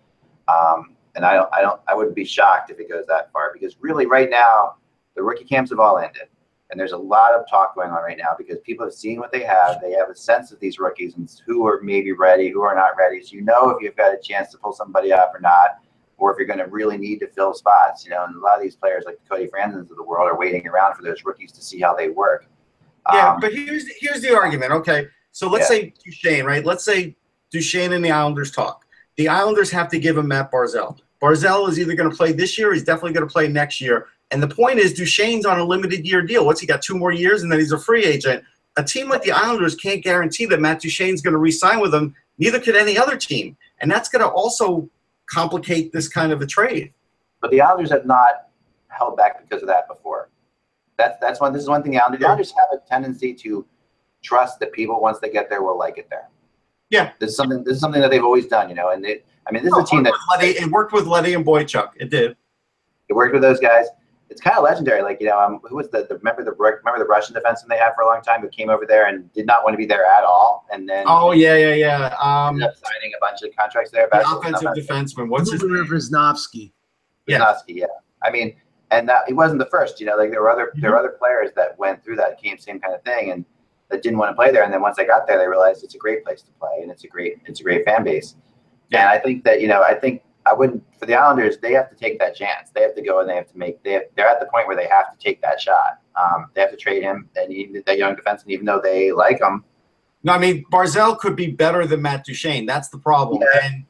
Um, 0.48 0.97
and 1.18 1.26
I 1.26 1.34
don't, 1.34 1.50
I 1.52 1.62
don't, 1.62 1.82
I 1.88 1.96
wouldn't 1.96 2.16
be 2.16 2.24
shocked 2.24 2.70
if 2.70 2.80
it 2.80 2.88
goes 2.88 3.06
that 3.08 3.32
far 3.34 3.52
because 3.52 3.76
really, 3.82 4.06
right 4.06 4.30
now, 4.30 4.76
the 5.16 5.24
rookie 5.24 5.44
camps 5.44 5.72
have 5.72 5.80
all 5.80 5.98
ended, 5.98 6.30
and 6.70 6.80
there's 6.80 6.92
a 6.92 6.98
lot 6.98 7.34
of 7.34 7.50
talk 7.50 7.76
going 7.76 7.90
on 7.90 8.04
right 8.04 8.18
now 8.18 8.36
because 8.38 8.60
people 8.60 8.86
have 8.86 8.94
seen 8.94 9.20
what 9.20 9.32
they 9.32 9.44
have. 9.44 9.82
They 9.82 9.92
have 9.94 10.10
a 10.10 10.16
sense 10.16 10.52
of 10.52 10.60
these 10.60 10.78
rookies 10.80 11.16
and 11.16 11.30
who 11.46 11.66
are 11.68 11.82
maybe 11.82 12.12
ready, 12.12 12.50
who 12.50 12.62
are 12.62 12.76
not 12.76 12.92
ready. 12.98 13.22
So 13.22 13.34
you 13.34 13.42
know 13.42 13.72
if 13.72 13.82
you've 13.82 13.96
got 13.96 14.14
a 14.14 14.20
chance 14.22 14.52
to 14.52 14.58
pull 14.60 14.74
somebody 14.74 15.12
up 15.12 15.32
or 15.34 15.40
not, 15.40 15.80
or 16.20 16.32
if 16.32 16.38
you're 16.38 16.48
going 16.48 16.60
to 16.60 16.68
really 16.68 16.98
need 16.98 17.20
to 17.20 17.28
fill 17.28 17.54
spots. 17.56 18.06
You 18.06 18.12
know, 18.12 18.24
and 18.26 18.36
a 18.36 18.40
lot 18.40 18.56
of 18.56 18.62
these 18.62 18.76
players, 18.76 19.04
like 19.08 19.18
Cody 19.30 19.48
Fransons 19.48 19.90
of 19.90 19.98
the 19.98 20.04
world, 20.04 20.30
are 20.30 20.38
waiting 20.38 20.68
around 20.68 20.96
for 20.96 21.02
those 21.02 21.26
rookies 21.26 21.52
to 21.54 21.62
see 21.62 21.80
how 21.82 21.96
they 21.96 22.10
work. 22.10 22.46
Yeah, 23.12 23.34
Um, 23.34 23.40
but 23.40 23.54
here's 23.54 23.88
here's 24.00 24.22
the 24.22 24.36
argument. 24.36 24.72
Okay, 24.72 25.08
so 25.32 25.50
let's 25.50 25.70
Yeah. 25.70 25.78
say 25.78 25.94
Duchene, 26.04 26.46
right? 26.46 26.64
Let's 26.64 26.84
say 26.84 27.16
Duchene 27.52 27.94
and 27.94 28.06
the 28.06 28.12
Islanders 28.12 28.52
talk. 28.52 28.86
The 29.16 29.30
Islanders 29.30 29.72
have 29.72 29.90
to 29.90 30.00
give 30.00 30.16
him 30.18 30.28
Matt 30.28 30.52
Barzal. 30.52 31.00
Barzal 31.22 31.68
is 31.70 31.80
either 31.80 31.96
going 31.96 32.10
to 32.10 32.16
play 32.16 32.32
this 32.32 32.58
year, 32.58 32.72
or 32.72 32.74
he's 32.74 32.84
definitely 32.84 33.14
going 33.14 33.28
to 33.28 33.32
play 33.32 33.48
next 33.48 33.82
year. 33.82 34.08
And 34.32 34.44
the 34.44 34.48
point 34.48 34.78
is, 34.80 34.94
Duchene's 34.94 35.46
on 35.46 35.60
a 35.60 35.64
limited 35.64 36.06
year 36.06 36.22
deal. 36.22 36.46
What's 36.46 36.60
he 36.62 36.68
got? 36.68 36.82
Two 36.82 36.98
more 36.98 37.12
years, 37.12 37.44
and 37.44 37.52
then 37.52 37.60
he's 37.60 37.72
a 37.72 37.80
free 37.80 38.06
agent. 38.06 38.44
A 38.78 38.84
team 38.84 39.10
like 39.10 39.24
the 39.24 39.32
Islanders 39.32 39.76
can't 39.76 40.04
guarantee 40.04 40.46
that 40.48 40.60
Matt 40.60 40.82
Duchene's 40.82 41.22
going 41.22 41.32
to 41.32 41.40
re-sign 41.40 41.80
with 41.80 41.92
them. 41.92 42.14
Neither 42.38 42.60
could 42.60 42.76
any 42.76 42.98
other 42.98 43.18
team, 43.18 43.58
and 43.80 43.90
that's 43.90 44.10
going 44.10 44.22
to 44.22 44.28
also 44.30 44.88
complicate 45.28 45.92
this 45.92 46.08
kind 46.08 46.32
of 46.32 46.42
a 46.42 46.46
trade. 46.46 46.94
but 47.42 47.50
the 47.52 47.62
Islanders 47.62 47.92
have 47.92 48.06
not 48.06 48.50
held 48.90 49.18
back 49.18 49.42
because 49.42 49.62
of 49.62 49.68
that 49.68 49.88
before. 49.88 50.30
That's 50.98 51.18
that's 51.20 51.40
one. 51.40 51.54
This 51.54 51.64
is 51.64 51.70
one 51.70 51.82
thing. 51.84 51.92
The 51.94 52.00
Islanders, 52.00 52.20
the 52.20 52.28
Islanders 52.28 52.52
have 52.52 52.80
a 52.80 52.88
tendency 52.88 53.34
to 53.36 53.66
trust 54.24 54.60
that 54.60 54.72
people 54.74 55.00
once 55.00 55.20
they 55.20 55.30
get 55.30 55.50
there 55.50 55.62
will 55.62 55.78
like 55.78 55.98
it 55.98 56.10
there. 56.10 56.30
Yeah. 56.90 57.12
this 57.20 57.32
is 57.32 57.36
something. 57.38 57.64
This 57.64 57.76
is 57.76 57.80
something 57.80 58.02
that 58.02 58.12
they've 58.12 58.24
always 58.24 58.48
done. 58.48 58.70
You 58.70 58.76
know, 58.76 58.90
and 58.90 59.06
it. 59.06 59.26
I 59.48 59.52
mean, 59.52 59.64
this 59.64 59.74
is 59.74 59.80
a 59.80 59.86
team 59.86 60.02
it 60.02 60.04
that 60.04 60.12
worked 60.12 60.42
Leddy- 60.42 60.58
it 60.58 60.72
worked 60.72 60.94
with 60.94 61.08
Leddy 61.08 61.34
and 61.34 61.46
Boychuk. 61.46 61.92
It 61.96 62.10
did. 62.10 62.36
it 63.10 63.14
worked 63.14 63.34
with 63.34 63.42
those 63.42 63.60
guys. 63.60 63.88
It's 64.30 64.42
kind 64.42 64.58
of 64.58 64.64
legendary. 64.64 65.02
Like 65.02 65.22
you 65.22 65.28
know, 65.28 65.40
um, 65.40 65.62
who 65.64 65.78
was 65.78 65.90
the, 65.90 66.06
the 66.10 66.18
remember 66.18 66.44
the 66.44 66.52
remember 66.52 67.00
the 67.00 67.06
Russian 67.06 67.34
defenseman 67.34 67.70
they 67.70 67.78
had 67.78 67.94
for 67.96 68.02
a 68.02 68.08
long 68.08 68.22
time 68.22 68.42
who 68.42 68.50
came 68.50 68.70
over 68.70 68.86
there 68.86 69.08
and 69.08 69.32
did 69.34 69.46
not 69.46 69.64
want 69.64 69.74
to 69.74 69.78
be 69.78 69.86
there 69.86 70.06
at 70.06 70.24
all, 70.24 70.66
and 70.72 70.88
then 70.88 71.06
Oh 71.08 71.32
yeah, 71.32 71.56
yeah, 71.56 71.74
yeah. 71.74 72.16
Um, 72.22 72.56
ended 72.56 72.70
up 72.70 72.76
signing 72.76 73.14
a 73.16 73.20
bunch 73.22 73.42
of 73.42 73.56
contracts 73.56 73.92
there. 73.92 74.10
the 74.12 74.28
offensive 74.28 74.72
defenseman. 74.76 75.30
What's 75.30 75.52
his 75.52 75.62
Ruben 75.62 75.78
name? 75.78 75.86
Visnovsky. 75.86 76.74
Yeah. 77.26 77.40
Visnovsky, 77.40 77.76
yeah. 77.76 77.86
I 78.24 78.30
mean, 78.32 78.56
and 78.92 79.08
that 79.08 79.24
he 79.28 79.34
wasn't 79.34 79.60
the 79.60 79.68
first. 79.68 80.00
You 80.02 80.08
know, 80.08 80.18
like 80.18 80.32
there 80.32 80.42
were 80.42 80.52
other 80.52 80.72
there 80.76 80.92
were 80.92 80.98
other 80.98 81.16
players 81.18 81.52
that 81.56 81.80
went 81.80 82.04
through 82.04 82.18
that 82.18 82.42
came 82.42 82.58
same 82.58 82.80
kind 82.80 82.94
of 82.94 83.02
thing 83.04 83.32
and 83.32 83.46
that 83.90 84.04
didn't 84.04 84.20
want 84.20 84.32
to 84.32 84.36
play 84.36 84.52
there. 84.52 84.64
And 84.64 84.74
then 84.74 84.82
once 84.82 84.98
they 84.98 85.06
got 85.06 85.28
there, 85.28 85.38
they 85.38 85.48
realized 85.48 85.84
it's 85.84 85.96
a 85.96 85.98
great 85.98 86.24
place 86.24 86.42
to 86.42 86.52
play 86.60 86.80
and 86.82 86.92
it's 86.92 87.04
a 87.04 87.08
great 87.08 87.38
it's 87.46 87.62
a 87.62 87.64
great 87.64 87.86
fan 87.86 88.04
base. 88.04 88.36
And 88.92 89.08
I 89.08 89.20
think 89.20 89.44
that 89.44 89.62
you 89.62 89.68
know 89.68 89.84
I 89.84 89.94
think 89.94 90.24
I 90.46 90.54
wouldn't 90.54 90.84
for 90.98 91.06
the 91.06 91.16
Islanders 91.16 91.58
they 91.58 91.74
have 91.74 91.90
to 91.90 91.96
take 91.96 92.20
that 92.20 92.36
chance. 92.36 92.70
They 92.74 92.82
have 92.82 92.96
to 92.96 93.02
go 93.02 93.20
and 93.20 93.30
they 93.30 93.36
have 93.36 93.52
to 93.52 93.58
make 93.58 93.84
they 93.84 93.94
have, 93.94 94.04
they're 94.16 94.28
at 94.28 94.40
the 94.40 94.48
point 94.48 94.68
where 94.68 94.76
they 94.76 94.88
have 94.88 95.18
to 95.18 95.24
take 95.24 95.42
that 95.42 95.60
shot. 95.60 96.00
Um, 96.16 96.48
they 96.54 96.62
have 96.62 96.72
to 96.72 96.78
trade 96.78 97.04
him 97.04 97.30
and 97.36 97.52
even 97.52 97.84
that 97.86 97.98
young 97.98 98.16
defenseman, 98.16 98.50
even 98.50 98.66
though 98.66 98.82
they 98.84 99.12
like 99.12 99.42
him. 99.42 99.64
No, 100.24 100.34
I 100.34 100.38
mean 100.38 100.66
Barzal 100.72 101.18
could 101.20 101.36
be 101.36 101.48
better 101.48 101.86
than 101.86 102.02
Matt 102.02 102.26
Duchene. 102.26 102.66
That's 102.66 102.90
the 102.90 102.98
problem. 102.98 103.42
Yeah. 103.42 103.68
And, 103.68 103.86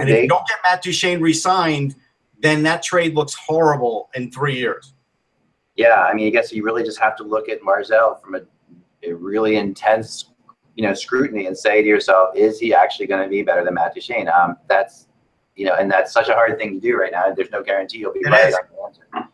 and 0.00 0.08
if 0.08 0.22
you 0.22 0.28
don't 0.28 0.46
get 0.46 0.58
Matt 0.64 0.82
Duchene 0.82 1.20
re-signed, 1.20 1.96
then 2.40 2.62
that 2.62 2.82
trade 2.82 3.14
looks 3.14 3.34
horrible 3.34 4.10
in 4.14 4.30
three 4.30 4.56
years. 4.56 4.94
Yeah, 5.76 6.02
I 6.02 6.14
mean, 6.14 6.26
I 6.26 6.30
guess 6.30 6.52
you 6.52 6.62
really 6.62 6.82
just 6.82 7.00
have 7.00 7.16
to 7.16 7.22
look 7.22 7.48
at 7.48 7.60
Barzal 7.62 8.20
from 8.20 8.34
a, 8.34 8.40
a 9.02 9.12
really 9.12 9.56
intense, 9.56 10.29
you 10.80 10.86
know, 10.86 10.94
scrutiny 10.94 11.44
and 11.44 11.54
say 11.56 11.82
to 11.82 11.86
yourself, 11.86 12.30
is 12.34 12.58
he 12.58 12.72
actually 12.72 13.06
going 13.06 13.22
to 13.22 13.28
be 13.28 13.42
better 13.42 13.62
than 13.62 13.74
Matt 13.74 13.94
Duchene? 13.94 14.28
Um, 14.28 14.56
that's, 14.66 15.08
you 15.54 15.66
know, 15.66 15.74
and 15.74 15.90
that's 15.90 16.10
such 16.10 16.30
a 16.30 16.32
hard 16.32 16.56
thing 16.58 16.72
to 16.72 16.80
do 16.80 16.96
right 16.96 17.12
now. 17.12 17.30
There's 17.34 17.50
no 17.50 17.62
guarantee 17.62 17.98
you'll 17.98 18.14
be 18.14 18.20
It 18.20 18.30
right 18.30 18.48
is. 18.48 18.54
on 18.54 18.62
the 18.74 18.82
answer. 19.18 19.28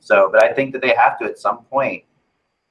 So, 0.00 0.30
but 0.32 0.42
I 0.42 0.50
think 0.54 0.72
that 0.72 0.80
they 0.80 0.94
have 0.94 1.18
to 1.18 1.26
at 1.26 1.38
some 1.38 1.64
point 1.64 2.04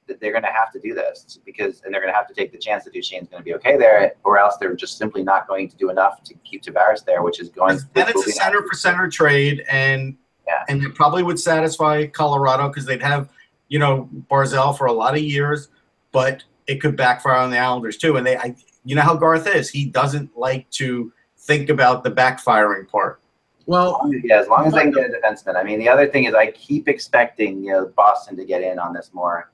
that 0.07 0.19
they're 0.19 0.31
going 0.31 0.43
to 0.43 0.49
have 0.51 0.71
to 0.71 0.79
do 0.79 0.95
this 0.95 1.37
because, 1.45 1.83
and 1.85 1.93
they're 1.93 2.01
going 2.01 2.11
to 2.11 2.17
have 2.17 2.27
to 2.29 2.33
take 2.33 2.51
the 2.51 2.57
chance 2.57 2.83
that 2.85 2.93
Duchene's 2.95 3.29
going 3.29 3.41
to 3.41 3.45
be 3.45 3.53
okay 3.53 3.77
there, 3.77 4.13
or 4.23 4.39
else 4.39 4.57
they're 4.59 4.73
just 4.73 4.97
simply 4.97 5.21
not 5.21 5.47
going 5.47 5.69
to 5.69 5.77
do 5.77 5.91
enough 5.91 6.23
to 6.23 6.33
keep 6.43 6.63
Tavares 6.63 7.05
there, 7.05 7.21
which 7.21 7.39
is 7.39 7.49
going. 7.49 7.77
Then 7.93 8.09
it's 8.09 8.25
a 8.27 8.31
center 8.31 8.63
for 8.67 8.73
center 8.75 9.07
trade, 9.07 9.63
and 9.69 10.17
Yeah. 10.47 10.63
and 10.67 10.81
it 10.83 10.95
probably 10.95 11.21
would 11.21 11.39
satisfy 11.39 12.07
Colorado 12.07 12.69
because 12.69 12.87
they'd 12.87 13.03
have 13.03 13.29
you 13.67 13.77
know 13.77 14.09
Barzal 14.31 14.75
for 14.75 14.87
a 14.87 14.91
lot 14.93 15.13
of 15.13 15.21
years, 15.21 15.69
but 16.11 16.43
it 16.67 16.81
could 16.81 16.95
backfire 16.95 17.35
on 17.37 17.49
the 17.49 17.57
Islanders 17.57 17.97
too. 17.97 18.17
And 18.17 18.25
they, 18.25 18.37
I, 18.37 18.55
you 18.83 18.95
know 18.95 19.01
how 19.01 19.15
Garth 19.15 19.47
is. 19.47 19.69
He 19.69 19.85
doesn't 19.85 20.35
like 20.37 20.69
to 20.71 21.11
think 21.37 21.69
about 21.69 22.03
the 22.03 22.11
backfiring 22.11 22.87
part. 22.87 23.21
Well, 23.65 24.01
Yeah, 24.23 24.39
as 24.39 24.47
long 24.47 24.65
as 24.65 24.73
they 24.73 24.81
can 24.81 24.91
get 24.91 25.09
a 25.09 25.13
defenseman. 25.13 25.55
I 25.55 25.63
mean, 25.63 25.79
the 25.79 25.87
other 25.87 26.07
thing 26.07 26.25
is 26.25 26.33
I 26.33 26.51
keep 26.51 26.87
expecting 26.87 27.63
you 27.63 27.71
know 27.71 27.85
Boston 27.95 28.35
to 28.37 28.45
get 28.45 28.61
in 28.63 28.79
on 28.79 28.93
this 28.93 29.11
more, 29.13 29.51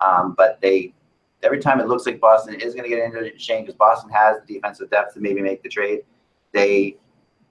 um, 0.00 0.34
but 0.36 0.60
they 0.60 0.94
every 1.42 1.58
time 1.58 1.80
it 1.80 1.88
looks 1.88 2.06
like 2.06 2.20
Boston 2.20 2.54
is 2.54 2.74
going 2.74 2.84
to 2.84 2.88
get 2.88 2.98
into 3.00 3.36
Shane 3.38 3.62
because 3.62 3.76
Boston 3.76 4.10
has 4.10 4.38
the 4.46 4.54
defensive 4.54 4.90
depth 4.90 5.14
to 5.14 5.20
maybe 5.20 5.40
make 5.40 5.62
the 5.62 5.68
trade. 5.68 6.00
They 6.52 6.96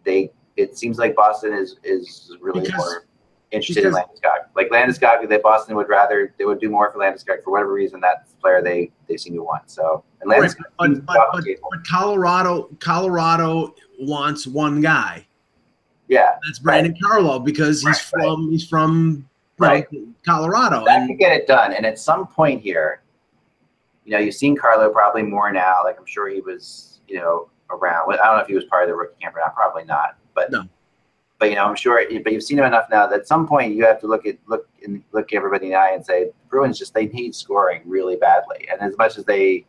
they 0.05 0.31
it 0.55 0.77
seems 0.77 0.97
like 0.97 1.15
Boston 1.15 1.53
is 1.53 1.77
is 1.83 2.35
really 2.41 2.61
Because- 2.61 3.01
interested 3.51 3.83
in 3.85 3.91
because- 3.91 4.07
Landeskog. 4.09 4.45
Like 4.55 4.69
Landeskog, 4.69 5.29
that 5.29 5.43
Boston 5.43 5.75
would 5.75 5.87
rather 5.89 6.33
they 6.37 6.45
would 6.45 6.59
do 6.59 6.69
more 6.69 6.91
for 6.91 6.99
Landeskog 6.99 7.43
for 7.43 7.51
whatever 7.51 7.71
reason. 7.73 7.99
That's 8.01 8.31
the 8.31 8.37
player 8.37 8.61
they 8.61 8.91
they 9.07 9.17
seem 9.17 9.33
to 9.35 9.43
want. 9.43 9.69
So 9.69 10.03
and 10.21 10.29
Right, 10.29 10.41
Landeskog 10.41 10.63
but, 10.77 11.05
but, 11.05 11.29
but, 11.33 11.43
but 11.71 11.87
Colorado, 11.87 12.69
Colorado 12.79 13.73
wants 13.99 14.45
one 14.47 14.81
guy. 14.81 15.25
yeah, 16.07 16.35
That's 16.45 16.59
Brandon 16.59 16.95
Carlo 17.01 17.39
because 17.39 17.81
he's 17.81 17.85
Right, 17.85 18.11
right. 18.15 18.23
from 18.25 18.49
he's 18.51 18.67
from 18.67 19.27
Right. 19.59 19.87
Colorado. 20.25 20.85
that 20.85 20.99
And 21.01 21.09
could 21.09 21.17
get 21.17 21.31
it 21.31 21.47
done. 21.47 21.73
And 21.73 21.83
at 21.85 21.97
some 21.97 22.27
point 22.27 22.61
here, 22.61 23.01
you 24.05 24.11
know, 24.11 24.19
you've 24.19 24.35
seen 24.35 24.55
Carlo 24.55 24.89
probably 24.91 25.23
more 25.23 25.51
now. 25.51 25.77
Like 25.83 25.97
I'm 25.99 26.05
sure 26.05 26.29
he 26.29 26.41
was, 26.41 26.99
you 27.07 27.17
know, 27.19 27.49
around. 27.71 28.11
I 28.13 28.17
don't 28.17 28.35
know 28.37 28.41
if 28.41 28.47
he 28.47 28.53
was 28.55 28.65
part 28.65 28.83
of 28.83 28.89
the 28.89 28.95
rookie 28.95 29.15
camp 29.21 29.35
or 29.35 29.39
not. 29.39 29.55
Probably 29.55 29.83
not. 29.85 30.15
But 30.35 30.51
No. 30.51 30.63
But 31.39 31.49
you 31.49 31.55
know, 31.55 31.65
I'm 31.65 31.75
sure. 31.75 32.01
But 32.23 32.33
you've 32.33 32.43
seen 32.43 32.57
him 32.57 32.65
enough 32.65 32.87
now 32.89 33.05
that 33.07 33.19
at 33.19 33.27
some 33.27 33.47
point 33.47 33.75
you 33.75 33.85
have 33.85 33.99
to 34.01 34.07
look 34.07 34.25
at 34.25 34.37
look 34.47 34.67
and 34.83 35.03
look 35.11 35.33
everybody 35.33 35.67
in 35.67 35.71
the 35.71 35.77
eye 35.77 35.91
and 35.91 36.03
say, 36.05 36.25
the 36.25 36.33
Bruins 36.49 36.79
just 36.79 36.93
they 36.93 37.07
need 37.07 37.35
scoring 37.35 37.81
really 37.85 38.15
badly. 38.15 38.67
And 38.71 38.81
as 38.81 38.97
much 38.97 39.17
as 39.17 39.25
they, 39.25 39.65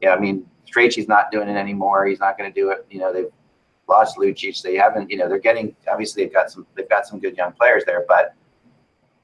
you 0.00 0.08
know, 0.08 0.12
I 0.12 0.18
mean, 0.18 0.44
Strachey's 0.66 1.06
not 1.08 1.30
doing 1.30 1.48
it 1.48 1.56
anymore. 1.56 2.06
He's 2.06 2.18
not 2.20 2.36
going 2.36 2.52
to 2.52 2.60
do 2.60 2.70
it. 2.70 2.84
You 2.90 2.98
know, 2.98 3.12
they've 3.12 3.30
lost 3.88 4.16
Lucic. 4.16 4.60
They 4.62 4.74
haven't. 4.74 5.10
You 5.10 5.18
know, 5.18 5.28
they're 5.28 5.38
getting. 5.38 5.76
Obviously, 5.88 6.24
they've 6.24 6.32
got 6.32 6.50
some. 6.50 6.66
They've 6.74 6.88
got 6.88 7.06
some 7.06 7.20
good 7.20 7.36
young 7.36 7.52
players 7.52 7.84
there, 7.84 8.04
but 8.08 8.34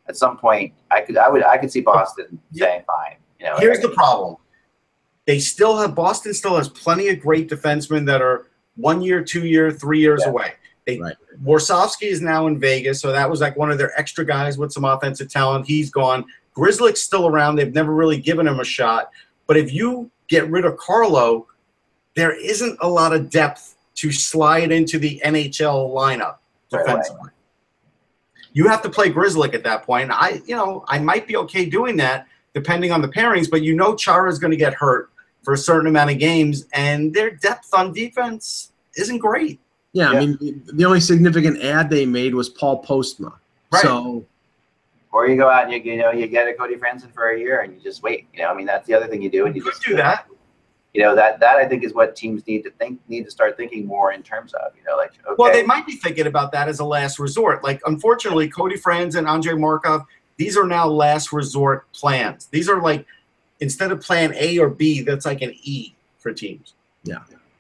at 0.09 0.17
some 0.17 0.37
point, 0.37 0.73
I 0.91 1.01
could, 1.01 1.17
I 1.17 1.29
would, 1.29 1.45
I 1.45 1.57
could 1.59 1.71
see 1.73 1.81
Boston 1.81 2.41
Yeah. 2.53 2.67
saying, 2.67 2.83
"Fine." 2.87 3.17
You 3.41 3.47
know, 3.47 3.57
Here's 3.59 3.81
the 3.81 3.89
problem. 3.91 4.37
They 5.27 5.39
still 5.39 5.77
have 5.79 5.95
Boston 5.95 6.35
still 6.35 6.57
has 6.57 6.69
plenty 6.69 7.09
of 7.09 7.21
great 7.21 7.49
defensemen 7.49 8.07
that 8.07 8.21
are 8.23 8.47
one 8.77 9.01
year, 9.01 9.23
two 9.23 9.47
year, 9.47 9.71
three 9.71 10.01
years 10.01 10.23
Yeah. 10.25 10.31
away. 10.31 10.53
They 10.97 11.01
Right. 11.01 11.17
Warsawski 11.45 12.09
is 12.09 12.21
now 12.21 12.47
in 12.47 12.59
Vegas, 12.59 13.01
so 13.01 13.13
that 13.13 13.29
was 13.29 13.41
like 13.41 13.57
one 13.57 13.71
of 13.71 13.79
their 13.79 13.99
extra 13.99 14.25
guys 14.25 14.59
with 14.59 14.73
some 14.73 14.85
offensive 14.85 15.29
talent. 15.29 15.67
He's 15.67 15.91
gone. 15.91 16.25
Grzelcyk's 16.57 17.03
still 17.03 17.27
around. 17.27 17.57
They've 17.57 17.73
never 17.73 17.95
really 17.95 18.19
given 18.19 18.47
him 18.47 18.61
a 18.61 18.65
shot. 18.65 19.11
But 19.47 19.57
if 19.57 19.73
you 19.73 20.11
get 20.29 20.49
rid 20.51 20.65
of 20.65 20.77
Carlo, 20.77 21.47
there 22.15 22.33
isn't 22.33 22.79
a 22.81 22.89
lot 22.89 23.15
of 23.15 23.31
depth 23.31 23.77
to 23.97 24.13
slide 24.13 24.73
into 24.73 24.99
the 24.99 25.21
NHL 25.25 25.95
lineup 25.95 26.37
Right 26.73 27.07
You 28.53 28.69
have 28.69 28.83
to 28.83 28.91
play 28.91 29.11
Grzelcyk 29.11 29.55
at 29.55 29.65
that 29.65 29.85
point. 29.85 30.11
I, 30.13 30.41
you 30.47 30.57
know, 30.57 30.85
I 30.89 30.99
might 30.99 31.27
be 31.27 31.37
okay 31.37 31.65
doing 31.67 31.97
that 31.99 32.27
depending 32.55 32.91
on 32.93 33.01
the 33.01 33.09
pairings, 33.09 33.51
but 33.51 33.63
you 33.63 33.75
know 33.75 33.95
Chara 33.95 34.31
is 34.31 34.39
going 34.39 34.51
to 34.51 34.57
get 34.57 34.75
hurt 34.75 35.11
for 35.43 35.55
a 35.55 35.59
certain 35.59 35.87
amount 35.87 36.11
of 36.11 36.19
games, 36.19 36.67
and 36.73 37.15
their 37.15 37.31
depth 37.31 37.73
on 37.73 37.93
defense 37.93 38.73
isn't 38.97 39.19
great. 39.19 39.61
Yeah, 39.93 40.13
Yeah. 40.13 40.19
I 40.19 40.21
mean, 40.21 40.39
the- 40.41 40.73
the 40.73 40.85
only 40.85 41.01
significant 41.01 41.63
ad 41.63 41.91
they 41.91 42.07
made 42.07 42.35
was 42.35 42.49
Paul 42.49 42.83
Postma. 42.85 43.33
Right. 43.73 43.83
So 43.83 44.25
or 45.13 45.27
you 45.29 45.37
go 45.37 45.51
out 45.51 45.65
and 45.65 45.73
you, 45.73 45.93
you 45.93 45.99
know, 45.99 46.13
you 46.13 46.27
get 46.27 46.47
a 46.47 46.55
Cody 46.55 46.77
Franson 46.77 47.13
for 47.13 47.31
a 47.31 47.39
year 47.39 47.61
and 47.61 47.75
you 47.75 47.81
just 47.81 48.03
wait. 48.03 48.29
You 48.33 48.43
know, 48.43 48.49
I 48.51 48.55
mean, 48.55 48.67
that's 48.67 48.87
the 48.87 48.95
other 48.95 49.07
thing 49.09 49.21
you 49.21 49.31
do, 49.31 49.47
and 49.47 49.55
you 49.55 49.61
You 49.61 49.65
could 49.65 49.73
just 49.75 49.85
do 49.87 49.97
that. 49.97 50.27
You 50.95 51.03
know, 51.03 51.15
that 51.15 51.39
that 51.41 51.57
I 51.57 51.67
think 51.67 51.85
is 51.85 51.95
what 51.95 52.17
teams 52.17 52.47
need 52.47 52.63
to 52.65 52.71
think, 52.71 53.01
need 53.09 53.25
to 53.25 53.31
start 53.31 53.57
thinking 53.57 53.87
more 53.87 54.13
in 54.13 54.23
terms 54.23 54.55
of. 54.55 54.73
You 54.77 54.83
know, 54.85 54.97
like 54.97 55.13
okay, 55.27 55.35
Well, 55.39 55.53
they 55.53 55.63
might 55.65 55.87
be 55.87 55.95
thinking 55.95 56.27
about 56.27 56.53
that 56.53 56.69
as 56.69 56.81
a 56.81 56.85
last 56.85 57.19
resort. 57.19 57.63
Like, 57.63 57.81
unfortunately, 57.87 58.49
Cody 58.49 58.77
Franz 58.77 59.15
and 59.15 59.27
Andre 59.29 59.55
Markov, 59.55 60.03
these 60.37 60.57
are 60.57 60.67
now 60.67 60.87
last 60.89 61.33
resort 61.33 61.91
plans. 61.93 62.47
These 62.47 62.69
are 62.69 62.81
like, 62.81 63.07
instead 63.61 63.93
of 63.93 64.01
plan 64.01 64.33
A 64.35 64.59
or 64.59 64.69
B, 64.69 65.03
that's 65.03 65.27
like 65.27 65.43
an 65.43 65.55
E 65.63 65.95
for 66.19 66.33
teams. 66.33 66.75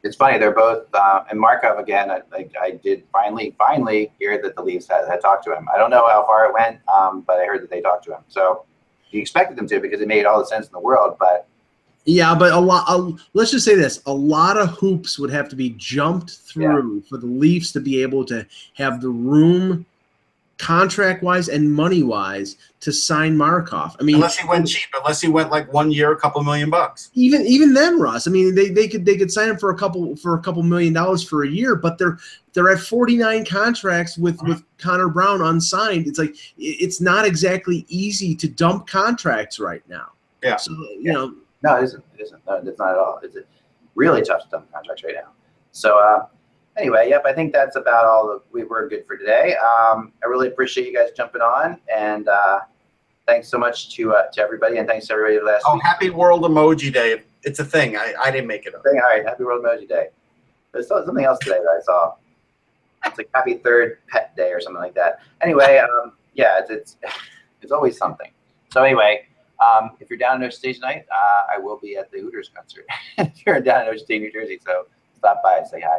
It's 0.03 0.17
funny. 0.17 0.39
They're 0.39 0.55
both 0.55 0.87
uh, 0.95 1.25
and 1.31 1.39
Markov 1.39 1.79
again. 1.79 2.11
I, 2.11 2.21
I, 2.33 2.49
I 2.61 2.71
did 2.73 3.05
finally 3.13 3.55
finally 3.59 4.13
hear 4.19 4.41
that 4.43 4.57
the 4.57 4.63
Leafs 4.63 4.89
had, 4.89 5.07
had 5.09 5.21
talked 5.21 5.45
to 5.45 5.55
him. 5.55 5.67
I 5.75 5.79
don't 5.79 5.91
know 5.91 6.07
how 6.09 6.25
far 6.27 6.47
it 6.47 6.55
went, 6.55 6.79
um, 6.89 7.23
but 7.27 7.39
I 7.39 7.45
heard 7.45 7.63
that 7.63 7.71
they 7.71 7.81
talked 7.81 8.05
to 8.07 8.13
him. 8.13 8.23
So 8.29 8.65
he 9.11 9.19
expected 9.19 9.57
them 9.57 9.67
to 9.69 9.81
because 9.81 10.01
it 10.01 10.09
made 10.09 10.25
all 10.25 10.39
the 10.39 10.47
sense 10.47 10.67
in 10.67 10.73
the 10.73 10.81
world. 10.81 11.17
But 11.19 11.47
Yeah, 12.07 12.35
but 12.35 12.53
a 12.53 12.59
lot. 12.59 12.85
A, 12.89 13.13
let's 13.35 13.51
just 13.51 13.65
say 13.65 13.75
this: 13.75 14.01
a 14.07 14.15
lot 14.15 14.57
of 14.57 14.71
hoops 14.71 15.19
would 15.19 15.31
have 15.31 15.49
to 15.51 15.57
be 15.57 15.71
jumped 15.71 16.31
through 16.31 17.03
for 17.03 17.19
the 17.19 17.27
Leafs 17.27 17.73
to 17.73 17.81
be 17.81 18.01
able 18.01 18.25
to 18.27 18.47
have 18.75 19.03
the 19.03 19.11
room, 19.11 19.85
contract 20.61 21.23
wise 21.23 21.49
and 21.49 21.73
money 21.73 22.03
wise, 22.03 22.57
to 22.81 22.93
sign 22.93 23.37
Markov. 23.37 23.97
I 24.01 24.03
mean, 24.03 24.17
Unless 24.17 24.39
he 24.39 24.49
went 24.49 24.67
cheap, 24.67 24.89
unless 24.97 25.21
he 25.21 25.29
went 25.29 25.51
like 25.51 25.73
one 25.73 25.91
year, 25.91 26.13
a 26.13 26.17
couple 26.17 26.43
million 26.43 26.71
bucks. 26.71 27.11
even 27.15 27.47
even 27.47 27.75
then, 27.75 28.01
Russ. 28.01 28.27
I 28.27 28.31
mean, 28.31 28.55
they, 28.55 28.71
they 28.71 28.89
could 28.89 29.05
they 29.05 29.17
could 29.17 29.31
sign 29.31 29.51
him 29.51 29.59
for 29.59 29.71
a 29.71 29.77
couple 29.77 30.17
for 30.17 30.35
a 30.35 30.41
couple 30.41 30.63
million 30.63 30.93
dollars 30.93 31.23
for 31.23 31.45
a 31.45 31.49
year, 31.49 31.77
but 31.77 31.99
they're 31.99 32.19
they're 32.53 32.71
at 32.71 32.81
forty 32.81 33.17
nine 33.17 33.45
contracts 33.45 34.17
with 34.17 34.41
with 34.43 34.63
Connor 34.79 35.09
Brown 35.09 35.43
unsigned. 35.43 36.07
It's 36.07 36.19
like 36.19 36.35
it's 36.57 37.01
not 37.01 37.27
exactly 37.27 37.85
easy 37.89 38.35
to 38.37 38.49
dump 38.49 38.87
contracts 38.87 39.61
right 39.61 39.83
now. 39.89 40.13
Yeah. 40.43 40.57
So 40.57 40.73
you 40.99 41.13
know, 41.13 41.35
no, 41.63 41.77
it 41.77 41.85
isn't. 41.85 42.05
It 42.19 42.23
isn't. 42.23 42.47
No, 42.47 42.55
it's 42.65 42.79
not 42.79 42.93
at 42.93 42.99
all. 42.99 43.21
It's 43.23 43.37
really 43.95 44.23
tough 44.23 44.45
to 44.45 44.49
dump 44.49 44.73
contracts 44.73 45.05
right 45.05 45.15
now. 45.15 45.33
So 45.73 45.99
uh, 45.99 46.27
anyway, 46.77 47.09
yep. 47.09 47.25
I 47.27 47.33
think 47.33 47.53
that's 47.53 47.77
about 47.77 48.05
all 48.07 48.29
that 48.29 48.41
we 48.53 48.65
were 48.65 48.89
good 48.89 49.07
for 49.07 49.17
today. 49.17 49.55
Um, 49.57 50.13
I 50.23 50.27
really 50.27 50.49
appreciate 50.49 50.87
you 50.87 50.95
guys 50.95 51.11
jumping 51.17 51.43
on, 51.43 51.79
and 51.95 52.29
uh, 52.29 52.61
thanks 53.27 53.49
so 53.49 53.59
much 53.59 53.95
to 53.97 54.15
uh, 54.15 54.31
to 54.33 54.41
everybody, 54.41 54.79
and 54.79 54.89
thanks 54.89 55.07
to 55.09 55.15
everybody 55.15 55.41
last 55.45 55.65
Oh, 55.67 55.75
week. 55.75 55.83
happy 55.85 56.11
World 56.11 56.43
Emoji 56.43 56.93
Day. 56.93 57.23
It's 57.43 57.59
a 57.59 57.65
thing. 57.65 57.97
I, 57.97 58.15
I 58.23 58.31
didn't 58.31 58.47
make 58.49 58.67
it 58.67 58.75
up. 58.75 58.83
All 58.87 58.93
right, 59.01 59.25
happy 59.25 59.45
World 59.45 59.65
Emoji 59.65 59.89
Day. 59.89 60.09
There's 60.73 60.89
so- 60.89 61.05
something 61.05 61.25
else 61.25 61.39
today 61.41 61.59
that 61.59 61.79
I 61.81 61.83
saw. 61.83 62.15
It's 63.07 63.17
like 63.17 63.31
Happy 63.35 63.55
Third 63.55 63.99
Pet 64.09 64.37
Day 64.37 64.53
or 64.53 64.61
something 64.61 64.81
like 64.83 64.95
that. 64.95 65.21
Anyway, 65.41 65.79
um, 65.79 66.13
yeah, 66.35 66.59
it's, 66.61 66.71
it's 66.71 66.97
it's 67.63 67.73
always 67.73 67.97
something. 67.97 68.31
So 68.73 68.83
anyway, 68.85 69.27
um, 69.59 69.93
if 70.01 70.11
you're 70.11 70.19
down 70.19 70.37
in 70.37 70.43
Ocean 70.47 70.59
State 70.59 70.75
tonight, 70.77 71.07
uh, 71.11 71.43
I 71.55 71.59
will 71.59 71.79
be 71.79 71.97
at 71.97 72.11
the 72.13 72.21
Hooters 72.21 72.51
concert. 72.55 72.85
if 73.19 73.45
you're 73.47 73.59
down 73.61 73.83
in 73.83 73.89
Ocean 73.89 74.05
State, 74.05 74.21
New 74.21 74.31
Jersey, 74.31 74.61
so 74.65 74.87
stop 75.17 75.43
by 75.43 75.57
and 75.59 75.67
say 75.67 75.81
hi. 75.81 75.99